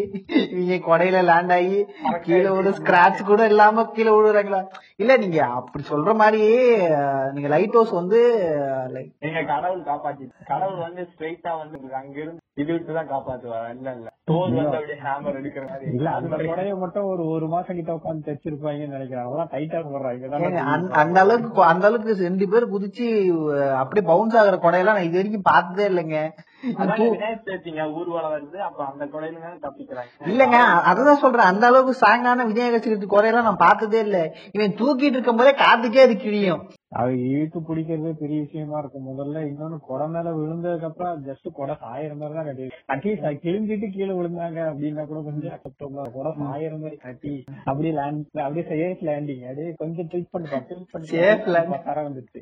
இவங்க 0.53 0.77
கொடையில 0.85 1.23
லேண்ட் 1.29 1.53
ஆகி 1.57 1.79
கீழே 2.27 2.49
ஒரு 2.59 2.71
ஸ்கிராட்ச் 2.79 3.21
கூட 3.23 3.41
இல்லாம 3.51 3.85
கீழே 3.91 4.13
விழுறாங்களா? 4.17 4.61
இல்ல 4.97 5.17
நீங்க 5.17 5.41
அப்படி 5.59 5.83
சொல்ற 5.91 6.13
மாதிரியே 6.15 6.61
நீங்க 7.35 7.49
லைட் 7.55 7.77
ஹவுஸ் 7.77 7.93
வந்து 7.99 8.21
நீங்க 9.19 9.41
கடவுள் 9.51 9.83
காப்பாத்தி 9.85 10.27
கடவுள் 10.47 10.85
வந்து 10.87 11.03
ஸ்ட்ரைட்டா 11.11 11.53
வந்து 11.61 11.77
அங்க 12.01 12.17
இருந்து 12.21 12.39
இது 12.57 12.71
விட்டு 12.73 12.93
தான் 12.93 13.11
இல்ல 13.75 13.89
இல்ல. 13.91 14.07
இல்ல. 15.93 16.09
அந்த 16.09 16.35
கொடைய 16.35 16.77
மட்டும் 16.77 17.03
ஒரு 17.03 17.25
ஒரு 17.25 17.47
மாசம் 17.47 17.75
கிட்ட 17.75 17.93
உட்காந்து 17.93 18.29
தைச்சிருப்பாங்கன்னு 18.29 18.87
நினைக்கிறேன். 18.87 19.23
அதெல்லாம் 19.23 19.49
டைட்டா 19.51 19.85
போடுறாங்க. 19.87 20.09
ஏங்க, 20.11 20.43
இதெல்லாம் 20.43 20.91
அந்த- 20.91 21.19
அளவுக்கு 21.19 21.63
அந்த 21.63 21.87
அளவுக்கு 21.87 22.13
ரெண்டு 22.13 22.49
பேர் 22.49 22.73
குதிச்சு 22.73 23.07
அப்படியே 23.71 24.07
பவுன்ஸ் 24.07 24.35
ஆகுற 24.35 24.59
கொடையெல்லாம் 24.59 24.83
நான் 24.83 25.03
இது 25.03 25.13
வரைக்கும் 25.13 25.41
பார்த்ததே 25.41 25.95
இல்லைங்க. 25.95 26.31
அதான் 26.77 26.97
இல்லங்க 30.25 30.55
அதுதான் 30.83 31.15
சொல்றேன். 31.15 31.45
அந்த 31.45 31.67
அளவுக்கு 31.67 32.05
ஸ்ட்ராங்கான 32.05 32.45
விநாயகர் 32.45 32.79
சதுர்த்தி 32.79 33.11
குறையெல்லாம் 33.11 33.43
நான் 33.43 33.57
பார்த்ததே 33.57 33.99
இல்ல. 33.99 34.33
இவன் 34.51 34.73
தூக்கிட்டு 34.73 35.01
இருக்கும் 35.01 35.35
போதே 35.35 35.51
காத்துக்கே 35.51 36.01
அது 36.01 36.13
கிழியும். 36.13 36.61
அது 36.91 37.11
இழுத்து 37.27 37.59
பிடிக்கிறதே 37.59 38.11
பெரிய 38.13 38.37
விஷயமா 38.41 38.77
இருக்கும். 38.79 39.05
முதல்ல 39.09 39.41
இன்னொன்னு 39.45 39.77
கொடை 39.81 40.07
மேல 40.07 40.29
விழுந்ததுக்கு 40.31 40.83
அப்புறம் 40.83 41.21
ஜஸ்ட் 41.25 41.47
கொடை 41.51 41.75
சாயிற 41.81 42.15
மாதிரி 42.15 42.35
தான் 42.35 42.47
கட்டி 42.47 42.65
அட்லீஸ்ட் 42.93 43.43
கிழிஞ்சிட்டு 43.43 43.87
கீழே 43.91 44.13
விழுந்தாங்க 44.13 44.59
அப்படின்னா 44.69 45.03
கூட 45.05 45.19
கொஞ்சம் 45.21 45.53
அக்செப்டபுளா 45.55 46.05
கொடை 46.13 46.31
சாயிற 46.41 46.73
மாதிரி 46.79 46.97
கட்டி 46.97 47.33
அப்படியே 47.65 47.93
லேண்ட் 47.93 48.41
அப்படியே 48.41 48.65
சேஃப் 48.71 49.03
லேண்டிங் 49.09 49.43
அப்படியே 49.45 49.73
கொஞ்சம் 49.75 50.09
ட்ரிக் 50.11 50.31
பண்ணி 50.31 50.49
ட்ரிக் 50.49 50.91
பண்ணி 50.91 51.07
landing. 51.55 51.83
தர 51.85 51.97
வந்துச்சு. 52.07 52.39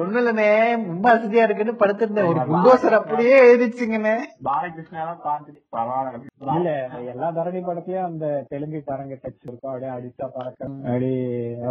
ஒண்ணு 0.00 0.18
இல்லனே 0.20 0.48
ரொம்ப 0.84 1.06
அசதியா 1.14 1.42
இருக்குன்னு 1.42 1.74
படுத்திருந்தேன். 1.74 2.28
ஒரு 2.32 2.40
புல்டோசர் 2.50 2.98
அப்படியே 2.98 3.36
எழுதிச்சுங்கண்ணே. 3.46 4.14
பாலகிருஷ்ணா 4.42 5.02
தான் 5.10 5.24
பார்த்துட்டு 5.26 5.60
பரவாயில்ல. 5.72 6.22
இல்ல. 6.56 6.70
எல்லா 7.12 7.28
தரணி 7.32 7.62
படத்துலயும் 7.62 8.04
அந்த 8.04 8.24
தெலுங்கு 8.48 8.82
காரங்க 8.86 9.18
டச் 9.22 9.44
இருக்கும். 9.44 9.72
அப்படியே 9.72 9.92
அடிச்சா 9.96 10.26
பறக்க 10.36 10.62
அப்படியே 10.84 11.18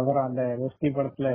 அப்புறம் 0.00 0.24
அந்த 0.24 0.42
ஒஸ்தி 0.66 0.90
படத்துல 0.90 1.32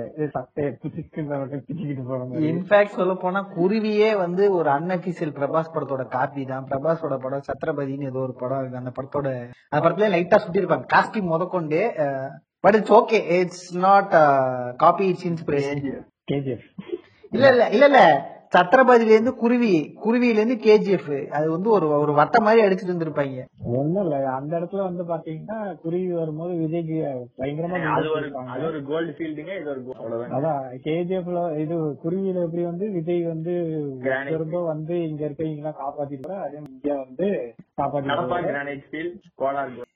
இன்ஃபேக்ட் 2.49 2.97
சொல்ல 2.97 3.13
போனா 3.15 3.41
குருவியே 3.55 4.09
வந்து 4.17 4.43
ஒரு 4.57 4.69
அன்அபிஷியல் 4.69 5.33
பிரபாஸ் 5.37 5.73
படத்தோட 5.73 6.03
காப்பி 6.09 6.43
தான். 6.45 6.65
பிரபாஸோட 6.71 7.17
படம் 7.19 7.45
சத்ரபதினு 7.47 8.09
ஏதோ 8.09 8.19
ஒரு 8.19 8.35
படம் 8.35 8.79
அந்த 8.79 8.91
படத்தோட 8.97 9.27
அந்த 9.67 9.81
படத்துல 9.83 10.09
லைட்டா 10.15 10.37
சுட்டி 10.37 10.61
இருப்பாங்க 10.61 10.87
காஸ்டியூம் 10.93 11.31
முதற்கொண்டு 11.33 11.81
but 12.63 12.75
it's 12.75 12.95
okay 12.95 13.19
it's 13.37 13.65
not 13.83 14.13
copy 14.77 15.05
it's 15.05 15.27
inspiration 15.29 15.81
இல்ல 17.31 17.45
இல்ல 17.51 17.63
இல்ல 17.69 17.85
இல்ல. 17.87 18.01
சத்ரபதியில 18.53 19.13
இருந்து 19.13 19.33
குருவி 19.35 19.71
குருவியில 20.03 20.39
இருந்து 20.39 20.55
கேஜிஎஃப் 20.63 21.09
அது 21.31 21.47
வந்து 21.51 21.69
ஒரு 21.69 21.87
ஒரு 21.95 22.13
வட்ட 22.19 22.37
மாதிரி 22.39 22.63
அடிச்சிட்டு 22.63 22.91
இருந்திருப்பாங்க 22.91 23.43
ஒண்ணும் 23.73 24.03
இல்ல 24.05 24.15
அந்த 24.37 24.51
இடத்துல 24.59 24.81
வந்து 24.85 25.03
பாத்தீங்கன்னா 25.09 25.57
குருவி 25.83 26.09
வரும்போது 26.13 26.53
விஜய்க்கு 26.61 26.97
பயங்கரமா 27.39 27.79
அது 27.91 28.09
ஒரு 28.09 28.23
இருப்பாங்க 28.23 28.53
அது 28.55 28.65
ஒரு 28.69 28.79
கோல்டு 28.89 29.11
ஃபீல்டுங்க 29.17 29.53
இது 29.59 29.69
ஒரு 29.69 29.81
gold. 29.81 29.97
அவ்வளவுதான் 29.99 30.33
அதான் 30.37 30.63
கேஜிஎஃப்ல 30.85 31.43
இது 31.63 31.75
குருவியில 32.03 32.43
எப்படி 32.45 32.63
வந்து 32.65 32.87
விஜய் 32.95 33.23
வந்து. 33.25 33.53
திரும்ப 34.29 34.63
வந்து 34.71 34.95
இங்க 35.05 35.21
இருக்கவங்க 35.27 35.73
காப்பாத்திட்டு 35.79 36.33
அதே 36.45 36.57
இங்க 36.65 36.95
வந்து. 37.03 37.27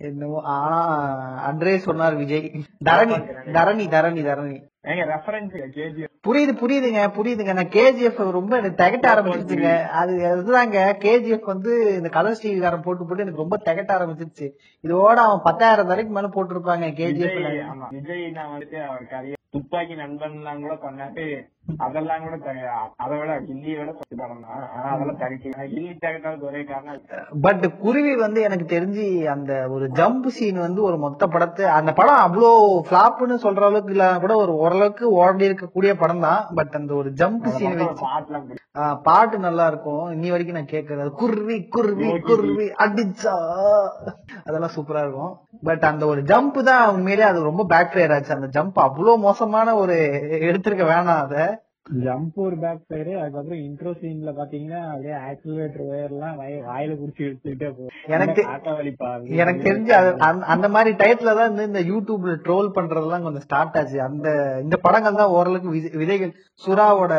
என்னவோ 0.08 0.38
ஆனா 0.54 0.80
அன்றே 1.48 1.74
சொன்னார் 1.86 2.20
விஜய் 2.20 2.48
தரணி 2.86 3.18
தரணி 3.54 3.86
தரணி 3.90 4.22
தரணி 4.24 4.58
புரியுது 6.26 6.54
புரியுதுங்க 6.62 7.02
புரியுதுங்க. 7.18 7.54
நான் 7.54 7.74
கேஜிஎஃப் 7.76 8.32
ரொம்ப 8.38 8.58
எனக்கு 8.58 8.80
திகட்ட 8.84 9.06
ஆரம்பிச்சிருச்சுங்க 9.12 9.70
அது 10.02 10.14
அதுதாங்க 10.32 10.80
கேஜிஎஃப் 11.06 11.52
வந்து 11.54 11.72
இந்த 11.98 12.10
கலர் 12.10 12.38
ஸ்டீல்காரன் 12.40 12.86
போட்டு 12.88 13.06
போட்டு 13.06 13.24
எனக்கு 13.24 13.44
ரொம்ப 13.44 13.58
திகட்ட 13.68 13.92
ஆரம்பிச்சிருச்சு. 13.98 14.48
இதோட 14.84 15.18
அவன் 15.28 15.46
பத்தாயிரம் 15.48 15.88
வரைக்கும் 15.88 16.18
மேல 16.20 16.32
போட்டிருப்பாங்க 16.36 16.90
கேஜிஎஃப் 17.00 17.40
விஜய் 17.96 18.30
நான் 18.32 18.52
வந்துட்டு 18.54 18.80
அவர் 18.90 19.06
கரியர் 19.14 19.42
துப்பாக்கி 19.50 19.96
நண்பன்லாம் 19.96 20.62
கூட 20.62 20.76
பண்ணாரு. 20.86 21.26
அதெல்லாம் 21.86 22.24
கூட 22.24 22.36
அதை 23.04 23.16
விட 23.20 23.34
ஹிந்தியை 23.50 23.76
விட 23.80 23.92
பத்து 24.00 24.16
படம் 24.22 24.42
தான். 24.46 24.64
ஆனா 24.76 24.88
அதெல்லாம் 24.96 25.20
தனிக்க 25.22 25.66
ஹிந்தி 25.74 25.94
தகட்டாவது 26.04 26.48
ஒரே 26.50 26.62
காரணம் 26.72 27.38
பட் 27.46 27.66
குருவி 27.84 28.14
வந்து 28.24 28.40
எனக்கு 28.48 28.66
தெரிஞ்சு 28.74 29.06
அந்த 29.34 29.54
ஒரு 29.76 29.86
ஜம்ப் 30.00 30.28
சீன் 30.38 30.60
வந்து 30.66 30.82
ஒரு 30.90 30.98
மொத்த 31.06 31.28
படத்தை 31.36 31.66
அந்த 31.78 31.94
படம் 32.00 32.24
அவ்வளோ 32.26 32.50
ஃபிளாப்னு 32.88 33.38
சொல்ற 33.46 33.64
அளவுக்கு 33.70 33.94
இல்ல 33.96 34.08
கூட 34.26 34.36
ஒரு 34.44 34.56
ஓரளவுக்கு 34.64 35.06
ஓடி 35.22 35.50
இருக்கக்கூடிய 35.50 35.94
படம் 36.04 36.26
தான். 36.28 36.42
பட் 36.60 36.76
அந்த 36.80 36.94
ஒரு 37.02 37.12
ஜம்ப் 37.22 37.48
சீன் 37.58 37.80
வச்சு 37.82 38.60
பாட்டு 39.08 39.38
நல்லா 39.48 39.66
இருக்கும். 39.72 40.06
இன்னி 40.14 40.30
வரைக்கும் 40.34 40.58
நான் 40.60 40.72
கேட்கறது 40.76 41.10
குருவி 41.22 41.58
குருவி 41.76 42.12
குருவி 42.30 42.68
அடிச்சா. 42.86 43.36
அதெல்லாம் 44.48 44.74
சூப்பரா 44.78 45.04
இருக்கும். 45.06 45.34
பட் 45.68 45.86
அந்த 45.92 46.04
ஒரு 46.14 46.22
ஜம்ப் 46.32 46.60
தான் 46.70 46.86
உண்மையிலே 46.96 47.26
அது 47.32 47.50
ரொம்ப 47.50 47.66
பேக் 47.74 47.94
ஃபயர் 47.94 48.16
ஆச்சு. 48.16 48.38
அந்த 48.38 48.50
ஜம்ப் 48.58 48.80
அவ்வளவு 48.88 49.24
மோசமான 49.28 49.76
ஒரு 49.84 49.98
எடுத்திருக்க 50.50 50.86
வேணாம் 50.94 51.22
அத. 51.26 51.36
ஜம்ப் 51.92 52.34
ஒரு 52.36 52.58
பேக் 52.58 52.80
சைடு 52.90 53.20
அதுக்கப்புறம் 53.20 53.60
இன்ட்ரோ 53.60 53.98
சீன்ல 54.02 54.30
பாத்தீங்கன்னா 54.32 54.88
அப்படியே 54.88 55.14
ஆக்சிலேட்டர் 55.14 55.82
ஒயர் 55.92 56.12
எல்லாம் 56.12 56.40
வாய- 56.40 56.64
வாயில 56.64 56.96
குடிச்சு 56.96 57.24
எடுத்துக்கிட்டே 57.24 57.70
போகும். 57.70 57.88
எனக்கு- 58.08 59.28
எனக்கு 59.30 59.72
தெரிஞ்சு 59.72 59.90
அந்த- 60.46 60.70
மாதிரி 60.70 60.96
டயத்துல 60.96 61.36
தான் 61.36 61.58
இந்த 61.58 61.80
யூடியூப்ல 61.82 62.36
ட்ரோல் 62.44 62.72
பண்றதெல்லாம் 62.76 63.24
கொஞ்சம் 63.24 63.40
ஸ்டார்ட் 63.40 63.78
ஆச்சு. 63.78 64.02
அந்த 64.02 64.60
இந்த 64.62 64.78
படங்கள் 64.78 65.16
தான் 65.16 65.28
ஓரளவுக்கு 65.28 65.74
விதை- 65.74 65.98
விதைகள் 65.98 66.34
சுறாவோட 66.68 67.12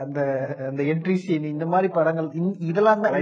அந்த 0.00 0.20
அந்த 0.58 0.82
என்ட்ரி 0.82 1.14
சீன் 1.14 1.44
இந்த 1.44 1.66
மாதிரி 1.66 1.92
படங்கள் 1.92 2.30
இதெல்லாம் 2.58 3.00
தான். 3.00 3.12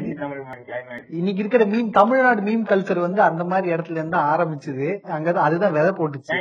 இன்னைக்கு 1.10 1.40
இருக்கிற 1.40 1.66
மீம் 1.66 1.90
தமிழ்நாடு 1.90 2.40
மீம் 2.40 2.64
கல்ச்சர் 2.64 3.00
வந்து 3.00 3.22
அந்த 3.22 3.44
மாதிரி 3.44 3.72
இடத்துல 3.72 3.90
இருந்து 3.90 4.16
ஆரம்பிச்சது. 4.16 4.88
அங்கதான் 5.02 5.44
அதுதான் 5.48 5.72
விதை 5.72 5.90
போட்டுச்சு. 5.90 6.34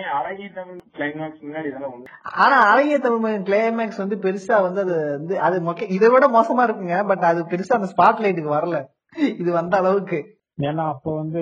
ஆனா 2.21 2.59
அழகிய 2.71 2.99
தமிழ் 2.99 3.39
கிளைமேக்ஸ் 3.39 3.97
வந்து 3.97 4.15
பெருசா 4.15 4.41
பெருசா 4.47 4.61
வந்து 4.61 4.81
அது 4.81 4.95
வந்து 5.11 5.39
அது 5.39 5.61
மொக்க- 5.61 5.89
இதை 5.89 6.09
விட 6.09 6.27
மோசமா 6.27 6.67
இருக்குங்க 6.67 7.07
பட் 7.07 7.23
அது 7.23 7.43
பெருசா 7.43 7.73
அந்த 7.73 7.93
ஸ்பாட் 7.97 8.23
லைட்டுக்கு 8.23 8.53
வரல. 8.53 8.85
இது 9.37 9.51
வந்த 9.51 9.77
அளவுக்கு. 9.77 10.37
ஏன்னா 10.57 10.83
அப்ப 10.93 11.13
வந்து 11.15 11.39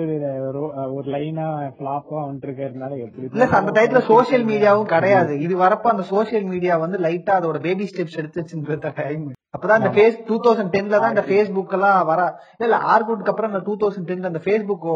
ஒரு 0.96 1.06
லைனா 1.14 1.46
பிளாப்பா 1.78 2.18
வந்துட்டு 2.26 2.46
இருக்கிறதுனால 2.48 2.98
எப்படி 3.04 3.26
இல்ல 3.32 3.46
அந்த 3.58 3.72
டைத்துல 3.76 4.00
சோசியல் 4.10 4.44
மீடியாவும் 4.50 4.90
கிடையாது. 4.92 5.32
இது 5.40 5.54
வரப்ப 5.62 5.90
அந்த 5.92 6.04
சோசியல் 6.10 6.46
மீடியா 6.52 6.76
வந்து 6.82 6.98
லைட்டா 7.06 7.32
அதோட 7.38 7.58
பேபி 7.66 7.86
ஸ்டெப்ஸ் 7.90 8.18
எடுத்து 8.20 8.40
வச்சிருந்த 8.40 8.92
டைம் 9.00 9.24
அப்பதான் 9.56 9.80
அந்த 9.80 9.90
ஃபேஸ் 9.96 10.16
டூ 10.28 10.36
தௌசண்ட் 10.44 10.72
டென்ல 10.74 11.00
தான் 11.02 11.12
இந்த 11.14 11.24
ஃபேஸ்புக் 11.28 11.74
எல்லாம் 11.78 12.06
வர 12.10 12.20
இல்ல 12.64 12.76
ஆர்குட்க்கு 12.92 13.32
அப்புறம் 13.32 13.50
இந்த 13.52 13.60
டூ 13.66 13.74
தௌசண்ட் 13.82 14.08
டென்ல 14.10 14.30
அந்த 14.30 14.40
ஃபேஸ்புக் 14.46 14.86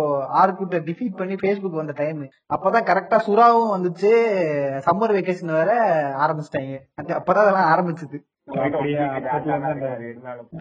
ஆர்குட்ட 0.43 0.81
டிஃபீட் 0.89 1.19
பண்ணி 1.19 1.37
ஃபேஸ்புக் 1.43 1.81
வந்த 1.81 1.95
டைம் 2.01 2.23
அப்பதான் 2.55 2.89
கரெக்டா 2.91 3.19
சுறாவும் 3.27 3.75
வந்துச்சு. 3.75 4.13
சம்மர் 4.87 5.15
வெக்கேஷன் 5.19 5.53
வேற 5.59 5.73
ஆரம்பிச்சிட்டாங்க. 6.25 6.79
அப்பதான் 7.21 7.45
அதெல்லாம் 7.45 7.71
ஆரம்பிச்சது. 7.75 8.19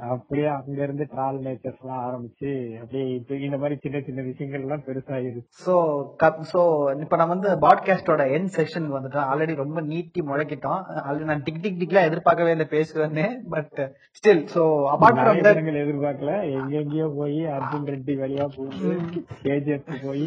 அப்படியே 0.10 0.46
அங்க 0.48 0.84
இருந்து 0.84 1.08
ட்ரால் 1.16 1.38
நேச்சர்ஸ் 1.40 1.82
எல்லாம் 1.82 2.02
ஆரம்பிச்சு 2.06 2.80
அப்படியே 2.80 3.14
இப்ப 3.16 3.36
இந்த 3.36 3.58
மாதிரி 3.58 3.80
சின்ன 3.82 4.02
சின்ன 4.06 4.22
விஷயங்கள் 4.22 4.62
எல்லாம் 4.62 4.84
பெருசாயிருச்சு 4.88 5.44
சோ 5.66 5.76
சோ 6.54 6.62
இப்ப 7.02 7.16
நம்ம 7.16 7.34
வந்து 7.36 7.52
பாட்காஸ்டோட 7.68 8.32
என் 8.32 8.50
செஷன் 8.56 8.88
வந்துட்டோம் 8.92 9.28
ஆல்ரெடி 9.32 9.56
ரொம்ப 9.56 9.82
நீட்டி 9.82 10.22
முழக்கிட்டோம். 10.22 10.82
ஆல்ரெடி 11.08 11.24
நான் 11.24 11.44
டிக் 11.44 11.62
டிக் 11.62 11.80
டிக்லாம் 11.80 12.04
எதிர்பார்க்கவே 12.04 12.52
இல்லை 12.52 12.68
பேசுவேன்னு 12.70 13.28
but 13.50 13.78
still 14.18 14.44
so 14.56 14.64
apart 14.96 15.22
from 15.22 15.80
எதிர்பார்க்கல. 15.86 16.34
எங்கெங்கயோ 16.58 17.16
போய் 17.16 17.40
அர்ஜுன் 17.48 17.90
ரெட்டி 17.94 18.16
வழியா 18.24 18.48
போய் 18.56 18.98
கேஜிஎஃப் 19.44 20.06
போய் 20.06 20.26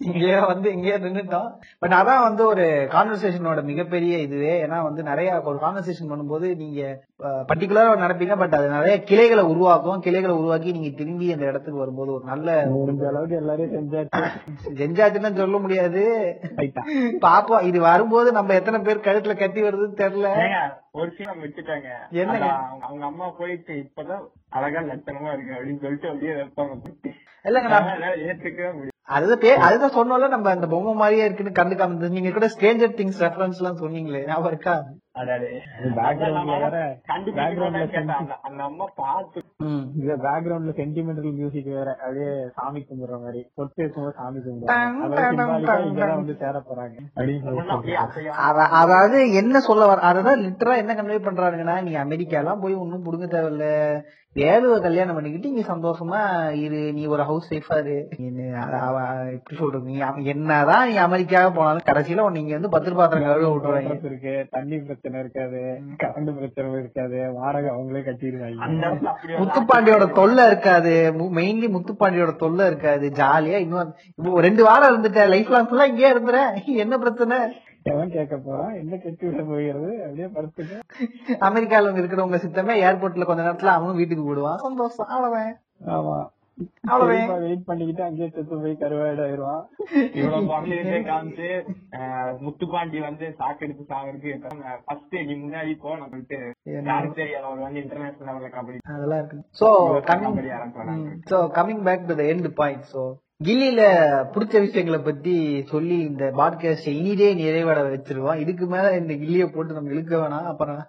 இங்கேயே 0.00 0.38
வந்து 0.46 0.72
இங்கேயே 0.72 0.96
நின்னுட்டோம். 0.96 1.50
பட் 1.78 1.92
அதான் 1.92 2.22
வந்து 2.22 2.46
ஒரு 2.46 2.88
கான்வர்சேஷனோட 2.90 3.62
மிகப்பெரிய 3.62 4.18
இதுவே. 4.18 4.64
ஏன்னா 4.64 4.82
வந்து 4.82 5.02
நிறைய 5.02 5.40
ஒரு 5.40 5.58
கான்வர்சேஷன் 5.58 6.08
பண்ணும்போது 6.08 6.56
நீங்க 6.56 7.02
பர்டிகுலரா 7.22 7.92
நடப்பீங்க 8.04 8.38
பட் 8.38 8.54
அது 8.54 8.68
நிறைய 8.68 9.02
கிளைகளை 9.02 9.44
உருவாக்கும். 9.44 10.00
கிளைகளை 10.00 10.36
உருவாக்கி 10.36 10.72
நீங்க 10.72 10.96
திரும்பி 10.96 11.32
அந்த 11.32 11.44
இடத்துக்கு 11.44 11.78
வரும்போது 11.78 12.12
ஒரு 12.12 12.24
நல்ல 12.24 12.64
முடிஞ்ச 12.64 13.06
அளவுக்கு 13.06 13.36
எல்லாரையும் 13.36 13.92
செஞ்சாச்சு. 13.92 14.24
செஞ்சாச்சுன்னு 14.74 15.34
சொல்ல 15.34 15.58
முடியாது. 15.58 16.02
பாப்போம். 17.20 17.62
இது 17.62 17.80
வரும்போது 17.80 18.32
நம்ம 18.32 18.54
எத்தனை 18.54 18.80
பேர் 18.80 18.98
கழுத்துல 18.98 19.38
கட்டி 19.38 19.62
வருதுன்னு 19.62 20.00
தெரியல. 20.02 20.52
ஒரு 20.92 21.12
சீன் 21.16 21.42
விட்டுட்டாங்க. 21.42 21.88
என்னங்க? 22.10 22.44
அதான் 22.44 22.78
அவங்க- 22.80 23.04
அம்மா 23.04 23.30
போயிட்டு 23.30 23.72
இப்பதான் 23.72 24.26
அழகா 24.48 24.80
லட்சணமா 24.80 25.32
இருக்கு 25.32 25.54
அப்படின்னு 25.54 25.80
சொல்லிட்டு 25.80 26.08
அப்படியே 26.08 26.32
வைப்பாங்க. 26.32 26.78
இல்லங்க 27.44 27.98
ஏத்துக்கவே 28.28 28.72
முடியும் 28.72 28.89
அதுதான் 29.10 29.38
பே- 29.38 29.60
அதுதான் 29.60 29.90
சொன்னோம்ல 29.90 30.28
நம்ம 30.28 30.50
அந்த 30.50 30.66
பொம்மை 30.66 30.94
மாதிரியே 30.94 31.24
இருக்குன்னு 31.24 31.58
கண்டுக்காம 31.60 31.86
இருந்தது. 31.86 32.10
நீங்க 32.10 32.30
கூட 32.30 32.46
ஸ்ட்ரேஞ்சர் 32.46 32.96
திங்ஸ் 32.98 33.20
ரெஃபரன்ஸ் 33.20 33.58
எல்லாம் 33.58 33.78
சொன்னீங்களே 33.78 34.26
ஞாபகம் 34.26 34.46
இருக்கா? 34.46 34.74
அடாடே. 35.12 35.48
அந்த- 38.42 38.62
அம்மா 38.62 38.84
பார்த்து 38.94 39.40
பேக்ரவுண்ட்ல 40.22 40.72
சென்டிமெண்டல் 40.76 41.32
மியூசிக் 41.32 41.66
வேற. 41.68 41.90
அப்படியே 41.94 42.28
சாமி 42.54 42.86
கும்பிடுற 42.88 43.22
மாதிரி. 43.22 43.46
பொட்டு 43.54 43.74
இருக்கும்போது 43.76 44.14
சாமி 44.16 44.38
கும்பிடுறாங்க. 44.38 44.66
வந்து 46.14 46.36
சேர 46.38 46.62
போறாங்க 46.68 46.96
அதாவது 48.80 49.34
என்ன 49.34 49.60
சொல்ல 49.60 49.86
வர 49.86 50.00
அததான் 50.10 50.42
லிட்டரா 50.44 50.76
என்ன 50.76 50.94
கன்வே 50.94 51.20
பண்றானுங்கன்னா 51.20 51.82
நீ 51.82 51.94
அமெரிக்கா 51.94 52.38
எல்லாம் 52.38 52.60
போய் 52.60 52.74
ஒன்னும் 52.74 53.04
புடுங்க 53.04 53.26
தேவையில்ல. 53.28 53.66
வேலுவ 54.36 54.74
கல்யாணம் 54.82 55.14
பண்ணிக்கிட்டு 55.14 55.48
இங்க 55.48 55.62
சந்தோஷமா 55.70 56.18
இரு 56.64 56.80
நீ 56.96 57.06
ஒரு 57.06 57.22
ஹவுஸ் 57.22 57.48
ஒய்ஃபா 57.52 57.76
இரு. 57.78 57.96
நீ 58.18 58.26
எப்படி 59.36 59.56
சொல்றது? 59.60 59.84
நீ 59.88 59.94
என்னதான் 60.32 60.84
நீ 60.88 60.94
அமெரிக்கா 61.06 61.40
போனாலும் 61.56 61.86
கடைசியில 61.88 62.26
இங்க 62.40 62.52
வந்து 62.56 62.70
பத்திர 62.74 62.94
பாத்திரம் 62.94 63.24
கழுவ 63.24 63.48
Quarters 63.54 64.04
இருக்கு 64.10 64.34
தண்ணி 64.50 64.76
பிரச்சனை 64.88 65.20
இருக்காது 65.20 65.62
கரண்ட் 66.02 66.30
பிரச்சனை 66.36 66.70
இருக்காது 66.82 67.18
வாடகை 67.38 67.70
அவங்களே 67.74 68.02
கட்டிடுவாங்க. 68.08 68.92
முத்துப்பாண்டியோட 69.40 70.06
தொல்லை 70.20 70.44
இருக்காது. 70.46 70.94
மெயின்லி 71.38 71.70
முத்துப்பாண்டியோட 71.76 72.34
தொல்லை 72.44 72.66
இருக்காது. 72.66 73.08
ஜாலியா 73.20 73.60
இன்னும் 73.66 73.92
ரெண்டு 74.46 74.64
வாரம் 74.68 74.90
இருந்துட்ட 74.92 75.26
லைஃப் 75.34 75.52
லாங் 75.56 75.68
ஃபுல்லா 75.70 75.88
இங்கேயே 75.92 76.12
இருந்துறேன் 76.14 76.52
என்ன 76.84 76.94
பிரச்சனை? 76.98 77.38
எவன் 77.86 78.10
கேட்க 78.10 78.36
போறான் 78.38 78.74
என்ன 78.74 78.94
கட்டி 78.96 79.24
விட 79.26 79.42
போகிறது? 79.44 79.90
அப்படியே 80.04 80.26
படுத்துக்க. 80.34 80.74
அமெரிக்கால 81.48 81.92
இருக்கிறவங்க 81.94 82.38
சித்தமே 82.42 82.74
ஏர்போர்ட்ல 82.86 83.28
கொஞ்ச 83.28 83.42
நேரத்துல 83.42 83.76
அவனும் 83.76 84.00
வீட்டுக்கு 84.00 84.26
போடுவான் 84.26 84.60
சந்தோஷம் 84.66 85.10
அவ்வளவுதான் 85.14 85.56
ஆமா. 85.96 86.18
வெயிட் 87.42 87.68
பண்ணிக்கிட்டு 87.68 88.02
அங்கேயே 88.06 88.26
செத்து 88.28 88.56
போய் 88.62 88.74
கருவாயிடாயிருவான். 88.82 89.62
இவ்வளவு 90.18 90.48
குழந்தைகிட்டே 90.50 90.98
காமிச்சு 91.06 91.48
முத்துப்பாண்டி 92.42 92.98
வந்து 93.06 93.26
சாக்கு 93.38 93.64
எடுத்து 93.66 93.84
சாகிறதுக்கு 93.92 94.50
ஃபர்ஸ்ட் 94.84 95.16
நீ 95.28 95.36
முன்னாடி 95.36 95.72
போ 95.84 95.94
நம்ம 95.96 96.12
விட்டு 96.16 96.38
யாருக்கு 96.88 97.18
தெரியாது 97.20 97.46
அவர் 97.46 97.64
வந்து 97.66 97.82
இன்டர்நேஷனல் 97.84 98.28
லெவல்ல 98.30 98.50
கபடி 98.56 98.78
அதெல்லாம் 98.94 99.20
இருக்கு. 99.22 99.40
So 101.30 101.40
coming 101.58 101.82
back 101.88 102.06
to 102.06 102.16
the 102.20 102.26
end 102.32 102.50
point 102.60 102.86
so 102.92 103.04
கில்லியில 103.44 103.82
பிடிச்ச 104.32 104.54
விஷயங்களை 104.60 104.98
பத்தி 104.98 105.64
சொல்லி 105.66 105.98
இந்த 105.98 106.24
பாட்காஸ்ட் 106.36 106.88
இனிதே 106.88 107.28
நிறைவட 107.34 107.78
வச்சிருவோம். 107.92 108.36
இதுக்கு 108.36 108.66
மேல 108.66 108.96
இந்த 108.96 109.14
கில்லிய 109.14 109.46
போட்டு 109.54 109.72
நம்ம 109.72 109.90
இழுக்க 109.90 110.16
வேணாம். 110.16 110.50
அப்புறம் 110.52 110.80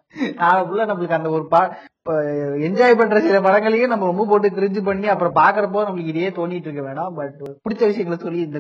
நாளைக்குள்ள 0.42 0.88
நம்மளுக்கு 0.90 1.20
அந்த 1.20 1.30
ஒரு 1.30 1.48
பா 1.48 1.78
என்ஜாய் 2.68 2.98
பண்ற 2.98 3.20
சில 3.20 3.40
படங்களையும் 3.42 3.90
நம்ம 3.90 4.06
ரொம்ப 4.06 4.26
போட்டு 4.26 4.50
கிரிஞ்சு 4.50 4.84
பண்ணி 4.84 5.08
அப்புறம் 5.08 5.36
பாக்குறப்போ 5.36 5.78
நம்மளுக்கு 5.88 6.12
இதையே 6.14 6.30
தோண்டிட்டு 6.30 6.68
இருக்க 6.68 6.82
வேணாம். 6.82 7.16
பட் 7.16 7.36
பிடிச்ச 7.42 7.82
விஷயங்களை 7.92 8.18
சொல்லி 8.18 8.42
இந்த 8.42 8.60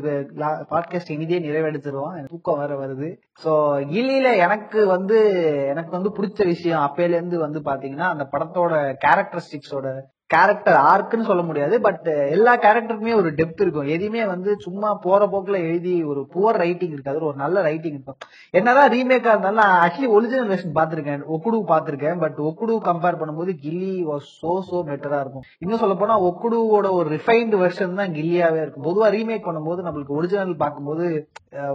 பாட்காஸ்ட் 0.69 1.11
இனிதே 1.11 1.39
நிறைவெடுத்துருவோம் 1.39 2.15
எனக்கு 2.17 2.33
தூக்கம் 2.35 2.57
வர 2.57 2.77
வருது. 2.85 3.09
சோ 3.43 3.51
கில்லியில 3.93 4.35
எனக்கு 4.37 4.87
வந்து 4.87 5.19
எனக்கு 5.67 5.91
வந்து 5.91 6.13
பிடிச்ச 6.17 6.45
விஷயம் 6.45 6.79
அப்பையில 6.79 7.19
இருந்து 7.19 7.39
வந்து 7.39 7.61
பாத்தீங்கன்னா 7.65 8.09
அந்த 8.13 8.27
படத்தோட 8.31 8.73
கேரக்டரிஸ்டிக்ஸோட 9.05 9.87
கேரக்டர் 10.34 10.77
ஆர்க்குன்னு 10.91 11.29
சொல்ல 11.29 11.43
முடியாது 11.49 11.75
பட் 11.88 12.07
எல்லா 12.36 12.53
கேரக்டருக்குமே 12.65 13.15
ஒரு 13.21 13.29
டெப்த் 13.39 13.63
இருக்கும். 13.63 13.89
எதையுமே 13.95 14.23
வந்து 14.34 14.51
சும்மா 14.65 14.89
போற 15.05 15.21
போக்குல 15.34 15.57
எழுதி 15.69 15.93
ஒரு 16.11 16.21
புவர் 16.34 16.59
ரைட்டிங் 16.63 16.93
இருக்காது 16.95 17.27
ஒரு 17.32 17.38
நல்ல 17.43 17.61
ரைட்டிங் 17.69 17.95
இருக்கும். 17.97 18.17
என்னதான் 18.59 18.91
ரீமேக்கா 18.95 19.34
இருந்தாலும் 19.34 19.61
நான் 19.63 19.77
ஆக்சுவலி 19.86 20.11
ஒரிஜினல் 20.17 20.51
வெர்ஷன் 20.51 20.77
பாத்திருக்கேன் 20.79 21.25
ஒக்குடு 21.36 21.59
பாத்திருக்கேன் 21.73 22.21
பட் 22.23 22.39
ஒக்குடு 22.49 22.77
கம்பேர் 22.89 23.19
பண்ணும்போது 23.21 23.53
கில்லி 23.65 23.93
வாஸ் 24.09 24.29
சோ 24.41 24.53
சோ 24.69 24.79
பெட்டரா 24.91 25.19
இருக்கும். 25.23 25.45
இன்னும் 25.63 25.82
சொல்ல 25.84 25.95
போனா 26.01 26.17
ஒக்குடுவோட 26.29 26.89
ஒரு 26.99 27.07
ரிஃபைன்டு 27.15 27.61
வெர்ஷன் 27.63 27.99
தான் 28.01 28.15
கில்லியாவே 28.17 28.61
இருக்கும். 28.63 28.88
பொதுவா 28.89 29.09
ரீமேக் 29.17 29.47
பண்ணும்போது 29.49 29.86
நம்மளுக்கு 29.88 30.17
ஒரிஜினல் 30.19 30.55
பார்க்கும்போது 30.63 31.07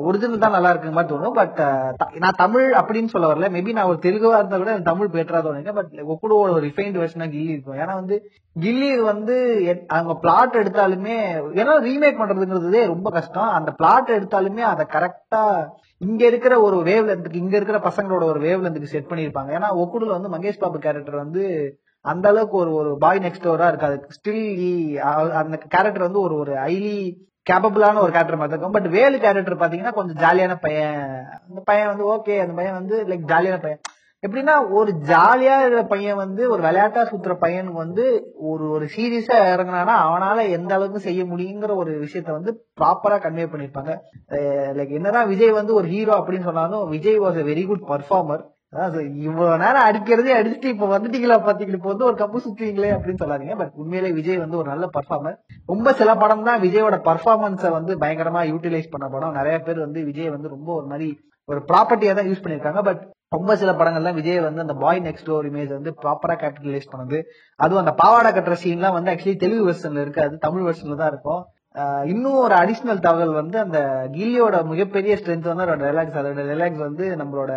ஒரிஜினல் 0.08 0.44
தான் 0.44 0.56
நல்லா 0.56 0.70
இருக்கு 0.72 0.96
மாதிரி 0.96 1.12
தோணும். 1.12 1.36
பட் 1.40 1.60
நான் 2.24 2.40
தமிழ் 2.44 2.68
அப்படின்னு 2.80 3.12
சொல்ல 3.14 3.26
வரல. 3.32 3.48
மேபி 3.56 3.76
நான் 3.78 3.90
ஒரு 3.92 4.00
தெலுங்குவா 4.06 4.40
இருந்தா 4.40 4.58
கூட 4.62 4.72
எனக்கு 4.74 4.90
தமிழ் 4.92 5.14
பெட்டரா 5.16 5.40
தோணுங்க. 5.46 5.72
பட் 5.78 5.92
ஒக்குடுவோட 6.12 6.50
ஒரு 6.56 6.64
ரிஃபைன்டு 6.68 7.02
வெர்ஷனா 7.02 7.28
கில்லி 7.34 7.54
இருக்கும். 7.56 7.80
ஏன்னா 7.82 7.94
வந்து 8.02 8.16
கில்லி 8.60 8.90
வந்து 9.02 9.36
அவங்க 9.86 10.14
பிளாட் 10.20 10.56
எடுத்தாலுமே 10.56 11.16
ஏன்னா 11.60 11.74
ரீமேக் 11.86 12.20
பண்றதுங்கிறதே 12.20 12.82
ரொம்ப 12.86 13.10
கஷ்டம். 13.10 13.50
அந்த 13.58 13.70
பிளாட் 13.70 14.12
எடுத்தாலுமே 14.16 14.64
அதை 14.72 14.86
கரெக்டா 14.94 15.42
இங்க 15.98 16.22
இருக்கிற 16.26 16.54
ஒரு 16.60 16.76
வேவ் 16.90 17.08
லென்த்துக்கு 17.08 17.42
இங்க 17.42 17.56
இருக்கிற 17.56 17.80
பசங்களோட 17.88 18.24
ஒரு 18.32 18.40
வேவ் 18.40 18.62
லென்த்துக்கு 18.64 18.92
செட் 18.94 19.10
பண்ணிருப்பாங்க 19.10 19.52
ஏன்னா 19.58 19.70
ஒக்குடுல 19.82 20.16
வந்து 20.16 20.32
மகேஷ் 20.36 20.62
பாபு 20.64 20.78
கேரக்டர் 20.78 21.22
வந்து 21.24 21.44
அந்த 22.04 22.26
அளவுக்கு 22.28 22.56
ஒரு 22.56 22.72
ஒரு 22.80 22.90
பாய் 23.04 23.18
நெக்ஸ்ட் 23.18 23.46
டோரா 23.46 23.68
இருக்காது. 23.68 23.96
ஸ்டில் 24.16 24.96
அந்த 25.42 25.56
கேரக்டர் 25.68 26.06
வந்து 26.08 26.20
ஒரு 26.20 26.34
ஒரு 26.42 26.52
ஹைலி 26.54 26.98
கேப்பபிளான 27.50 28.00
ஒரு 28.04 28.12
கேரக்டர் 28.14 28.40
மாதிரி 28.40 28.54
இருக்கும். 28.54 28.76
பட் 28.76 28.88
வேலு 28.90 29.16
கேரக்டர் 29.18 29.60
பாத்தீங்கன்னா 29.62 29.92
கொஞ்சம் 29.92 30.20
ஜாலியான 30.22 30.54
பையன். 30.60 31.02
அந்த 31.48 31.60
பையன் 31.64 31.90
வந்து 31.92 32.04
ஓகே 32.14 32.36
அந்த 32.44 32.54
பையன் 32.60 32.78
வந்து 32.80 32.96
லைக் 33.10 33.26
ஜாலியான 33.32 33.58
பையன். 33.64 33.82
எப்படின்னா 34.26 34.54
ஒரு 34.78 34.90
ஜாலியா 35.10 35.56
இருக்கிற 35.60 35.82
பையன் 35.92 36.20
வந்து 36.22 36.42
ஒரு 36.50 36.60
விளையாட்டா 36.62 37.02
சுத்துற 37.10 37.34
பையனுக்கு 37.42 37.84
வந்து 37.84 38.04
ஒரு 38.50 38.64
ஒரு 38.70 38.86
சீரியஸா 38.94 39.38
இறங்கினானா 39.52 39.94
அவனால 40.06 40.48
எந்த 40.50 40.72
அளவுக்கு 40.76 41.06
செய்ய 41.06 41.22
முடியுங்கிற 41.24 41.74
ஒரு 41.76 41.92
விஷயத்த 42.04 42.30
வந்து 42.30 42.52
ப்ராப்பரா 42.80 43.18
கன்வே 43.24 43.46
பண்ணிருப்பாங்க. 43.52 43.92
லைக் 44.78 44.96
என்னதான் 44.98 45.30
விஜய் 45.32 45.58
வந்து 45.60 45.74
ஒரு 45.74 45.88
ஹீரோ 45.94 46.14
அப்படின்னு 46.18 46.48
சொன்னாலும் 46.50 46.84
Vijay 46.94 47.22
was 47.24 47.40
a 47.42 47.46
very 47.50 47.64
good 47.70 47.88
performer 47.92 48.44
இவ்வளவு 49.26 49.60
நேரம் 49.62 49.86
அடிக்கிறதே 49.88 50.32
அடிச்சுட்டு 50.38 50.72
இப்ப 50.72 50.86
வந்துட்டீங்களா 50.92 51.36
பாத்தீங்களா? 51.44 51.78
இப்ப 51.78 51.90
வந்து 51.92 52.06
ஒரு 52.08 52.16
கப்பு 52.22 52.38
சுத்துவீங்களே 52.44 52.90
அப்படின்னு 52.94 53.22
சொல்லாதீங்க. 53.22 53.54
பட் 53.60 53.76
உண்மையிலே 53.82 54.10
விஜய் 54.16 54.42
வந்து 54.42 54.58
ஒரு 54.60 54.68
நல்ல 54.72 54.86
பர்ஃபார்மர் 54.96 55.36
ரொம்ப 55.66 55.92
சில 56.00 56.10
படம் 56.22 56.46
தான் 56.48 56.60
விஜயோட 56.64 56.96
பர்ஃபார்மன்ஸை 57.08 57.70
வந்து 57.76 57.94
பயங்கரமா 58.02 58.42
யூட்டிலைஸ் 58.50 58.92
பண்ண 58.94 59.08
படம். 59.08 59.38
நிறைய 59.40 59.58
பேர் 59.66 59.84
வந்து 59.84 60.02
விஜய் 60.10 60.34
வந்து 60.34 60.54
ரொம்ப 60.56 60.68
ஒரு 60.78 60.86
மாதிரி 60.92 61.08
ஒரு 61.48 61.60
ப்ராப்பர்ட்டியா 61.70 62.12
தான் 62.18 62.28
யூஸ் 62.30 62.42
பண்ணிருக்காங்க. 62.44 62.80
பட் 62.88 63.02
ரொம்ப 63.34 63.56
சில 63.60 63.70
படங்கள்ல 63.78 64.10
விஜய் 64.18 64.46
வந்து 64.46 64.64
அந்த 64.64 64.74
பாய் 64.84 65.04
நெக்ஸ்ட் 65.06 65.28
டோர் 65.28 65.48
இமேஜ் 65.50 65.72
வந்து 65.76 65.92
ப்ராப்பரா 66.02 66.34
கேபிட்டலைஸ் 66.42 66.92
பண்ணுது. 66.92 67.18
அதுவும் 67.64 67.82
அந்த 67.82 67.94
பாவாடை 68.02 68.30
கட்டுற 68.36 68.56
சீன்லாம் 68.64 68.96
வந்து 68.96 69.12
ஆக்சுவலி 69.12 69.36
தெலுங்கு 69.44 69.68
வெர்ஷன்ல 69.68 70.04
இருக்காது 70.06 70.34
தமிழ் 70.46 70.66
வெர்ஷன்ல 70.68 70.98
தான் 71.02 71.12
இருக்கும். 71.14 71.42
இன்னும் 72.12 72.42
ஒரு 72.44 72.54
அடிஷனல் 72.60 73.02
தகவல் 73.06 73.32
வந்து 73.38 73.56
அந்த 73.62 73.78
கில்லியோட 74.14 74.56
மிகப்பெரிய 74.70 75.16
ஸ்ட்ரென்த் 75.18 75.50
வந்து 75.50 75.64
அதோட 75.64 75.88
ரிலாக்ஸ் 75.90 76.20
அதோட 76.20 76.44
ரிலாக்ஸ் 76.52 76.86
வந்து 76.86 77.04
நம்மளோட 77.20 77.52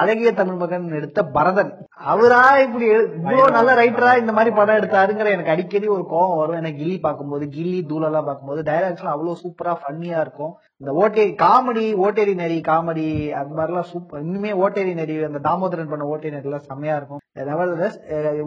அழகிய 0.00 0.30
தமிழ் 0.38 0.60
மகன் 0.62 0.86
எடுத்த 0.98 1.20
பரதன். 1.34 1.72
அவரா 2.12 2.40
இப்படி 2.64 2.86
இவ்வளவு 2.94 3.56
நல்ல 3.56 3.70
ரைட்டரா 3.80 4.12
இந்த 4.22 4.32
மாதிரி 4.36 4.50
படம் 4.58 4.78
எடுத்தாருங்கிற 4.80 5.28
எனக்கு 5.34 5.54
அடிக்கடி 5.54 5.86
ஒரு 5.96 6.04
கோவம் 6.12 6.40
வரும். 6.40 6.58
எனக்கு 6.60 6.80
கில்லி 6.82 6.96
பார்க்கும்போது 7.06 7.44
கில்லி 7.56 7.80
தூளெல்லாம் 7.90 8.28
பார்க்கும்போது 8.28 8.62
டைலாக்ஸ்லாம் 8.70 9.16
அவ்வளவு 9.16 9.40
சூப்பரா 9.42 9.74
ஃபன்னியா 9.82 10.18
இருக்கும். 10.26 10.54
இந்த 10.80 10.90
ஓட்டேரி 11.02 11.32
காமெடி 11.42 11.84
ஓட்டேரி 12.04 12.32
நெறி 12.40 12.56
காமெடி 12.68 13.06
அது 13.38 13.50
மாதிரிலாம் 13.56 13.88
சூப்பர் 13.92 14.20
இன்னுமே 14.24 14.50
ஓட்டேரி 14.64 14.92
நெறி 14.98 15.14
அந்த 15.28 15.40
தாமோதரன் 15.46 15.90
பண்ண 15.92 16.04
ஓட்டேரி 16.12 16.34
நெறி 16.34 16.48
எல்லாம் 16.50 16.66
செம்மையா 16.68 16.96
இருக்கும். 16.98 17.22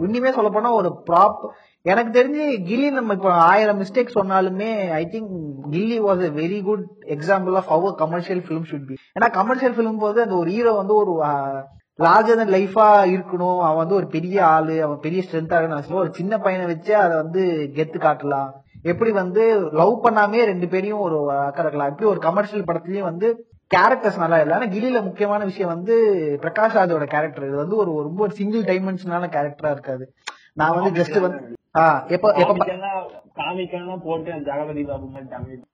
இன்னுமே 0.06 0.30
சொல்ல 0.36 0.50
போனா 0.54 0.70
ஒரு 0.78 0.90
ப்ராப் 1.08 1.42
எனக்கு 1.86 2.12
தெரிஞ்சு 2.18 2.44
கில்லி 2.68 2.88
நம்ம 2.96 3.16
இப்போ 3.18 3.30
ஆயிரம் 3.50 3.80
மிஸ்டேக் 3.82 4.16
சொன்னாலுமே 4.18 4.70
I 5.00 5.02
think 5.14 5.30
Ghilli 5.74 5.98
was 6.08 6.24
a 6.28 6.32
very 6.40 6.60
good 6.68 6.86
example 7.16 7.58
of 7.60 7.70
how 7.74 7.90
commercial 8.02 8.42
film 8.46 8.66
should 8.70 8.88
be 8.90 8.96
ஏன்னா 9.16 9.30
கமர்ஷியல் 9.38 9.76
ஃபிலிம் 9.78 10.02
போது 10.06 10.24
அந்த 10.24 10.36
ஒரு 10.42 10.50
ஹீரோ 10.56 10.74
வந்து 10.80 10.96
ஒரு 11.02 11.14
லார்ஜர் 11.98 12.38
தன் 12.40 12.54
லைஃபா 12.56 12.86
இருக்கணும். 13.14 13.58
அவன் 13.66 13.82
வந்து 13.82 13.98
ஒரு 14.00 14.06
பெரிய 14.14 14.36
ஆளு 14.54 14.76
அவன் 14.86 15.04
பெரிய 15.06 15.22
ஸ்ட்ரென்த்தா 15.24 15.58
இருக்கணும் 15.58 16.02
ஒரு 16.04 16.12
சின்ன 16.20 16.38
பையனை 16.46 16.66
வச்சு 16.70 16.92
அதை 17.04 17.14
வந்து 17.22 17.42
கெத்து 17.76 17.98
காட்டலாம். 18.06 18.50
எப்படி 18.82 19.10
வந்து 19.12 19.42
லவ் 19.72 19.94
பண்ணாமே 20.04 20.40
ரெண்டு 20.50 20.68
பேரையும் 20.68 21.04
ஒரு 21.06 21.18
அக்கறை 21.30 21.66
இருக்கலாம். 21.66 21.90
எப்படி 21.90 22.10
ஒரு 22.10 22.20
கமர்ஷியல் 22.20 22.64
படத்துலயும் 22.64 23.08
வந்து 23.10 23.28
கேரக்டர்ஸ் 23.74 24.22
நல்லா 24.24 24.40
இல்லை. 24.40 24.54
ஆனா 24.56 24.66
கில்லில 24.72 25.02
முக்கியமான 25.02 25.44
விஷயம் 25.44 25.72
வந்து 25.74 25.94
பிரகாஷ் 26.42 26.78
ராஜோட 26.78 27.06
கேரக்டர் 27.14 27.48
இது 27.48 27.56
வந்து 27.56 27.76
ஒரு 27.76 27.92
ரொம்ப 28.02 28.28
சிங்கிள் 28.28 28.62
டைமென்ஷனான 28.62 29.30
கேரக்டரா 29.36 29.70
இருக்காது. 29.70 30.06
நான் 30.54 30.74
வந்து 30.78 31.02
ஜஸ்ட் 31.02 31.20
வந்து 31.20 31.60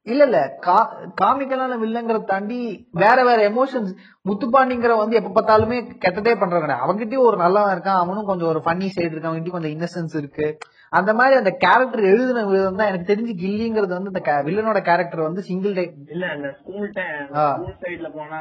இல்ல 0.02 0.24
இல்ல. 0.24 0.40
காமிக்கலான 1.20 1.78
வில்லங்கிறத 1.84 2.24
தாண்டி 2.24 2.58
வேற 2.92 3.24
வேற 3.24 3.38
எமோஷன்ஸ் 3.50 3.90
முத்துப்பாண்டிங்கிற 4.28 4.96
வந்து 4.96 5.16
எப்ப 5.20 5.32
பார்த்தாலுமே 5.34 5.78
கெட்டதே 6.04 6.34
பண்றவங்க 6.34 6.64
கிடையாது. 6.66 6.84
அவன்கிட்டயும் 6.86 7.26
ஒரு 7.30 7.36
நல்லவன் 7.36 7.74
இருக்கான். 7.74 8.02
அவனும் 8.04 8.28
கொஞ்சம் 8.30 8.48
ஒரு 8.48 8.62
ஃபன்னி 8.64 8.88
சைடு 8.96 9.10
இருக்கு 9.10 9.30
அவன்கிட்டயும் 9.30 9.56
கொஞ்சம் 9.58 9.74
இன்னசென்ஸ் 9.78 10.16
இருக்கு. 10.22 10.46
அந்த 10.92 11.10
மாதிரி 11.14 11.34
அந்த 11.36 11.50
கேரக்டர் 11.62 12.02
எழுதின 12.10 12.44
விதம் 12.46 12.78
தான் 12.78 12.90
எனக்கு 12.90 13.10
தெரிஞ்சு 13.10 13.32
கில்லிங்கிறது 13.40 13.96
வந்து 13.96 14.12
இந்த 14.12 14.22
வில்லனோட 14.46 14.80
கேரக்டர் 14.84 15.26
வந்து 15.26 15.42
சிங்கிள் 15.48 15.74
டைப் 15.74 15.96
இல்ல 16.14 16.28
இந்த 16.36 16.50
ஸ்கூல். 16.58 16.88
ஸ்கூல் 16.92 17.74
சைடுல 17.82 18.08
போனா 18.14 18.38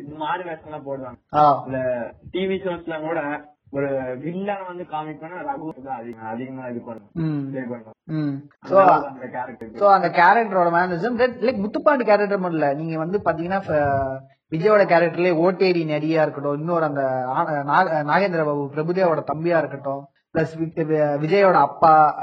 இந்த 0.00 0.14
மாதிரி 0.18 0.44
வேஷம் 0.48 0.86
போடுவாங்க. 0.86 1.82
டிவி 2.34 2.58
ஷோஸ்ல 2.64 2.98
கூட 3.02 3.18
ஒரு 3.72 3.88
வில்லனை 4.22 4.64
வந்து 4.66 4.84
காமிக்கணும் 4.90 5.40
ரகு 5.46 5.68
அதிகம் 5.94 6.28
அதிகமா 6.32 6.64
இது 6.70 6.80
பண்ணும். 6.80 7.08
ம். 7.22 7.40
play 7.48 7.64
பண்ணும். 7.70 7.96
ம். 8.16 8.34
அந்த 8.64 8.82
அந்த 8.88 9.88
அந்த 9.94 10.08
கேரக்டரோட 10.18 10.68
மேனேஜம் 10.74 11.16
லைக் 11.46 11.62
முத்துப்பாண்டி 11.64 12.04
கேரக்டர் 12.06 12.42
மட்டும் 12.44 12.58
இல்ல. 12.58 12.68
நீங்க 12.80 12.96
வந்து 13.02 13.20
பாத்தீங்கன்னா 13.26 13.60
விஜயோட 14.52 14.82
கேரக்டர்லயே 14.86 15.38
ஓட்டேரி 15.44 15.80
நடியா 15.88 16.20
இருக்கட்டும் 16.22 16.58
இன்னொரு 16.58 16.84
அந்த 16.88 17.02
நாகேந்திர 18.10 18.42
பாபு 18.44 18.64
பிரபுதேவோட 18.74 19.22
தம்பியா 19.30 19.58
இருக்கட்டும் 19.58 20.02
பிளஸ் 20.36 21.20
விஜயோட 21.22 21.52
அப்பா 21.52 22.14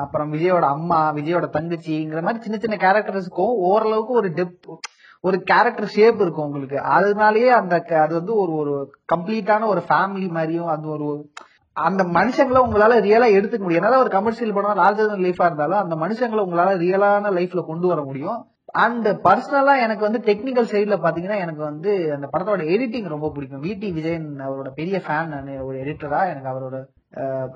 அப்புறம் 0.00 0.32
விஜயோட 0.32 0.60
அம்மா 0.60 1.12
விஜயோட 1.12 1.46
தங்கச்சிங்கிற 1.52 2.22
மாதிரி 2.22 2.42
சின்ன 2.42 2.58
சின்ன 2.58 2.76
கேரக்டர்ஸ்க்கும் 2.76 3.54
ஓரளவுக்கு 3.56 4.12
ஒரு 4.12 4.28
டெப்த் 4.30 4.76
ஒரு 5.20 5.42
கேரக்டர் 5.42 5.86
ஷேப் 5.86 6.20
இருக்கும் 6.20 6.44
உங்களுக்கு. 6.44 6.76
அதனாலயே 6.76 7.46
அந்த 7.46 7.80
க- 7.80 8.00
அது 8.00 8.14
வந்து 8.14 8.34
ஒரு 8.34 8.52
ஒரு 8.52 8.94
கம்ப்ளீட்டான 9.14 9.66
ஒரு 9.66 9.82
ஃபேமிலி 9.88 10.28
மாதிரியும் 10.28 10.66
அது 10.66 10.88
ஒரு 10.88 11.30
அந்த 11.72 12.04
மனுஷங்களை 12.04 12.56
உங்களால 12.56 13.00
ரியலா 13.02 13.28
எடுத்துக்க 13.28 13.58
முடியும். 13.58 13.68
என்னதான் 13.68 14.00
ஒரு 14.00 14.10
கமர்ஷியல் 14.10 14.52
படம் 14.52 14.74
ராஜதன் 14.74 15.20
லைஃபா 15.20 15.44
இருந்தாலும் 15.44 15.90
அந்த 15.90 15.94
மனுஷங்களை 15.94 16.38
உங்களால 16.38 16.78
ரியலான 16.78 17.30
லைஃப்ல 17.30 17.64
கொண்டு 17.64 17.86
வர 17.86 18.02
முடியும். 18.02 18.46
அண்ட் 18.64 19.08
பர்சனலா 19.08 19.78
எனக்கு 19.78 19.98
வந்து 19.98 20.18
டெக்னிக்கல் 20.18 20.74
சைட்ல 20.74 20.96
பாத்தீங்கன்னா 21.02 21.36
எனக்கு 21.36 21.62
வந்து 21.62 22.12
அந்த 22.14 22.28
படத்தோட 22.32 22.60
எடிட்டிங் 22.60 23.08
ரொம்ப 23.08 23.30
பிடிக்கும். 23.30 23.60
விடி 23.60 23.92
விஜயன் 23.92 24.36
அவரோட 24.38 24.68
பெரிய 24.74 25.00
ஃபேன் 25.06 25.26
நான் 25.26 25.60
ஒரு 25.60 25.78
எடிட்டரா 25.78 26.28
எனக்கு 26.28 26.48
அவரோட 26.48 26.95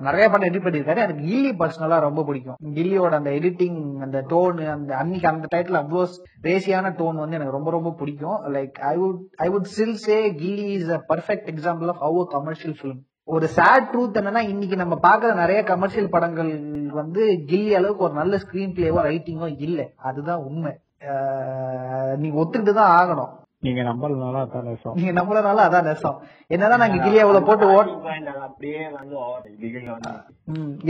நிறைய 0.07 0.25
படம் 0.29 0.47
எடிட் 0.49 0.65
பண்ணியிருக்காரு. 0.65 1.03
எனக்கு 1.05 1.25
கில்லி 1.29 1.51
பர்சனலா 1.59 1.97
ரொம்ப 2.05 2.23
பிடிக்கும். 2.27 2.57
கில்லியோட 2.77 3.13
அந்த 3.19 3.31
எடிட்டிங் 3.39 3.79
அந்த 4.05 4.19
டோனு 4.31 4.63
அந்த 4.75 4.95
அன்னைக்கு 5.01 5.27
அந்த 5.31 5.47
டைட்டில் 5.55 5.79
அவ்வளோ 5.81 6.03
ரேசியான 6.47 6.91
டோன் 6.99 7.21
வந்து 7.23 7.37
எனக்கு 7.39 7.57
ரொம்ப 7.57 7.71
ரொம்ப 7.71 7.91
பிடிக்கும். 8.01 8.39
Like 8.55 8.79
I 8.91 8.95
would 8.97 9.21
I 9.45 9.49
would 9.49 9.69
still 9.73 9.97
say 10.07 10.17
Ghilli 10.41 10.67
is 10.79 10.91
a 10.97 10.99
perfect 11.13 11.49
example 11.53 11.91
of 11.93 12.03
how 12.07 12.23
commercial 12.35 12.77
film 12.79 13.01
ஒரு 13.33 13.47
சேட் 13.57 13.89
ட்ரூத் 13.91 14.17
என்னன்னா 14.19 14.41
இன்னைக்கு 14.51 14.75
நம்ம 14.75 14.95
பாக்குற 15.03 15.35
நிறைய 15.35 15.59
கமர்ஷியல் 15.63 16.09
படங்கள் 16.09 16.49
வந்து 16.99 17.21
கில்லி 17.49 17.73
அளவுக்கு 17.79 18.07
ஒரு 18.07 18.15
நல்ல 18.21 18.39
ஸ்கிரீன் 18.43 18.73
பிளேவோ 18.77 19.01
ரைட்டிங்கோ 19.09 19.49
இல்லை. 19.67 19.85
அதுதான் 20.09 20.41
உண்மை. 20.49 20.73
நீ 22.23 22.29
ஒத்துக்கிட்டு 22.41 22.73
தான் 22.79 22.95
ஆகணும். 22.99 23.31
நீங்க 23.63 23.81
நம்பலனால 23.83 24.35
அதான் 24.43 24.67
நெசம். 24.67 24.93
நீங்க 24.97 25.11
நம்மளனால 25.17 25.59
அதான் 25.65 25.87
நெசம். 25.87 26.15
என்னதான் 26.51 26.81
நாங்க 26.83 26.97
கிளியா 27.03 27.23
இவ்வளவு 27.25 27.47
போட்டு 27.49 27.65
ஓட் 27.73 27.89
அப்படியே 28.45 28.79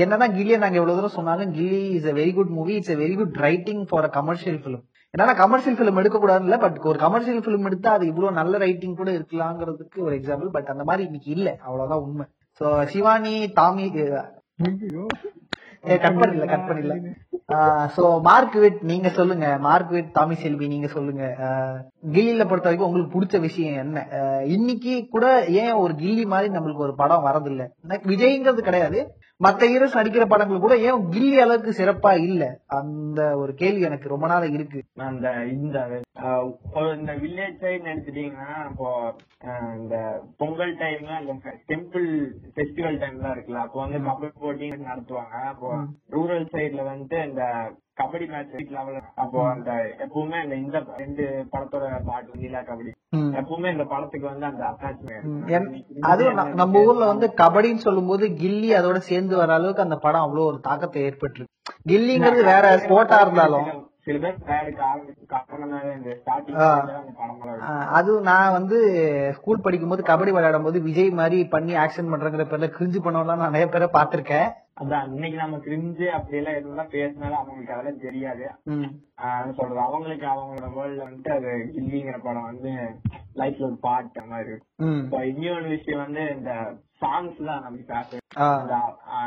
என்னதான் 0.02 0.34
கில்லியை 0.36 0.60
நாங்க 0.60 0.80
எவ்வளவு 0.80 0.98
தூரம் 0.98 1.18
சொன்னாலும் 1.18 1.52
Ghilli 1.58 1.82
is 1.98 2.08
a 2.08 2.16
very 2.20 2.32
good 2.34 2.54
movie 2.58 2.74
it's 2.76 2.94
a 2.94 3.00
very 3.02 3.16
good 3.16 3.36
writing 3.46 3.84
for 3.90 4.08
a 4.08 4.12
commercial 4.18 4.60
film 4.64 4.84
என்னன்னா 5.14 5.36
கமர்ஷியல் 5.38 5.78
ஃபிலிம் 5.78 6.00
எடுக்க 6.02 6.20
கூடாது 6.20 6.46
இல்ல 6.48 6.58
பட் 6.58 6.78
ஒரு 6.90 7.00
கமர்ஷியல் 7.00 7.42
ஃபிலிம் 7.46 7.68
எடுத்தா 7.70 7.92
அது 7.92 8.06
இவ்வளவு 8.12 8.38
நல்ல 8.40 8.58
ரைட்டிங் 8.66 8.96
கூட 8.96 9.12
இருக்கலாங்கிறதுக்கு 9.18 10.00
ஒரு 10.08 10.16
எக்ஸாம்பிள் 10.20 10.54
பட் 10.56 10.72
அந்த 10.74 10.86
மாதிரி 10.90 11.06
இன்னைக்கு 11.10 11.32
இல்ல. 11.32 11.50
அவ்வளவுதான் 11.68 12.04
உண்மை. 12.06 12.28
சோ 12.62 12.66
சிவானி 12.86 13.36
தாமி 13.60 13.88
கட் 15.82 16.14
பண்ணல 16.14 16.46
கட் 16.46 16.70
பண்ணல 16.70 17.14
சோ 17.98 18.22
மார்க் 18.22 18.54
விட் 18.54 18.78
நீங்க 18.82 19.10
சொல்லுங்க. 19.10 19.58
மார்க் 19.58 19.90
விட் 19.90 20.16
தாமி 20.20 20.34
செல்வி 20.34 20.68
நீங்க 20.68 20.88
சொல்லுங்க. 20.88 21.36
ஆஹ் 21.38 22.48
பொறுத்த 22.48 22.70
வரைக்கும் 22.70 22.88
உங்களுக்கு 22.88 23.22
பிடிச்ச 23.22 23.40
விஷயம் 23.40 23.78
என்ன? 23.78 24.08
இன்னைக்கு 24.46 25.08
கூட 25.10 25.46
ஏன் 25.46 25.72
ஒரு 25.72 25.94
கில்லி 25.94 26.26
மாதிரி 26.26 26.54
நம்மளுக்கு 26.54 26.76
ஒரு 26.76 26.96
படம் 26.96 27.26
வரதில்ல? 27.26 27.68
விஜய்ங்கிறது 27.88 28.62
கிடையாது. 28.62 29.16
மத்த 29.42 29.68
ஹீரோஸ் 29.70 29.98
நடிக்கிற 29.98 30.24
படங்கள் 30.28 30.64
கூட 30.64 30.74
ஏன் 30.88 31.06
கில்லி 31.14 31.38
அளவுக்கு 31.44 31.72
சிறப்பா 31.78 32.12
இல்ல? 32.26 32.44
அந்த 32.78 33.22
ஒரு 33.42 33.52
கேள்வி 33.62 33.82
எனக்கு 33.88 34.12
ரொம்ப 34.14 34.26
நாள் 34.28 34.46
இருக்கு. 34.56 34.80
அந்த 35.08 35.28
இந்த 35.56 35.78
இந்த 36.96 37.12
வில்லேஜ் 37.22 37.62
சைடு 37.62 37.90
எடுத்துட்டீங்கன்னா 37.92 38.50
இப்போ 38.70 38.90
இந்த 39.78 39.96
பொங்கல் 40.38 40.74
டைம்ல 40.82 41.14
அந்த 41.20 41.34
டெம்பிள் 41.72 42.08
ஃபெஸ்டிவல் 42.56 43.00
டைம்லாம் 43.04 43.34
இருக்குல்ல 43.36 43.64
அப்போ 43.66 43.80
வந்து 43.84 44.02
கபடி 44.08 44.32
போட்டி 44.44 44.70
நடத்துவாங்க. 44.90 45.36
அப்போ 45.54 45.72
ரூரல் 46.16 46.52
சைடுல 46.54 46.84
வந்துட்டு 46.90 47.20
இந்த 47.30 47.44
கபடி 47.98 48.26
மேட்ச் 48.32 48.72
லெவல் 48.76 49.00
அப்போ 49.24 49.40
அந்த 49.54 49.72
எப்பவுமே 50.06 50.38
அந்த 50.44 50.56
இந்த 50.56 50.78
ரெண்டு 51.02 51.24
படத்தோட 51.52 51.86
பாட்டு 52.10 52.40
நீலா 52.42 52.62
கபடி. 52.70 52.92
எப்பவுமே 53.40 53.70
இந்த 53.72 53.86
படத்துக்கு 53.94 54.28
வந்து 54.32 54.46
அந்த 54.52 54.64
அட்டாச்மெண்ட் 54.72 56.06
அதுவும் 56.12 56.40
நம்ம 56.62 56.84
ஊர்ல 56.90 57.06
வந்து 57.14 57.28
கபடின்னு 57.42 57.86
சொல்லும்போது 57.88 58.28
கில்லி 58.42 58.70
அதோட 58.80 59.00
சேர்ந்து 59.10 59.36
வர 59.42 59.54
அளவுக்கு 59.60 59.86
அந்த 59.88 59.98
படம் 60.06 60.26
அவ்வளவு 60.26 60.50
ஒரு 60.52 60.60
தாக்கத்தை 60.70 61.02
ஏற்பட்டிருக்கு. 61.10 61.56
கில்லிங்கிறது 61.92 62.44
வேற 62.54 62.66
ஸ்போர்ட்டா 62.84 63.20
இருந்தாலும். 63.26 63.68
சில 64.08 64.18
பேர் 64.20 64.38
பேடு 64.46 64.70
காரணமாவே 65.32 65.90
இந்த 65.98 66.12
ஸ்டார்டிங் 66.20 66.56
ஆ. 66.60 66.70
அந்த 66.94 67.12
படம் 67.18 67.66
ஆஹ் 67.68 67.88
அது 67.98 68.12
நான் 68.24 68.56
வந்து 68.56 68.78
ஸ்கூல் 69.38 69.64
படிக்கும்போது 69.64 70.04
கபடி 70.06 70.32
விளையாடும் 70.32 70.66
போது 70.66 70.80
விஜய் 70.82 71.12
மாதிரி 71.20 71.40
பண்ணி 71.50 71.74
ஆக்ஷன் 71.82 72.12
பண்றங்கிற 72.12 72.46
பேர்ல 72.48 72.70
கிரிஞ்சு 72.74 73.00
பண்ணவெல்லாம் 73.00 73.46
நிறைய 73.48 73.68
பேரை 73.68 73.88
பார்த்திருக்கேன். 73.94 74.50
அதான் 74.82 75.08
இன்னைக்கு 75.10 75.38
நம்ம 75.38 75.58
கிரிஞ்சு 75.64 76.06
அப்படி 76.12 76.38
எல்லாம் 76.38 76.58
எதுவும் 76.60 76.92
பேசினாலும் 76.94 77.40
அவங்களுக்கு 77.40 77.74
அதெல்லாம் 77.74 78.04
தெரியாது. 78.06 78.46
சொல்றது. 79.54 79.80
அவங்களுக்கு 79.86 80.28
அவங்களோட 80.28 80.70
வேர்ல்ட்ல 80.76 81.08
வந்துட்டு 81.08 81.34
அது 81.36 81.52
கில்லிங்கிற 81.74 82.18
படம் 82.22 82.50
வந்து 82.50 82.72
லைஃப்ல 83.36 83.68
ஒரு 83.68 83.80
பாட்டு 83.82 84.24
மாதிரி 84.30 84.56
இன்னொரு 85.32 85.68
விஷயம் 85.70 86.04
வந்து 86.06 86.24
இந்த 86.36 86.52
சாங்ஸ் 87.02 87.40
தான் 87.46 87.64
நம்ம 87.64 87.80
பேச 87.90 88.20
ஆஹ் 88.42 88.68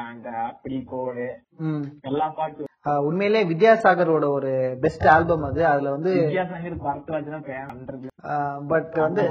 அந்த 0.04 0.28
அப்படி 0.44 0.76
கோடு. 0.90 1.26
எல்லா 2.04 2.28
பாட்டும் 2.36 2.72
உண்மையிலே 3.08 3.40
வித்யாசாகரோட 3.50 4.24
ஒரு 4.28 4.50
பெஸ்ட் 4.80 5.06
ஆல்பம் 5.12 5.44
அது. 5.48 5.60
அதுல 5.66 5.90
வந்து 5.90 6.12
பட் 8.72 8.94
வந்து 9.04 9.22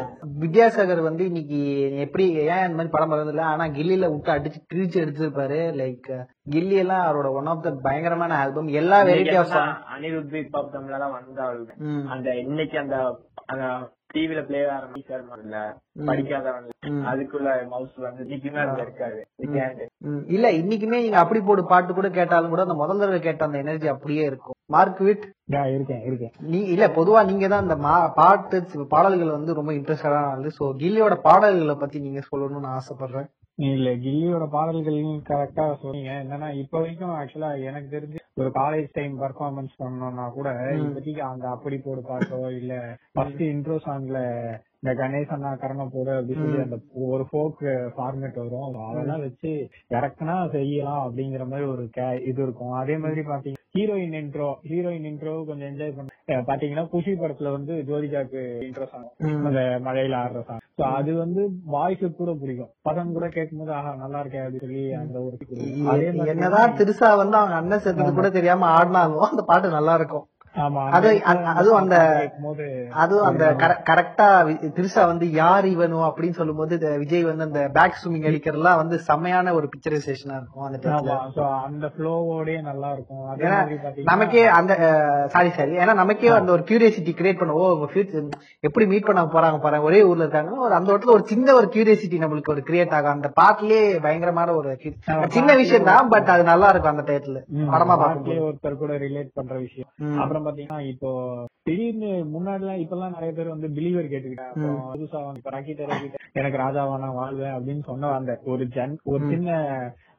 வித்யாசாகர் 0.43 1.01
வந்து 1.01 1.23
இன்னைக்கு 1.25 1.59
எப்படி 2.05 2.25
ஏன் 2.33 2.63
இந்த 2.63 2.77
மாதிரி 2.77 2.93
படம் 2.95 3.11
வரதில்ல 3.11 3.43
ஆனா 3.51 3.65
கில்லில 3.77 4.09
விட்டு 4.13 4.31
அடிச்சு 4.35 4.59
கிழிச்சு 4.73 4.97
எடுத்திருப்பாரு. 5.03 5.59
லைக் 5.81 6.09
கில்லி 6.53 6.77
எல்லாம் 6.83 7.03
அவரோட 7.07 7.27
ஒன் 7.39 7.49
ஆஃப் 7.51 7.63
த 7.67 7.71
பயங்கரமான 7.87 8.37
ஆல்பம் 8.37 8.71
எல்லா 8.81 8.97
வெரைட்டி 9.09 9.37
ஆஃப் 9.41 9.53
அனிருத். 9.95 10.33
அந்த 12.13 12.27
இன்னைக்கு 12.45 12.77
அந்த 12.79 12.97
டிவில 14.13 14.45
பிளே 14.45 14.65
ஆரம்பிச்சார் 14.67 15.39
இல்ல 15.43 15.75
படிக்காதவன் 16.05 16.67
அதுக்குள்ள 17.05 17.67
மவுஸ் 17.69 17.95
வந்து 17.95 18.23
நிக்குமே 18.23 18.59
அதுல 18.63 18.81
இருக்காது. 18.81 19.19
இல்ல 20.27 20.51
இன்னைக்குமே 20.51 21.01
நீங்க 21.01 21.17
அப்படி 21.17 21.39
போடு 21.39 21.65
பாட்டு 21.65 21.93
கூட 21.93 22.09
கேட்டாலும் 22.09 22.49
கூட 22.49 22.61
அந்த 22.61 22.73
முதல் 22.73 22.99
தடவை 22.99 23.19
கேட்ட 23.19 23.45
அந்த 23.45 23.57
எனர்ஜி 23.57 23.87
அப்படியே 23.87 24.23
இருக்கும். 24.23 24.55
மார்க் 24.65 24.99
விட்? 24.99 25.25
இருக்கேன் 25.67 26.01
இருக்கேன். 26.01 26.31
நீ 26.39 26.59
இல்ல 26.63 26.87
பொதுவா 26.87 27.25
நீங்க 27.25 27.47
தான் 27.47 27.59
அந்த 27.59 27.75
மா- 27.75 28.13
பாட்டு 28.13 28.61
பாடல்கள் 28.87 29.29
வந்து 29.29 29.53
ரொம்ப 29.53 29.73
இன்ட்ரெஸ்டடான 29.73 30.25
ஆளு 30.25 30.51
சோ 30.59 30.75
கில்லியோட 30.77 31.15
பாடல்களை 31.21 31.75
பத்தி 31.75 31.99
நீங்க 31.99 32.21
சொல்லணும்னு 32.31 32.79
ஆசைப்படுறேன். 32.79 33.29
இல்ல 33.57 33.89
கில்லியோட 33.95 34.45
பாடல்கள் 34.49 34.99
கரெக்டா 35.25 35.65
சொன்னீங்க. 35.81 36.11
என்னன்னா 36.23 36.47
இப்ப 36.61 36.79
வரைக்கும் 36.79 37.15
ஆக்சுவலா 37.17 37.49
எனக்கு 37.63 37.89
தெரிஞ்சு 37.89 38.19
ஒரு 38.35 38.49
காலேஜ் 38.53 38.87
டைம் 38.93 39.15
பர்ஃபார்மன்ஸ் 39.19 39.73
பண்ணோம்னா 39.77 40.25
கூட 40.31 40.49
இப்போதைக்கு 40.79 41.23
அந்த 41.27 41.45
அப்படி 41.49 41.77
போடு 41.79 42.01
பாட்டோ 42.01 42.39
இல்ல 42.53 42.73
ஃபர்ஸ்ட் 43.13 43.43
இன்ட்ரோ 43.49 43.77
சாங்ல 43.85 44.19
இந்த 44.83 44.93
கணேஷ் 44.99 45.33
அண்ணா 45.33 45.49
கரண 45.59 45.81
போடு 45.91 46.11
அப்படி 46.15 46.33
சொல்லி 46.39 46.57
அந்த 46.63 46.77
ஒரு 47.11 47.23
ஃபோக் 47.29 47.61
ஃபார்மேட் 47.95 48.39
வரும். 48.41 48.65
அதெல்லாம் 48.87 49.21
வச்சு 49.25 49.51
இறக்குனா 49.95 50.35
செய்யலாம் 50.55 51.03
அப்படிங்கிற 51.05 51.43
மாதிரி 51.51 51.67
ஒரு 51.73 51.83
இது 52.29 52.39
இருக்கும். 52.45 52.73
அதே 52.81 52.95
மாதிரி 53.03 53.21
பாத்தீங்கன்னா 53.29 53.61
ஹீரோயின் 53.77 54.17
இன்ட்ரோ 54.19 54.49
ஹீரோயின் 54.71 55.07
இன்ட்ரோ 55.11 55.35
கொஞ்சம் 55.47 55.69
என்ஜாய் 55.69 55.95
பண்ண 55.99 56.41
பாத்தீங்கன்னா 56.49 56.83
குஷி 56.91 57.13
படத்துல 57.21 57.51
வந்து 57.55 57.75
ஜோதிகாக்கு 57.87 58.41
இன்ட்ரோ 58.67 58.87
சாங் 58.91 59.07
அந்த 59.47 59.61
மழையில 59.87 60.19
ஆடுற 60.23 60.41
சாங் 60.49 60.61
சோ 60.77 60.83
அது 60.97 61.11
வந்து 61.23 61.41
வாய்ஸ் 61.75 62.05
கூட 62.19 62.31
பிடிக்கும். 62.41 62.71
பசங்க 62.87 63.15
கூட 63.17 63.27
கேட்கும்போது 63.37 63.73
ஆஹா 63.79 63.93
நல்லா 64.03 64.19
இருக்கே 64.23 64.43
அப்படின்னு 64.43 64.65
சொல்லி 64.65 64.83
அந்த 65.01 65.17
ஒரு 65.25 66.29
என்னதான் 66.33 66.77
திருசா 66.79 67.09
வந்து 67.23 67.37
அவங்க 67.41 67.57
அண்ணன் 67.61 67.83
செத்துட்டு 67.85 68.19
கூட 68.19 68.31
தெரியாம 68.37 68.69
ஆடினாலும் 68.77 69.27
அந்த 69.31 69.45
பாட்டு 69.51 69.75
நல்லா 69.77 69.95
இருக்கும். 69.99 70.25
அது 70.97 71.09
அதுவும் 71.51 71.79
அந்த 71.79 71.95
அதுவும் 72.95 73.27
அந்த 73.29 73.45
கரெக்டா 73.89 74.27
திருஷா 74.75 75.03
வந்து 75.07 75.25
யார் 75.37 75.65
இவனும் 75.65 76.05
அப்படின்னு 76.07 76.37
சொல்லும்போது 76.39 76.73
இந்த 76.77 76.89
விஜய் 77.01 77.23
வந்து 77.23 77.47
அந்த 77.47 77.61
பேக் 77.77 77.97
ஸ்விமிங் 77.99 78.27
அடிக்கிறதுலாம் 78.29 78.81
வந்து 78.81 78.97
செம்மையான 79.07 79.53
ஒரு 79.53 79.67
பிக்சரைசேஷனா 79.73 80.35
இருக்கும் 80.39 80.67
அந்த 80.67 80.79
ஆமா 80.89 80.99
டைம்ல 81.07 81.15
சோ 81.37 81.45
அந்த 81.67 81.87
ஃப்ளோவோடய 81.95 82.59
நல்லா 82.69 82.91
இருக்கும் 82.95 83.23
அதே 83.31 83.45
ஏன்னா 83.45 83.57
மாதிரி 83.57 83.77
பாத்தீங்கன்னா 83.79 84.11
நமக்கே 84.11 84.43
அந்த 84.59 84.75
சாரி 85.33 85.51
சாரி 85.57 85.73
ஏன்னா 85.81 85.95
நமக்கே 86.01 86.31
அந்த 86.37 86.53
ஒரு 86.57 86.65
கியூரியாசிட்டி 86.69 87.13
கிரியேட் 87.13 87.41
பண்ண 87.41 87.55
ஓ 87.55 87.65
உங்க 87.73 87.89
ஃபியூச்சர் 87.93 88.29
எப்படி 88.63 88.87
மீட் 88.93 89.09
பண்ண 89.09 89.25
போறாங்க 89.33 89.59
பாருங்க 89.59 89.89
ஒரே 89.89 90.01
ஊர்ல 90.09 90.25
இருக்காங்க 90.25 90.53
ஒரு 90.67 90.75
அந்த 90.79 90.91
இடத்துல 90.93 91.15
ஒரு 91.17 91.25
சின்ன 91.25 91.55
ஒரு 91.55 91.69
கியூரியாசிட்டி 91.73 92.21
நம்மளுக்கு 92.23 92.53
ஒரு 92.55 92.63
கிரியேட் 92.67 92.95
ஆகும். 92.95 93.15
அந்த 93.15 93.31
பாட்டுலயே 93.39 93.83
பயங்கரமான 94.01 94.49
ஒரு 94.55 94.69
சின்ன 95.31 95.49
விஷயம் 95.55 95.89
தான் 95.89 96.09
பட் 96.09 96.31
அது 96.33 96.43
நல்லா 96.45 96.69
இருக்கும் 96.69 96.93
அந்த 96.93 97.05
டயத்துல 97.09 97.39
படமா 97.73 97.95
பார்க்கும்போது. 97.97 98.39
ஒருத்தர் 98.47 98.79
கூட 98.79 98.93
ரிலேட் 98.99 99.29
பண்ற 99.33 99.53
விஷயம். 99.59 99.89
ம். 100.05 100.17
அப்புறம் 100.43 100.69
பாத்தீங்கன்னா 100.69 100.79
இப்போ 100.91 101.09
திடீர்னு 101.67 102.09
முன்னாடி 102.33 102.63
எல்லாம் 102.63 102.81
இப்ப 102.81 102.95
எல்லாம் 102.95 103.15
நிறைய 103.15 103.31
பேர் 103.33 103.53
வந்து 103.53 103.67
பிலீவர் 103.75 104.11
கேட்டுக்கிட்டாங்க. 104.11 104.69
புதுசா 104.93 105.19
இப்ப 105.37 105.51
ராக்கி 105.53 105.75
எனக்கு 106.35 106.57
ராஜாவா 106.61 106.95
நான் 107.01 107.19
வாழ்வேன் 107.19 107.55
அப்படின்னு 107.57 107.83
சொன்ன 107.85 108.13
அந்த 108.15 108.31
ஒரு 108.53 108.65
ஜன் 108.75 108.95
ஒரு 109.11 109.23
சின்ன 109.29 109.51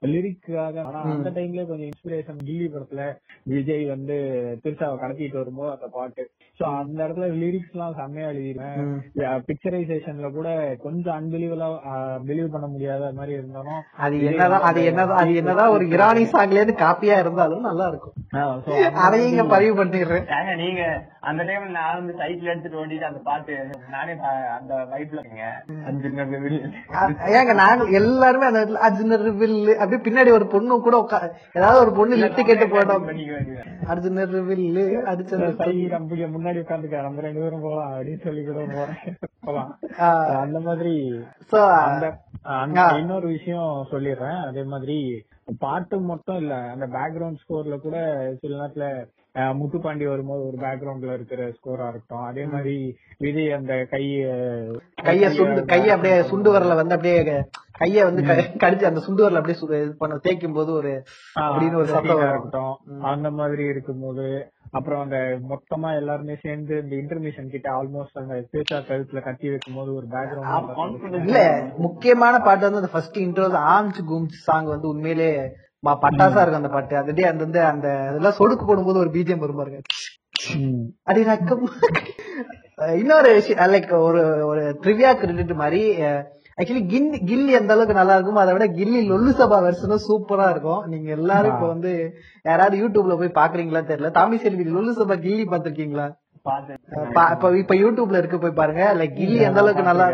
லிரிக்காக 0.04 0.76
ஆனா 0.86 1.00
அந்த 1.12 1.28
டைம்ல 1.36 1.62
கொஞ்சம் 1.66 1.88
இன்ஸ்பிரேஷன் 1.88 2.40
கில்லி 2.42 2.66
படத்துல 2.68 3.02
விஜய் 3.46 3.84
வந்து 3.86 4.16
திருச்சாவை 4.62 4.96
கடத்திட்டு 4.98 5.40
வரும்போது 5.40 5.70
அந்த 5.74 5.86
பாட்டு. 5.94 6.22
சோ 6.60 6.64
அந்த 6.80 6.98
இடத்துல 7.04 7.28
லிரிக்ஸ் 7.40 7.72
எல்லாம் 7.74 7.96
செம்மையா 8.00 8.28
எழுதிருக்கேன் 8.32 9.38
பிக்சரைசேஷன்ல 9.48 10.30
கூட 10.36 10.48
கொஞ்சம் 10.84 11.16
அன்பிலீவலா 11.18 11.68
பிலீவ் 12.26 12.52
பண்ண 12.54 12.68
முடியாத 12.68 13.12
மாதிரி 13.18 13.34
இருந்தாலும் 13.38 13.80
அது 14.06 14.18
என்னதான் 14.30 14.66
அது 14.70 14.82
என்னதான் 14.90 15.20
அது 15.22 15.32
என்னதான் 15.42 15.74
ஒரு 15.76 15.86
இரானி 15.94 16.24
சாங்ல 16.34 16.60
இருந்து 16.60 16.76
காப்பியா 16.84 17.18
இருந்தாலும் 17.24 17.68
நல்லா 17.70 17.88
இருக்கும். 17.92 18.16
அதையும் 19.04 19.50
பதிவு 19.52 19.74
பண்ணிடுறேன் 19.78 20.24
நீங்க 20.56 20.82
அந்த 21.22 21.42
டைம்ல 21.42 21.68
நான் 21.74 21.96
வந்து 21.98 22.14
சைக்கிள் 22.18 22.50
எடுத்துட்டு 22.52 22.80
ஓடிட்டு 22.80 23.06
அந்த 23.08 23.20
பாட்டு 23.22 23.54
நானே 23.90 24.14
அந்த 24.56 24.74
வைப்ல 24.92 25.20
ஏங்க 27.34 27.54
நாங்க 27.54 27.84
எல்லாருமே 27.92 28.48
அந்த 28.48 28.60
இடத்துல 28.60 28.82
அர்ஜுனர் 28.86 29.26
வில்லு 29.42 29.74
அப்படியே 29.76 30.02
பின்னாடி 30.06 30.32
ஒரு 30.32 30.48
பொண்ணு 30.48 30.80
கூட 30.80 30.96
ஏதாவது 31.54 31.78
ஒரு 31.80 31.92
பொண்ணு 31.92 32.20
லிப்ட் 32.22 32.48
கேட்டு 32.50 32.68
போட்டோம் 32.68 33.06
பண்ணிக்க 33.06 33.32
வேண்டியது 33.32 33.62
அர்ஜுனர் 33.88 34.36
வில்லு 34.50 34.84
நம்ம 35.94 36.16
இங்க 36.16 36.28
முன்னாடி 36.36 36.60
உட்காந்துக்க 36.64 37.02
நம்ம 37.02 37.20
ரெண்டு 37.20 37.42
பேரும் 37.42 37.60
போலாம் 37.60 37.92
அப்படின்னு 37.94 38.24
சொல்லி 38.24 38.42
கூட 38.44 38.60
போறேன். 38.74 39.00
அந்த 40.40 40.58
மாதிரி. 40.66 40.94
இன்னொரு 42.98 43.26
விஷயம் 43.28 43.70
சொல்லிடுறேன். 43.92 44.40
அதே 44.48 44.62
மாதிரி 44.64 44.98
பாட்டு 45.58 45.96
மட்டும் 46.02 46.36
இல்ல 46.36 46.54
அந்த 46.70 46.86
பேக்ரவுண்ட் 46.88 47.40
ஸ்கோர்ல 47.42 47.76
கூட 47.80 47.96
சில 48.40 48.56
நேரத்துல 48.56 48.86
முத்துப்பாண்டி 49.54 50.04
வரும்போது 50.06 50.42
ஒரு 50.46 50.56
பேக்ரவுண்ட்ல 50.56 51.12
இருக்கிற 51.12 51.42
ஸ்கோரா 51.50 51.86
இருக்கட்டும். 51.88 52.26
அதே 52.26 52.44
மாதிரி 52.44 52.74
விஜய் 53.18 53.52
அந்த 53.52 53.74
கை 53.90 54.02
கைய 55.04 55.28
சுண்டு 55.30 55.60
கைய 55.64 55.88
அப்படியே 55.88 56.22
சுண்டு 56.22 56.50
வரல 56.54 56.74
வந்து 56.74 56.96
அப்படியே 56.96 57.16
கைய 57.80 58.04
வந்து 58.04 58.22
கடிச்சு 58.62 58.90
அந்த 58.90 59.00
சுண்டு 59.00 59.24
வரல 59.24 59.40
அப்படியே 59.40 59.58
இது 59.80 59.94
பண்ண 59.96 60.20
தேய்க்கும் 60.24 60.54
போது 60.54 60.72
ஒரு 60.72 60.92
அப்படின்னு 61.40 61.74
ஒரு 61.74 61.88
சத்தம். 61.88 62.22
இருக்கட்டும். 62.26 62.74
அந்த 63.12 63.30
மாதிரி 63.32 63.64
இருக்கும்போது 63.66 64.26
அப்புறம் 64.74 65.02
அந்த 65.02 65.18
மொத்தமா 65.48 65.96
எல்லாருமே 65.96 66.36
சேர்ந்து 66.42 66.78
இந்த 66.78 66.94
இன்டர்மிஷன் 66.96 67.46
கிட்ட 67.46 67.68
ஆல்மோஸ்ட் 67.72 68.20
அந்த 68.20 68.34
பேசா 68.52 68.78
கழுத்துல 68.82 69.22
கட்டி 69.22 69.48
வைக்கும் 69.48 69.74
போது 69.74 69.94
ஒரு 69.94 70.06
பேக்ரவுண்ட் 70.10 71.20
இல்ல 71.20 71.40
முக்கியமான 71.78 72.38
பாட்டு 72.38 72.64
வந்து 72.64 72.76
அந்த 72.76 72.90
ஃபர்ஸ்ட் 72.92 73.18
இன்ட்ரோ 73.18 73.46
ஆம்ச் 73.72 74.00
கும்ச் 74.08 74.36
சாங் 74.42 74.64
வந்து 74.64 74.88
உண்மையிலே 74.88 75.30
ம- 75.82 75.98
பட்டாசா 76.02 76.40
இருக்கும் 76.40 76.54
அந்த 76.54 76.68
பாட்டு. 76.68 76.94
அதுலயே 76.96 77.26
அந்த 77.26 77.42
வந்து 77.42 77.60
அந்த 77.64 77.88
அதெல்லாம் 78.08 78.38
சொடுக்கு 78.38 78.66
போடும்போது 78.66 78.98
ஒரு 78.98 79.10
பிஜிஎம் 79.10 79.38
வரும் 79.38 79.56
பாருங்க. 79.56 79.80
அடி 81.02 81.22
ரக்கம். 81.22 81.64
இன்னொரு 82.96 83.32
விஷயம் 83.32 83.72
லைக் 83.72 83.98
ஒரு 84.00 84.22
ஒரு 84.46 84.62
ட்ரிவியா 84.82 85.14
கிரெடிட் 85.14 85.52
மாதிரி 85.54 85.82
ஆக்சுவலி 86.58 86.82
கில்லி 86.86 87.18
கில்லி 87.24 87.52
எந்த 87.52 87.72
அளவுக்கு 87.72 87.94
நல்லா 87.94 88.14
இருக்கும் 88.14 88.36
அதை 88.36 88.52
விட 88.52 88.66
கில்லி 88.74 89.00
லொல்லு 89.08 89.30
சபா 89.32 89.56
வெர்ஷனும் 89.60 90.04
சூப்பரா 90.04 90.50
இருக்கும். 90.50 90.82
நீங்க 90.86 91.10
எல்லாரும் 91.10 91.52
இப்ப 91.54 91.66
வந்து 91.66 91.92
யாராவது 92.44 92.76
யூடியூப்ல 92.78 93.16
போய் 93.16 93.38
பாக்குறீங்களா 93.40 93.82
தெரியல. 93.84 94.10
தாமி 94.10 94.36
செல்வி 94.36 94.64
லொல்லு 94.68 94.92
சபா 94.92 95.16
கில்லி 95.18 95.46
பாத்திருக்கீங்களா 95.46 96.06
பா- 96.46 96.60
இப்ப 96.92 97.56
இப்ப 97.56 97.74
யூடியூப்ல 97.74 98.18
இருக்கு 98.18 98.38
போய் 98.38 98.50
பாருங்க. 98.50 98.94
லைக் 98.94 99.14
கில்லி 99.14 99.40
எந்த 99.40 99.60
அளவுக்கு 99.60 99.82
நல்லா 99.82 100.06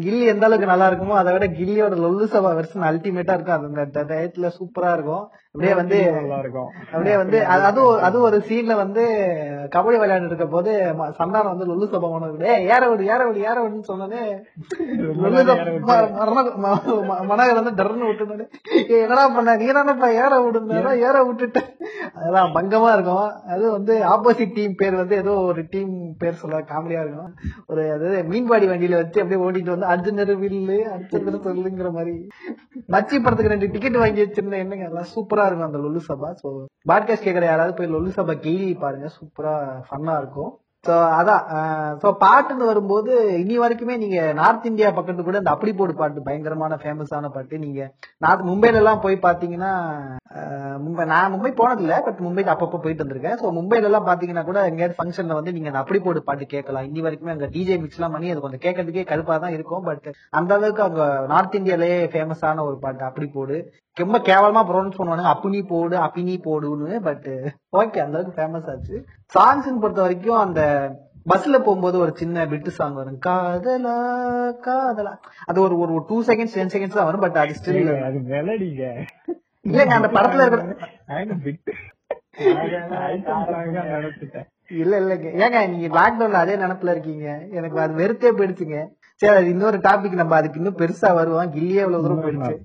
கில்லி 0.00 0.24
எந்த 0.24 0.46
அளவுக்கு 0.46 0.66
நல்லா 0.66 0.90
இருக்குமோ 0.90 1.14
அதை 1.14 1.32
விட 1.32 1.46
கில்லியோட 1.46 1.94
லொல்லு 1.96 2.26
சபா 2.26 2.50
வெர்ஷன் 2.58 2.88
அல்டிமேட்டா 2.90 3.32
இருக்கும். 3.32 3.76
அந்த 3.76 4.04
டயத்துல 4.04 4.50
சூப்பரா 4.58 4.92
இருக்கும். 4.92 5.24
அப்படியே 5.46 5.74
வந்து 5.74 6.12
நல்லா 6.12 6.38
இருக்கும். 6.38 6.68
அப்படியே 6.86 7.16
வந்து 7.16 7.38
அது- 7.38 7.98
அது 8.00 8.30
ஒரு- 8.30 8.42
சீன்ல 8.48 8.74
வந்து 8.74 9.02
கபடி 9.76 9.98
விளையாண்டு 9.98 10.26
இருக்க 10.26 10.46
போது 10.46 10.72
சந்தானம் 11.18 11.56
வந்து 11.56 11.66
லொல்லு 11.66 11.88
சபா 11.88 12.08
உனக்கு 12.10 12.46
ஏற 12.66 12.88
விடு 12.88 13.06
ஏற 13.06 13.26
விடு 13.26 13.40
ஏற 13.40 13.68
விடுன்னு 13.68 13.84
ம- 17.04 17.24
மனோகர் 17.28 17.62
வந்து 17.62 17.82
டர்னு 17.82 18.08
விட்டுனாரு 18.08 18.44
ஏய், 18.88 19.00
என்னடா 19.00 19.28
பண்ண? 19.28 19.56
நீ 19.56 19.66
தானப்பா 19.66 20.08
ஏற 20.14 20.38
விடுனா 20.40 20.96
ஏற 20.98 21.24
விட்டுட்ட 21.24 21.58
அதெல்லாம் 22.14 22.54
பங்கமா 22.54 22.92
இருக்கும். 22.92 23.30
அது 23.48 23.70
வந்து 23.70 24.00
ஆப்போசிட் 24.04 24.54
டீம் 24.54 24.74
பேர் 24.74 24.94
வந்து 24.94 25.16
ஏதோ 25.16 25.30
ஒரு 25.30 25.64
டீம் 25.70 26.15
பேர் 26.18 26.40
சொல்ல 26.42 26.60
காமெடியா 26.60 27.00
இருக்கும் 27.04 27.32
ஒரு 27.66 27.82
அதாவது 27.92 28.22
மீன்பாடி 28.22 28.66
வண்டியில 28.68 29.00
வச்சு 29.02 29.22
அப்படியே 29.22 29.44
ஓட்டிட்டு 29.46 29.74
வந்து 29.74 29.86
அர்ஜுனர் 29.86 30.32
வில்லு 30.42 30.78
அர்ஜுனர் 30.96 31.46
சொல்லுங்கிற 31.46 31.90
மாதிரி. 31.92 32.14
மச்சி 32.88 33.16
படத்துக்கு 33.22 33.54
ரெண்டு 33.54 33.70
டிக்கெட் 33.70 33.96
வாங்கி 33.96 34.24
வச்சிருந்தேன். 34.24 34.64
என்னங்க 34.66 34.84
எல்லாம் 34.84 35.10
சூப்பரா 35.14 35.46
இருக்கும் 35.46 35.68
அந்த 35.70 35.78
லொல்லு 35.78 36.02
சபா. 36.08 36.30
சோ 36.42 36.50
பாட்காஸ்ட் 36.92 37.26
கேக்குற 37.28 37.44
யாராவது 37.44 37.74
போய் 37.74 37.92
லொல்லு 37.94 38.12
சபா 38.18 38.36
கெய்லி 38.46 38.78
பாருங்க. 38.78 39.08
சூப்பரா 39.18 39.54
ஃபன்னா 39.90 40.16
இருக்கும். 40.18 40.52
அதான் 41.18 41.44
சோ 42.02 42.08
பாட்டுன்னு 42.22 42.70
வரும்போது 42.70 43.12
இனி 43.42 43.56
வரைக்குமே 43.62 43.94
நீங்க 44.02 44.18
நார்த் 44.40 44.68
இந்தியா 44.70 44.88
பக்கத்து 44.98 45.22
கூட 45.28 45.40
இந்த 45.42 45.52
அப்படி 45.54 45.72
போடு 45.78 45.94
பாட்டு 46.00 46.26
பயங்கரமான 46.28 46.78
ஃபேமஸான 46.82 47.30
பாட்டு 47.36 47.58
நீங்க 47.64 47.80
நார்த் 48.24 48.48
மும்பைல 48.50 48.80
எல்லாம் 48.82 49.02
போய் 49.04 49.16
பாத்தீங்கன்னா 49.26 49.72
மும்பை 50.84 51.04
நான் 51.12 51.32
மும்பை 51.32 51.52
போனதில்ல 51.60 51.94
பட் 52.06 52.20
மும்பைக்கு 52.24 52.52
அப்பப்போ 52.54 52.78
போயிட்டு 52.84 53.04
வந்திருக்கேன். 53.04 53.38
சோ 53.42 53.52
மும்பைல 53.58 53.88
எல்லாம் 53.90 54.08
பாத்தீங்கன்னா 54.08 54.44
கூட 54.48 54.58
எங்கேயாவது 54.70 54.98
ஃபங்க்ஷன்ல 54.98 55.38
வந்து 55.38 55.54
நீங்க 55.56 55.70
அந்த 55.70 55.82
அப்படி 55.82 56.00
போடு 56.06 56.22
பாட்டு 56.28 56.46
கேட்கலாம். 56.54 56.86
இனி 56.90 57.04
வரைக்குமே 57.06 57.34
அங்க 57.34 57.48
டிஜே 57.54 57.76
மிக்ஸ் 57.82 57.98
எல்லாம் 58.00 58.14
பண்ணி 58.16 58.32
அது 58.32 58.44
கொஞ்சம் 58.44 58.64
கேட்கறதுக்கே 58.66 59.06
கடுப்பா 59.12 59.36
தான் 59.44 59.56
இருக்கும். 59.56 59.84
பட் 59.88 60.08
அந்த 60.40 60.52
அளவுக்கு 60.58 60.84
அங்க 60.88 61.02
நார்த் 61.32 61.58
இந்தியாலயே 61.60 61.98
ஃபேமஸான 62.14 62.64
ஒரு 62.68 62.78
பாட்டு 62.84 63.04
அப்படி 63.10 63.28
போடு. 63.38 63.58
ரொம்ப 63.96 64.16
கேவலமா 64.28 64.62
ப்ரொனவுன்ஸ் 64.68 64.98
பண்ணுவானுங்க 64.98 65.32
அப்புனி 65.34 65.60
போடு 65.70 65.96
அப்பினி 66.06 66.34
போடுன்னு 66.46 66.96
பட் 67.06 67.28
ஓகே 67.80 67.98
அந்த 68.04 68.16
அளவுக்கு 68.16 68.36
ஃபேமஸ் 68.38 68.68
ஆச்சு. 68.72 68.96
சாங்ஸ் 69.34 69.82
பொறுத்த 69.82 70.00
வரைக்கும் 70.06 70.42
அந்த 70.44 70.60
பஸ்ல 71.26 71.58
போகும்போது 71.66 71.96
ஒரு 72.04 72.12
சின்ன 72.20 72.44
பிட்டு 72.50 72.70
சாங் 72.78 72.98
வரும். 72.98 73.16
காதலா 73.26 73.94
காதலா. 74.66 75.12
அது 75.48 75.58
ஒரு 75.66 75.76
ஒரு 75.84 76.02
டூ 76.10 76.18
செகண்ட்ஸ் 76.28 76.56
டென் 76.58 76.72
செகண்ட்ஸ் 76.74 76.98
தான் 76.98 77.08
வரும் 77.10 77.24
பட் 77.24 77.40
அது 77.44 77.56
ஸ்டில் 77.60 77.90
அது 78.08 78.18
மெலடிங்க 78.32 78.84
இல்லங்க 79.64 79.94
அந்த 79.98 80.10
படத்துல 80.16 80.44
இருக்கிற 80.46 81.38
பிட்டு 81.46 81.72
இல்ல 84.82 84.94
இல்லங்க. 85.00 85.26
ஏங்க 85.42 85.58
நீங்க 85.72 85.88
லாக்டவுன்ல 85.98 86.38
அதே 86.44 86.54
நினப்புல 86.62 86.92
இருக்கீங்க. 86.94 87.26
எனக்கு 87.58 87.76
அது 87.84 87.92
வெறுத்தே 88.00 88.30
போயிடுச்சுங்க. 88.38 88.78
சரி 89.22 89.36
அது 89.40 89.52
இன்னொரு 89.54 89.78
டாபிக் 89.86 90.20
நம்ம 90.20 90.36
அதுக்கு 90.38 90.60
இன்னும் 90.60 90.80
பெருசா 90.80 91.10
வருவோம். 91.18 91.52
கில்லியே 91.54 91.82
எவ்வளவு 91.84 92.04
தூரம் 92.06 92.24
போயிடுச்சு. 92.24 92.56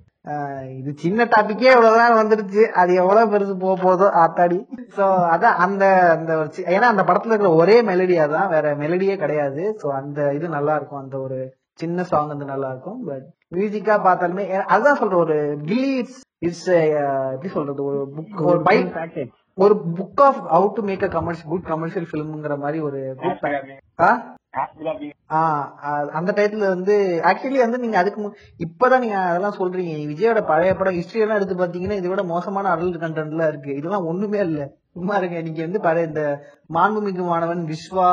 இது 0.80 0.92
சின்ன 1.04 1.26
டாபிக்கே 1.34 1.70
இவ்வளவு 1.74 2.00
நேரம் 2.02 2.20
வந்துருச்சு. 2.22 2.64
அது 2.82 2.92
எவ்வளவு 3.02 3.32
பெருசு 3.34 3.54
போக 3.64 3.76
போதோ 3.86 4.08
ஆத்தாடி. 4.24 4.60
சோ 4.98 5.06
அதான் 5.34 5.58
அந்த 5.66 5.84
அந்த 6.16 6.32
ஏன்னா 6.76 6.88
அந்த 6.94 7.04
படத்துல 7.08 7.34
இருக்கிற 7.34 7.52
ஒரே 7.62 7.78
மெலடியா 7.90 8.26
தான் 8.36 8.52
வேற 8.56 8.76
மெலடியே 8.84 9.16
கிடையாது. 9.24 9.64
சோ 9.82 9.88
அந்த 10.00 10.20
இது 10.38 10.56
நல்லா 10.58 10.76
இருக்கும். 10.76 11.02
அந்த 11.04 11.18
ஒரு 11.20 11.40
சின்ன 11.82 12.04
சாங் 12.04 12.32
வந்து 12.34 12.48
நல்லா 12.54 12.70
இருக்கும். 12.74 13.00
பட் 13.10 13.26
மியூசிக்கா 13.56 13.96
பார்த்தாலுமே 14.08 14.44
அதுதான் 14.74 15.00
சொல்றேன் 15.00 15.24
ஒரு 15.26 15.38
கில்லி 15.70 15.92
இட்ஸ் 16.02 16.20
இட்ஸ் 16.48 16.68
எப்படி 17.34 17.52
சொல்றது? 17.56 17.82
ஒரு 17.92 18.00
புக் 18.18 18.44
ஒரு 18.52 18.62
பை 18.68 18.78
பேக்கேஜ் 18.98 19.32
ஒரு 19.64 19.76
book 19.98 20.22
of 20.28 20.42
how 20.54 20.68
to 20.78 20.84
make 20.90 21.08
a 21.08 21.12
commercial 21.18 21.52
good 21.54 21.72
commercial 21.72 22.08
ஃபிலிம்ங்கிற 22.12 22.56
மாதிரி 22.66 22.80
ஒரு 22.90 23.02
அந்த 26.18 26.32
டயத்துல 26.36 26.68
வந்து 26.76 27.22
ஆக்சுவலி 27.24 27.58
வந்து 27.58 27.78
நீங்க 27.80 27.98
அதுக்கு 27.98 28.36
இப்பதான் 28.66 29.00
நீங்க 29.00 29.18
அதெல்லாம் 29.18 29.58
சொல்றீங்க. 29.60 29.94
விஜயோட 30.12 30.46
பழைய 30.46 30.76
படம் 30.76 30.94
ஹிஸ்டரி 30.94 31.24
எல்லாம் 31.26 31.40
எடுத்து 31.40 31.56
பாத்தீங்கன்னா 31.56 32.00
இதை 32.02 32.10
விட 32.10 32.24
மோசமான 32.24 32.76
அடல்ட் 32.76 33.02
கண்டென்ட் 33.04 33.34
எல்லாம் 33.36 33.48
இருக்கு. 33.48 33.76
இதெல்லாம் 33.76 34.06
ஒண்ணுமே 34.06 34.40
இல்ல. 34.40 34.62
சும்மா 34.94 35.16
இருங்க. 35.16 35.42
நீங்க 35.42 35.62
வந்து 35.62 35.80
பழைய 35.80 36.08
இந்த 36.08 36.24
மாண்புமிகு 36.74 37.26
மாணவன் 37.26 37.64
விஸ்வா 37.66 38.12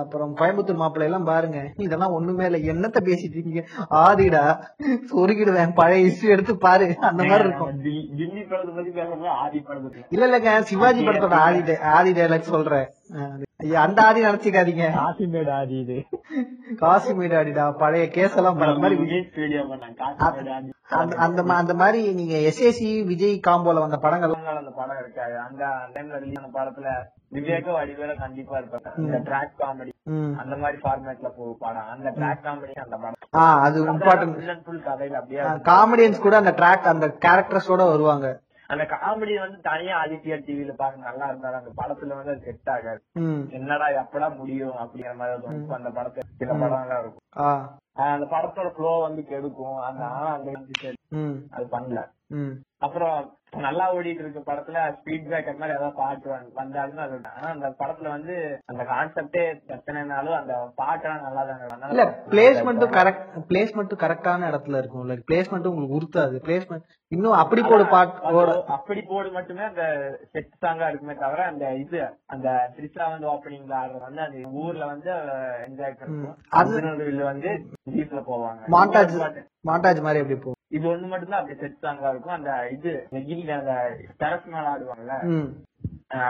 அப்புறம் 0.00 0.36
கோயம்புத்தூர் 0.36 0.80
மாப்பிள்ளை 0.80 1.06
எல்லாம் 1.10 1.24
பாருங்க. 1.24 1.58
இதெல்லாம் 1.76 2.12
ஒண்ணுமே 2.12 2.44
இல்ல. 2.50 2.72
என்னத்த 2.72 3.00
பேசிட்டு 3.04 3.36
இருக்கீங்க? 3.36 3.62
ஆதிடா. 3.90 4.42
சொருகிடுவேன். 5.12 5.74
பழைய 5.74 6.02
ஹிஸ்டரி 6.06 6.34
எடுத்து 6.36 6.56
பாரு. 6.58 6.86
அந்த 7.00 7.24
மாதிரி 7.24 7.48
இருக்கும். 7.48 7.72
இல்ல 10.08 10.28
இல்லங்க 10.28 10.60
சிவாஜி 10.60 11.06
படத்தோட 11.06 11.38
ஆதி 11.46 11.76
ஆதி 11.76 12.12
டைலாக் 12.12 12.52
சொல்றேன். 12.54 12.88
ஐயா, 13.64 13.82
அந்த 13.86 13.98
ஆதி 14.06 14.20
நினைச்சுக்காதீங்க. 14.24 14.86
காசிமேடு 15.00 15.50
ஆதி 15.58 15.76
இது. 15.84 15.96
காசிமீடு 16.82 17.34
ஆடிடா 17.40 17.64
பழைய 17.82 18.04
கேஸ் 18.16 18.36
எல்லாம் 18.40 18.58
படம் 18.58 18.82
மாதிரி 18.84 18.96
விஜய் 19.02 19.22
அந்த 21.00 21.16
அந்த 21.26 21.42
அந்த 21.60 21.74
மாதிரி 21.82 22.00
நீங்க 22.18 22.34
எஸ்ஏசி 22.48 22.88
விஜய் 23.10 23.34
காம்போல 23.46 23.82
வந்த 23.84 23.98
படங்கள். 24.04 24.34
அந்த 24.62 24.72
படம் 24.80 25.00
இருக்காது. 25.02 25.34
அந்த 25.46 26.18
ரிலீஸ் 26.24 26.40
ஆன 26.42 26.50
படத்துல 26.58 26.88
விவேக 27.36 27.66
வடிவேல 27.78 28.12
கண்டிப்பா 28.18 28.58
இருப்பாங்க 28.58 28.98
இந்த 29.04 29.18
ட்ராக் 29.28 29.54
காமெடி. 29.62 29.92
அந்த 30.42 30.54
மாதிரி 30.62 30.78
ஃபார்மேட்ல 30.84 31.28
போகும் 31.36 31.60
படம். 31.64 31.88
அந்த 31.94 32.08
ட்ராக் 32.18 32.44
காமெடி 32.46 32.74
அந்த 32.86 32.96
படம். 32.96 33.20
ஆ 33.34 33.44
அது 33.66 33.78
இம்பார்ட்டன்ட் 33.92 34.62
ஃபுல் 34.66 34.86
கதையில 34.88 35.20
அப்படியே 35.22 35.42
காமெடியன்ஸ் 35.72 36.24
கூட 36.26 36.36
அந்த 36.42 36.54
ட்ராக் 36.60 36.90
அந்த 36.94 37.06
கேரக்டர்ஸோட 37.26 37.82
வருவாங்க. 37.92 38.26
அந்த 38.74 38.84
காமெடி 38.92 39.34
வந்து 39.38 39.58
தனியா 39.62 39.94
ஆதித்யா 40.04 40.36
டிவில 40.46 40.72
பாக்க 40.72 41.06
நல்லா 41.08 41.26
இருந்தாலும் 41.30 41.60
அந்த 41.62 41.72
படத்துல 41.80 42.16
வந்து 42.18 42.32
அது 42.34 42.44
செட் 42.48 42.72
ஆகாது. 42.74 43.00
என்னடா 43.58 43.88
எப்படா 44.02 44.28
முடியும் 44.36 44.76
அப்படிங்கிற 44.82 45.14
மாதிரி 45.20 45.36
அந்த 45.78 45.90
படத்துல 45.98 46.26
சில 46.40 46.50
படம் 46.62 46.82
எல்லாம் 46.82 47.02
இருக்கும். 47.02 47.26
அந்த 48.08 48.26
படத்தோட 48.34 48.68
ஃப்ளோ 48.76 48.92
வந்து 49.00 49.22
கெடுக்கும். 49.22 49.78
அந்த 49.88 50.04
அது 51.56 51.66
பண்ணல. 51.74 52.00
அப்புறம் 52.78 53.16
நல்லா 53.62 53.84
ஓடிட்டு 53.92 54.22
இருக்க 54.22 54.40
படத்துல 54.46 54.78
ஸ்பீட் 54.94 55.26
பிரேக்கர் 55.26 55.58
மாதிரி 55.58 55.74
ஏதாவது 55.74 55.96
பாட்டு 55.96 56.28
வந்து- 56.30 56.54
வந்தாலுமே 56.56 57.02
அது 57.02 57.16
ஆனா 57.30 57.48
அந்த 57.50 57.68
படத்துல 57.78 58.08
வந்து 58.08 58.34
அந்த 58.66 58.82
கான்செப்டே 58.90 59.44
பிரச்சனைனாலும் 59.68 60.36
அந்த 60.38 60.52
பாட்டெல்லாம் 60.78 61.24
நல்லா 61.26 61.42
தான் 61.44 61.92
இல்ல 61.92 62.04
பிளேஸ்மெண்ட்டும் 62.30 62.94
கரெக்ட் 62.96 63.22
பிளேஸ்மெண்ட்டும் 63.50 64.02
கரெக்டான 64.02 64.48
இடத்துல 64.50 64.80
இருக்கும் 64.80 65.08
லைக் 65.08 65.26
பிளேஸ்மெண்ட்டும் 65.28 65.72
உங்களுக்கு 65.72 65.98
உறுத்தாது. 65.98 66.36
பிளேஸ்மெண்ட் 66.46 66.86
இன்னும் 67.12 67.38
அப்படி 67.38 67.62
போடு 67.64 67.84
பாட்டோட 67.90 68.52
அப்படி 68.76 69.00
போடு 69.04 69.28
மட்டுமே 69.32 69.64
அந்த 69.64 69.84
செட் 70.32 70.52
சாங்கா 70.62 70.88
இருக்குமே 70.88 71.14
தவிர 71.16 71.42
அந்த 71.46 71.64
இது 71.76 71.98
அந்த 72.28 72.48
த்ரிஷா 72.74 73.06
வந்து 73.10 73.28
ஓப்பனிங்ல 73.28 73.74
ஆடுறது 73.80 74.06
வந்து 74.06 74.22
அந்த 74.24 74.38
ஊர்ல 74.60 74.86
வந்து 74.86 75.10
என்ஜாய் 75.66 75.98
பண்ணுவோம் 76.00 76.38
வந்து 77.24 77.50
ஜீப்ல 77.94 78.20
போவாங்க. 78.26 78.60
மாண்டாஜ் 78.74 79.16
மாண்டாஜ் 79.64 80.00
மாதிரி. 80.02 80.20
எப்படி 80.20 80.38
போகும் 80.38 80.60
இது 80.76 80.84
ஒண்ணு 80.90 81.06
மட்டும் 81.10 81.32
தான் 81.32 81.40
அப்படி 81.40 81.56
செட் 81.60 81.82
சாங்கா 81.84 82.10
இருக்கும். 82.12 82.36
அந்த 82.36 82.52
இது 82.76 82.92
நெகில் 83.14 83.52
அந்த 83.58 83.74
டெரஸ் 84.22 84.48
மேல 84.54 84.72
ஆடுவாங்கல்ல? 84.74 85.16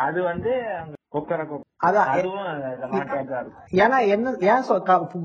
அது 0.07 0.19
வந்து 0.23 0.53
கொக்கர. 1.15 1.43
ஏன்னா 3.83 3.99
என்ன 4.15 4.33
ஏன் 4.53 4.65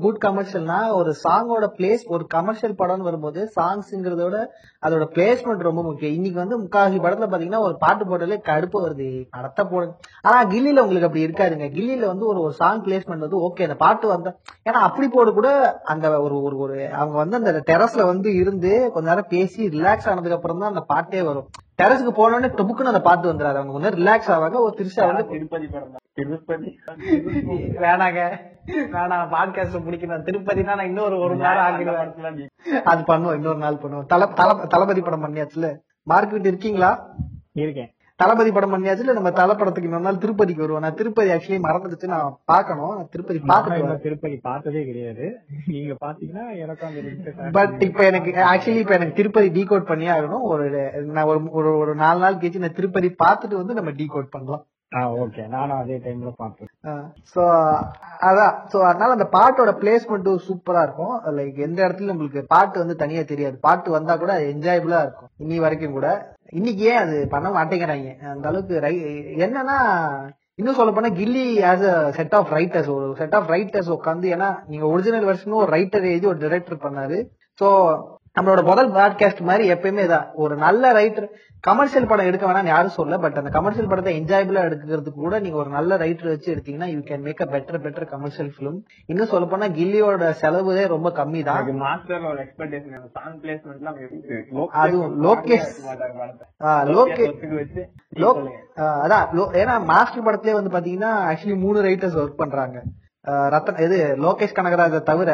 குட் 0.02 0.20
கமர்ஷியல்னா 0.24 0.78
ஒரு 0.98 1.10
சாங்கோட 1.22 1.66
பிளேஸ் 1.76 2.02
ஒரு 2.14 2.24
கமர்ஷியல் 2.34 2.78
படம்னு 2.80 3.08
வரும்போது 3.08 3.40
சாங்ஸ்ங்கிறத 3.56 4.22
விட 4.26 4.38
அதோட 4.82 5.04
பிளேஸ்மெண்ட் 5.14 5.66
ரொம்ப 5.68 5.80
முக்கியம். 5.82 6.14
இன்னைக்கு 6.16 6.38
வந்து 6.42 6.58
முக்காவாசி 6.62 6.98
படத்துல 7.04 7.28
பாத்தீங்கன்னா 7.30 7.62
ஒரு 7.66 7.74
பாட்டு 7.84 8.04
போட்டாலே 8.04 8.38
கடுப்பு 8.48 8.78
வருது. 8.84 9.08
நடத்த 9.36 9.64
போடு 9.72 9.86
ஆனா 10.28 10.38
கில்லில 10.52 10.84
உங்களுக்கு 10.84 11.08
அப்படி 11.08 11.26
இருக்காதுங்க. 11.26 11.68
கில்லில 11.76 12.06
வந்து 12.12 12.26
ஒரு 12.30 12.40
ஒரு 12.46 12.54
சாங் 12.60 12.84
பிளேஸ்மெண்ட் 12.86 13.26
வந்து 13.26 13.42
ஓகே 13.48 13.66
அந்த 13.68 13.78
பாட்டு 13.84 14.12
வந்தா 14.14 14.32
ஏன்னா 14.68 14.80
அப்படி 14.88 15.08
போட 15.16 15.30
கூட 15.38 15.48
அந்த 15.94 16.06
ஒரு 16.26 16.36
ஒரு 16.48 16.58
ஒரு 16.66 16.78
அவங்க 17.00 17.16
வந்து 17.22 17.38
அந்த 17.40 17.62
டெரஸ்ல 17.70 18.04
வந்து 18.12 18.28
இருந்து 18.42 18.72
கொஞ்ச 18.94 19.06
நேரம் 19.10 19.32
பேசி 19.34 19.62
ரிலாக்ஸ் 19.76 20.08
ஆனதுக்கு 20.12 20.38
அப்புறம் 20.38 20.62
தான் 20.64 20.72
அந்த 20.74 20.84
பாட்டே 20.92 21.22
வரும். 21.30 21.48
டெரஸ்க்கு 21.80 22.12
போனோடனே 22.16 22.50
டொபுக்குன்னு 22.58 22.92
அந்த 22.92 23.04
பாட்டு 23.06 23.32
வந்துடாது 23.32 23.60
அவங்க 23.60 23.76
வந்து 23.78 23.96
ரிலாக்ஸ் 23.98 24.32
ஆவாங்க 24.34 24.58
ஒரு 24.66 24.74
திருஷா 24.80 25.04
வந்து 25.10 25.24
திருப்பதி 25.32 25.68
படம் 25.74 25.99
திருப்பதி. 26.22 26.78
வேணாங்க. 27.78 28.36
வேணாம் 28.66 29.28
பாட்காஸ்ட் 29.28 29.82
முடிக்கணும். 29.86 30.22
திருப்பதினா 30.22 30.64
நான் 30.64 30.84
இன்னொரு 30.84 31.18
ஒரு 31.18 31.36
நேரம் 31.36 31.56
ஆகிடுவேன். 31.56 32.46
அது 32.84 33.02
பண்ணுவோம் 33.02 33.34
இன்னொரு 33.34 33.58
நாள் 33.58 33.74
பண்ணுவோம். 33.74 34.06
தல 34.06 34.26
தல- 34.26 34.66
தளபதி 34.68 35.00
படம் 35.00 35.24
பண்ணியாச்சுல? 35.24 35.76
மார்க்கெட் 36.10 36.46
இருக்கீங்களா? 36.46 37.14
இருக்கேன். 37.52 37.94
தளபதி 38.16 38.52
படம் 38.52 38.72
பண்ணியாச்சுல? 38.72 39.12
நம்ம 39.12 39.30
தல 39.30 39.54
படத்துக்கு 39.54 39.90
இன்னொரு 39.90 40.02
நாள் 40.02 40.18
திருப்பதிக்கு 40.18 40.60
வருவோம். 40.60 40.80
நான் 40.80 40.94
திருப்பதி 40.94 41.30
ஆக்சுவலி 41.30 41.60
மறந்துடுச்சு. 41.62 42.06
நான் 42.06 42.38
பார்க்கணும். 42.44 42.94
நான் 42.94 43.08
திருப்பதி 43.10 43.38
வரேன். 43.38 43.98
திருப்பதி 43.98 44.36
பார்த்ததே 44.36 44.84
கிடையாது. 44.84 45.38
நீங்க 45.66 45.96
பாத்தீங்கன்னா 46.04 46.56
எனக்கும் 46.56 47.52
பட் 47.52 47.82
இப்ப 47.82 48.04
எனக்கு 48.04 48.30
ஆக்சுவலி 48.30 48.76
இப்ப 48.76 48.94
எனக்கு 48.94 49.12
திருப்பதி 49.12 49.48
டீகோட் 49.48 49.84
பண்ணியே 49.84 50.10
ஆகணும். 50.10 50.40
ஒரு 50.40 50.90
நான் 50.92 51.24
ஒரு 51.50 51.76
ஒரு 51.76 51.94
நாலு 51.94 52.20
நாள் 52.20 52.34
கழிச்சு 52.34 52.58
நான் 52.58 52.72
திருப்பதி 52.72 53.08
பார்த்துட்டு 53.08 53.54
வந்து 53.54 53.74
நம்ம 53.74 53.90
டீகோட் 53.90 54.26
பண்ணலாம். 54.30 54.66
ஓகே 54.92 55.42
நானும் 55.46 55.80
அதே 55.80 55.96
டைம்ல 56.04 56.30
பார்த்தேன் 56.36 56.70
சோ 57.32 57.42
அதான் 58.28 58.54
ஸோ 58.72 58.78
அதனால 58.88 59.14
அந்த 59.16 59.26
பாட்டோட 59.36 59.72
பிளேஸ்மெண்ட்டும் 59.80 60.42
சூப்பரா 60.46 60.80
இருக்கும். 60.86 61.14
லைக் 61.36 61.58
எந்த 61.66 61.78
இடத்துல 61.86 62.14
உங்களுக்கு 62.14 62.42
பாட்டு 62.54 62.76
வந்து 62.78 62.96
தனியா 62.96 63.22
தெரியாது. 63.22 63.56
பாட்டு 63.60 63.90
வந்தா 63.90 64.16
கூட 64.16 64.34
என்ஜாயபிளா 64.52 65.00
இருக்கும். 65.02 65.30
இன்னி 65.38 65.58
வரைக்கும் 65.60 65.96
கூட. 65.98 66.08
இன்னைக்கு 66.50 66.84
ஏன் 66.92 67.02
அது 67.04 67.16
பண்ண 67.28 67.48
மாட்டேங்கிறாங்க? 67.50 68.10
அந்த 68.34 68.48
அளவுக்கு 68.48 68.76
என்னன்னா 69.46 69.78
இன்னும் 70.58 70.78
சொல்ல 70.78 70.92
போனா 70.92 71.10
Ghilli 71.18 71.44
as 71.64 71.84
a 71.90 71.96
set 72.16 72.34
of 72.38 72.50
writers 72.56 72.90
ஒரு 72.94 73.06
செட் 73.20 73.36
ஆஃப் 73.38 73.50
ரைட்டர்ஸ் 73.54 73.94
உட்காந்து 73.96 74.26
ஏன்னா 74.36 74.48
நீங்க 74.66 74.86
ஒரிஜினல் 74.86 75.28
வெர்ஷனும் 75.30 75.62
ஒரு 75.62 75.72
ரைட்டர் 75.76 76.10
எழுதி 76.10 76.28
ஒரு 76.32 76.42
டைரக்டர் 76.44 76.84
பண்ணாரு. 76.86 77.18
சோ 77.58 77.68
நம்மளோட 78.36 78.60
முதல் 78.66 78.90
பாட்காஸ்ட் 78.94 79.46
மாதிரி 79.46 79.64
எப்பயுமே 79.72 80.04
தான் 80.08 80.26
ஒரு 80.42 80.54
நல்ல 80.62 80.92
ரைட்டர் 80.96 81.24
கமர்ஷியல் 81.64 82.06
படம் 82.06 82.28
எடுக்க 82.28 82.44
வேணாம்னு 82.46 82.72
யாரும் 82.72 82.94
சொல்ல 82.94 83.14
பட் 83.22 83.38
அந்த 83.40 83.50
கமர்ஷியல் 83.56 83.88
படத்தை 83.88 84.12
என்ஜாயபிளா 84.18 84.60
எடுக்கிறதுக்கு 84.68 85.20
கூட 85.20 85.40
நீங்க 85.40 85.58
ஒரு 85.62 85.70
நல்ல 85.74 85.96
ரைட்டர் 86.02 86.30
வச்சு 86.30 86.48
எடுத்தீங்கன்னா 86.52 86.88
you 86.92 87.00
can 87.08 87.24
make 87.26 87.42
a 87.42 87.48
better 87.50 87.80
better 87.84 88.06
commercial 88.12 88.50
film 88.54 88.78
இன்னும் 89.08 89.30
சொல்ல 89.32 89.46
போனா 89.46 89.68
கில்லியோட 89.76 90.30
செலவுதே 90.40 90.84
ரொம்ப 90.94 91.10
கம்மி 91.18 91.42
தான் 91.48 91.58
அதுவும் 94.82 95.12
லோகேஷ். 95.26 95.68
லோகே 96.92 97.26
வச்சு 97.58 97.82
லோ 98.16 98.30
ஆஹ் 98.80 98.98
அதான் 99.04 99.26
ஏன்னா 99.60 99.76
மாஸ்டர் 99.90 100.26
படத்திலே 100.26 100.58
வந்து 100.58 100.74
பாத்தீங்கன்னா 100.74 101.12
ஆக்சுவலி 101.28 101.58
மூணு 101.60 101.78
ரைட்டர்ஸ் 101.82 102.18
ஒர்க் 102.20 102.40
பண்றாங்க. 102.40 102.78
ரத்தன் 103.54 103.80
இது 103.84 103.96
லோகேஷ் 104.22 104.56
கனகராஜ 104.56 105.00
தவிர 105.04 105.30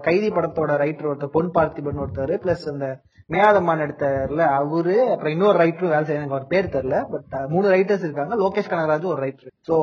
கைதி 0.00 0.28
படத்தோட 0.30 0.72
ரைட்டர் 0.82 1.08
ஒருத்தர் 1.10 1.32
பொன் 1.32 1.54
பார்த்திபன் 1.54 2.02
ஒருத்தர் 2.02 2.32
பிளஸ் 2.42 2.66
அந்த 2.68 2.88
மேயாதம்மான் 3.30 3.84
எடுத்தார்ல 3.84 4.44
அவரு 4.54 4.94
அப்புறம் 5.10 5.32
இன்னொரு 5.32 5.58
ரைட்டரும் 5.58 5.92
வேலை 5.92 6.04
செய்ய 6.04 6.20
எனக்கு 6.20 6.36
அவர் 6.36 6.48
பேர் 6.48 6.72
தெரியல 6.72 6.96
பட் 7.10 7.34
மூணு 7.48 7.66
ரைட்டர்ஸ் 7.68 8.04
இருக்காங்க. 8.06 8.34
லோகேஷ் 8.36 8.70
கனகராஜ் 8.70 9.06
ஒரு 9.12 9.22
ரைட்டர் 9.22 9.52
சோ 9.68 9.76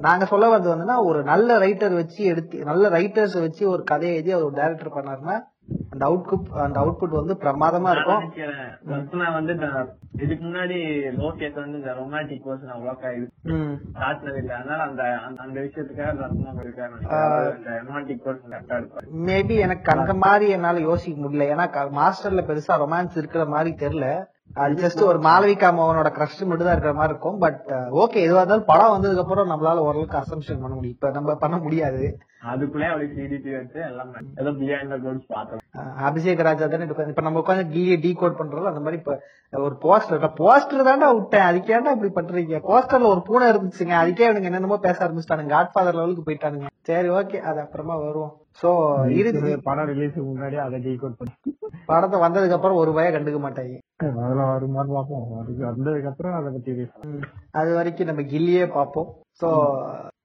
நாங்க 0.00 0.24
சொல்ல 0.24 0.48
வர்றது 0.48 0.72
வந்துன்னா 0.72 0.96
ஒரு 1.04 1.20
நல்ல 1.24 1.58
ரைட்டர் 1.58 1.94
வச்சு 1.94 2.20
எடுத்து 2.24 2.64
நல்ல 2.64 2.88
ரைட்டர்ஸ் 2.96 3.36
வச்சு 3.40 3.62
ஒரு 3.68 3.84
கதையை 3.84 4.14
எழுதி 4.14 4.32
அவர் 4.32 4.58
டைரக்டர் 4.60 4.94
பண்ணாருன்னா 4.96 5.36
அந்த 5.90 6.06
அவுட்புட் 6.06 6.56
அந்த 6.56 6.80
அவுட்புட் 6.80 7.08
வந்து 7.08 7.34
பிரமாதமா 7.34 7.90
இருக்கும். 7.90 8.32
ரத்னா 8.84 9.32
வந்து 9.32 9.52
இதுக்கு 10.18 10.44
முன்னாடி 10.44 11.00
லோகேஷ் 11.20 11.54
வந்து 11.54 11.78
இந்த 11.78 11.92
ரொமான்டிக் 11.92 12.40
பர்சன் 12.46 12.76
அவ்வளோக்கா 12.76 13.16
இது 13.16 13.28
காட்டினது 13.94 14.36
இல்ல. 14.36 14.56
அதனால 14.56 14.82
அந்த 14.82 15.02
அந்த- 15.02 15.60
விஷயத்துக்காக 15.60 16.16
ரத்னா 16.16 16.50
இருக்காரு 16.50 17.56
இந்த 17.56 17.70
ரொமான்டிக் 17.70 18.26
பர்சன் 18.26 18.50
கரெக்டா 18.50 18.82
இருப்பாரு. 18.82 19.06
மேபி 19.26 19.58
எனக்கு 19.58 19.98
அந்த 19.98 20.14
மாதிரி 20.14 20.50
என்னால 20.50 20.80
யோசிக்க 20.80 21.28
முடியல. 21.28 21.48
ஏன்னா 21.48 21.70
மாஸ்டர்ல 21.90 22.42
பெருசா 22.46 22.68
ரொமான்ஸ் 22.68 23.16
இருக்கிற 23.16 23.44
மாதிரி 23.44 23.86
தெரியல. 23.86 24.24
அது 24.54 24.86
ஜஸ்ட் 24.86 25.04
ஒரு 25.04 25.18
மாளவிகா 25.18 25.68
மோகனோட 25.72 26.10
கிரஷ் 26.10 26.46
மட்டும் 26.46 26.66
தான் 26.66 26.76
இருக்கிற 26.76 26.92
மாதிரி 26.92 27.12
இருக்கும். 27.12 27.38
பட் 27.38 27.62
ஓகே 27.70 28.16
எதுவா 28.16 28.42
இருந்தாலும் 28.42 28.64
படம் 28.66 28.92
வந்ததுக்கு 28.92 29.20
அப்புறம் 29.20 29.50
நம்மளால 29.50 29.76
ஓரளவுக்கு 29.76 30.18
அசம்ஷன் 30.18 30.60
பண்ண 30.60 30.74
முடியும். 30.74 30.94
இப்ப 30.94 31.10
நம்ம 31.10 31.34
பண்ண 31.34 31.56
முடியாது. 31.56 32.18
அதுக்குள்ளே 32.42 32.86
அவளுக்கு 32.86 33.22
சிடிபி 33.22 33.56
வச்சு 33.56 33.80
எல்லாம் 33.80 34.08
ஏதோ 34.36 34.50
பிஹைண்ட் 34.50 35.02
த 35.02 35.12
பார்த்தோம். 35.28 35.59
அபிஷேக் 36.06 36.46
ராஜா 36.48 36.66
தானே 36.66 36.86
இப்ப 36.86 37.22
நம்ம 37.26 37.40
உட்காந்து 37.40 37.64
கிளியை 37.72 37.96
டீ 38.04 38.10
கோட் 38.20 38.38
பண்றோம் 38.38 38.70
அந்த 38.70 38.80
மாதிரி 38.84 39.00
இப்ப 39.02 39.14
ஒரு 39.66 39.74
போஸ்டர் 39.84 40.26
போஸ்டர் 40.40 40.88
தாண்டா 40.88 41.08
விட்டேன். 41.16 41.46
அதுக்கேண்டா 41.50 41.92
இப்படி 41.96 42.10
பண்றீங்க? 42.18 42.58
போஸ்டர்ல 42.68 43.10
ஒரு 43.14 43.22
பூனை 43.28 43.46
இருந்துச்சுங்க. 43.50 43.94
அதுக்கே 44.02 44.26
அவனுங்க 44.26 44.50
என்னென்னமோ 44.50 44.78
பேச 44.86 44.96
ஆரம்பிச்சிட்டானுங்க. 45.06 45.54
காட்ஃபாதர் 45.56 45.98
லெவலுக்கு 45.98 46.26
போயிட்டானுங்க. 46.26 46.68
சரி 46.88 47.08
ஓகே 47.08 47.40
அது 47.50 47.60
அப்புறமா 47.60 47.96
வருவோம். 47.96 48.32
சோ 48.62 48.68
இறுதி 49.18 49.56
படம் 49.68 49.90
ரிலீஸுக்கு 49.90 50.28
முன்னாடி 50.30 50.56
அதை 50.66 50.78
டீகோட் 50.86 51.18
பண்ணி. 51.18 51.34
படத்தை 51.90 52.20
வந்ததுக்கு 52.20 52.56
அப்புறம் 52.58 52.80
ஒரு 52.82 52.92
பய 52.92 53.10
கண்டுக்க 53.10 53.40
மாட்டாங்க. 53.46 53.76
முதல்ல 54.18 54.46
வருமானு 54.52 54.94
பார்ப்போம். 54.96 55.26
அதுக்கு 55.42 55.64
வந்ததுக்கு 55.72 56.10
அப்புறம் 56.12 56.36
அதை 56.38 56.50
பத்தி. 56.52 56.86
அது 57.60 57.70
வரைக்கும் 57.74 58.10
நம்ம 58.12 58.24
கில்லியே 58.34 58.66
பார்ப்போம். 58.78 59.10
சோ 59.42 59.50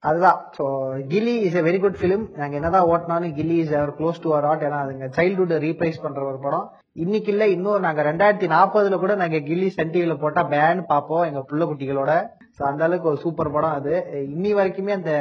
அதுதான். 0.03 0.39
So 0.57 0.63
Ghilli 1.11 1.35
is 1.45 1.55
a 1.55 1.63
very 1.63 1.79
good 1.79 1.99
film 1.99 2.25
நாங்க 2.35 2.55
என்னதான் 2.59 2.89
ஓட்டினாலும் 2.89 3.35
Ghilli 3.37 3.55
is 3.61 3.73
our 3.75 3.93
close 3.97 4.21
to 4.23 4.31
our 4.31 4.47
heart 4.49 4.65
ஏன்னா 4.67 4.79
அதுங்க 4.83 5.07
சைல்டுஹுட் 5.15 5.53
ரீப்ரைஸ் 5.65 6.03
பண்ற 6.03 6.19
ஒரு 6.23 6.39
படம். 6.43 6.65
இன்னைக்கு 6.95 7.29
இல்ல 7.33 7.45
இன்னும் 7.53 7.85
நாங்க 7.85 8.01
ரெண்டாயிரத்தி 8.07 8.47
நாற்பதுல 8.51 8.97
கூட 8.99 9.13
நாங்க 9.21 9.39
கில்லி 9.47 9.69
சன் 9.71 9.93
டிவில 9.93 10.15
போட்டா 10.19 10.43
பேன் 10.51 10.81
பார்ப்போம் 10.91 11.25
எங்க 11.29 11.41
புள்ள 11.49 11.63
குட்டிகளோட. 11.65 12.11
ஸோ 12.57 12.63
அந்த 12.69 12.83
அளவுக்கு 12.87 13.11
ஒரு 13.11 13.19
சூப்பர் 13.23 13.55
படம் 13.55 13.77
அது. 13.79 13.95
இன்னி 14.29 14.53
வரைக்குமே 14.59 14.93
அந்த 14.95 15.13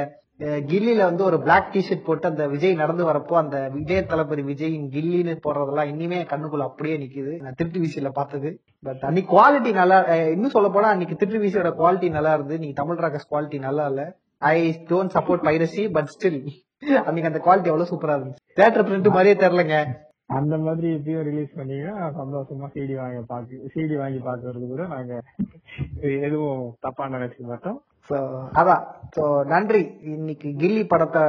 அஹ், 0.44 0.62
கில்லில 0.70 1.02
வந்து 1.05 1.22
ஒரு 1.26 1.36
பிளாக் 1.42 1.68
டிஷர்ட் 1.72 2.06
போட்டு 2.06 2.26
அந்த 2.30 2.44
விஜய் 2.52 2.80
நடந்து 2.80 3.05
வரப்போ 3.09 3.34
அந்த 3.40 3.56
விஜய் 3.74 4.09
தளபதி 4.09 4.42
விஜயின் 4.48 4.88
கில்லின்னு 4.94 5.34
போடுறதெல்லாம் 5.44 5.90
இன்னுமே 5.92 6.18
கண்ணுக்குள்ள 6.30 6.64
அப்படியே 6.68 6.96
நிக்குது. 7.02 7.32
நான் 7.42 7.56
திருட்டு 7.59 7.82
விசியில 7.82 8.10
பார்த்தது. 8.16 8.51
பட் 8.84 9.05
அன்னைக்கு 9.09 9.30
குவாலிட்டி 9.32 9.72
நல்லா 9.76 9.98
இன்னும் 10.32 10.55
சொல்ல 10.56 10.70
போனா 10.70 10.90
அன்னைக்கு 10.94 11.18
திருட்டு 11.20 11.44
விசியோட 11.44 11.70
குவாலிட்டி 11.78 12.10
நல்லா 12.16 12.32
இருந்து 12.36 12.59
நீங்க 12.62 12.76
தமிழ் 12.80 13.02
ராக்கஸ் 13.05 13.30
குவாலிட்டி 13.30 13.60
நல்லா 13.66 13.86
இல்லை. 13.92 14.06
I 14.43 14.59
don't 14.90 15.15
support 15.16 15.44
piracy 15.47 15.85
but 15.93 16.11
still 16.15 16.40
அன்னைக்கு 17.06 17.31
அந்த 17.31 17.40
குவாலிட்டி 17.44 17.70
அவ்வளவு 17.70 17.90
சூப்பரா 17.93 18.16
இருந்துச்சு. 18.16 18.43
தேட்டர் 18.59 18.86
பிரிண்ட் 18.89 19.15
மாதிரியே 19.16 19.36
தெரியலங்க. 19.43 19.77
அந்த 20.39 20.55
மாதிரி 20.59 20.89
எப்பயும் 20.97 21.24
ரிலீஸ் 21.28 21.56
பண்ணீங்கன்னா 21.56 21.94
சந்தோஷமா 22.19 22.69
சிடி 22.74 22.94
வாங்கி 23.01 23.23
பாக்கு 23.31 23.56
சிடி 23.74 23.97
வாங்கி 24.02 24.20
பாக்குறது 24.28 24.66
கூட 24.69 24.85
நாங்க 24.86 25.12
எதுவும் 26.27 26.62
தப்பா 26.81 27.05
நினைச்சுக்க 27.09 27.44
மாட்டோம். 27.47 27.78
சோ 28.11 28.16
அதான். 28.61 28.82
சோ 29.16 29.23
நன்றி. 29.44 29.82
இன்னைக்கு 30.15 30.48
கில்லி 30.62 30.82
படத்தை 30.86 31.24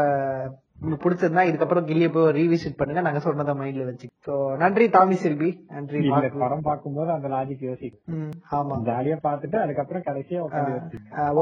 உங்களுக்கு 0.80 1.04
பிடிச்சிருந்தா 1.04 1.44
இதுக்கப்புறம் 1.50 1.86
கில்லியை 1.90 2.10
போய் 2.14 2.32
ரீவிசிட் 2.38 2.78
பண்ணுங்க. 2.80 3.02
நாங்க 3.02 3.20
சொன்னதை 3.26 3.54
மைண்ட்ல 3.60 3.86
வச்சு 3.90 4.08
சோ 4.28 4.34
நன்றி 4.62 4.86
தாமி 4.96 5.16
செல்வி. 5.24 5.50
நன்றி 5.76 5.98
இந்த. 6.00 6.30
படம் 6.44 6.66
பார்க்கும்போது 6.68 7.12
அந்த 7.12 7.28
லாஜிக் 7.36 7.64
யோசிக்கும். 7.70 8.26
ஆமா. 8.58 8.78
ஜாலியா 8.90 9.18
பார்த்துட்டு 9.28 9.58
அதுக்கப்புறம் 9.64 10.06
கடைசியா 10.10 10.42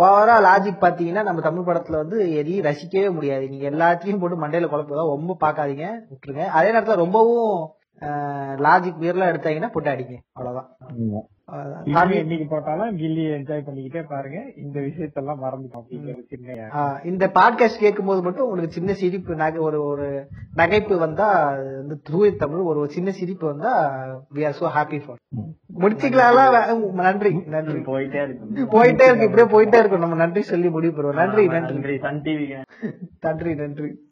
ஓவரா 0.01 0.35
லாஜிக் 0.47 0.83
பாத்தீங்கன்னா 0.85 1.23
நம்ம 1.29 1.41
தமிழ் 1.41 1.67
படத்துல 1.69 2.01
வந்து 2.03 2.19
எதையும் 2.41 2.65
ரசிக்கவே 2.69 3.11
முடியாது. 3.17 3.45
நீங்க 3.53 3.67
எல்லாத்தையும் 3.73 4.21
போட்டு 4.23 4.43
மண்டையில 4.43 4.69
குழப்பதான் 4.73 5.13
ரொம்ப 5.15 5.37
பாக்காதீங்க 5.45 5.87
விட்டுருங்க. 6.11 6.45
அதே 6.59 6.71
நேரத்துல 6.75 7.03
ரொம்பவும் 7.05 7.47
லாஜிக் 8.63 9.01
வீர்லாம் 9.01 9.31
எடுத்தாங்கன்னா 9.33 9.71
போட்டு 9.71 9.91
அடிங்க. 9.91 10.15
அவ்வளவுதான். 10.31 10.77
என்னைக்கு 11.47 12.45
போட்டாலும் 12.49 12.97
கில்லி 12.97 13.25
என்ஜாய் 13.37 13.63
பண்ணிக்கிட்டே 13.67 14.03
பாருங்க. 14.09 14.43
இந்த 14.57 14.79
விஷயத்தெல்லாம் 14.79 15.39
மறந்துட்டோம் 15.43 17.05
இந்த 17.05 17.27
பாட்காஸ்ட் 17.27 17.79
கேட்கும்போது 17.79 18.21
மட்டும் 18.21 18.45
உங்களுக்கு 18.45 18.73
சின்ன 18.73 18.93
சிரிப்பு 18.93 19.35
நகை 19.35 19.59
ஒரு 19.59 19.83
ஒரு 19.83 20.27
நகைப்பு 20.57 20.97
வந்தா 20.97 21.49
வந்து 21.49 21.99
தூய 22.03 22.31
தமிழ் 22.31 22.59
ஒரு 22.59 22.89
சின்ன 22.89 23.11
சிரிப்பு 23.11 23.47
வந்தா 23.47 23.71
we 24.33 24.45
are 24.45 24.55
so 24.59 24.63
happy 24.63 25.01
for 25.05 25.17
முடிச்சுக்கலாம் 25.79 26.91
நன்றி. 26.91 27.31
நன்றி. 27.45 27.79
போயிட்டே 27.79 28.23
இருக்கு. 28.23 28.81
போயிட்டே 28.81 29.03
இருக்கு. 29.03 29.27
இப்படியே 29.29 29.47
போயிட்டே 29.47 29.79
இருக்கும் 29.79 29.99
நம்ம 29.99 30.15
நன்றி 30.15 30.41
சொல்லி 30.41 30.69
முடிவு 30.69 30.93
பெறுவோம். 30.97 31.15
நன்றி 31.15 31.47
நன்றி. 31.47 31.97
நன்றி 33.19 33.55
நன்றி. 33.55 34.07